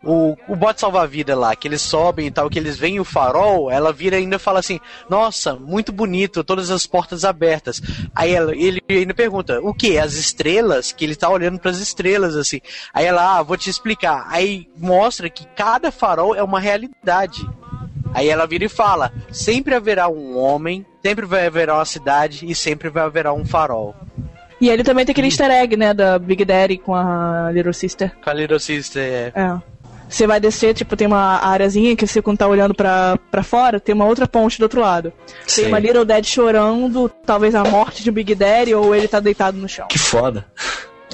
O, 0.04 0.36
o 0.48 0.56
bote 0.56 0.80
salva-vida 0.80 1.36
lá, 1.36 1.54
que 1.54 1.68
eles 1.68 1.80
sobem 1.80 2.26
e 2.26 2.30
tal, 2.30 2.50
que 2.50 2.58
eles 2.58 2.76
veem 2.76 2.98
o 2.98 3.04
farol, 3.04 3.70
ela 3.70 3.92
vira 3.92 4.16
e 4.16 4.22
ainda 4.22 4.36
fala 4.36 4.58
assim, 4.58 4.80
nossa, 5.08 5.54
muito 5.54 5.92
bonito, 5.92 6.42
todas 6.42 6.72
as 6.72 6.84
portas 6.88 7.24
abertas. 7.24 7.80
Aí 8.12 8.34
ela, 8.34 8.52
ele 8.52 8.82
ainda 8.90 9.14
pergunta, 9.14 9.60
o 9.62 9.72
que? 9.72 9.98
As 9.98 10.14
estrelas? 10.14 10.90
Que 10.90 11.04
ele 11.04 11.14
tá 11.14 11.30
olhando 11.30 11.60
para 11.60 11.70
as 11.70 11.78
estrelas, 11.78 12.34
assim. 12.34 12.60
Aí 12.92 13.06
ela, 13.06 13.38
ah, 13.38 13.42
vou 13.44 13.56
te 13.56 13.70
explicar. 13.70 14.26
Aí 14.28 14.68
mostra 14.76 15.30
que 15.30 15.46
cada 15.54 15.92
farol 15.92 16.34
é 16.34 16.42
uma 16.42 16.58
realidade. 16.58 17.48
Aí 18.14 18.28
ela 18.28 18.46
vira 18.46 18.64
e 18.64 18.68
fala: 18.68 19.12
sempre 19.30 19.74
haverá 19.74 20.08
um 20.08 20.36
homem, 20.38 20.84
sempre 21.02 21.26
vai 21.26 21.46
haverá 21.46 21.74
uma 21.74 21.84
cidade 21.84 22.44
e 22.46 22.54
sempre 22.54 22.88
vai 22.88 23.04
haverá 23.04 23.32
um 23.32 23.44
farol. 23.44 23.94
E 24.60 24.68
ele 24.68 24.84
também 24.84 25.04
tem 25.04 25.12
aquele 25.12 25.26
easter 25.26 25.50
egg, 25.50 25.76
né, 25.76 25.92
da 25.92 26.18
Big 26.18 26.44
Daddy 26.44 26.78
com 26.78 26.94
a 26.94 27.50
Little 27.52 27.72
Sister. 27.72 28.12
Com 28.22 28.30
a 28.30 28.32
Little 28.32 28.60
Sister, 28.60 29.02
é. 29.02 29.32
É. 29.34 29.72
Você 30.08 30.26
vai 30.26 30.38
descer, 30.38 30.74
tipo, 30.74 30.94
tem 30.94 31.06
uma 31.06 31.38
areazinha 31.38 31.96
que 31.96 32.06
você 32.06 32.20
quando 32.20 32.38
tá 32.38 32.46
olhando 32.46 32.74
pra, 32.74 33.18
pra 33.30 33.42
fora, 33.42 33.80
tem 33.80 33.94
uma 33.94 34.04
outra 34.04 34.28
ponte 34.28 34.58
do 34.58 34.64
outro 34.64 34.80
lado. 34.80 35.10
Tem 35.26 35.34
Sei. 35.46 35.68
uma 35.68 35.78
Little 35.78 36.04
Dad 36.04 36.22
chorando, 36.24 37.08
talvez 37.24 37.54
a 37.54 37.64
morte 37.64 38.04
de 38.04 38.10
Big 38.10 38.34
Daddy, 38.34 38.74
ou 38.74 38.94
ele 38.94 39.08
tá 39.08 39.20
deitado 39.20 39.56
no 39.56 39.66
chão. 39.68 39.86
Que 39.88 39.98
foda. 39.98 40.44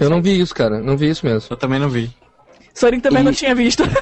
Eu 0.01 0.11
não 0.11 0.21
vi 0.21 0.39
isso, 0.41 0.55
cara, 0.55 0.81
não 0.81 0.97
vi 0.97 1.09
isso 1.09 1.25
mesmo. 1.25 1.47
Eu 1.49 1.57
também 1.57 1.79
não 1.79 1.89
vi. 1.89 2.11
Sorin 2.75 3.01
também 3.01 3.23
E- 3.23 3.25
não 3.25 3.33
tinha 3.33 3.55
visto. 3.55 3.83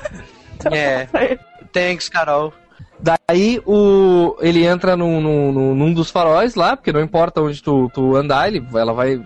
É. 0.72 1.06
Thanks, 1.72 2.08
Carol. 2.08 2.52
Daí 2.98 3.60
o, 3.66 4.36
ele 4.40 4.64
entra 4.64 4.96
num, 4.96 5.20
num, 5.20 5.74
num- 5.74 5.92
dos 5.92 6.10
faróis 6.10 6.54
lá, 6.54 6.76
porque 6.76 6.92
não 6.92 7.00
importa 7.00 7.42
onde 7.42 7.62
tu, 7.62 7.90
tu 7.92 8.16
andar, 8.16 8.48
ele, 8.48 8.66
ela 8.74 8.92
vai. 8.92 9.20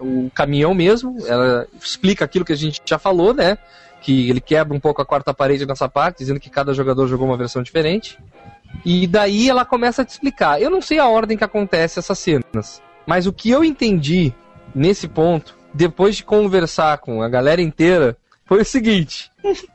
O 0.00 0.30
caminhão 0.34 0.72
mesmo, 0.74 1.16
ela 1.26 1.66
explica 1.80 2.24
aquilo 2.24 2.44
que 2.44 2.52
a 2.52 2.56
gente 2.56 2.80
já 2.84 2.98
falou, 2.98 3.34
né? 3.34 3.58
Que 4.00 4.28
ele 4.30 4.40
quebra 4.40 4.76
um 4.76 4.80
pouco 4.80 5.00
a 5.02 5.04
quarta 5.06 5.34
parede 5.34 5.66
nessa 5.66 5.88
parte, 5.88 6.18
dizendo 6.18 6.38
que 6.40 6.50
cada 6.50 6.72
jogador 6.74 7.06
jogou 7.08 7.26
uma 7.26 7.36
versão 7.36 7.62
diferente. 7.62 8.18
E 8.84 9.06
daí 9.06 9.48
ela 9.48 9.64
começa 9.64 10.02
a 10.02 10.04
te 10.04 10.10
explicar. 10.10 10.60
Eu 10.60 10.70
não 10.70 10.82
sei 10.82 10.98
a 10.98 11.08
ordem 11.08 11.36
que 11.38 11.44
acontece 11.44 11.98
essas 11.98 12.18
cenas, 12.18 12.82
mas 13.06 13.26
o 13.26 13.32
que 13.32 13.50
eu 13.50 13.64
entendi 13.64 14.32
nesse 14.74 15.08
ponto, 15.08 15.56
depois 15.72 16.16
de 16.16 16.24
conversar 16.24 16.98
com 16.98 17.22
a 17.22 17.28
galera 17.28 17.62
inteira, 17.62 18.16
foi 18.54 18.62
o 18.62 18.64
seguinte: 18.64 19.30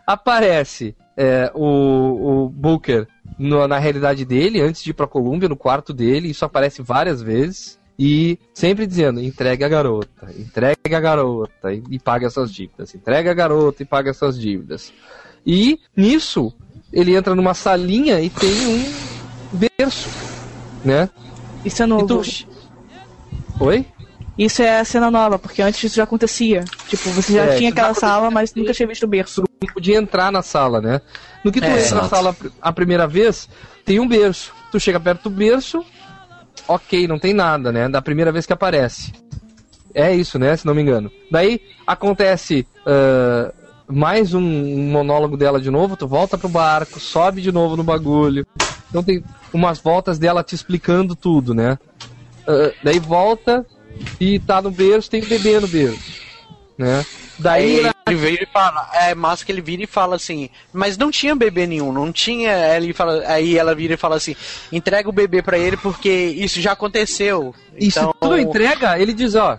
aparece 0.07 0.95
é, 1.17 1.51
o, 1.53 2.45
o 2.45 2.49
Booker 2.49 3.07
no- 3.37 3.67
na 3.67 3.77
realidade 3.77 4.23
dele, 4.25 4.61
antes 4.61 4.81
de 4.83 4.91
ir 4.91 4.93
pra 4.93 5.07
Colômbia, 5.07 5.49
no 5.49 5.55
quarto 5.57 5.93
dele, 5.93 6.29
isso 6.29 6.45
aparece 6.45 6.81
várias 6.81 7.21
vezes. 7.21 7.77
E 8.01 8.39
sempre 8.53 8.87
dizendo, 8.87 9.19
entregue 9.21 9.65
a 9.65 9.67
garota, 9.67 10.31
entregue 10.39 10.95
a 10.95 10.99
garota 11.01 11.73
e, 11.73 11.83
e 11.91 11.99
pague 11.99 12.25
as 12.25 12.33
suas 12.33 12.49
dívidas, 12.49 12.95
entregue 12.95 13.27
a 13.27 13.33
garota 13.33 13.83
e 13.83 13.85
pague 13.85 14.09
as 14.09 14.15
suas 14.15 14.39
dívidas. 14.39 14.93
E 15.45 15.77
nisso, 15.97 16.53
ele 16.93 17.13
entra 17.13 17.35
numa 17.35 17.53
salinha 17.53 18.21
e 18.21 18.29
tem 18.29 18.49
um 18.51 19.57
berço, 19.77 20.09
né? 20.85 21.09
Isso 21.65 21.83
é 21.83 21.85
novo. 21.85 22.07
Tu- 22.23 22.47
Oi? 23.59 23.85
Isso 24.39 24.61
é 24.61 24.79
a 24.79 24.85
cena 24.85 25.11
nova, 25.11 25.37
porque 25.37 25.61
antes 25.61 25.83
isso 25.83 25.97
já 25.97 26.03
acontecia. 26.05 26.63
Tipo, 26.87 27.09
você 27.09 27.33
já 27.33 27.43
É, 27.43 27.57
tinha 27.57 27.69
aquela 27.71 27.93
sala, 27.93 28.31
mas 28.31 28.53
nunca 28.55 28.71
tinha 28.73 28.87
visto 28.87 29.03
o 29.03 29.07
berço. 29.07 29.43
não 29.61 29.73
podia 29.73 29.97
entrar 29.97 30.31
na 30.31 30.41
sala, 30.41 30.79
né? 30.79 31.01
No 31.43 31.51
que 31.51 31.59
tu 31.59 31.65
É, 31.65 31.71
entra 31.71 31.95
na 31.95 32.01
exato. 32.05 32.09
sala 32.09 32.35
a 32.61 32.71
primeira 32.71 33.05
vez, 33.05 33.49
tem 33.83 33.99
um 33.99 34.07
berço. 34.07 34.53
Tu 34.71 34.79
chega 34.79 34.97
perto 34.97 35.23
do 35.23 35.29
berço, 35.35 35.83
ok, 36.69 37.05
não 37.05 37.19
tem 37.19 37.33
nada, 37.33 37.69
né? 37.69 37.89
Da 37.89 38.01
primeira 38.01 38.31
vez 38.31 38.45
que 38.45 38.53
aparece. 38.53 39.11
É 39.93 40.15
isso, 40.15 40.39
né? 40.39 40.55
Se 40.55 40.65
não 40.65 40.73
me 40.73 40.81
engano. 40.83 41.11
Daí 41.29 41.59
acontece 41.85 42.65
ah, 42.85 43.51
mais 43.87 44.33
um, 44.33 44.39
monólogo 44.89 45.35
dela 45.35 45.59
de 45.59 45.69
novo, 45.69 45.97
tu 45.97 46.07
volta 46.07 46.37
pro 46.37 46.47
barco, 46.47 46.97
sobe 46.97 47.41
de 47.41 47.51
novo 47.51 47.75
no 47.75 47.83
bagulho. 47.83 48.47
Então 48.89 49.03
tem 49.03 49.21
umas 49.51 49.79
voltas 49.79 50.17
dela 50.17 50.43
te 50.43 50.55
explicando 50.55 51.13
tudo, 51.13 51.53
né? 51.53 51.77
Ah, 52.47 52.71
daí 52.81 52.99
volta 52.99 53.65
e 54.19 54.39
tá 54.39 54.61
no 54.61 54.71
berço, 54.71 55.09
tem 55.09 55.23
bebê 55.23 55.59
no 55.59 55.67
berço, 55.67 56.21
né? 56.77 57.05
Daí 57.37 57.79
Aí 57.79 57.93
ele 58.07 58.17
vira 58.17 58.43
e 58.43 58.47
fala, 58.47 58.89
é 58.93 59.15
massa 59.15 59.45
que 59.45 59.51
ele 59.51 59.61
vira 59.61 59.83
e 59.83 59.87
fala 59.87 60.17
assim, 60.17 60.49
mas 60.73 60.97
não 60.97 61.09
tinha 61.09 61.33
bebê 61.35 61.65
nenhum, 61.65 61.91
não 61.93 62.11
tinha. 62.11 62.51
Ele 62.75 62.91
fala, 62.91 63.23
aí 63.27 63.57
ela 63.57 63.73
vira 63.73 63.93
e 63.93 63.97
fala 63.97 64.17
assim, 64.17 64.35
entrega 64.71 65.07
o 65.07 65.13
bebê 65.13 65.41
pra 65.41 65.57
ele 65.57 65.77
porque 65.77 66.09
isso 66.09 66.59
já 66.59 66.73
aconteceu. 66.73 67.55
E 67.77 67.89
se 67.89 67.97
Então, 67.99 68.13
tu 68.19 68.27
não 68.27 68.37
entrega, 68.37 68.99
ele 68.99 69.13
diz, 69.13 69.35
ó, 69.35 69.57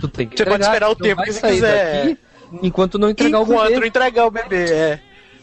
tu 0.00 0.06
tem 0.08 0.28
que 0.28 0.36
Você 0.36 0.44
pode 0.44 0.56
entregar, 0.56 0.72
esperar 0.74 0.90
o 0.90 0.96
tempo 0.96 1.22
que 1.22 1.32
você 1.32 1.40
sair 1.40 1.54
quiser. 1.54 2.02
daqui 2.04 2.18
enquanto 2.62 2.98
não 2.98 3.08
entregar 3.08 3.40
o 3.40 3.42
enquanto 3.44 3.62
bebê. 3.68 3.80
não 3.80 3.86
entregar 3.86 4.26
o 4.26 4.30
bebê, 4.30 4.70
é. 4.72 5.00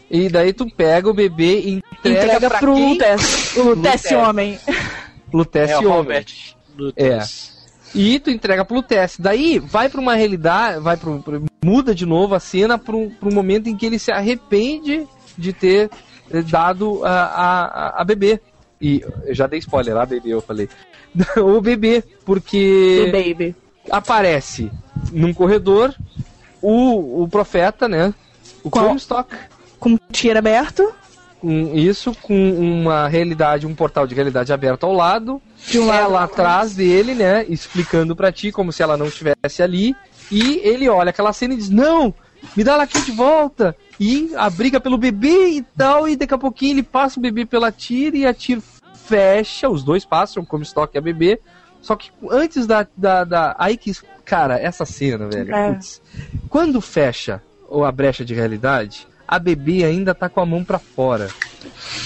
E 0.08 0.28
daí 0.28 0.52
tu 0.52 0.66
pega 0.70 1.08
o 1.10 1.14
bebê 1.14 1.60
e 1.60 1.70
entrega, 1.72 2.24
Entrega 2.26 2.48
pra 2.48 2.58
pro? 2.60 2.76
Lutece. 2.76 3.58
O 3.58 3.62
Lutece 3.70 4.14
homem. 4.14 4.58
Lutece 5.32 5.72
É, 5.72 5.78
o 5.78 5.80
homem. 5.80 5.92
Robert 5.96 6.26
É. 6.96 7.51
E 7.94 8.18
tu 8.18 8.30
entrega 8.30 8.64
pro 8.64 8.76
Lutece. 8.76 9.20
Daí 9.20 9.58
vai 9.58 9.88
pra 9.88 10.00
uma 10.00 10.14
realidade, 10.14 10.80
vai 10.80 10.96
pro- 10.96 11.22
muda 11.64 11.94
de 11.94 12.06
novo 12.06 12.34
a 12.34 12.40
cena 12.40 12.78
pro, 12.78 13.10
pro 13.20 13.32
momento 13.32 13.68
em 13.68 13.76
que 13.76 13.84
ele 13.86 13.98
se 13.98 14.10
arrepende 14.10 15.06
de 15.36 15.52
ter 15.52 15.90
eh, 16.30 16.42
dado 16.42 17.04
a, 17.04 17.10
a, 17.10 18.00
a- 18.00 18.04
bebê. 18.04 18.40
E 18.80 19.02
eu 19.24 19.34
já 19.34 19.46
dei 19.46 19.58
spoiler 19.58 19.94
lá, 19.94 20.06
bebê, 20.06 20.30
eu 20.30 20.40
falei. 20.40 20.68
o 21.36 21.60
bebê, 21.60 22.02
porque 22.24 23.04
Do 23.06 23.12
baby. 23.12 23.54
aparece 23.90 24.70
num 25.12 25.32
corredor 25.34 25.94
o, 26.60 27.22
o 27.22 27.28
profeta, 27.28 27.86
né? 27.88 28.14
O? 28.64 28.70
Comstock. 28.70 29.34
Com 29.78 29.98
tiro 30.10 30.38
aberto. 30.38 30.92
Com 31.42 31.74
isso, 31.74 32.14
com 32.22 32.52
uma 32.52 33.08
realidade, 33.08 33.66
um 33.66 33.74
portal 33.74 34.06
de 34.06 34.14
realidade 34.14 34.52
aberto 34.52 34.84
ao 34.84 34.92
lado. 34.92 35.42
De 35.66 35.76
um 35.80 35.86
lado. 35.86 36.04
ela 36.04 36.22
atrás 36.22 36.76
dele, 36.76 37.16
né? 37.16 37.44
Explicando 37.48 38.14
pra 38.14 38.30
ti 38.30 38.52
como 38.52 38.72
se 38.72 38.80
ela 38.80 38.96
não 38.96 39.06
estivesse 39.06 39.60
ali. 39.60 39.92
E 40.30 40.60
ele 40.62 40.88
olha 40.88 41.10
aquela 41.10 41.32
cena 41.32 41.54
e 41.54 41.56
diz: 41.56 41.68
Não! 41.68 42.14
Me 42.56 42.62
dá 42.62 42.74
ela 42.74 42.84
aqui 42.84 43.00
de 43.02 43.10
volta! 43.10 43.76
E 43.98 44.30
a 44.36 44.48
briga 44.48 44.80
pelo 44.80 44.96
bebê 44.96 45.48
e 45.48 45.62
tal. 45.76 46.08
E 46.08 46.14
daqui 46.14 46.32
a 46.32 46.38
pouquinho 46.38 46.74
ele 46.74 46.82
passa 46.84 47.18
o 47.18 47.22
bebê 47.22 47.44
pela 47.44 47.72
tira 47.72 48.16
e 48.16 48.24
a 48.24 48.32
tira 48.32 48.62
fecha. 49.04 49.68
Os 49.68 49.82
dois 49.82 50.04
passam, 50.04 50.44
como 50.44 50.62
estoque 50.62 50.96
a 50.96 51.00
bebê. 51.00 51.40
Só 51.80 51.96
que 51.96 52.12
antes 52.30 52.68
da. 52.68 52.86
da, 52.96 53.24
da 53.24 53.56
aí 53.58 53.76
que. 53.76 53.92
Cara, 54.24 54.60
essa 54.60 54.86
cena, 54.86 55.28
velho. 55.28 55.52
É. 55.52 55.72
putz, 55.72 56.00
quando 56.48 56.80
fecha 56.80 57.42
ou 57.68 57.84
a 57.84 57.90
brecha 57.90 58.24
de 58.24 58.32
realidade, 58.32 59.08
a 59.26 59.38
bebê 59.38 59.84
ainda 59.84 60.14
tá 60.14 60.28
com 60.28 60.40
a 60.40 60.46
mão 60.46 60.64
pra 60.64 60.78
fora. 60.78 61.28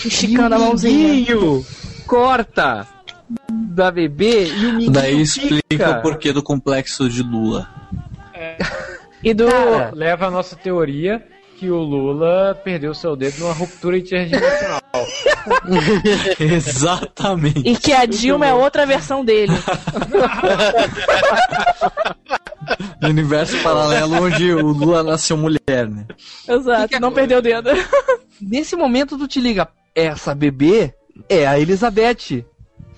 Esticando 0.04 0.54
a 0.54 0.58
mãozinha. 0.58 1.36
Corta 2.06 2.86
da 3.50 3.90
bebê 3.90 4.46
e 4.46 4.66
o 4.66 4.72
Miguinho 4.74 4.92
Daí 4.92 5.20
explica 5.20 5.62
fica. 5.68 5.98
o 5.98 6.02
porquê 6.02 6.32
do 6.32 6.42
complexo 6.42 7.08
de 7.08 7.22
Lula. 7.22 7.68
E 9.22 9.34
do. 9.34 9.46
Cara, 9.46 9.90
leva 9.94 10.26
a 10.26 10.30
nossa 10.30 10.54
teoria 10.54 11.26
que 11.59 11.70
o 11.70 11.78
Lula 11.78 12.54
perdeu 12.62 12.92
seu 12.94 13.16
dedo 13.16 13.38
numa 13.40 13.54
ruptura 13.54 13.96
interdimensional. 13.96 14.80
Exatamente. 16.38 17.66
E 17.66 17.76
que 17.76 17.92
a 17.92 18.04
Dilma 18.04 18.46
é 18.46 18.52
outra 18.52 18.84
versão 18.84 19.24
dele. 19.24 19.54
No 23.00 23.09
universo 23.09 23.57
paralelo 23.62 24.24
onde 24.24 24.52
o 24.52 24.68
Lula 24.68 25.02
nasceu 25.02 25.36
mulher, 25.36 25.88
né? 25.88 26.07
Exato, 26.46 27.00
não 27.00 27.12
perdeu 27.12 27.38
o 27.38 27.42
dedo. 27.42 27.70
Nesse 28.40 28.76
momento 28.76 29.16
tu 29.16 29.26
te 29.26 29.40
liga, 29.40 29.68
essa 29.94 30.34
bebê 30.34 30.92
é 31.28 31.46
a 31.46 31.59
Elizabeth. 31.59 32.44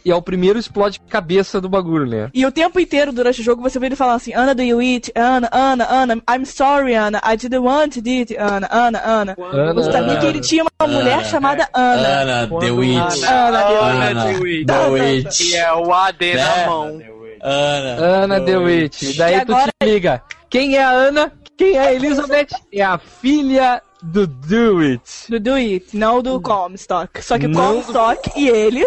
E 0.09 0.11
é 0.11 0.15
o 0.17 0.23
primeiro 0.23 0.59
explode 0.59 0.99
cabeça 1.07 1.61
do 1.61 1.69
bagulho, 1.69 2.07
né? 2.07 2.31
E 2.33 2.47
o 2.47 2.51
tempo 2.51 2.81
inteiro 2.81 3.13
durante 3.13 3.43
o 3.43 3.45
jogo 3.45 3.61
você 3.61 3.79
vê 3.79 3.87
ele 3.87 3.95
falando 3.97 4.17
assim: 4.17 4.33
Ana, 4.33 4.55
do 4.55 4.63
you 4.63 4.81
eat? 4.81 5.13
Ana, 5.15 5.51
Ana, 5.53 5.87
Ana, 5.87 6.15
I'm 6.31 6.47
sorry, 6.47 6.95
Ana, 6.95 7.21
I 7.23 7.37
didn't 7.37 7.59
want 7.63 7.93
to 7.93 8.01
eat, 8.09 8.35
Ana, 8.39 8.67
Ana, 8.73 9.03
Ana. 9.05 9.37
Ana, 9.53 9.75
Você 9.75 9.93
sabia 9.93 10.17
que 10.19 10.25
ele 10.27 10.41
tinha 10.41 10.65
uma 10.65 10.89
mulher 10.89 11.27
chamada 11.27 11.69
Ana. 11.75 12.09
Ana, 12.23 12.47
The 12.59 12.71
Witch. 12.71 13.23
Ana, 13.23 13.59
Ana, 13.67 14.25
The 14.67 14.87
Witch. 14.89 15.41
E 15.41 15.57
é 15.57 15.73
o 15.75 15.93
AD 15.93 16.35
na 16.37 16.57
Né? 16.57 16.67
mão. 16.67 17.03
Ana. 17.43 18.05
Ana 18.25 18.41
DeWitt. 18.41 19.17
Daí 19.19 19.35
E 19.37 19.45
tu 19.45 19.53
agora- 19.53 19.71
te 19.81 19.87
liga, 19.87 20.23
quem 20.49 20.77
é 20.77 20.83
a 20.83 20.91
Ana? 20.91 21.33
Quem 21.57 21.77
é 21.77 21.81
a 21.81 21.93
Elizabeth? 21.93 22.49
É 22.73 22.83
a 22.83 22.97
filha 22.97 23.83
do 24.03 24.27
DeWitt. 24.27 25.03
Do 25.29 25.39
Do 25.39 25.55
It, 25.55 25.95
não 25.97 26.23
do 26.23 26.41
Comstock. 26.41 27.23
Só 27.23 27.39
que 27.39 27.45
o 27.47 27.49
Não 27.51 27.77
do- 27.77 27.83
Comstock 27.83 28.31
e 28.37 28.49
ele 28.49 28.87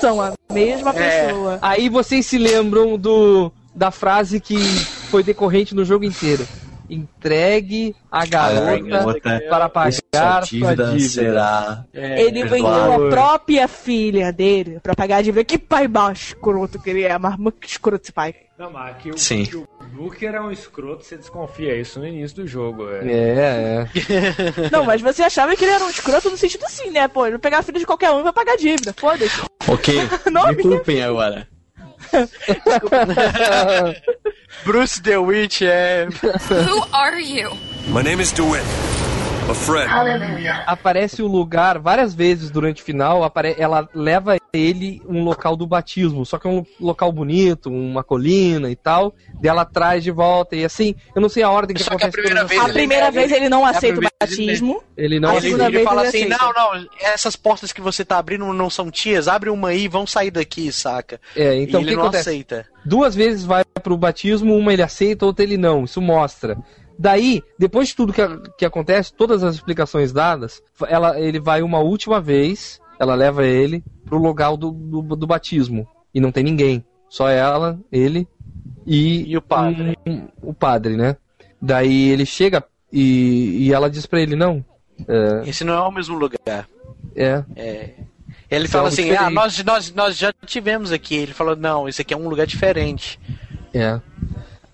são 0.00 0.20
a 0.20 0.32
mesma 0.52 0.90
É. 0.90 1.26
pessoa. 1.26 1.58
Aí 1.62 1.88
vocês 1.88 2.26
se 2.26 2.38
lembram 2.38 2.96
do 2.98 3.52
da 3.74 3.90
frase 3.90 4.40
que 4.40 4.56
foi 5.10 5.22
decorrente 5.22 5.74
no 5.74 5.84
jogo 5.84 6.04
inteiro. 6.04 6.46
Entregue 6.88 7.94
a 8.10 8.26
garota 8.26 8.78
garota, 8.80 9.40
para 9.48 9.68
pagar 9.68 9.92
Sua 9.92 10.40
dívida 10.40 10.98
será. 10.98 11.84
ele 11.94 12.44
vendeu 12.44 13.06
a 13.06 13.08
própria 13.08 13.68
filha 13.68 14.32
dele 14.32 14.80
pra 14.82 14.94
pagar 14.94 15.18
a 15.18 15.22
dívida. 15.22 15.44
Que 15.44 15.56
pai 15.56 15.86
baixo 15.86 16.34
escroto 16.34 16.80
que 16.80 16.90
ele 16.90 17.04
é, 17.04 17.16
mas 17.16 17.36
muito 17.38 17.64
escroto 17.66 18.02
esse 18.02 18.12
pai. 18.12 18.34
Não, 18.58 18.70
mas 18.72 18.96
que 18.98 19.10
o, 19.10 19.16
Sim. 19.18 19.44
que 19.44 19.56
o 19.56 19.66
Booker 19.92 20.34
é 20.34 20.40
um 20.40 20.50
escroto, 20.50 21.04
você 21.04 21.16
desconfia 21.16 21.76
isso 21.76 21.98
no 21.98 22.06
início 22.06 22.36
do 22.36 22.46
jogo. 22.46 22.88
É. 22.88 23.06
É, 23.06 23.86
é. 23.86 24.68
Não, 24.70 24.84
mas 24.84 25.00
você 25.00 25.22
achava 25.22 25.54
que 25.56 25.64
ele 25.64 25.72
era 25.72 25.84
um 25.84 25.90
escroto 25.90 26.30
no 26.30 26.36
sentido 26.36 26.64
assim, 26.64 26.90
né? 26.90 27.08
Pô, 27.08 27.24
ele 27.26 27.32
vai 27.32 27.40
pegar 27.40 27.58
a 27.58 27.62
filha 27.62 27.78
de 27.78 27.86
qualquer 27.86 28.10
um 28.10 28.20
e 28.20 28.22
vai 28.22 28.32
pagar 28.32 28.52
a 28.52 28.56
dívida. 28.56 28.94
Foda-se. 28.96 29.42
Ok, 29.68 29.94
Não, 30.30 30.46
me 30.48 30.62
culpem 30.62 31.02
agora. 31.02 31.46
Bruce 34.64 35.00
DeWitt 35.00 35.66
é. 35.66 36.06
Who 36.06 36.86
are 36.92 37.20
you? 37.20 37.50
My 37.88 38.02
name 38.02 38.22
is 38.22 38.32
DeWitt. 38.32 38.64
A 39.50 39.54
friend. 39.54 40.48
Aparece 40.66 41.22
o 41.22 41.26
lugar 41.26 41.78
várias 41.78 42.14
vezes 42.14 42.50
durante 42.50 42.82
o 42.82 42.84
final. 42.84 43.20
Ela 43.58 43.88
leva 43.92 44.36
ele 44.52 45.02
um 45.08 45.24
local 45.24 45.56
do 45.56 45.66
batismo, 45.66 46.24
só 46.24 46.38
que 46.38 46.46
é 46.46 46.50
um 46.50 46.64
local 46.80 47.10
bonito, 47.12 47.68
uma 47.68 48.04
colina 48.04 48.70
e 48.70 48.76
tal. 48.76 49.12
Daí 49.40 49.48
ela 49.50 49.64
traz 49.64 50.04
de 50.04 50.10
volta 50.12 50.54
e 50.54 50.64
assim. 50.64 50.94
Eu 51.14 51.20
não 51.22 51.28
sei 51.28 51.42
a 51.42 51.50
ordem 51.50 51.74
que 51.74 51.82
Só 51.82 51.90
que 51.96 52.04
a 52.04 52.06
acontece. 52.08 52.12
primeira 52.22 52.44
vez 52.46 52.60
A 52.60 52.62
coisas. 52.64 52.76
primeira 52.80 53.10
vez 53.10 53.32
ele 53.32 53.48
não 53.48 53.66
aceita 53.66 53.98
o 53.98 54.00
vez 54.00 54.10
ele- 54.38 54.46
batismo. 54.46 54.82
Ele 54.96 55.18
não 55.20 55.30
a 55.30 55.32
Ele, 55.36 55.40
segunda 55.42 55.64
ele 55.64 55.72
vez 55.72 55.84
fala 55.84 56.00
ele 56.02 56.08
assim: 56.08 56.32
aceita. 56.32 56.44
não, 56.44 56.52
não, 56.74 56.86
essas 57.00 57.34
portas 57.36 57.72
que 57.72 57.80
você 57.80 58.04
tá 58.04 58.18
abrindo 58.18 58.52
não 58.52 58.70
são 58.70 58.88
tias, 58.90 59.26
abre 59.26 59.50
uma 59.50 59.68
aí 59.70 59.82
e 59.84 59.88
vão 59.88 60.06
sair 60.06 60.30
daqui, 60.30 60.70
saca? 60.70 61.20
É, 61.34 61.56
então 61.60 61.80
e 61.80 61.84
o 61.84 61.86
ele 61.86 61.90
que 61.90 61.96
não 61.96 62.02
acontece? 62.04 62.28
aceita. 62.30 62.66
Duas 62.84 63.14
vezes 63.16 63.44
vai 63.44 63.64
pro 63.82 63.96
batismo, 63.96 64.56
uma 64.56 64.72
ele 64.72 64.82
aceita, 64.82 65.26
outra 65.26 65.42
ele 65.44 65.56
não. 65.56 65.84
Isso 65.84 66.00
mostra. 66.00 66.56
Daí, 67.02 67.42
depois 67.58 67.88
de 67.88 67.96
tudo 67.96 68.12
que, 68.12 68.20
que 68.58 68.64
acontece, 68.66 69.10
todas 69.14 69.42
as 69.42 69.54
explicações 69.54 70.12
dadas, 70.12 70.62
ela, 70.86 71.18
ele 71.18 71.40
vai 71.40 71.62
uma 71.62 71.78
última 71.78 72.20
vez, 72.20 72.78
ela 72.98 73.14
leva 73.14 73.46
ele 73.46 73.82
pro 74.04 74.18
lugar 74.18 74.54
do, 74.54 74.70
do, 74.70 75.00
do 75.16 75.26
batismo. 75.26 75.88
E 76.14 76.20
não 76.20 76.30
tem 76.30 76.44
ninguém. 76.44 76.84
Só 77.08 77.26
ela, 77.30 77.80
ele 77.90 78.28
e, 78.86 79.30
E 79.30 79.34
o 79.36 79.40
padre. 79.40 79.96
um- 80.06 80.28
o 80.42 80.52
padre, 80.52 80.94
né? 80.94 81.16
Daí 81.60 82.10
ele 82.10 82.26
chega 82.26 82.62
e, 82.92 83.66
e 83.66 83.72
ela 83.72 83.88
diz 83.88 84.04
pra 84.04 84.20
ele, 84.20 84.36
não. 84.36 84.62
É, 85.08 85.48
Esse 85.48 85.64
não 85.64 85.72
é 85.72 85.80
o 85.80 85.90
mesmo 85.90 86.18
lugar. 86.18 86.68
é, 87.16 87.42
É. 87.56 87.90
Ele 88.50 88.64
Isso 88.64 88.72
fala 88.72 88.88
é 88.88 88.90
algo 88.90 88.92
assim: 88.92 89.02
diferente. 89.04 89.24
ah, 89.26 89.30
nós, 89.30 89.64
nós, 89.64 89.94
nós 89.94 90.18
já 90.18 90.34
tivemos 90.44 90.92
aqui. 90.92 91.14
Ele 91.14 91.32
falou: 91.32 91.56
não, 91.56 91.88
esse 91.88 92.02
aqui 92.02 92.12
é 92.12 92.16
um 92.16 92.28
lugar 92.28 92.46
diferente. 92.46 93.18
é. 93.72 93.98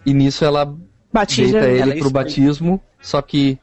E 0.04 0.12
nisso 0.14 0.44
ela 0.44 0.74
Batiza. 1.20 1.60
deita 1.60 1.68
ele 1.68 1.80
ela 1.92 2.00
pro 2.00 2.10
batismo, 2.10 2.80
só 3.00 3.20
que 3.22 3.58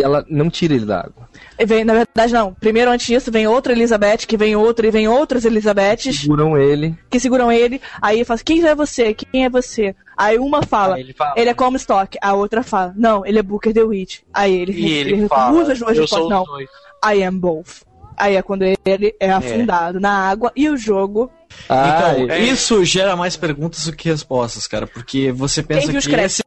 ela 0.00 0.24
não 0.28 0.48
tira 0.48 0.74
ele 0.74 0.86
da 0.86 1.00
água. 1.00 1.28
E 1.58 1.66
Vem, 1.66 1.84
na 1.84 1.92
verdade, 1.94 2.32
não. 2.32 2.54
Primeiro, 2.54 2.90
antes 2.90 3.06
disso, 3.06 3.30
vem 3.30 3.46
outra 3.46 3.72
Elizabeth, 3.72 4.18
que 4.26 4.36
vem 4.36 4.56
outra, 4.56 4.86
e 4.86 4.90
vem 4.90 5.06
outras 5.06 5.44
Elizabeths 5.44 6.20
Seguram 6.20 6.56
ele. 6.56 6.96
que 7.10 7.20
seguram 7.20 7.52
ele. 7.52 7.80
Aí 8.00 8.16
ele 8.18 8.24
fala 8.24 8.40
quem 8.42 8.64
é 8.66 8.74
você? 8.74 9.12
Quem 9.14 9.44
é 9.44 9.50
você? 9.50 9.94
Aí 10.16 10.38
uma 10.38 10.62
fala, 10.62 10.94
Aí 10.96 11.02
ele 11.02 11.12
fala- 11.12 11.34
ele 11.36 11.50
é 11.50 11.54
Comstock. 11.54 12.16
A 12.22 12.34
outra 12.34 12.62
fala, 12.62 12.92
não, 12.96 13.24
ele 13.26 13.38
é 13.38 13.42
Booker 13.42 13.72
DeWitt. 13.72 14.24
Aí 14.32 14.54
ele, 14.54 14.72
E 14.72 14.92
ele 14.92 15.28
fala: 15.28 15.52
recusa 15.52 15.72
as 15.74 15.78
duas 15.78 15.98
respostas. 15.98 16.28
Não, 16.30 16.44
dois. 16.44 16.68
I 17.04 17.22
am 17.22 17.38
both. 17.38 17.82
Aí 18.16 18.36
é 18.36 18.42
quando 18.42 18.62
ele 18.62 19.14
é 19.20 19.30
afundado 19.30 19.98
na 20.00 20.12
água 20.28 20.50
e 20.56 20.68
o 20.68 20.76
jogo. 20.76 21.30
Ah, 21.68 22.14
Então, 22.16 22.36
e- 22.36 22.50
isso 22.50 22.84
gera 22.84 23.16
mais 23.16 23.36
perguntas 23.36 23.84
do 23.86 23.92
que 23.92 24.08
respostas, 24.08 24.66
cara, 24.66 24.86
porque 24.86 25.32
você 25.32 25.62
pensa 25.62 25.92
que 25.92 26.14
esse 26.14 26.42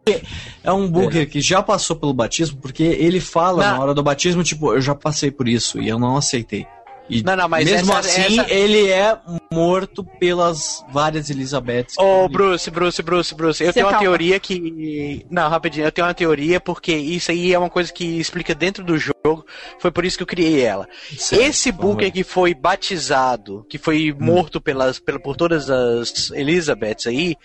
é 0.64 0.72
um 0.72 0.88
booker 0.88 1.28
que 1.30 1.42
já 1.42 1.62
passou 1.64 1.96
pelo 1.96 2.14
batismo, 2.14 2.58
porque 2.62 2.84
ele 2.84 3.20
fala 3.20 3.64
Não. 3.64 3.78
na 3.78 3.80
hora 3.84 3.94
do 3.94 4.04
batismo, 4.04 4.44
tipo, 4.44 4.74
eu 4.74 4.82
já 4.82 4.94
passei 4.94 5.32
por 5.32 5.48
isso 5.48 5.82
e 5.82 5.88
eu 5.90 5.98
não 5.98 6.16
aceitei. 6.18 6.68
E 7.08 7.22
Não, 7.22 7.36
não, 7.36 7.48
mas 7.48 7.64
mesmo 7.70 7.92
essa- 7.94 8.00
assim, 8.00 8.40
essa- 8.40 8.52
ele 8.52 8.90
é 8.90 9.16
morto 9.54 10.04
pelas 10.20 10.84
várias 10.92 11.30
Elizabeths. 11.30 11.96
Ô, 12.00 12.28
Bruce, 12.28 12.72
Bruce, 12.72 13.02
Bruce, 13.04 13.36
Bruce, 13.36 13.64
eu 13.64 13.68
Você 13.68 13.74
tenho 13.74 13.86
uma 13.86 13.92
calma. 13.92 14.06
teoria 14.08 14.40
que. 14.40 15.24
Não, 15.30 15.48
rapidinho, 15.48 15.86
eu 15.86 15.92
tenho 15.92 16.08
uma 16.08 16.14
teoria 16.16 16.60
porque 16.60 16.96
isso 16.96 17.30
aí 17.30 17.54
é 17.54 17.60
uma 17.60 17.70
coisa 17.70 17.94
que 17.94 18.04
explica 18.20 18.56
dentro 18.56 18.84
do 18.84 18.98
jogo. 18.98 19.14
Foi 19.80 19.92
por 19.92 20.04
isso 20.04 20.18
que 20.18 20.24
eu 20.24 20.28
criei 20.28 20.62
ela. 20.62 20.88
Certo, 21.18 21.42
Esse 21.44 21.72
Booker 21.72 22.12
que 22.12 22.24
foi 22.24 22.54
batizado, 22.56 23.66
que 23.70 23.78
foi 23.78 24.16
morto 24.18 24.60
pelas, 24.60 24.98
pela, 25.00 25.20
por 25.20 25.36
todas 25.36 25.70
as 25.70 26.32
Elizabeths 26.32 27.06
aí, 27.06 27.36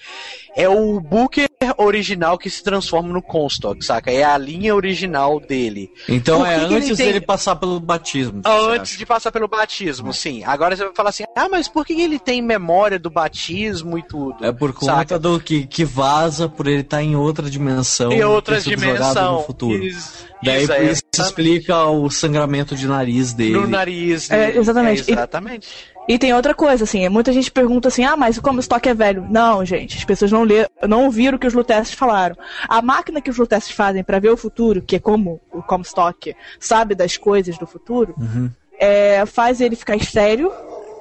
é 0.56 0.68
o 0.68 1.00
Booker 1.00 1.49
original 1.76 2.38
que 2.38 2.48
se 2.48 2.62
transforma 2.62 3.10
no 3.12 3.20
Comstock, 3.20 3.84
saca? 3.84 4.10
É 4.10 4.24
a 4.24 4.38
linha 4.38 4.74
original 4.74 5.38
dele. 5.38 5.90
Então 6.08 6.44
é 6.44 6.56
antes 6.56 6.96
tem- 6.96 7.06
dele 7.06 7.20
passar 7.20 7.56
pelo 7.56 7.78
batismo. 7.78 8.40
Antes 8.44 8.96
de 8.96 9.04
passar 9.04 9.30
pelo 9.30 9.46
batismo, 9.46 10.12
sim. 10.12 10.42
Agora 10.44 10.74
você 10.74 10.84
vai 10.84 10.94
falar 10.94 11.10
assim: 11.10 11.24
ah, 11.36 11.48
mas 11.50 11.68
por 11.68 11.84
que 11.84 11.92
ele 12.00 12.18
tem 12.18 12.40
memória 12.40 12.98
do 12.98 13.10
batismo 13.10 13.98
e 13.98 14.02
tudo? 14.02 14.44
É 14.44 14.52
por 14.52 14.72
conta 14.72 14.92
Saca? 14.94 15.18
do 15.18 15.38
que, 15.38 15.66
que 15.66 15.84
vaza 15.84 16.48
por 16.48 16.66
ele 16.66 16.80
estar 16.80 17.02
em 17.02 17.14
outra 17.14 17.50
dimensão. 17.50 18.10
Em 18.10 18.24
outra 18.24 18.58
dimensão. 18.60 19.34
No 19.34 19.42
futuro. 19.42 19.84
Isso, 19.84 20.26
Daí 20.42 20.62
isso, 20.62 20.72
é, 20.72 20.84
isso 20.92 21.02
explica 21.18 21.84
o 21.84 22.08
sangramento 22.10 22.74
de 22.74 22.86
nariz 22.86 23.34
dele. 23.34 23.52
No 23.52 23.66
nariz. 23.68 24.30
É, 24.30 24.46
dele. 24.46 24.58
exatamente. 24.60 25.10
É, 25.10 25.12
exatamente. 25.12 25.68
E 25.99 25.99
tem 26.18 26.32
outra 26.34 26.54
coisa, 26.54 26.84
assim, 26.84 27.08
muita 27.08 27.32
gente 27.32 27.50
pergunta 27.50 27.88
assim, 27.88 28.04
ah, 28.04 28.16
mas 28.16 28.36
o 28.36 28.42
Comstock 28.42 28.88
é 28.88 28.94
velho. 28.94 29.26
Não, 29.30 29.64
gente, 29.64 29.96
as 29.98 30.04
pessoas 30.04 30.32
não 30.32 30.42
leram, 30.42 30.68
não 30.88 31.04
ouviram 31.04 31.36
o 31.36 31.38
que 31.38 31.46
os 31.46 31.54
Lutesses 31.54 31.94
falaram. 31.94 32.36
A 32.68 32.80
máquina 32.82 33.20
que 33.20 33.30
os 33.30 33.36
Lutesses 33.36 33.70
fazem 33.70 34.02
pra 34.02 34.18
ver 34.18 34.30
o 34.30 34.36
futuro, 34.36 34.82
que 34.82 34.96
é 34.96 34.98
como 34.98 35.40
o 35.52 35.62
Comstock 35.62 36.34
sabe 36.58 36.94
das 36.94 37.16
coisas 37.16 37.56
do 37.58 37.66
futuro, 37.66 38.14
Uhum. 38.18 38.50
é, 38.78 39.24
faz 39.26 39.60
ele 39.60 39.76
ficar 39.76 39.96
estéreo 39.96 40.50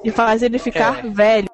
e 0.04 0.10
faz 0.10 0.42
ele 0.42 0.58
ficar 0.58 1.02
velho. 1.08 1.48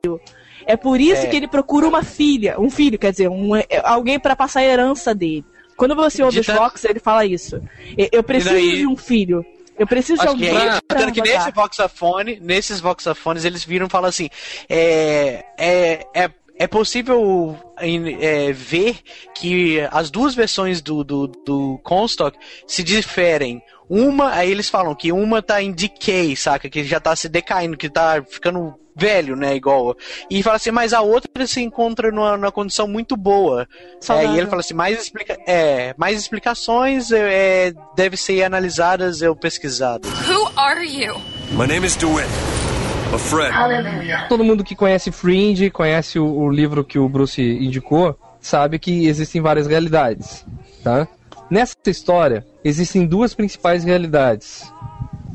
É 0.67 0.77
por 0.77 1.01
isso 1.01 1.23
É. 1.23 1.27
que 1.29 1.37
ele 1.37 1.47
procura 1.47 1.87
uma 1.87 2.03
filha, 2.03 2.61
um 2.61 2.69
filho, 2.69 2.99
quer 2.99 3.13
dizer, 3.13 3.29
um, 3.29 3.55
é, 3.55 3.67
alguém 3.85 4.19
pra 4.19 4.35
passar 4.35 4.61
a 4.61 4.65
herança 4.65 5.15
dele. 5.15 5.45
Quando 5.77 5.95
você 5.95 6.23
ouve 6.23 6.41
os 6.41 6.47
Dita- 6.47 6.59
Vox, 6.59 6.85
ele 6.85 6.99
fala 6.99 7.25
isso. 7.25 7.63
Eu, 7.97 8.09
eu 8.11 8.23
preciso 8.23 8.55
daí- 8.55 8.77
de 8.79 8.87
um 8.87 8.97
filho. 8.97 9.45
Eu 9.79 9.87
preciso 9.87 10.21
de 10.21 10.27
Acho 10.27 10.37
que 10.37 10.49
alguém 10.49 10.81
pra 10.89 10.99
tanto 10.99 11.13
que 11.13 11.23
nesse 11.23 11.51
voxafone, 11.51 12.41
nesses 12.41 12.81
voxafones, 12.81 13.45
eles 13.45 13.65
viram 13.65 13.87
e 13.87 13.91
falam 13.91 14.09
assim: 14.09 14.29
é, 14.69 15.45
é, 15.59 16.07
é, 16.15 16.31
é 16.59 16.67
possível 16.67 17.59
é, 17.79 18.53
ver 18.53 18.99
que 19.35 19.81
as 19.91 20.11
duas 20.11 20.35
versões 20.35 20.81
do, 20.81 21.05
do, 21.05 21.27
do 21.27 21.81
Comstock 21.83 22.39
se 22.67 22.83
diferem. 22.83 23.63
Uma, 23.89 24.33
aí 24.33 24.51
eles 24.51 24.69
falam 24.69 24.95
que 24.95 25.13
uma 25.13 25.41
tá 25.41 25.63
em 25.63 25.71
decay, 25.71 26.35
saca? 26.35 26.69
Que 26.69 26.83
já 26.83 26.99
tá 26.99 27.15
se 27.15 27.29
decaindo, 27.29 27.77
que 27.77 27.89
tá 27.89 28.25
ficando 28.29 28.75
velho, 28.97 29.37
né? 29.37 29.55
Igual. 29.55 29.97
E 30.31 30.43
fala 30.43 30.57
assim, 30.57 30.71
mas 30.71 30.93
a 30.93 31.03
outra 31.03 31.47
se 31.47 31.61
encontra 31.61 32.11
numa, 32.11 32.37
numa 32.37 32.51
condição 32.51 32.89
muito 32.89 33.17
boa. 33.17 33.69
É, 34.09 34.25
e 34.25 34.39
ele 34.39 34.47
fala 34.47 34.61
assim, 34.61 34.75
mais, 34.75 35.01
explica 35.03 35.39
é, 35.47 35.95
mais 35.99 36.19
explicações 36.19 37.13
é, 37.13 37.73
devem 37.95 38.17
ser 38.17 38.43
analisadas 38.43 39.21
ou 39.21 39.37
pesquisadas. 39.37 40.11
Who 40.29 40.51
are 40.57 40.85
you? 40.85 41.15
My 41.53 41.67
name 41.67 41.87
is 41.87 41.95
DeWitt. 41.97 42.29
A 43.15 43.19
friend. 43.19 44.29
Todo 44.29 44.43
mundo 44.43 44.65
que 44.65 44.75
conhece 44.75 45.13
Fringe, 45.13 45.71
conhece 45.71 46.19
o, 46.19 46.27
o 46.27 46.51
livro 46.51 46.85
que 46.85 46.99
o 46.99 47.09
Bruce 47.09 47.41
indicou, 47.41 48.19
sabe 48.41 48.79
que 48.79 49.07
existem 49.07 49.41
várias 49.41 49.67
realidades, 49.67 50.45
tá? 50.83 51.07
Nessa 51.49 51.77
história, 51.87 52.45
existem 52.65 53.07
duas 53.07 53.33
principais 53.33 53.85
realidades, 53.85 54.73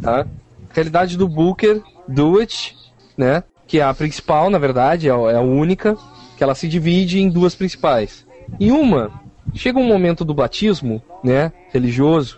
tá? 0.02 0.28
Realidade 0.72 1.18
do 1.18 1.28
Booker, 1.30 1.82
Dewitt, 2.08 2.76
né? 3.18 3.44
Que 3.72 3.80
é 3.80 3.84
a 3.84 3.94
principal, 3.94 4.50
na 4.50 4.58
verdade, 4.58 5.08
é 5.08 5.12
a 5.14 5.32
é 5.32 5.38
a 5.38 5.40
única, 5.40 5.96
que 6.36 6.44
ela 6.44 6.54
se 6.54 6.68
divide 6.68 7.22
em 7.22 7.30
duas 7.30 7.56
principais. 7.56 8.28
Em 8.60 8.70
uma, 8.70 9.10
chega 9.56 9.80
um 9.80 9.88
momento 9.88 10.26
do 10.26 10.34
batismo, 10.34 11.02
né? 11.24 11.54
Religioso, 11.72 12.38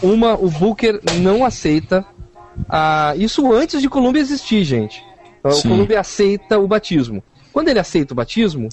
uma, 0.00 0.34
o 0.34 0.48
Booker 0.48 1.00
não 1.20 1.44
aceita 1.44 2.06
a... 2.68 3.14
Isso 3.16 3.52
antes 3.52 3.82
de 3.82 3.88
Columbia 3.88 4.22
existir, 4.22 4.62
gente. 4.62 5.04
Então, 5.40 5.58
O. 5.58 5.62
Columbia 5.62 5.98
aceita 5.98 6.56
o 6.56 6.68
batismo. 6.68 7.20
Quando 7.52 7.68
ele 7.70 7.80
aceita 7.80 8.12
o 8.12 8.16
batismo, 8.16 8.68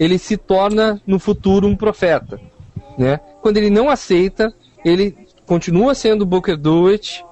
ele 0.00 0.18
se 0.18 0.36
torna 0.36 1.00
no 1.06 1.20
futuro 1.20 1.68
um 1.68 1.76
profeta, 1.76 2.40
né? 2.98 3.20
Quando 3.40 3.56
ele 3.56 3.70
não 3.70 3.88
aceita, 3.88 4.52
ele 4.84 5.16
continua 5.46 5.94
sendo 5.94 6.26
Booker 6.26 6.56
Dewitt, 6.56 7.24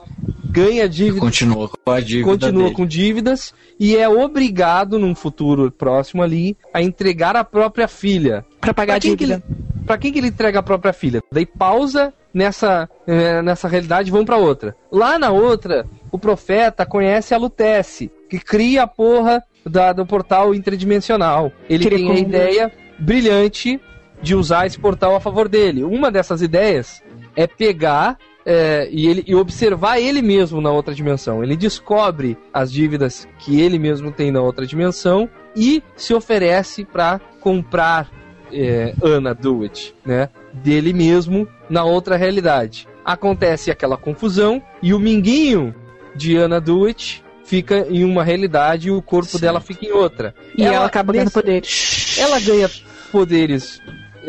ganha 0.51 0.89
dívidas, 0.89 1.21
Continua 1.21 1.69
com 1.69 1.91
a 1.91 2.01
dívida 2.01 2.31
continua 2.31 2.63
dele. 2.65 2.75
com 2.75 2.87
dívidas 2.87 3.55
e 3.79 3.97
é 3.97 4.09
obrigado 4.09 4.99
num 4.99 5.15
futuro 5.15 5.71
próximo 5.71 6.23
ali 6.23 6.57
a 6.73 6.83
entregar 6.83 7.37
a 7.37 7.45
própria 7.45 7.87
filha. 7.89 8.45
Pra 8.61 8.75
pagar 8.75 8.97
a 8.97 9.01
quem 9.01 9.17
que 9.17 9.25
dívida. 9.27 9.43
ele, 9.49 9.85
pra 9.87 9.99
quem 9.99 10.13
que 10.13 10.19
ele 10.19 10.29
entrega 10.29 10.59
a 10.59 10.63
própria 10.63 10.93
filha? 10.93 11.23
Daí 11.33 11.47
pausa 11.47 12.13
nessa, 12.33 12.89
eh, 13.07 13.41
nessa 13.43 13.69
realidade 13.69 14.09
e 14.09 14.13
vão 14.13 14.25
pra 14.25 14.37
outra. 14.37 14.75
Lá 14.91 15.19
na 15.19 15.31
outra, 15.31 15.87
o 16.11 16.19
profeta 16.19 16.85
conhece 16.85 17.35
a 17.35 17.39
Lutece, 17.39 18.11
que 18.29 18.39
cria 18.39 18.83
a 18.83 18.87
porra 18.87 19.43
da, 19.65 19.93
do 19.93 20.05
portal 20.07 20.55
interdimensional. 20.55 21.53
Ele 21.69 21.85
Queria 21.85 21.99
tem 21.99 22.11
a 22.11 22.19
ideia 22.19 22.73
brilhante 22.99 23.81
de 24.21 24.35
usar 24.35 24.67
esse 24.67 24.79
portal 24.79 25.15
a 25.15 25.21
favor 25.21 25.49
dele. 25.49 25.85
Uma 25.85 26.11
dessas 26.11 26.43
ideias 26.43 27.03
é 27.37 27.47
pegar 27.47 28.19
é, 28.51 28.89
e, 28.91 29.07
ele, 29.07 29.23
e 29.27 29.35
observar 29.35 30.01
ele 30.01 30.23
mesmo 30.23 30.59
na 30.59 30.71
outra 30.71 30.95
dimensão. 30.95 31.45
Ele 31.45 31.55
descobre 31.55 32.35
as 32.51 32.73
dívidas 32.73 33.29
que 33.39 33.61
ele 33.61 33.79
mesmo 33.79 34.11
tem 34.11 34.31
na 34.31 34.41
outra 34.41 34.67
dimensão 34.67 35.29
e 35.55 35.83
se 35.95 36.15
oferece 36.15 36.83
para 36.83 37.21
comprar 37.43 38.11
é, 38.51 38.95
Anna 39.03 39.35
Dewitt, 39.35 39.95
né? 40.03 40.31
Dele 40.55 40.95
mesmo 40.95 41.47
na 41.69 41.85
outra 41.85 42.17
realidade. 42.17 42.89
Acontece 43.05 43.71
aquela 43.71 43.99
confusão 43.99 44.63
e 44.83 44.95
o 44.95 44.99
minguinho 44.99 45.75
de 46.17 46.39
Anna 46.39 46.59
Dewitt 46.59 47.23
fica 47.45 47.87
em 47.91 48.03
uma 48.03 48.25
realidade 48.25 48.89
e 48.89 48.91
o 48.91 49.03
corpo 49.03 49.39
dela 49.39 49.61
fica 49.61 49.85
em 49.85 49.93
outra. 49.93 50.35
E 50.57 50.65
ela, 50.65 50.87
acaba 50.87 51.13
ganhando 51.13 51.31
poderes. 51.31 52.17
ela 52.19 52.41
ganha 52.41 52.71
poderes 53.13 53.79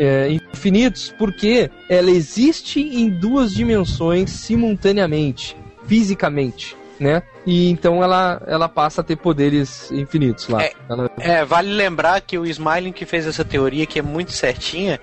é, 0.00 0.32
infinitos 0.32 1.14
porque 1.18 1.70
ela 1.86 2.10
existe 2.10 2.80
em 2.80 3.10
duas 3.10 3.52
dimensões 3.52 4.30
simultaneamente, 4.30 5.54
fisicamente, 5.86 6.74
né? 6.98 7.22
E 7.50 7.68
então 7.68 8.00
ela, 8.00 8.40
ela 8.46 8.68
passa 8.68 9.00
a 9.00 9.04
ter 9.04 9.16
poderes 9.16 9.90
infinitos 9.90 10.46
lá. 10.48 10.62
É, 10.62 10.72
Ela- 10.88 11.10
É, 11.18 11.44
vale 11.44 11.72
lembrar 11.72 12.20
que 12.20 12.38
o 12.38 12.46
Smiling 12.46 12.92
que 12.92 13.04
fez 13.04 13.26
essa 13.26 13.44
teoria, 13.44 13.84
que 13.86 13.98
é 13.98 14.02
muito 14.02 14.30
certinha, 14.30 15.00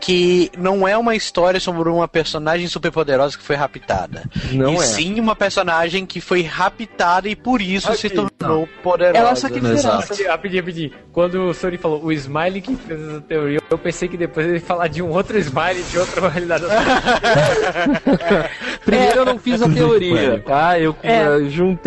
que 0.00 0.50
não 0.56 0.88
é 0.88 0.96
uma 0.96 1.14
história 1.14 1.60
sobre 1.60 1.90
uma 1.90 2.08
personagem 2.08 2.66
superpoderosa 2.68 3.36
que 3.36 3.44
foi 3.44 3.54
raptada. 3.54 4.22
Não 4.50 4.72
e 4.72 4.76
é. 4.76 4.80
sim 4.80 5.20
uma 5.20 5.36
personagem 5.36 6.06
que 6.06 6.22
foi 6.22 6.40
raptada 6.42 7.28
e 7.28 7.36
por 7.36 7.60
isso 7.60 7.92
se 7.94 8.08
tornou 8.08 8.66
poderosa. 8.82 9.18
Ela 9.18 9.36
só 9.36 9.48
que 9.48 9.60
diferença. 9.60 9.90
Rapidinho, 9.90 10.28
rapidinho, 10.30 10.62
rapidinho. 10.62 10.90
Quando 11.12 11.48
o 11.50 11.54
Sony 11.54 11.76
falou 11.76 12.02
o 12.02 12.10
Smiley 12.12 12.62
que 12.62 12.76
fez 12.76 12.98
essa 12.98 13.20
teoria, 13.20 13.60
eu 13.70 13.76
pensei 13.78 14.08
que 14.08 14.16
depois 14.16 14.46
ele 14.46 14.54
ia 14.56 14.60
falar 14.62 14.88
de 14.88 15.02
um 15.02 15.10
outro 15.10 15.36
Smiley 15.38 15.82
de 15.82 15.98
outra 15.98 16.28
realidade. 16.30 16.64
Primeiro 18.84 19.18
eu 19.18 19.24
não 19.24 19.38
fiz 19.38 19.60
a 19.60 19.68
teoria, 19.68 20.40
tá? 20.40 20.78
Eu 20.80 20.96
É. 21.02 21.22
eh, 21.22 21.40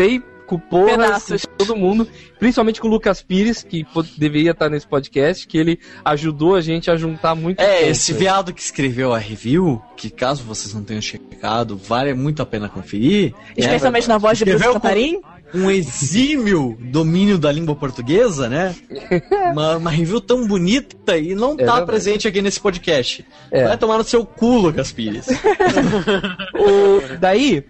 juntei 0.04 0.22
com 0.46 0.60
porra 0.60 0.98
Pedaços. 0.98 1.46
com 1.46 1.56
todo 1.56 1.76
mundo, 1.76 2.06
principalmente 2.38 2.82
com 2.82 2.88
o 2.88 2.92
Lucas 2.92 3.22
Pires, 3.22 3.64
que 3.64 3.86
deveria 4.18 4.52
estar 4.52 4.70
nesse 4.70 4.86
podcast, 4.86 5.48
que 5.48 5.58
ele 5.58 5.80
ajudou 6.04 6.56
a 6.56 6.62
gente 6.62 6.92
a 6.92 6.98
juntar 6.98 7.34
muito 7.34 7.62
É, 7.62 7.78
ponto. 7.78 7.90
esse 7.90 8.12
viado 8.14 8.54
que 8.54 8.62
escreveu 8.62 9.14
a 9.14 9.18
review, 9.18 9.82
que 9.96 10.10
caso 10.10 10.44
vocês 10.44 10.74
não 10.74 10.84
tenham 10.84 11.02
checado, 11.02 11.78
vale 11.78 12.14
muito 12.14 12.42
a 12.42 12.46
pena 12.46 12.68
conferir. 12.68 13.34
Especialmente 13.56 14.08
na 14.08 14.18
voz 14.18 14.38
de 14.38 14.46
Bruce 14.46 14.64
Cantarim. 14.74 15.22
Um 15.56 15.70
exímio 15.70 16.76
domínio 16.82 17.38
da 17.38 17.52
língua 17.52 17.76
portuguesa, 17.76 18.50
né? 18.50 18.76
Uma, 19.52 19.78
uma 19.78 19.92
review 19.92 20.20
tão 20.20 20.48
bonita 20.48 21.16
e 21.16 21.36
não 21.36 21.52
tá 21.56 21.64
verdade. 21.66 21.86
presente 21.86 22.28
aqui 22.28 22.42
nesse 22.42 22.60
podcast. 22.60 23.24
É. 23.52 23.68
Vai 23.68 23.78
tomar 23.78 24.00
no 24.00 24.04
seu 24.04 24.26
cu, 24.26 24.58
Lucas 24.58 24.92
Pires. 24.92 25.28
O- 26.58 27.18
daí, 27.20 27.64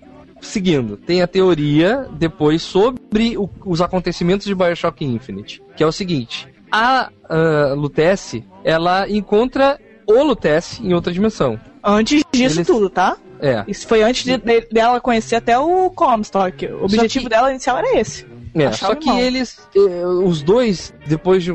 seguindo, 0.44 0.98
tem 0.98 1.22
a 1.22 1.28
teoria 1.28 2.07
depois 2.11 2.61
sobre 2.61 3.38
o- 3.38 3.49
os 3.65 3.82
acontecimentos 3.82 4.45
de 4.45 4.53
Bioshock 4.53 5.03
Infinite, 5.03 5.61
que 5.76 5.84
é 5.84 5.88
o 5.88 5.91
seguinte: 5.91 6.48
a 6.72 7.10
ah, 7.30 7.74
Lutece, 7.76 8.44
ela 8.64 9.10
encontra 9.10 9.80
o 10.06 10.22
Lutece 10.24 10.84
em 10.86 10.94
outra 10.94 11.11
dimensão. 11.11 11.60
Antes 11.84 12.24
disso 12.32 12.64
tudo, 12.65 12.90
tá? 12.90 13.18
É. 13.40 13.64
Isso 13.68 13.88
foi 13.88 14.02
antes 14.03 14.24
de- 14.24 14.38
de- 14.38 14.68
dela 14.72 15.02
conhecer 15.02 15.36
até 15.36 15.57
o 15.60 15.90
Comstock. 15.90 16.65
O 16.68 16.86
objetivo 16.86 17.26
que- 17.26 17.30
dela 17.30 17.49
inicial 17.49 17.78
era 17.78 17.98
esse. 17.99 18.26
É, 18.56 18.72
só 18.72 18.94
que 18.94 19.10
eles, 19.10 19.60
eh, 19.76 20.06
os 20.06 20.41
dois, 20.44 20.94
depois 21.07 21.44
de 21.44 21.52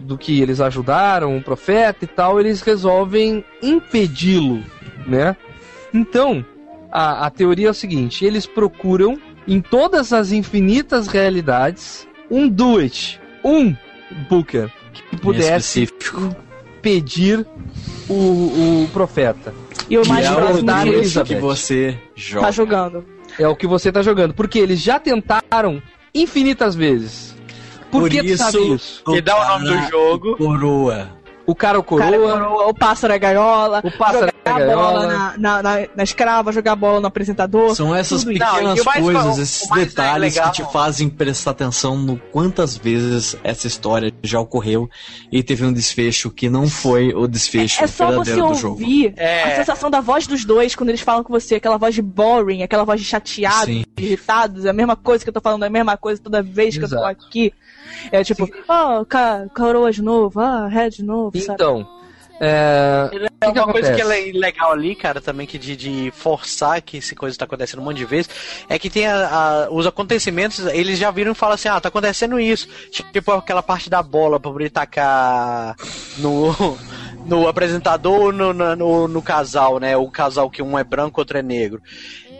do 0.00 0.16
que 0.16 0.40
eles 0.40 0.60
ajudaram, 0.60 1.36
o 1.36 1.42
profeta 1.42 2.04
e 2.04 2.06
tal, 2.06 2.38
eles 2.38 2.60
resolvem 2.62 3.44
impedi-lo, 3.60 4.62
né? 5.06 5.36
Então, 5.92 6.44
a, 6.96 7.26
a 7.26 7.30
teoria 7.30 7.68
é 7.68 7.70
o 7.70 7.74
seguinte: 7.74 8.24
eles 8.24 8.46
procuram 8.46 9.20
em 9.46 9.60
todas 9.60 10.14
as 10.14 10.32
infinitas 10.32 11.06
realidades 11.06 12.08
um 12.30 12.48
Duet, 12.48 13.20
um 13.44 13.76
Booker 14.30 14.70
que 15.10 15.16
pudesse 15.18 15.86
pedir 16.80 17.46
o, 18.08 18.14
o 18.14 18.88
profeta. 18.94 19.52
E 19.90 19.98
o 19.98 20.08
mais 20.08 20.24
é 20.24 20.32
o 20.32 20.62
da 20.62 20.82
Duet 20.84 20.96
Elizabeth. 20.96 21.34
que 21.34 21.40
você 21.40 21.98
joga. 22.14 22.46
tá 22.46 22.50
jogando. 22.50 23.04
É 23.38 23.46
o 23.46 23.54
que 23.54 23.66
você 23.66 23.92
tá 23.92 24.00
jogando, 24.00 24.32
porque 24.32 24.58
eles 24.58 24.80
já 24.80 24.98
tentaram 24.98 25.82
infinitas 26.14 26.74
vezes. 26.74 27.36
Por, 27.90 28.02
Por 28.02 28.10
que 28.10 28.20
tu 28.20 28.24
isso, 28.24 28.38
sabe 28.38 28.74
isso? 28.74 29.02
Que 29.04 29.20
dá 29.20 29.36
o 29.36 29.58
nome 29.58 29.76
do 29.76 29.90
jogo. 29.90 30.36
Coroa. 30.36 31.10
O 31.46 31.54
cara, 31.54 31.78
o 31.78 31.80
O, 31.80 31.84
cara, 31.84 32.10
coroa. 32.18 32.32
coroa, 32.40 32.66
o 32.68 32.74
pássaro 32.74 33.12
é 33.12 33.18
gaiola. 33.18 33.80
O 33.84 33.90
pássaro 33.92 34.26
jogar 34.26 34.34
é 34.44 34.50
a 34.50 34.58
gaiola. 34.66 34.82
bola 34.92 35.06
na, 35.06 35.34
na, 35.38 35.62
na, 35.62 35.86
na 35.96 36.02
escrava, 36.02 36.50
jogar 36.52 36.72
a 36.72 36.76
bola 36.76 37.00
no 37.00 37.06
apresentador. 37.06 37.74
São 37.74 37.94
essas 37.94 38.24
pequenas 38.24 38.80
o 38.80 38.84
mais- 38.84 39.00
coisas, 39.04 39.38
o 39.38 39.42
esses 39.42 39.68
mais 39.68 39.86
detalhes 39.86 40.34
legal- 40.34 40.50
que 40.52 40.62
te 40.64 40.72
fazem 40.72 41.08
prestar 41.08 41.52
atenção 41.52 41.96
no 41.96 42.16
quantas 42.32 42.76
vezes 42.76 43.36
essa 43.44 43.66
história 43.66 44.12
já 44.22 44.40
ocorreu 44.40 44.90
e 45.30 45.42
teve 45.42 45.64
um 45.64 45.72
desfecho 45.72 46.30
que 46.30 46.48
não 46.50 46.68
foi 46.68 47.14
o 47.14 47.26
desfecho 47.28 47.82
É 47.82 47.86
só 47.86 48.06
você 48.06 48.32
verdadeiro 48.32 48.48
do 48.48 48.54
jogo. 48.54 48.74
ouvir 48.74 49.14
É. 49.16 49.44
a 49.44 49.56
sensação 49.56 49.88
da 49.90 50.00
voz 50.00 50.26
dos 50.26 50.44
dois 50.44 50.74
quando 50.74 50.88
eles 50.88 51.00
falam 51.00 51.22
com 51.22 51.32
você, 51.32 51.54
aquela 51.56 51.76
voz 51.76 51.94
de 51.94 52.02
boring, 52.02 52.62
aquela 52.62 52.84
voz 52.84 53.00
de 53.00 53.06
chateados, 53.06 53.66
Sim. 53.66 53.84
irritados, 53.96 54.64
é 54.64 54.70
a 54.70 54.72
mesma 54.72 54.96
coisa 54.96 55.22
que 55.24 55.28
eu 55.28 55.34
tô 55.34 55.40
falando, 55.40 55.62
é 55.62 55.66
a 55.68 55.70
mesma 55.70 55.96
coisa 55.96 56.20
toda 56.20 56.42
vez 56.42 56.76
que 56.76 56.84
eu 56.84 56.88
tô 56.88 56.96
Exato. 56.96 57.06
aqui. 57.10 57.52
É 58.10 58.22
tipo, 58.24 58.48
oh, 58.68 59.04
ca 59.04 59.46
coroa 59.54 59.92
de 59.92 60.02
novo, 60.02 60.40
ah, 60.40 60.66
red 60.66 60.90
de 60.90 61.04
novo? 61.04 61.35
Então, 61.38 61.86
é, 62.40 63.08
É 63.40 63.46
que 63.46 63.52
que 63.52 63.58
uma 63.58 63.72
coisa 63.72 63.92
que 63.94 64.00
é 64.00 64.04
legal 64.32 64.72
ali, 64.72 64.94
cara, 64.94 65.20
também 65.20 65.46
que 65.46 65.58
de, 65.58 65.74
de 65.76 66.10
forçar 66.14 66.80
que 66.82 66.98
essa 66.98 67.14
coisa 67.14 67.36
tá 67.36 67.44
acontecendo 67.46 67.80
um 67.80 67.84
monte 67.84 67.96
de 67.98 68.04
vezes, 68.04 68.28
é 68.68 68.78
que 68.78 68.90
tem 68.90 69.06
a- 69.06 69.28
a- 69.66 69.68
os 69.70 69.86
acontecimentos, 69.86 70.58
eles 70.66 70.98
já 70.98 71.10
viram 71.10 71.32
e 71.32 71.34
falam 71.34 71.54
assim, 71.54 71.68
ah, 71.68 71.80
tá 71.80 71.88
acontecendo 71.88 72.38
isso. 72.38 72.68
Tipo 72.90 73.32
aquela 73.32 73.62
parte 73.62 73.88
da 73.88 74.02
bola 74.02 74.38
pra 74.38 74.50
poder 74.50 74.70
tacar 74.70 75.76
no, 76.18 76.48
no 77.26 77.48
apresentador 77.48 78.20
ou 78.26 78.32
no, 78.32 78.52
no, 78.52 78.76
no- 78.76 79.08
no 79.08 79.22
casal, 79.22 79.78
né? 79.78 79.96
O 79.96 80.10
casal 80.10 80.50
que 80.50 80.62
um 80.62 80.78
é 80.78 80.84
branco, 80.84 81.20
outro 81.20 81.38
é 81.38 81.42
negro. 81.42 81.80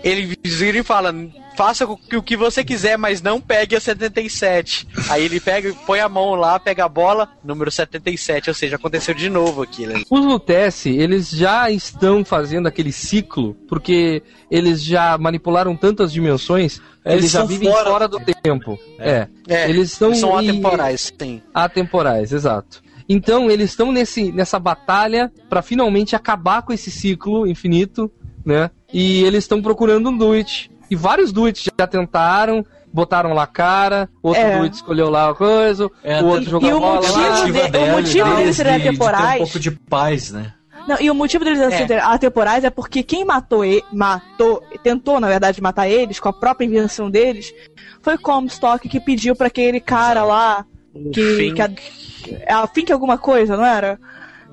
Ele 0.09 0.39
vira 0.45 0.79
e 0.79 0.83
fala, 0.85 1.13
faça 1.57 1.85
o 1.85 1.97
que- 2.23 2.37
você 2.37 2.63
quiser, 2.63 2.97
mas 2.97 3.21
não 3.21 3.41
pegue 3.41 3.75
a 3.75 3.81
77. 3.81 4.87
Aí 5.09 5.25
ele 5.25 5.41
pega, 5.41 5.75
põe 5.87 5.99
a 6.01 6.09
mão 6.09 6.35
lá, 6.35 6.61
pega 6.61 6.85
a 6.85 6.89
bola, 6.89 7.29
número 7.45 7.71
77, 7.71 8.49
ou 8.51 8.55
seja, 8.55 8.77
aconteceu 8.77 9.13
de 9.15 9.29
novo 9.29 9.63
aquilo. 9.63 9.95
Os 10.09 10.25
Lutece, 10.25 10.91
eles 10.91 11.31
já 11.31 11.71
estão 11.71 12.25
fazendo 12.25 12.69
aquele 12.69 12.93
ciclo, 12.93 13.55
porque 13.69 14.23
eles 14.51 14.83
já 14.85 15.19
manipularam 15.19 15.75
tantas 15.77 16.13
dimensões, 16.13 16.81
Eles 17.05 17.19
eles, 17.21 17.31
já 17.33 17.39
são 17.41 17.49
vivem 17.49 17.71
fora 17.71 17.91
fora, 17.91 18.09
do 18.09 18.21
tempo. 18.21 18.79
É. 18.99 19.27
É, 19.49 19.69
Eles 19.69 19.93
estão 19.93 20.15
são 20.15 20.41
em- 20.41 20.51
atemporais, 20.51 21.13
sim. 21.21 21.43
Atemporais, 21.53 22.33
exato. 22.33 22.83
Então 23.09 23.51
eles 23.51 23.71
estão 23.71 23.91
nesse, 23.93 24.31
nessa 24.33 24.59
batalha 24.59 25.33
pra 25.49 25.63
finalmente 25.63 26.15
acabar 26.17 26.63
com 26.63 26.73
esse 26.73 26.91
ciclo 26.91 27.47
infinito, 27.47 28.11
né? 28.45 28.71
E 28.99 29.23
eles 29.25 29.45
estão 29.45 29.61
procurando 29.61 30.09
um 30.09 30.17
Duit. 30.17 30.71
E 30.91 30.97
vários 30.97 31.31
Duits 31.33 31.65
já 31.79 31.87
tentaram, 31.87 32.65
botaram 32.93 33.35
lá 33.35 33.43
a 33.43 33.47
cara, 33.47 34.09
outro 34.23 34.41
É. 34.41 34.59
Duit 34.59 34.75
escolheu 34.77 35.11
lá 35.11 35.29
a 35.31 35.35
coisa, 35.35 35.91
É, 36.03 36.23
o 36.23 36.27
outro 36.27 36.45
e- 36.45 36.51
jogou 36.51 36.69
e 36.69 36.73
a 36.73 36.77
o 36.77 36.81
bola 36.81 36.95
motivo 36.97 37.19
lá. 37.21 37.45
de- 37.45 37.51
o 37.51 37.71
dela- 37.71 37.93
motivo 37.93 38.37
deles 38.37 38.57
serem 38.57 38.73
de- 38.73 38.79
de 38.79 38.83
ter 38.85 38.89
atemporais- 38.89 39.35
um 39.35 39.45
pouco 39.45 39.61
de 39.61 39.71
paz, 39.71 40.31
né? 40.33 40.53
Não, 40.89 40.97
e 41.01 41.11
o 41.11 41.15
motivo 41.15 41.45
deles 41.45 41.59
É. 41.61 41.71
serem 41.71 41.99
atemporais 41.99 42.65
é 42.65 42.71
porque 42.71 43.03
quem 43.03 43.25
matou, 43.25 43.65
e, 43.67 43.83
matou, 43.93 44.63
tentou, 44.83 45.19
na 45.21 45.27
verdade, 45.29 45.61
matar 45.61 45.87
eles, 45.89 46.19
com 46.21 46.29
a 46.29 46.33
própria 46.33 46.65
invenção 46.65 47.11
deles, 47.11 47.53
foi 48.01 48.15
o 48.15 48.19
Comstock 48.21 48.89
que 48.89 49.01
pediu 49.01 49.35
pra 49.37 49.49
aquele 49.49 49.81
cara 49.81 50.23
lá, 50.25 50.65
que, 51.13 51.53
que 51.53 51.61
a, 51.61 52.63
a 52.63 52.67
Fink 52.69 52.91
alguma 52.93 53.19
coisa, 53.19 53.57
não 53.57 53.65
era? 53.65 53.99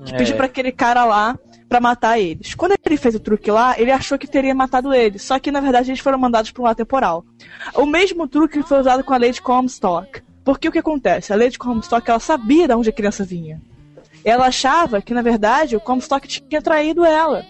Que 0.04 0.12
É. 0.12 0.18
pediu 0.18 0.36
pra 0.36 0.46
aquele 0.46 0.72
cara 0.72 1.04
lá 1.06 1.38
pra 1.68 1.80
matar 1.80 2.18
eles. 2.18 2.54
Quando 2.54 2.74
ele 2.84 2.96
fez 2.96 3.14
o 3.14 3.20
truque 3.20 3.50
lá, 3.50 3.78
ele 3.78 3.90
achou 3.90 4.18
que 4.18 4.26
teria 4.26 4.54
matado 4.54 4.92
eles, 4.94 5.22
só 5.22 5.38
que 5.38 5.50
na 5.50 5.60
verdade 5.60 5.90
eles 5.90 6.00
foram 6.00 6.18
mandados 6.18 6.50
pra 6.50 6.62
um 6.62 6.64
lado 6.64 6.76
temporal. 6.76 7.24
O 7.74 7.86
mesmo 7.86 8.28
truque 8.28 8.62
foi 8.62 8.80
usado 8.80 9.02
com 9.02 9.14
a 9.14 9.18
Lady 9.18 9.40
Comstock. 9.40 10.22
Porque 10.44 10.68
o 10.68 10.72
que 10.72 10.78
acontece? 10.78 11.32
A 11.32 11.36
Lady 11.36 11.58
Comstock, 11.58 12.08
ela 12.08 12.20
sabia 12.20 12.68
de 12.68 12.74
onde 12.74 12.90
a 12.90 12.92
criança 12.92 13.24
vinha. 13.24 13.60
Ela 14.22 14.46
achava 14.46 15.00
que, 15.00 15.14
na 15.14 15.22
verdade, 15.22 15.74
o 15.74 15.80
Comstock 15.80 16.28
tinha 16.28 16.60
traído 16.60 17.04
ela. 17.04 17.44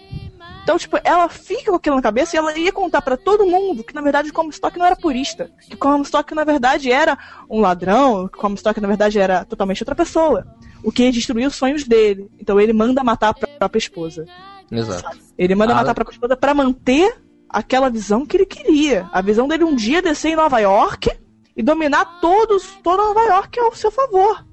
Então, 0.63 0.79
tipo, 0.79 0.97
ela 1.03 1.29
fica 1.29 1.69
com 1.69 1.75
aquilo 1.75 1.95
na 1.95 2.01
cabeça 2.01 2.35
e 2.35 2.39
ela 2.39 2.57
ia 2.57 2.71
contar 2.71 3.01
pra 3.01 3.15
todo 3.15 3.45
mundo 3.45 3.83
que, 3.83 3.93
na 3.93 4.01
verdade, 4.01 4.29
o 4.29 4.33
Comstock 4.33 4.77
não 4.79 4.85
era 4.85 4.95
purista. 4.95 5.51
Que 5.69 5.75
o 5.75 5.77
Comstock, 5.77 6.33
na 6.33 6.43
verdade, 6.43 6.91
era 6.91 7.17
um 7.49 7.59
ladrão. 7.59 8.27
Que 8.27 8.37
o 8.37 8.41
Comstock, 8.41 8.81
na 8.81 8.87
verdade, 8.87 9.19
era 9.19 9.45
totalmente 9.45 9.83
outra 9.83 9.93
pessoa. 9.93 10.47
O 10.85 10.91
que 10.91 11.11
destruiu 11.11 11.47
os 11.47 11.55
sonhos 11.55 11.83
dele. 11.83 12.29
Então, 12.39 12.59
ele 12.59 12.71
manda 12.71 13.03
matar 13.03 13.29
a 13.29 13.33
própria 13.33 13.79
esposa. 13.79 14.25
Exato. 14.71 15.17
Ele 15.37 15.55
manda 15.55 15.73
Ah. 15.73 15.77
matar 15.77 15.91
a 15.91 15.95
própria 15.95 16.13
esposa 16.13 16.37
pra 16.37 16.53
manter 16.53 17.15
aquela 17.49 17.89
visão 17.89 18.25
que 18.25 18.37
ele 18.37 18.45
queria. 18.45 19.09
A 19.11 19.21
visão 19.21 19.47
dele 19.47 19.63
um 19.63 19.75
dia 19.75 20.01
descer 20.01 20.29
em 20.29 20.35
Nova 20.35 20.59
York 20.59 21.09
e 21.57 21.63
dominar 21.63 22.19
todos, 22.21 22.63
toda 22.83 23.03
Nova 23.03 23.21
York 23.21 23.59
ao 23.59 23.73
seu 23.75 23.89
favor. 23.91 24.45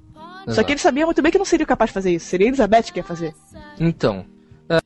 Só 0.44 0.50
Exato. 0.50 0.66
que 0.66 0.72
ele 0.72 0.80
sabia 0.80 1.04
muito 1.06 1.22
bem 1.22 1.30
que 1.30 1.38
não 1.38 1.44
seria 1.44 1.66
capaz 1.66 1.90
de 1.90 1.94
fazer 1.94 2.12
isso. 2.14 2.26
Seria 2.26 2.48
Elizabeth 2.48 2.84
que 2.92 2.98
ia 2.98 3.04
fazer. 3.04 3.34
Então, 3.78 4.24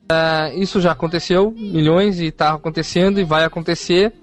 ah, 0.09 0.51
isso 0.53 0.79
já 0.81 0.91
aconteceu, 0.91 1.51
milhões, 1.51 2.19
e 2.19 2.31
tá 2.31 2.53
acontecendo 2.53 3.19
e 3.19 3.23
vai 3.23 3.43
acontecer. 3.43 4.13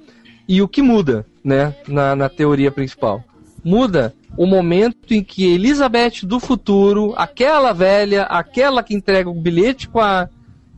E 0.47 0.61
o 0.63 0.69
que 0.69 0.83
muda, 0.83 1.27
né, 1.43 1.75
na, 1.89 2.15
na 2.15 2.29
teoria 2.29 2.71
principal? 2.71 3.25
Muda 3.65 4.15
o 4.37 4.47
momento 4.47 5.13
em 5.13 5.23
que 5.23 5.55
Elizabeth 5.55 6.25
do 6.25 6.39
futuro, 6.39 7.15
aquela 7.17 7.73
velha, 7.73 8.25
aquela 8.25 8.83
que 8.83 8.95
entrega 8.95 9.31
o 9.31 9.35
bilhete 9.35 9.89
com 9.89 10.01
a, 10.01 10.29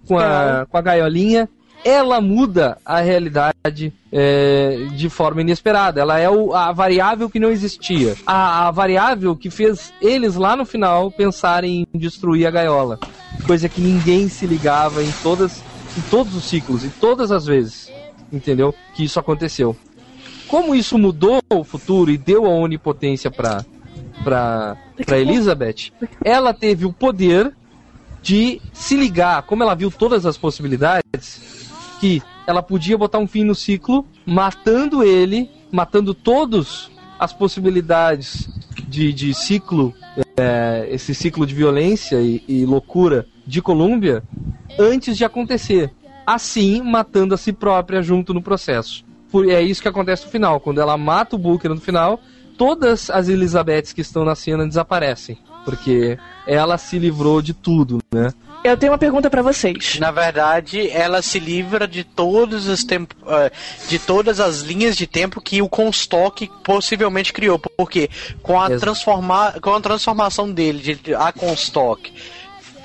com 0.06 0.18
a, 0.18 0.66
com 0.66 0.76
a 0.76 0.80
gaiolinha, 0.82 1.48
ela 1.84 2.20
muda 2.20 2.78
a 2.84 3.00
realidade 3.00 3.92
é, 4.12 4.76
de 4.96 5.08
forma 5.08 5.40
inesperada. 5.40 6.00
Ela 6.00 6.18
é 6.18 6.28
o- 6.28 6.52
a 6.54 6.72
variável 6.72 7.30
que 7.30 7.38
não 7.38 7.50
existia. 7.50 8.14
A, 8.26 8.66
a 8.68 8.70
variável 8.70 9.34
que 9.36 9.50
fez 9.50 9.92
eles 10.00 10.34
lá 10.36 10.54
no 10.56 10.64
final 10.64 11.10
pensarem 11.10 11.86
em 11.94 11.98
destruir 11.98 12.46
a 12.46 12.50
gaiola. 12.50 12.98
Coisa 13.46 13.68
que 13.68 13.80
ninguém 13.80 14.28
se 14.28 14.46
ligava 14.46 15.02
em 15.02 15.12
todas 15.22 15.64
em 15.96 16.02
todos 16.10 16.34
os 16.36 16.44
ciclos, 16.44 16.84
e 16.84 16.90
todas 16.90 17.32
as 17.32 17.46
vezes. 17.46 17.90
Entendeu? 18.30 18.74
Que 18.94 19.04
isso 19.04 19.18
aconteceu. 19.18 19.74
Como 20.48 20.74
isso 20.74 20.98
mudou 20.98 21.40
o 21.50 21.64
futuro 21.64 22.10
e 22.10 22.18
deu 22.18 22.46
a 22.46 22.50
onipotência 22.50 23.30
para 23.30 23.64
para 24.22 24.76
para 25.04 25.18
Elizabeth, 25.18 25.92
ela 26.24 26.54
teve 26.54 26.86
o 26.86 26.92
poder 26.92 27.52
de 28.22 28.60
se 28.72 28.96
ligar, 28.96 29.42
como 29.42 29.62
ela 29.62 29.74
viu 29.74 29.90
todas 29.90 30.26
as 30.26 30.36
possibilidades, 30.36 31.70
que 32.00 32.22
ela 32.46 32.62
podia 32.62 32.98
botar 32.98 33.18
um 33.18 33.26
fim 33.26 33.44
no 33.44 33.54
ciclo, 33.54 34.06
matando 34.24 35.04
ele, 35.04 35.50
matando 35.70 36.12
todas 36.12 36.90
as 37.18 37.32
possibilidades 37.32 38.48
de, 38.88 39.12
de 39.12 39.32
ciclo, 39.32 39.94
é, 40.36 40.88
esse 40.90 41.14
ciclo 41.14 41.46
de 41.46 41.54
violência 41.54 42.20
e, 42.20 42.42
e 42.48 42.64
loucura 42.64 43.26
de 43.46 43.62
Colômbia, 43.62 44.22
antes 44.78 45.16
de 45.16 45.24
acontecer. 45.24 45.92
Assim, 46.26 46.82
matando 46.82 47.34
a 47.34 47.38
si 47.38 47.52
própria 47.52 48.02
junto 48.02 48.34
no 48.34 48.42
processo. 48.42 49.05
Por, 49.36 49.50
é 49.50 49.60
isso 49.60 49.82
que 49.82 49.88
acontece 49.88 50.24
no 50.24 50.30
final. 50.30 50.58
Quando 50.58 50.80
ela 50.80 50.96
mata 50.96 51.36
o 51.36 51.38
Booker 51.38 51.68
no 51.68 51.78
final, 51.78 52.18
todas 52.56 53.10
as 53.10 53.28
Elizabeths 53.28 53.92
que 53.92 54.00
estão 54.00 54.24
na 54.24 54.34
cena 54.34 54.66
desaparecem. 54.66 55.36
Porque 55.62 56.18
ela 56.46 56.78
se 56.78 56.98
livrou 56.98 57.42
de 57.42 57.52
tudo, 57.52 57.98
né? 58.10 58.32
Eu 58.64 58.78
tenho 58.78 58.92
uma 58.92 58.98
pergunta 58.98 59.28
pra 59.28 59.42
vocês. 59.42 59.98
Na 60.00 60.10
verdade, 60.10 60.88
ela 60.90 61.20
se 61.20 61.38
livra 61.38 61.86
de 61.86 62.02
todos 62.02 62.66
os 62.66 62.82
tempo, 62.82 63.14
eh, 63.26 63.52
de 63.88 63.98
todas 63.98 64.40
as 64.40 64.62
linhas 64.62 64.96
de 64.96 65.06
tempo 65.06 65.38
que 65.38 65.60
o 65.60 65.68
Comstock 65.68 66.50
possivelmente 66.64 67.30
criou, 67.30 67.58
porque 67.58 68.08
com 68.42 68.58
a 68.58 68.68
Exato. 68.68 68.80
transformar, 68.80 69.60
com 69.60 69.74
a 69.74 69.80
transformação 69.82 70.50
dele 70.50 70.96
de 70.96 71.14
a 71.14 71.30
Comstock 71.30 72.10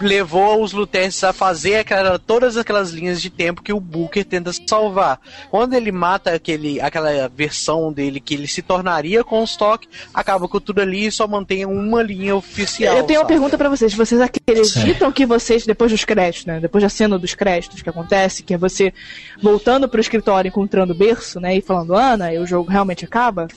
levou 0.01 0.63
os 0.63 0.73
Lutenses 0.73 1.23
a 1.23 1.33
fazer 1.33 1.75
aquela, 1.75 2.19
todas 2.19 2.57
aquelas 2.57 2.91
linhas 2.91 3.21
de 3.21 3.29
tempo 3.29 3.61
que 3.61 3.73
o 3.73 3.79
Booker 3.79 4.25
tenta 4.25 4.51
salvar. 4.67 5.19
Quando 5.49 5.73
ele 5.73 5.91
mata 5.91 6.33
aquele, 6.33 6.79
aquela 6.81 7.27
versão 7.27 7.91
dele 7.91 8.19
que 8.19 8.33
ele 8.33 8.47
se 8.47 8.61
tornaria 8.61 9.23
Comstock, 9.23 9.87
acaba 10.13 10.47
com 10.47 10.59
tudo 10.59 10.81
ali 10.81 11.07
e 11.07 11.11
só 11.11 11.27
mantém 11.27 11.65
uma 11.65 12.01
linha 12.01 12.35
oficial. 12.35 12.97
Eu 12.97 13.03
tenho 13.03 13.19
uma 13.19 13.25
sabe? 13.25 13.33
pergunta 13.33 13.57
pra 13.57 13.69
vocês. 13.69 13.93
Vocês 13.93 14.21
acreditam 14.21 15.11
que 15.11 15.25
vocês, 15.25 15.65
depois 15.65 15.91
dos 15.91 16.03
créditos, 16.03 16.45
né? 16.45 16.59
Depois 16.59 16.83
da 16.83 16.89
cena 16.89 17.17
dos 17.17 17.33
créditos 17.33 17.81
que 17.81 17.89
acontece, 17.89 18.43
que 18.43 18.53
é 18.53 18.57
você 18.57 18.93
voltando 19.41 19.87
pro 19.87 20.01
escritório, 20.01 20.49
encontrando 20.49 20.93
o 20.93 20.95
berço, 20.95 21.39
né? 21.39 21.55
E 21.55 21.61
falando, 21.61 21.95
Ana, 21.95 22.33
e 22.33 22.39
o 22.39 22.45
jogo 22.45 22.69
realmente 22.69 23.05
acaba? 23.05 23.47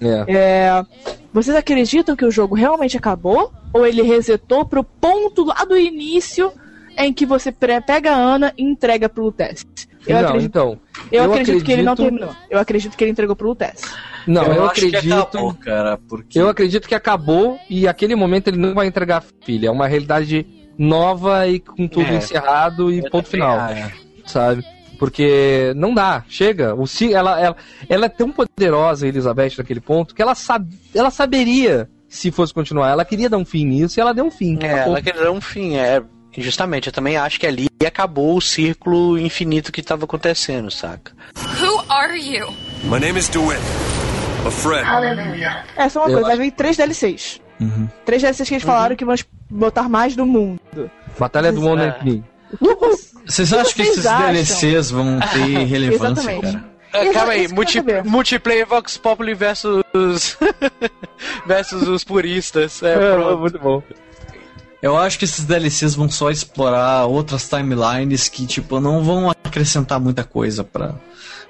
É. 0.00 0.24
É, 0.28 0.84
vocês 1.32 1.56
acreditam 1.56 2.14
que 2.16 2.24
o 2.24 2.30
jogo 2.30 2.54
realmente 2.54 2.96
acabou? 2.96 3.52
Ou 3.72 3.86
ele 3.86 4.02
resetou 4.02 4.64
pro 4.64 4.82
ponto 4.84 5.44
lá 5.44 5.64
do 5.64 5.76
início 5.76 6.52
em 6.98 7.12
que 7.12 7.26
você 7.26 7.52
pega 7.52 8.12
a 8.12 8.16
Ana 8.16 8.52
e 8.56 8.62
entrega 8.64 9.08
pro 9.08 9.24
Lutece? 9.24 9.64
Eu, 10.06 10.16
não, 10.22 10.28
acredito, 10.28 10.48
então. 10.50 10.80
eu, 11.10 11.24
acredito, 11.32 11.64
que 11.64 11.72
ele 11.72 11.82
não 11.82 11.92
acredito- 11.94 12.16
terminou. 12.18 12.36
Eu 12.48 12.58
acredito 12.60 12.96
que 12.96 13.02
ele 13.04 13.10
entregou 13.10 13.34
pro 13.34 13.48
Lutece. 13.48 13.84
Não, 14.26 14.42
eu, 14.44 14.68
que 14.70 14.86
acredito. 14.86 15.12
acabou, 15.14 15.54
cara, 15.54 15.98
porque 16.08 16.38
Eu 16.40 16.48
acredito 16.48 16.88
que 16.88 16.94
acabou 16.94 17.58
e 17.68 17.86
aquele 17.88 18.14
momento 18.14 18.48
ele 18.48 18.56
não 18.56 18.72
vai 18.74 18.86
entregar 18.86 19.18
a 19.18 19.22
filha. 19.44 19.68
É 19.68 19.70
uma 19.70 19.86
realidade 19.88 20.46
nova 20.78 21.46
e 21.48 21.58
com 21.60 21.88
tudo 21.88 22.06
É. 22.06 22.16
encerrado 22.16 22.92
e 22.92 23.08
ponto 23.10 23.28
final. 23.28 23.58
acho. 23.58 23.94
Sabe? 24.26 24.64
Porque 24.98 25.72
não 25.76 25.92
dá, 25.94 26.24
chega. 26.28 26.74
O 26.74 26.86
ci- 26.86 27.12
ela, 27.12 27.40
ela, 27.40 27.56
ela 27.88 28.06
é 28.06 28.08
tão 28.08 28.30
poderosa, 28.32 29.06
Elizabeth, 29.06 29.52
naquele 29.58 29.80
ponto, 29.80 30.14
que 30.14 30.22
ela, 30.22 30.34
sab, 30.34 30.66
ela 30.94 31.10
saberia 31.10 31.88
se 32.08 32.30
fosse 32.30 32.52
continuar. 32.54 32.90
Ela 32.90 33.04
queria 33.04 33.28
dar 33.28 33.36
um 33.38 33.44
fim 33.44 33.64
nisso 33.66 33.98
e 33.98 34.00
ela 34.00 34.14
deu 34.14 34.24
um 34.24 34.30
fim. 34.30 34.58
É, 34.62 34.78
ela 34.84 35.02
queria 35.02 35.24
dar 35.24 35.32
um 35.32 35.40
fim, 35.40 35.76
é. 35.76 36.02
Justamente, 36.38 36.88
eu 36.88 36.92
também 36.92 37.16
acho 37.16 37.40
que 37.40 37.46
ali 37.46 37.66
acabou 37.86 38.36
o 38.36 38.40
círculo 38.42 39.18
infinito 39.18 39.72
que 39.72 39.80
estava 39.80 40.04
acontecendo, 40.04 40.70
saca? 40.70 41.12
Who 41.62 41.82
are 41.88 42.18
you? 42.18 42.48
My 42.84 43.00
name 43.00 43.18
is 43.18 43.28
DeWitt. 43.28 43.60
A 44.46 44.50
friend. 44.50 44.86
É, 45.76 45.88
só 45.88 46.00
uma 46.00 46.08
Eu 46.08 46.12
coisa, 46.12 46.22
vai 46.22 46.32
acho- 46.32 46.42
vir 46.42 46.50
três 46.52 46.76
DLCs. 46.76 47.40
Uhum. 47.58 47.88
Três 48.04 48.20
DLCs 48.22 48.48
que 48.48 48.54
eles 48.54 48.64
falaram 48.64 48.94
que 48.94 49.04
vão 49.04 49.14
botar 49.50 49.88
mais 49.88 50.14
do 50.14 50.26
mundo. 50.26 50.60
Batalha 51.18 51.50
do 51.50 51.62
Mundo 51.62 51.82
É. 51.82 51.88
Infinito. 51.88 52.24
Vocês 53.26 53.52
acham 53.52 53.72
que 53.72 53.82
esses 53.82 54.06
acham? 54.06 54.32
DLCs 54.32 54.90
vão 54.90 55.18
ter 55.20 55.64
relevância, 55.66 56.22
Exatamente. 56.30 56.52
cara? 56.52 56.64
É, 56.92 57.02
Exa- 57.04 57.12
calma 57.12 57.32
aí, 57.32 57.48
multi- 57.48 57.82
multiplayer 58.04 58.66
Vox 58.66 58.96
Populi 58.96 59.34
versus. 59.34 59.82
versus 61.46 61.88
os 61.88 62.04
puristas. 62.04 62.82
É, 62.82 62.96
pronto. 62.96 63.38
muito 63.38 63.58
bom. 63.58 63.82
Eu 64.82 64.96
acho 64.96 65.18
que 65.18 65.24
esses 65.24 65.44
DLCs 65.44 65.94
vão 65.94 66.08
só 66.08 66.30
explorar 66.30 67.06
outras 67.06 67.48
timelines 67.48 68.28
que, 68.28 68.46
tipo, 68.46 68.78
não 68.80 69.02
vão 69.02 69.30
acrescentar 69.30 69.98
muita 69.98 70.22
coisa 70.22 70.62
pra, 70.62 70.94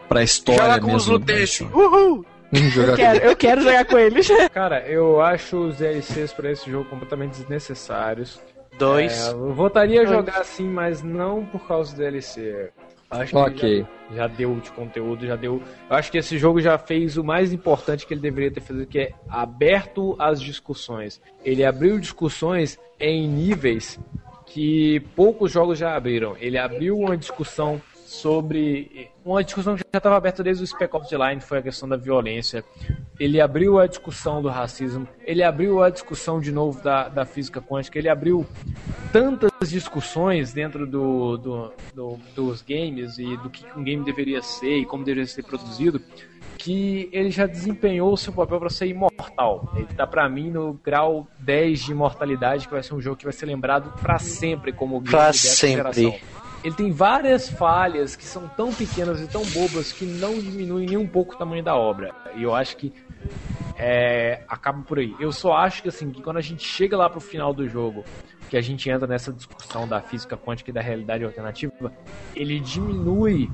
pra 0.09 0.23
história 0.23 0.63
Joga 0.63 0.81
com 0.81 0.95
os 0.95 1.07
mesmo. 1.07 1.13
Lutete. 1.19 1.65
Bioshock. 1.65 1.77
Uhul! 1.77 2.25
Eu 2.53 2.95
quero, 2.97 3.19
eu 3.19 3.37
quero 3.37 3.61
jogar 3.63 3.85
com 3.85 3.99
eles. 3.99 4.29
Cara, 4.55 4.81
eu 4.89 5.21
acho 5.21 5.57
os 5.69 5.77
DLCs 5.77 6.33
pra 6.33 6.51
esse 6.51 6.71
jogo 6.71 6.89
completamente 6.89 7.33
desnecessários. 7.41 8.41
Dois. 8.79 9.29
É, 9.29 9.31
eu 9.33 9.53
voltaria 9.55 10.01
a 10.03 10.05
Dois. 10.05 10.17
jogar 10.17 10.41
assim, 10.41 10.65
mas 10.69 11.03
não 11.03 11.45
por 11.47 11.67
causa 11.67 11.93
do 11.95 11.99
DLC. 11.99 12.71
Acho 13.09 13.31
que 13.31 13.37
Ok. 13.39 13.87
já, 14.11 14.17
já 14.17 14.27
deu 14.27 14.55
de 14.57 14.71
conteúdo, 14.73 15.27
já 15.27 15.37
deu. 15.37 15.63
Eu 15.89 15.97
acho 15.97 16.11
que 16.11 16.19
esse 16.19 16.37
jogo 16.39 16.61
já 16.61 16.77
fez 16.77 17.17
o 17.17 17.23
mais 17.23 17.53
importante 17.53 18.05
que 18.05 18.13
ele 18.13 18.21
deveria 18.21 18.51
ter 18.51 18.61
feito, 18.61 18.85
que 18.87 18.99
é 18.99 19.13
aberto 19.29 20.17
às 20.19 20.41
discussões. 20.41 21.21
Ele 21.45 21.65
abriu 21.65 21.99
discussões 22.01 22.79
em 22.99 23.29
níveis 23.29 23.99
que 24.47 25.01
poucos 25.15 25.53
jogos 25.53 25.79
já 25.79 25.95
abriram. 25.97 26.37
Ele 26.41 26.59
abriu 26.59 26.99
uma 26.99 27.17
discussão 27.17 27.81
sobre 28.21 29.11
uma 29.25 29.43
discussão 29.45 29.75
que 29.77 29.83
já 29.93 29.99
estava 29.99 30.17
aberta 30.17 30.43
desde 30.43 30.63
o 30.65 30.67
Spec 30.67 30.95
Ops 30.97 31.09
The 31.09 31.17
Line, 31.29 31.41
foi 31.41 31.59
a 31.59 31.63
questão 31.63 31.89
da 31.89 31.97
violência. 31.97 32.65
Ele 33.19 33.41
abriu 33.41 33.79
a 33.79 33.87
discussão 33.87 34.43
do 34.43 34.49
racismo, 34.49 35.07
ele 35.25 35.43
abriu 35.43 35.83
a 35.83 35.91
discussão 35.91 36.41
de 36.41 36.51
novo 36.53 36.83
da, 36.83 37.09
da 37.09 37.25
física 37.25 37.61
quântica, 37.61 37.99
ele 37.99 38.09
abriu 38.09 38.47
tantas 39.13 39.51
discussões 39.71 40.53
dentro 40.53 40.87
do, 40.87 41.37
do- 41.37 41.73
do- 41.95 42.19
dos 42.35 42.63
games 42.63 43.19
e 43.19 43.37
do 43.39 43.49
que 43.51 43.65
um 43.79 43.83
game 43.83 44.05
deveria 44.05 44.43
ser 44.43 44.79
e 44.79 44.85
como 44.87 45.05
deveria 45.05 45.27
ser 45.27 45.43
produzido, 45.45 46.01
que 46.59 47.09
ele 47.13 47.31
já 47.31 47.47
desempenhou 47.47 48.13
o 48.13 48.17
seu 48.17 48.33
papel 48.33 48.59
para 48.59 48.71
ser 48.71 48.87
imortal. 48.87 49.73
Ele 49.77 49.87
tá 49.97 50.07
para 50.07 50.29
mim 50.29 50.51
no 50.51 50.75
grau 50.85 51.27
10 51.39 51.85
de 51.85 51.93
imortalidade, 51.93 52.67
que 52.67 52.73
vai 52.73 52.83
ser 52.83 52.95
um 52.95 53.01
jogo 53.01 53.17
que 53.17 53.25
vai 53.25 53.33
ser 53.33 53.47
lembrado 53.47 53.93
para 54.01 54.19
sempre 54.19 54.73
como 54.73 54.99
game 55.01 55.11
Pra 55.11 55.27
dessa 55.29 55.49
sempre. 55.55 55.77
geração. 56.03 56.15
Ele 56.67 56.75
tem 56.75 56.91
várias 56.91 57.49
falhas 57.49 58.17
que 58.17 58.25
são 58.25 58.49
tão 58.49 58.75
pequenas 58.75 59.21
e 59.21 59.29
tão 59.29 59.45
bobas 59.51 59.93
que 59.93 60.05
não 60.05 60.37
diminuem 60.37 60.85
nem 60.85 60.97
um 60.97 61.07
pouco 61.07 61.37
o 61.37 61.39
tamanho 61.39 61.63
da 61.63 61.77
obra. 61.77 62.13
E 62.35 62.43
eu 62.43 62.57
acho 62.57 62.77
que 62.77 62.93
é, 63.79 64.43
acaba 64.49 64.83
por 64.83 64.99
aí. 64.99 65.15
Eu 65.21 65.31
só 65.31 65.53
acho 65.53 65.81
que 65.81 65.89
assim, 65.91 66.11
que 66.11 66.21
quando 66.21 66.39
a 66.39 66.41
gente 66.41 66.67
chega 66.67 66.97
lá 66.97 67.09
pro 67.09 67.21
final 67.21 67.55
do 67.55 67.69
jogo, 67.69 68.05
que 68.51 68.57
a 68.57 68.61
gente 68.61 68.91
entra 68.91 69.07
nessa 69.07 69.33
discussão 69.33 69.87
da 69.87 70.01
física 70.01 70.37
quântica 70.37 70.71
e 70.71 70.75
da 70.75 70.81
realidade 70.81 71.23
alternativa, 71.23 71.93
ele 72.35 72.59
diminui 72.59 73.49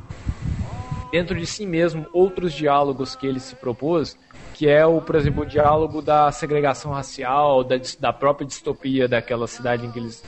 dentro 1.13 1.39
de 1.39 1.45
si 1.45 1.67
mesmo 1.67 2.07
outros 2.15 2.55
diálogos 2.55 3.15
que 3.15 3.27
ele 3.27 3.41
se 3.41 3.55
propôs, 3.55 4.19
que 4.55 4.67
é 4.67 4.87
o, 4.87 5.03
por 5.03 5.17
exemplo, 5.17 5.43
o 5.43 5.47
diálogo 5.47 6.01
da 6.01 6.33
segregação 6.33 6.93
racial, 6.93 7.63
da, 7.63 7.77
da 8.01 8.11
própria 8.11 8.47
distopia 8.47 9.07
daquela 9.07 9.47
cidade 9.47 9.85
em 9.85 9.93
que, 9.93 9.99
eles, 9.99 10.25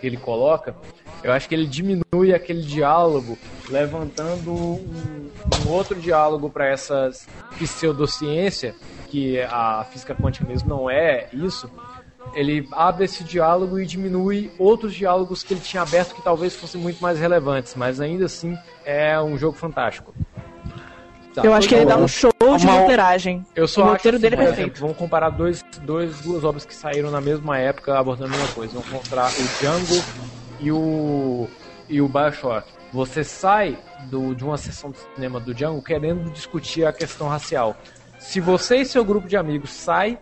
que 0.00 0.06
ele 0.06 0.16
coloca. 0.16 0.76
Eu 1.22 1.32
acho 1.32 1.48
que 1.48 1.54
ele 1.54 1.66
diminui 1.66 2.32
aquele 2.34 2.62
diálogo, 2.62 3.36
levantando 3.68 4.52
um, 4.52 5.30
um 5.56 5.68
outro 5.68 5.98
diálogo 6.00 6.48
para 6.48 6.66
essa 6.68 7.10
pseudociência, 7.58 8.74
que 9.10 9.40
a 9.40 9.84
física 9.90 10.14
quântica 10.14 10.46
mesmo 10.46 10.68
não 10.68 10.88
é 10.90 11.28
isso. 11.32 11.70
Ele 12.34 12.68
abre 12.72 13.04
esse 13.06 13.24
diálogo 13.24 13.78
e 13.80 13.86
diminui 13.86 14.50
outros 14.58 14.94
diálogos 14.94 15.42
que 15.42 15.54
ele 15.54 15.60
tinha 15.60 15.82
aberto 15.82 16.14
que 16.14 16.22
talvez 16.22 16.54
fossem 16.54 16.80
muito 16.80 17.00
mais 17.00 17.18
relevantes, 17.18 17.74
mas 17.74 18.00
ainda 18.00 18.26
assim 18.26 18.56
é 18.84 19.18
um 19.20 19.36
jogo 19.38 19.56
fantástico. 19.56 20.14
Tá, 21.34 21.42
eu 21.42 21.54
acho 21.54 21.68
que 21.68 21.74
ele 21.74 21.86
dá 21.86 21.96
um 21.96 22.06
show 22.08 22.30
de 22.56 22.66
Uma- 22.66 22.80
modelagem. 22.80 23.44
Eu 23.56 23.66
só 23.66 23.80
o 23.80 23.84
acho 23.84 23.92
roteiro 23.94 24.18
dele 24.18 24.34
é 24.34 24.38
perfeito. 24.38 24.60
exemplo, 24.60 24.80
vamos 24.80 24.96
comparar 24.96 25.30
dois, 25.30 25.64
dois, 25.82 26.20
duas 26.20 26.44
obras 26.44 26.66
que 26.66 26.74
saíram 26.74 27.10
na 27.10 27.20
mesma 27.20 27.58
época 27.58 27.98
abordando 27.98 28.34
a 28.34 28.38
mesma 28.38 28.54
coisa. 28.54 28.74
Vamos 28.74 28.88
comparar 29.04 29.32
o 29.38 29.48
Django 29.60 30.04
e 30.60 30.70
o, 30.70 31.48
e 31.88 32.00
o 32.00 32.08
Bioshock. 32.08 32.68
Você 32.92 33.22
sai 33.22 33.78
do, 34.10 34.34
de 34.34 34.44
uma 34.44 34.56
sessão 34.56 34.90
de 34.90 34.98
cinema 35.14 35.38
do 35.38 35.54
Django 35.54 35.82
querendo 35.82 36.30
discutir 36.30 36.86
a 36.86 36.92
questão 36.92 37.28
racial. 37.28 37.76
Se 38.18 38.40
você 38.40 38.78
e 38.78 38.84
seu 38.84 39.04
grupo 39.04 39.28
de 39.28 39.36
amigos 39.36 39.70
sai 39.70 40.18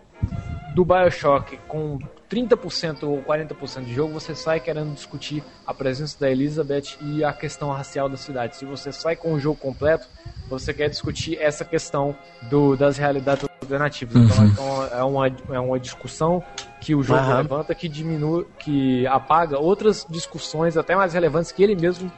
do 0.75 0.83
Bioshock 0.83 1.57
com 1.67 1.97
30% 2.29 3.03
ou 3.03 3.23
40% 3.23 3.85
de 3.85 3.93
jogo, 3.93 4.13
você 4.13 4.35
sai 4.35 4.59
querendo 4.59 4.93
discutir 4.93 5.43
a 5.65 5.73
presença 5.73 6.19
da 6.19 6.29
Elizabeth 6.29 6.97
e 7.01 7.23
a 7.23 7.31
questão 7.31 7.71
racial 7.71 8.09
da 8.09 8.17
cidade. 8.17 8.57
Se 8.57 8.65
você 8.65 8.91
sai 8.91 9.15
com 9.15 9.33
o 9.33 9.39
jogo 9.39 9.59
completo, 9.59 10.07
você 10.49 10.73
quer 10.73 10.89
discutir 10.89 11.39
essa 11.39 11.63
questão 11.63 12.15
do, 12.49 12.75
das 12.75 12.97
realidades 12.97 13.46
alternativas. 13.61 14.15
Então, 14.15 14.37
Uhum. 14.37 14.45
então 14.45 14.83
é, 14.85 15.03
uma, 15.03 15.27
é 15.55 15.59
uma 15.59 15.79
discussão 15.79 16.41
que 16.79 16.95
o 16.95 17.03
jogo 17.03 17.19
Aham. 17.19 17.41
levanta 17.41 17.75
que 17.75 17.89
diminui, 17.89 18.45
que 18.59 19.05
apaga 19.07 19.59
outras 19.59 20.05
discussões 20.09 20.77
até 20.77 20.95
mais 20.95 21.13
relevantes 21.13 21.51
que 21.51 21.61
ele 21.63 21.75
mesmo 21.75 22.11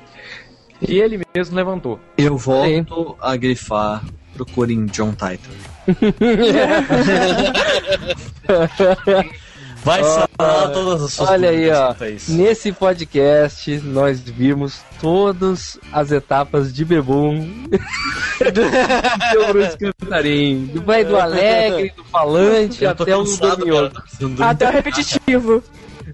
que 0.80 0.98
ele 0.98 1.20
mesmo 1.36 1.56
levantou. 1.56 1.99
Eu 2.18 2.38
volto 2.38 3.18
a 3.22 3.36
grifar. 3.36 4.03
Procurem 4.34 4.86
John 4.86 5.11
Titor. 5.11 5.56
Vai 9.84 10.03
sanar 10.03 10.72
todas 10.73 11.03
as 11.03 11.14
suas 11.14 11.30
Olha 11.30 11.49
aí, 11.49 11.69
ó. 11.72 11.95
Nesse 12.30 12.72
podcast 12.72 13.80
nós 13.84 14.19
vimos 14.19 14.81
todas 15.01 15.77
as 15.91 16.11
etapas 16.11 16.73
de 16.73 16.84
Bebum. 16.84 17.47
do 17.72 19.53
Bruce 19.53 19.77
Cantarim. 19.77 20.65
Do 20.73 20.81
vai 20.81 21.03
do 21.03 21.18
alegre, 21.18 21.93
do 21.95 22.03
falante 22.06 22.85
até 22.85 23.15
o 23.15 23.23
dormir. 23.23 24.43
Até 24.43 24.69
o 24.69 24.72
repetitivo. 24.72 25.64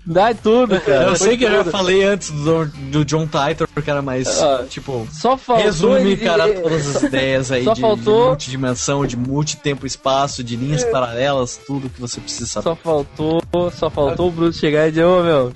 Dá 0.07 0.34
tudo, 0.36 0.80
cara. 0.82 1.06
Eu 1.06 1.15
sei 1.15 1.36
que 1.36 1.45
eu 1.45 1.52
já 1.52 1.57
tudo. 1.64 1.72
falei 1.72 2.03
antes 2.03 2.30
do, 2.30 2.65
do 2.65 3.03
John 3.03 3.26
Titor, 3.27 3.68
cara, 3.84 4.02
mas, 4.03 4.40
Ah, 4.41 4.64
tipo, 4.69 5.07
Só 5.11 5.36
faltou 5.36 5.65
resumir, 5.65 6.11
ele- 6.11 6.18
cara, 6.18 6.48
todas 6.53 6.95
as 6.95 7.03
ideias 7.03 7.52
aí 7.52 7.64
Só 7.65 7.73
de, 7.73 7.82
faltou- 7.82 8.22
de 8.22 8.27
multidimensão, 8.27 9.06
de 9.06 9.18
multitempo 9.18 9.86
espaço, 9.88 10.44
de 10.44 10.56
linhas 10.56 10.84
paralelas, 10.84 11.60
tudo 11.65 11.90
que 11.90 11.99
você 11.99 12.22
precisa 12.22 12.45
saber. 12.45 12.64
Só 12.64 12.76
faltou, 12.76 13.41
só 13.72 13.90
faltou 13.90 14.27
o 14.27 14.32
Bruce 14.32 14.60
chegar 14.60 14.88
e 14.88 14.91
dizer, 14.91 15.06
ô 15.06 15.23
meu, 15.23 15.52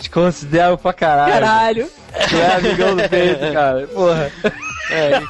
te 0.00 0.10
considero 0.10 0.76
pra 0.76 0.92
caralho. 0.92 1.32
Caralho. 1.32 1.88
Tu 2.28 2.36
é 2.36 2.56
amigão 2.56 2.96
do 2.96 3.08
peito, 3.08 3.52
cara. 3.52 3.86
Porra. 3.86 4.32
É, 4.90 5.20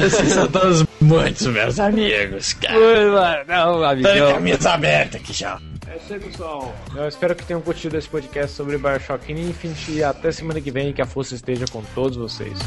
Vocês 0.00 0.32
são 0.32 0.48
todos 0.48 0.84
muitos 1.00 1.46
meus 1.46 1.78
amigos, 1.78 2.54
cara. 2.54 3.44
Não, 3.46 3.74
Tô 3.74 3.94
de 3.94 4.08
amigão. 4.08 4.32
camisa 4.32 4.70
aberta 4.72 5.18
aqui 5.18 5.32
já. 5.32 5.58
É 5.94 5.96
isso 5.96 6.12
aí, 6.12 6.18
pessoal. 6.18 6.74
Eu 6.96 7.06
espero 7.06 7.36
que 7.36 7.46
tenham 7.46 7.60
curtido 7.60 7.96
esse 7.96 8.08
podcast 8.08 8.56
sobre 8.56 8.76
Bioshock 8.76 9.32
Infinite 9.32 9.92
e 9.92 10.02
até 10.02 10.32
semana 10.32 10.60
que 10.60 10.68
vem 10.68 10.92
que 10.92 11.00
a 11.00 11.06
força 11.06 11.36
esteja 11.36 11.66
com 11.70 11.84
todos 11.94 12.16
vocês. 12.16 12.58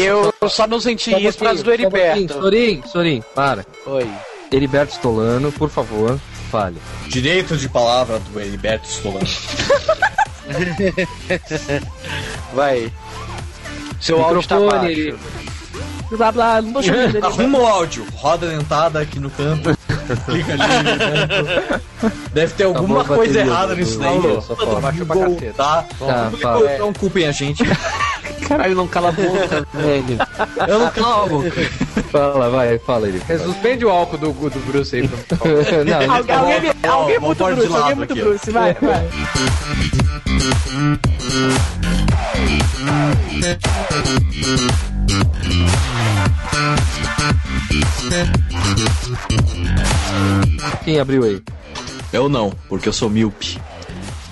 Eu 0.00 0.32
só 0.48 0.66
não 0.66 0.80
senti 0.80 1.10
Só 1.10 1.18
isso 1.18 1.38
por 1.38 1.44
causa 1.46 1.62
do. 1.62 1.72
Heriberto. 1.72 2.34
Sorin, 2.34 2.82
Sorin, 2.86 3.22
para. 3.34 3.64
Oi. 3.86 4.08
Heriberto 4.52 4.92
Stolano, 4.94 5.52
por 5.52 5.70
favor, 5.70 6.18
fale. 6.50 6.76
Direito 7.06 7.56
de 7.56 7.68
palavra 7.68 8.18
do 8.18 8.40
Heriberto 8.40 8.88
Stolano. 8.88 9.26
Vai. 12.54 12.92
Seu 14.00 14.20
áudio 14.22 14.42
tá 14.48 14.58
Microfone, 14.58 15.12
baixo. 15.12 15.18
blá 16.10 16.32
blá, 16.32 16.62
não 16.62 16.72
tô. 16.72 16.80
Arruma 17.26 17.58
o 17.58 17.66
áudio, 17.66 18.06
roda 18.14 18.48
dentada 18.48 19.00
aqui 19.00 19.18
no 19.20 19.30
canto. 19.30 19.76
Clica 20.26 20.52
ali 20.52 20.62
no 20.62 20.98
canto. 20.98 22.30
Deve 22.32 22.52
ter 22.54 22.64
alguma 22.64 23.00
Acabou 23.00 23.14
a 23.14 23.16
coisa 23.18 23.32
bateria 23.34 23.52
errada 23.52 23.74
nisso 23.74 23.98
daí. 23.98 24.20
do- 24.20 24.40
só 24.40 24.56
fala. 24.56 24.78
Abaixou 24.78 25.06
pra 25.06 25.16
caceta. 25.16 25.52
Tá? 25.54 25.84
Tá, 25.98 26.30
fala. 26.40 26.78
Não 26.78 26.92
culpem 26.92 27.26
a 27.26 27.32
gente. 27.32 27.62
Caralho, 28.48 28.74
não 28.74 28.88
cala 28.88 29.10
a 29.10 29.12
boca, 29.12 29.66
velho. 29.74 30.18
Eu 30.66 30.78
não 30.80 30.90
calo 30.90 31.22
a 31.24 31.26
boca. 31.28 31.50
Fala, 32.10 32.50
vai, 32.50 32.78
fala 32.78 33.08
ele. 33.08 33.22
Suspende 33.38 33.84
o 33.84 33.90
álcool 33.90 34.18
do, 34.18 34.32
do 34.32 34.58
Bruce 34.66 34.96
aí, 34.96 35.06
favor. 35.06 35.46
não, 35.86 36.16
Alguém, 36.16 36.72
Ó, 36.84 36.90
alguém 36.92 37.18
vamos 37.20 37.38
muito 37.38 37.56
Bruce, 37.56 37.76
alguém 37.76 37.94
muito 37.94 38.12
aqui, 38.12 38.22
ó. 38.22 38.24
Bruce, 38.24 38.50
vai, 38.50 38.74
vai. 38.80 39.08
Quem 50.84 50.98
abriu 51.00 51.24
aí? 51.24 51.42
Eu 52.12 52.28
não, 52.28 52.50
porque 52.68 52.88
eu 52.88 52.92
sou 52.92 53.08
míope. 53.08 53.58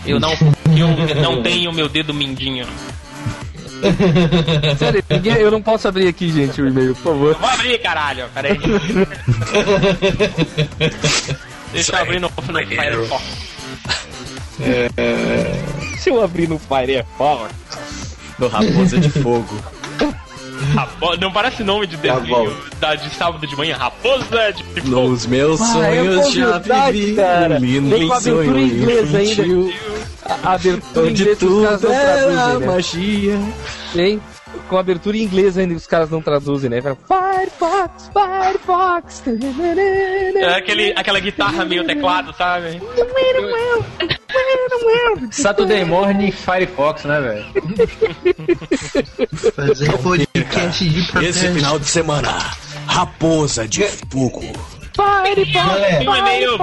Eu 0.05 0.19
não, 0.19 0.33
eu 0.77 0.89
não 1.23 1.43
tenho 1.43 1.73
meu 1.73 1.89
dedo 1.89 2.13
mindinho. 2.15 2.67
Sério, 4.79 5.05
ninguém- 5.09 5.35
eu 5.37 5.51
não 5.53 5.63
posso 5.63 5.87
abrir 5.87 6.09
aqui, 6.09 6.33
gente, 6.33 6.61
o 6.61 6.67
e-mail, 6.67 6.95
por 6.97 7.03
favor. 7.13 7.35
Vou 7.37 7.49
abrir, 7.49 7.79
caralho. 7.79 8.25
Pera 8.35 8.49
aí. 8.53 8.59
Deixa 11.73 11.93
eu 11.95 11.99
abrir 12.01 12.21
no, 12.21 12.29
no 12.29 12.67
Firefox. 12.67 13.23
Se 15.99 16.11
eu 16.11 16.23
abrir 16.23 16.49
no 16.49 16.59
Firefox. 16.59 17.55
Do 18.39 18.49
Raposa 18.49 18.99
de 18.99 19.11
Fogo. 19.11 19.55
Rapo- 20.79 21.17
Não 21.21 21.33
parece 21.33 21.63
nome 21.65 21.87
de 21.87 21.97
Tá 21.97 22.19
desenho 22.21 22.57
da, 22.81 22.95
de 22.95 23.11
sábado 23.11 23.47
de 23.47 23.57
manhã. 23.57 23.77
Raposa 23.77 24.53
de 24.53 24.63
Fogo. 24.65 24.89
Nos 24.89 25.27
meus 25.27 25.61
Ah, 25.61 25.65
é 25.89 25.97
sonhos 26.03 26.33
já 26.33 26.59
vivi 26.59 27.15
cara. 27.17 27.59
lindo 27.59 27.91
Vem 27.91 28.09
com 28.09 28.15
a 28.15 28.21
em 28.61 28.69
inglês 28.69 29.15
ainda. 29.15 29.73
A 30.45 30.53
abertura 30.53 31.07
Onde 31.07 31.23
os 31.23 31.39
caras 31.39 31.81
tudo 31.81 31.89
não 31.89 31.95
era 31.95 32.23
traduzem, 32.27 32.59
né? 32.61 32.67
magia. 32.67 33.39
Hein? 33.97 34.21
Com 34.69 34.77
a 34.77 34.81
abertura 34.81 35.17
em 35.17 35.23
inglês 35.23 35.57
ainda 35.59 35.75
que 35.75 35.81
os 35.81 35.87
caras 35.87 36.11
não 36.11 36.21
traduzem, 36.23 36.69
né? 36.71 36.81
Firefox, 36.81 38.11
Firefox. 38.13 39.23
É 40.37 40.55
aquele, 40.55 40.93
aquela 40.97 41.21
guitarra 41.21 41.65
meio 41.65 41.85
teclado, 41.85 42.35
sabe? 42.37 42.81
Saturday 45.31 45.85
Morning 45.85 46.31
Firefox, 46.31 47.05
né, 47.05 47.21
velho? 47.21 47.45
Fazer 49.55 49.93
podcast 49.99 50.89
de 50.89 51.27
Esse 51.27 51.49
final 51.53 51.79
de 51.79 51.87
semana, 51.87 52.31
Raposa 52.87 53.67
de 53.67 53.85
Fogo. 54.11 54.43
Ler 55.77 56.09
o 56.09 56.17
e-mail. 56.17 56.59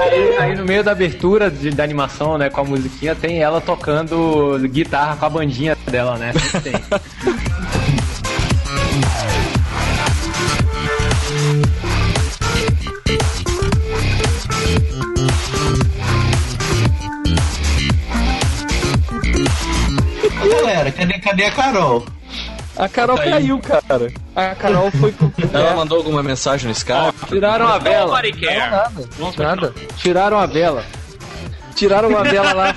Aí, 0.00 0.36
aí 0.38 0.54
no 0.56 0.64
meio 0.64 0.84
da 0.84 0.92
abertura 0.92 1.50
de- 1.50 1.70
da 1.72 1.82
animação, 1.82 2.38
né, 2.38 2.48
com 2.48 2.60
a 2.60 2.64
musiquinha, 2.64 3.14
tem 3.16 3.42
ela 3.42 3.60
tocando 3.60 4.56
guitarra 4.68 5.16
com 5.16 5.26
a 5.26 5.30
bandinha 5.30 5.76
dela, 5.90 6.16
né? 6.16 6.32
Tem. 6.62 6.72
Galera, 20.84 20.92
cadê, 20.92 21.18
cadê 21.18 21.44
a 21.44 21.50
Carol? 21.50 22.04
A 22.76 22.88
Carol 22.88 23.16
caiu, 23.16 23.58
cara. 23.58 24.12
A 24.36 24.54
Carol 24.54 24.90
foi 24.90 25.12
pro. 25.12 25.32
Ela 25.52 25.76
mandou 25.76 25.98
alguma 25.98 26.22
mensagem 26.22 26.66
no 26.66 26.72
Skype? 26.72 27.26
Tiraram 27.28 27.68
a 27.68 27.78
vela. 27.78 28.20
Care. 28.20 28.70
Nada, 28.70 28.92
nada. 29.38 29.74
Tiraram 29.96 30.38
a 30.38 30.46
vela. 30.46 30.84
Tiraram 31.74 32.18
a 32.18 32.22
vela 32.22 32.52
lá. 32.52 32.76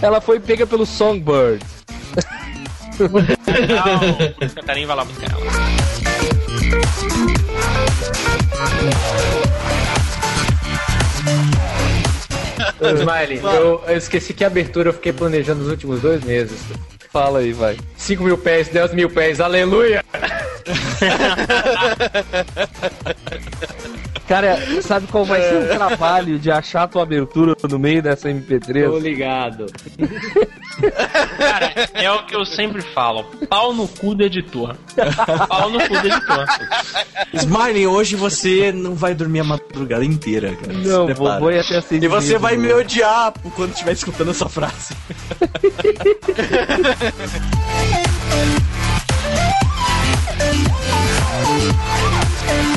Ela 0.00 0.20
foi 0.20 0.38
pega 0.38 0.66
pelo 0.66 0.86
Songbird. 0.86 1.64
Não, 3.00 4.46
o 4.46 4.54
Cantarim 4.54 4.86
vai 4.86 4.96
lá 4.96 5.04
buscar 5.04 5.30
ela. 5.32 5.44
Smiley, 12.80 13.40
eu, 13.42 13.82
eu 13.86 13.96
esqueci 13.96 14.32
que 14.34 14.44
abertura 14.44 14.90
eu 14.90 14.92
fiquei 14.92 15.12
planejando 15.12 15.60
nos 15.60 15.70
últimos 15.70 16.00
dois 16.00 16.22
meses. 16.22 16.60
Fala 17.14 17.38
aí, 17.38 17.52
vai. 17.52 17.76
5 17.96 18.24
mil 18.24 18.36
pés, 18.36 18.66
10 18.66 18.92
mil 18.92 19.08
pés, 19.08 19.40
aleluia! 19.40 20.04
Cara, 24.28 24.58
sabe 24.80 25.06
qual 25.06 25.24
vai 25.24 25.40
ser 25.42 25.54
o 25.54 25.64
é. 25.64 25.74
trabalho 25.76 26.38
de 26.38 26.50
achar 26.50 26.84
a 26.84 26.88
tua 26.88 27.02
abertura 27.02 27.54
no 27.68 27.78
meio 27.78 28.02
dessa 28.02 28.30
MP3? 28.30 28.90
Tô 28.90 28.98
ligado. 28.98 29.66
Cara, 31.38 31.72
é 31.92 32.10
o 32.10 32.24
que 32.24 32.34
eu 32.34 32.44
sempre 32.46 32.80
falo. 32.80 33.24
Pau 33.48 33.74
no 33.74 33.86
cu 33.86 34.14
do 34.14 34.24
editor. 34.24 34.74
Pau 35.48 35.68
no 35.70 35.78
cu 35.80 36.00
do 36.00 36.06
editor. 36.06 36.46
Smiley, 37.34 37.86
hoje 37.86 38.16
você 38.16 38.72
não 38.72 38.94
vai 38.94 39.14
dormir 39.14 39.40
a 39.40 39.44
madrugada 39.44 40.04
inteira, 40.04 40.54
cara. 40.56 40.72
Não, 40.72 41.06
vou, 41.14 41.40
vou 41.40 41.48
até 41.50 41.76
assim. 41.76 41.96
E 41.96 42.08
você 42.08 42.38
vai 42.38 42.56
me 42.56 42.72
odiar 42.72 43.32
quando 43.54 43.72
estiver 43.72 43.92
escutando 43.92 44.30
essa 44.30 44.48
frase. 44.48 44.94